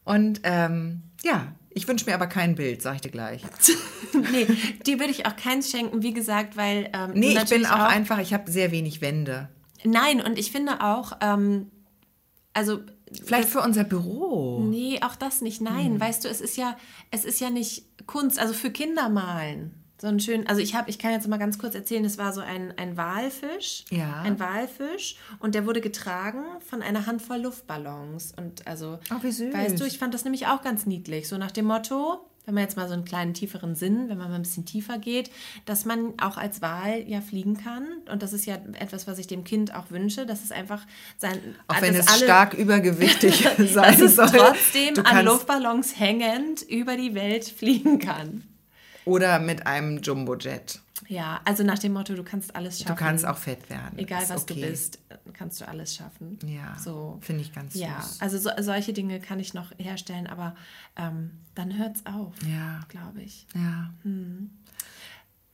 Und 0.04 0.40
ähm, 0.44 1.02
ja, 1.22 1.54
ich 1.70 1.88
wünsche 1.88 2.06
mir 2.06 2.14
aber 2.14 2.26
kein 2.26 2.54
Bild, 2.54 2.82
sag 2.82 2.96
ich 2.96 3.00
dir 3.00 3.10
gleich. 3.10 3.42
nee, 4.30 4.46
dir 4.86 5.00
würde 5.00 5.10
ich 5.10 5.26
auch 5.26 5.36
keins 5.36 5.70
schenken, 5.70 6.02
wie 6.02 6.12
gesagt, 6.12 6.56
weil. 6.56 6.90
Ähm, 6.92 7.12
Nee, 7.14 7.28
ich 7.28 7.34
bin 7.34 7.34
natürlich 7.34 7.68
auch, 7.68 7.78
einfach, 7.80 8.18
ich 8.18 8.32
habe 8.34 8.50
sehr 8.50 8.70
wenig 8.70 9.00
Wände. 9.00 9.48
Nein, 9.84 10.20
und 10.20 10.38
ich 10.38 10.52
finde 10.52 10.80
auch, 10.82 11.12
ähm, 11.20 11.70
also. 12.52 12.80
Vielleicht 13.24 13.48
für 13.48 13.60
unser 13.60 13.84
Büro. 13.84 14.60
Nee, 14.60 14.98
auch 15.02 15.14
das 15.14 15.40
nicht. 15.40 15.60
Nein, 15.60 16.00
weißt 16.00 16.24
du, 16.24 16.28
es 16.28 16.40
ist 16.40 16.56
ja, 16.56 16.76
es 17.12 17.24
ist 17.24 17.40
ja 17.40 17.48
nicht 17.48 17.84
Kunst, 18.06 18.38
also 18.38 18.54
für 18.54 18.70
Kinder 18.70 19.08
malen. 19.08 19.74
So 20.00 20.08
ein 20.08 20.20
schön, 20.20 20.46
also 20.46 20.60
ich 20.60 20.74
habe, 20.74 20.90
ich 20.90 20.98
kann 20.98 21.12
jetzt 21.12 21.26
mal 21.28 21.38
ganz 21.38 21.58
kurz 21.58 21.74
erzählen, 21.74 22.04
es 22.04 22.18
war 22.18 22.32
so 22.32 22.40
ein, 22.40 22.74
ein 22.76 22.96
Walfisch. 22.96 23.84
Ja. 23.90 24.20
Ein 24.22 24.38
Walfisch 24.40 25.16
und 25.38 25.54
der 25.54 25.66
wurde 25.66 25.80
getragen 25.80 26.42
von 26.68 26.82
einer 26.82 27.06
Handvoll 27.06 27.38
Luftballons. 27.38 28.34
Und 28.36 28.66
also, 28.66 28.98
Oh, 29.10 29.22
wie 29.22 29.30
süß. 29.30 29.54
weißt 29.54 29.80
du, 29.80 29.84
ich 29.84 29.98
fand 29.98 30.12
das 30.12 30.24
nämlich 30.24 30.46
auch 30.48 30.62
ganz 30.62 30.84
niedlich. 30.84 31.28
So 31.28 31.38
nach 31.38 31.52
dem 31.52 31.66
Motto, 31.66 32.18
wenn 32.46 32.54
man 32.54 32.62
jetzt 32.62 32.76
mal 32.76 32.86
so 32.88 32.94
einen 32.94 33.04
kleinen 33.04 33.32
tieferen 33.34 33.74
Sinn, 33.74 34.08
wenn 34.08 34.18
man 34.18 34.28
mal 34.28 34.36
ein 34.36 34.42
bisschen 34.42 34.66
tiefer 34.66 34.98
geht, 34.98 35.30
dass 35.64 35.84
man 35.84 36.12
auch 36.20 36.36
als 36.36 36.60
Wal 36.62 37.02
ja 37.08 37.20
fliegen 37.20 37.56
kann. 37.56 37.86
Und 38.10 38.22
das 38.22 38.32
ist 38.32 38.44
ja 38.46 38.56
etwas, 38.78 39.06
was 39.06 39.18
ich 39.18 39.26
dem 39.26 39.44
Kind 39.44 39.74
auch 39.74 39.90
wünsche, 39.90 40.26
dass 40.26 40.44
es 40.44 40.52
einfach 40.52 40.82
sein. 41.18 41.38
Auch 41.68 41.80
wenn 41.80 41.94
dass 41.94 42.06
es 42.06 42.12
alle- 42.12 42.24
stark 42.24 42.54
übergewichtig 42.54 43.42
dass 43.56 43.72
sein 43.72 44.00
es 44.02 44.16
soll. 44.16 44.26
trotzdem 44.28 44.94
Du 44.94 45.02
an 45.06 45.24
Luftballons 45.24 45.98
hängend 45.98 46.62
über 46.62 46.96
die 46.96 47.14
Welt 47.14 47.44
fliegen 47.46 47.98
kann. 47.98 48.44
Oder 49.06 49.38
mit 49.38 49.66
einem 49.66 49.98
Jumbojet. 50.02 50.80
Ja, 51.08 51.40
also 51.44 51.62
nach 51.64 51.78
dem 51.78 51.92
Motto, 51.92 52.14
du 52.14 52.22
kannst 52.24 52.56
alles 52.56 52.78
schaffen. 52.78 52.94
Du 52.96 52.98
kannst 52.98 53.26
auch 53.26 53.36
fett 53.36 53.68
werden. 53.68 53.98
Egal 53.98 54.24
was 54.28 54.46
du 54.46 54.54
okay. 54.54 54.66
bist, 54.70 54.98
kannst 55.32 55.60
du 55.60 55.66
alles 55.68 55.94
schaffen. 55.96 56.38
Ja, 56.46 56.76
So. 56.78 57.18
finde 57.22 57.42
ich 57.42 57.52
ganz 57.52 57.74
Ja, 57.74 58.00
süß. 58.02 58.20
also 58.20 58.38
so, 58.38 58.50
solche 58.60 58.92
Dinge 58.92 59.20
kann 59.20 59.40
ich 59.40 59.54
noch 59.54 59.72
herstellen, 59.78 60.26
aber 60.26 60.54
ähm, 60.96 61.30
dann 61.54 61.76
hört's 61.78 62.04
auf, 62.06 62.32
Ja. 62.46 62.80
glaube 62.88 63.22
ich. 63.22 63.46
Ja. 63.54 63.90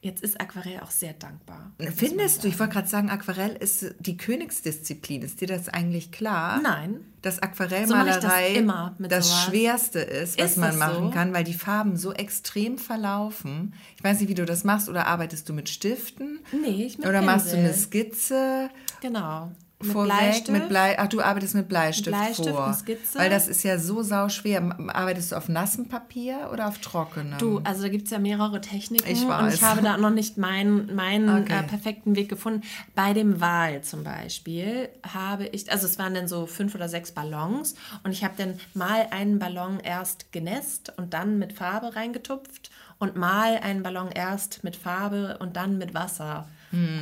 Jetzt 0.03 0.23
ist 0.23 0.41
Aquarell 0.41 0.81
auch 0.81 0.91
sehr 0.91 1.13
dankbar. 1.13 1.73
Findest 1.95 2.43
du, 2.43 2.49
ich 2.49 2.59
wollte 2.59 2.73
gerade 2.73 2.89
sagen, 2.89 3.11
Aquarell 3.11 3.55
ist 3.55 3.95
die 3.99 4.17
Königsdisziplin. 4.17 5.21
Ist 5.21 5.43
dir 5.43 5.47
das 5.47 5.69
eigentlich 5.69 6.11
klar? 6.11 6.59
Nein. 6.63 7.01
Dass 7.21 7.35
So 7.37 7.43
Aquarellmalerei 7.43 8.47
ich 8.49 8.55
das 8.55 8.63
immer 8.63 8.95
mit 8.97 9.13
das 9.13 9.29
sowas. 9.29 9.45
Schwerste 9.45 9.99
ist, 9.99 10.39
was 10.41 10.53
Ist 10.53 10.57
man 10.57 10.79
machen 10.79 11.05
so? 11.09 11.11
kann, 11.11 11.35
weil 11.35 11.45
die 11.45 11.53
Farben 11.53 11.99
so 11.99 12.15
extrem 12.15 12.79
verlaufen. 12.79 13.75
Ich 13.99 14.03
weiß 14.03 14.21
nicht, 14.21 14.31
wie 14.31 14.35
du 14.35 14.47
das 14.47 14.65
machst. 14.65 14.89
Oder 14.89 15.07
arbeitest 15.07 15.47
du 15.51 15.53
mit 15.53 15.69
Stiften? 15.69 16.41
Nee, 16.51 16.87
ich 16.87 16.97
mit 16.97 17.07
Oder 17.07 17.21
machst 17.21 17.53
du 17.53 17.59
eine 17.59 17.69
Pinsel. 17.69 17.83
Skizze? 17.85 18.71
Genau. 19.01 19.51
Mit 19.83 19.93
vorweg 19.93 20.13
Bleistift. 20.13 20.51
mit 20.51 20.69
Blei 20.69 20.99
ach 20.99 21.07
du 21.09 21.23
arbeitest 21.23 21.55
mit 21.55 21.67
Bleistift, 21.67 22.11
Bleistift 22.15 22.51
vor 22.51 22.67
und 22.67 22.75
Skizze. 22.75 23.19
weil 23.19 23.31
das 23.31 23.49
ist 23.49 23.63
ja 23.63 23.79
so 23.79 24.03
sau 24.03 24.29
schwer 24.29 24.77
arbeitest 24.89 25.33
du 25.33 25.37
auf 25.37 25.49
nassem 25.49 25.89
Papier 25.89 26.51
oder 26.53 26.69
auf 26.69 26.77
trockenem 26.81 27.39
Du, 27.39 27.63
also 27.65 27.85
da 27.85 27.89
gibt 27.89 28.05
es 28.05 28.11
ja 28.11 28.19
mehrere 28.19 28.61
Techniken 28.61 29.11
Ich 29.11 29.23
und 29.23 29.31
weiß. 29.31 29.55
ich 29.55 29.63
habe 29.63 29.81
da 29.81 29.97
noch 29.97 30.11
nicht 30.11 30.37
meinen, 30.37 30.95
meinen 30.95 31.31
Okay. 31.45 31.61
äh, 31.61 31.63
perfekten 31.63 32.15
Weg 32.15 32.29
gefunden. 32.29 32.61
Bei 32.95 33.15
dem 33.15 33.41
Wal 33.41 33.81
zum 33.81 34.05
Beispiel 34.05 34.91
habe 35.15 35.47
ich, 35.47 35.73
also 35.73 35.87
es 35.87 35.99
waren 35.99 36.13
dann 36.13 36.29
so 36.29 36.45
fünf 36.45 36.75
oder 36.75 36.91
sechs 36.91 37.13
Ballons 37.13 37.75
und 38.05 38.11
ich 38.13 38.23
habe 38.23 38.35
dann 38.37 38.61
mal 38.75 39.07
einen 39.13 39.39
Ballon 39.39 39.81
erst 39.81 40.31
genässt 40.31 40.93
und 40.99 41.15
dann 41.15 41.39
mit 41.39 41.55
Farbe 41.55 41.97
reingetupft 41.97 42.71
und 42.99 43.17
mal 43.17 43.57
einen 43.63 43.83
Ballon 43.83 44.11
erst 44.13 44.63
mit 44.63 44.77
Farbe 44.77 45.39
und 45.41 45.57
dann 45.57 45.79
mit 45.79 45.95
Wasser. 45.95 46.47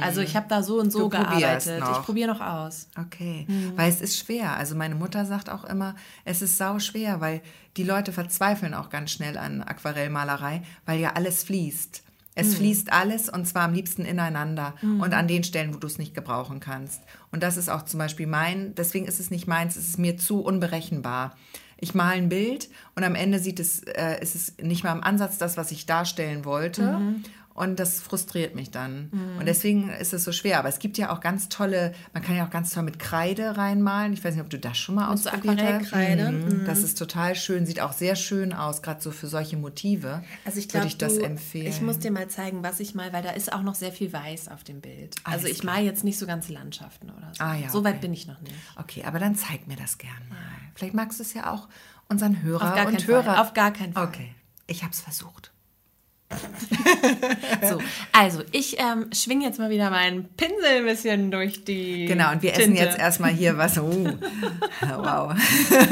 Also 0.00 0.20
ich 0.22 0.34
habe 0.36 0.46
da 0.48 0.62
so 0.62 0.78
und 0.80 0.90
so 0.90 1.00
Hm. 1.04 1.10
Du 1.10 1.16
gearbeitet. 1.18 1.80
noch. 1.80 2.00
Ich 2.00 2.04
probiere 2.06 2.28
noch 2.32 2.40
aus. 2.40 2.88
Okay, 2.98 3.44
Mhm. 3.48 3.72
weil 3.76 3.90
es 3.90 4.00
ist 4.00 4.16
schwer. 4.18 4.56
Also 4.56 4.74
meine 4.74 4.94
Mutter 4.94 5.26
sagt 5.26 5.50
auch 5.50 5.64
immer, 5.64 5.94
es 6.24 6.40
ist 6.42 6.56
sau 6.56 6.78
schwer, 6.78 7.20
weil 7.20 7.42
die 7.76 7.84
Leute 7.84 8.12
verzweifeln 8.12 8.72
auch 8.74 8.88
ganz 8.90 9.10
schnell 9.10 9.36
an 9.36 9.62
Aquarellmalerei, 9.62 10.62
weil 10.86 11.00
ja 11.00 11.12
alles 11.14 11.44
fließt. 11.44 12.02
Mhm. 12.02 12.08
Es 12.40 12.54
fließt 12.54 12.92
alles 12.92 13.28
und 13.28 13.46
zwar 13.46 13.64
am 13.64 13.74
liebsten 13.74 14.04
ineinander 14.04 14.74
und 14.82 15.12
an 15.12 15.26
den 15.26 15.42
Stellen, 15.44 15.74
wo 15.74 15.78
du 15.78 15.86
es 15.88 15.98
nicht 15.98 16.14
gebrauchen 16.14 16.60
kannst. 16.60 17.02
Und 17.32 17.42
das 17.42 17.56
ist 17.56 17.68
auch 17.68 17.84
zum 17.84 17.98
Beispiel 17.98 18.26
mein, 18.28 18.74
deswegen 18.76 19.06
ist 19.06 19.18
es 19.18 19.30
nicht 19.32 19.46
meins, 19.48 19.74
es 19.76 19.88
ist 19.88 19.98
mir 19.98 20.16
zu 20.16 20.40
unberechenbar. 20.40 21.36
Ich 21.80 21.94
male 21.94 22.14
ein 22.16 22.28
Bild 22.28 22.68
und 22.96 23.04
am 23.04 23.14
Ende 23.14 23.38
sieht 23.38 23.60
es, 23.60 23.82
äh, 23.84 24.20
ist 24.20 24.34
es 24.34 24.54
nicht 24.60 24.82
mal 24.82 24.92
im 24.92 25.02
Ansatz 25.04 25.38
das, 25.38 25.56
was 25.56 25.70
ich 25.72 25.86
darstellen 25.86 26.44
wollte. 26.44 26.82
Mhm. 26.82 27.22
Und 27.58 27.80
das 27.80 28.00
frustriert 28.00 28.54
mich 28.54 28.70
dann. 28.70 29.10
Und 29.38 29.46
deswegen 29.46 29.90
ist 29.90 30.14
es 30.14 30.22
so 30.22 30.30
schwer. 30.30 30.60
Aber 30.60 30.68
es 30.68 30.78
gibt 30.78 30.96
ja 30.96 31.12
auch 31.12 31.20
ganz 31.20 31.48
tolle, 31.48 31.92
man 32.12 32.22
kann 32.22 32.36
ja 32.36 32.46
auch 32.46 32.50
ganz 32.50 32.70
toll 32.70 32.84
mit 32.84 33.00
Kreide 33.00 33.56
reinmalen. 33.56 34.12
Ich 34.12 34.22
weiß 34.22 34.34
nicht, 34.34 34.42
ob 34.44 34.50
du 34.50 34.60
das 34.60 34.78
schon 34.78 34.94
mal 34.94 35.06
so 35.16 35.28
ausprobiert 35.28 35.60
hast. 35.60 35.92
Aquarellkreide? 35.92 36.30
Mhm. 36.30 36.64
Das 36.66 36.84
ist 36.84 36.96
total 36.98 37.34
schön, 37.34 37.66
sieht 37.66 37.80
auch 37.80 37.92
sehr 37.92 38.14
schön 38.14 38.52
aus, 38.52 38.80
gerade 38.80 39.00
so 39.00 39.10
für 39.10 39.26
solche 39.26 39.56
Motive. 39.56 40.22
Also 40.44 40.58
ich 40.58 40.66
würde 40.66 40.86
glaube, 40.86 40.86
ich 40.86 40.98
das 40.98 41.18
empfehlen. 41.18 41.66
Ich 41.66 41.82
muss 41.82 41.98
dir 41.98 42.12
mal 42.12 42.28
zeigen, 42.28 42.62
was 42.62 42.78
ich 42.78 42.94
mal, 42.94 43.12
weil 43.12 43.22
da 43.22 43.30
ist 43.30 43.52
auch 43.52 43.62
noch 43.62 43.74
sehr 43.74 43.90
viel 43.90 44.12
Weiß 44.12 44.48
auf 44.48 44.62
dem 44.62 44.80
Bild. 44.80 45.16
Alles 45.24 45.38
also 45.38 45.48
ich 45.48 45.60
klar. 45.60 45.74
mal 45.76 45.84
jetzt 45.84 46.04
nicht 46.04 46.18
so 46.18 46.26
ganze 46.26 46.52
Landschaften 46.52 47.10
oder 47.10 47.32
so. 47.36 47.42
Ah 47.42 47.56
ja, 47.56 47.70
so 47.70 47.82
weit 47.82 47.94
okay. 47.94 48.02
bin 48.02 48.12
ich 48.12 48.28
noch 48.28 48.40
nicht. 48.40 48.54
okay, 48.76 49.02
aber 49.04 49.18
dann 49.18 49.34
zeig 49.34 49.66
mir 49.66 49.76
das 49.76 49.98
gern 49.98 50.12
mal. 50.28 50.38
Vielleicht 50.74 50.94
magst 50.94 51.18
du 51.18 51.24
es 51.24 51.34
ja 51.34 51.52
auch 51.52 51.68
unseren 52.08 52.40
Hörer 52.42 52.68
Auf 52.68 52.74
gar 52.76 52.86
und 52.86 52.92
keinen 52.94 53.04
Fall. 53.04 53.24
Hörer. 53.24 53.40
Auf 53.40 53.54
gar 53.54 53.72
keinen 53.72 53.92
Fall. 53.92 54.06
Okay, 54.06 54.34
ich 54.66 54.82
habe 54.82 54.92
es 54.92 55.00
versucht. 55.00 55.52
So, 57.68 57.78
also 58.12 58.42
ich 58.52 58.76
ähm, 58.78 59.06
schwinge 59.12 59.44
jetzt 59.46 59.58
mal 59.58 59.70
wieder 59.70 59.90
meinen 59.90 60.24
Pinsel 60.36 60.78
ein 60.78 60.84
bisschen 60.84 61.30
durch 61.30 61.64
die 61.64 62.06
Genau, 62.06 62.32
und 62.32 62.42
wir 62.42 62.52
Tinte. 62.52 62.62
essen 62.62 62.76
jetzt 62.76 62.98
erstmal 62.98 63.30
hier 63.30 63.56
was. 63.56 63.78
Oh, 63.78 64.06
wow. 64.82 65.32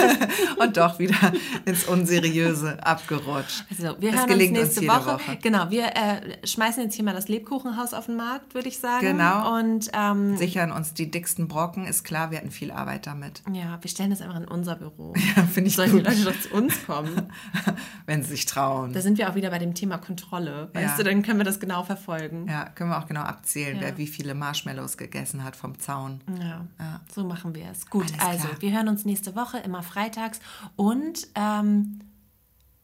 und 0.59 0.77
doch 0.77 0.99
wieder 0.99 1.33
ins 1.65 1.85
Unseriöse 1.85 2.85
abgerutscht. 2.85 3.65
Also, 3.71 3.97
wir 4.01 4.13
Das 4.13 4.21
hören 4.21 4.25
uns 4.25 4.27
gelingt 4.27 4.59
uns 4.59 4.63
nächste 4.67 4.81
jede 4.83 4.93
Woche. 4.95 5.07
Woche. 5.15 5.39
Genau, 5.43 5.71
wir 5.71 5.87
äh, 5.87 6.47
schmeißen 6.47 6.83
jetzt 6.83 6.95
hier 6.95 7.05
mal 7.05 7.15
das 7.15 7.29
Lebkuchenhaus 7.29 7.95
auf 7.95 8.07
den 8.07 8.17
Markt, 8.17 8.55
würde 8.55 8.69
ich 8.69 8.79
sagen. 8.79 9.07
Genau. 9.07 9.57
Und 9.59 9.91
ähm, 9.95 10.37
Sichern 10.37 10.71
uns 10.71 10.93
die 10.95 11.11
dicksten 11.11 11.49
Brocken, 11.49 11.87
ist 11.87 12.05
klar, 12.05 12.31
wir 12.31 12.39
hatten 12.39 12.51
viel 12.51 12.71
Arbeit 12.71 13.07
damit. 13.07 13.43
ja, 13.53 13.79
wir 13.81 13.91
stellen 13.91 14.11
das 14.11 14.21
einfach 14.21 14.37
in 14.37 14.49
unser 14.49 14.77
Büro. 14.77 15.15
Ja, 15.37 15.43
finde 15.43 15.69
ich 15.69 15.77
Sollen 15.77 15.91
die 15.91 15.97
gut. 15.99 16.07
Leute 16.07 16.25
doch 16.25 16.41
zu 16.41 16.55
uns 16.55 16.87
kommen? 16.87 17.33
Wenn 18.07 18.23
sie 18.23 18.31
sich 18.31 18.47
trauen. 18.47 18.93
Da 18.93 19.01
sind 19.01 19.19
wir 19.19 19.29
auch 19.31 19.35
wieder 19.35 19.51
bei 19.51 19.59
dem 19.59 19.75
Thema 19.75 19.99
Kontrolle. 20.31 20.71
Weißt 20.73 20.91
Ja. 20.91 20.97
du, 20.97 21.05
dann 21.05 21.23
können 21.23 21.39
wir 21.39 21.45
das 21.45 21.61
genau 21.61 21.83
verfolgen. 21.85 22.47
ja, 22.49 22.67
können 22.71 22.91
wir 22.91 22.99
auch 22.99 23.07
genau 23.07 23.23
abzählen, 23.23 23.77
Ja. 23.77 23.83
wer 23.83 23.99
wie 23.99 24.07
viele 24.07 24.35
Marshmallows 24.35 24.97
gegessen 24.97 25.45
hat 25.45 25.57
vom 25.57 25.79
Zaun. 25.79 26.21
Ja, 26.41 26.67
Ja. 26.79 27.01
so 27.13 27.25
machen 27.25 27.55
wir 27.55 27.71
es. 27.71 27.87
Gut, 27.89 28.13
Alles 28.19 28.21
also 28.23 28.49
klar. 28.49 28.63
wir 28.63 28.73
hören 28.73 28.89
uns 28.89 29.05
nächste 29.05 29.35
Woche, 29.37 29.59
immer 29.59 29.83
freitags. 29.83 30.41
Und 30.77 31.29
ähm, 31.35 32.01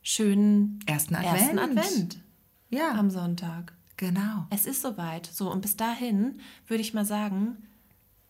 schönen 0.03 0.80
Ersten 0.86 1.14
Advent. 1.14 1.38
ersten 1.40 1.59
Advent 1.59 2.20
Ja, 2.70 2.93
am 2.93 3.11
Sonntag. 3.11 3.72
genau. 3.97 4.47
Es 4.51 4.66
ist 4.66 4.82
soweit. 4.82 5.26
So, 5.26 5.51
und 5.51 5.61
bis 5.62 5.76
dahin 5.76 6.40
würde 6.66 6.80
ich 6.82 6.95
mal 6.95 7.05
sagen, 7.05 7.57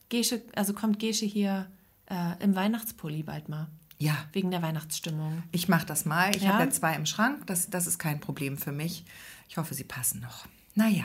Gesche, 0.09 0.43
also 0.55 0.75
kommt 0.75 0.99
Gesche 0.99 1.25
hier 1.27 1.67
äh, 2.11 2.43
im 2.43 2.55
Weihnachtspulli 2.55 3.23
bald 3.23 3.49
mal. 3.49 3.69
Ja, 4.03 4.17
Wegen 4.33 4.51
der 4.51 4.63
Weihnachtsstimmung. 4.63 5.43
ich 5.53 5.69
mache 5.69 5.87
das 5.87 6.05
mal. 6.05 6.35
Ich 6.35 6.43
Ja? 6.43 6.55
habe 6.55 6.65
ja 6.65 6.71
zwei 6.71 6.95
im 6.95 7.07
Schrank. 7.07 7.47
Das, 7.47 7.71
das 7.71 7.87
ist 7.87 7.99
kein 7.99 8.19
Problem 8.21 8.59
für 8.59 8.73
mich. 8.73 9.05
Ich 9.49 9.57
hoffe, 9.59 9.75
sie 9.75 9.85
passen 9.85 10.21
noch. 10.21 10.47
Naja, 10.75 11.05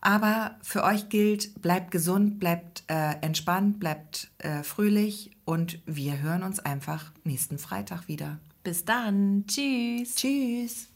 aber 0.00 0.56
für 0.62 0.82
euch 0.84 1.08
gilt, 1.08 1.60
bleibt 1.60 1.90
gesund, 1.90 2.38
bleibt 2.40 2.84
äh, 2.88 3.16
entspannt, 3.20 3.80
bleibt 3.80 4.30
äh, 4.38 4.62
fröhlich 4.62 5.30
und 5.44 5.80
wir 5.86 6.20
hören 6.20 6.42
uns 6.42 6.58
einfach 6.60 7.12
nächsten 7.24 7.58
Freitag 7.58 8.08
wieder. 8.08 8.38
Bis 8.62 8.84
dann. 8.84 9.44
Tschüss. 9.46 10.14
Tschüss. 10.14 10.88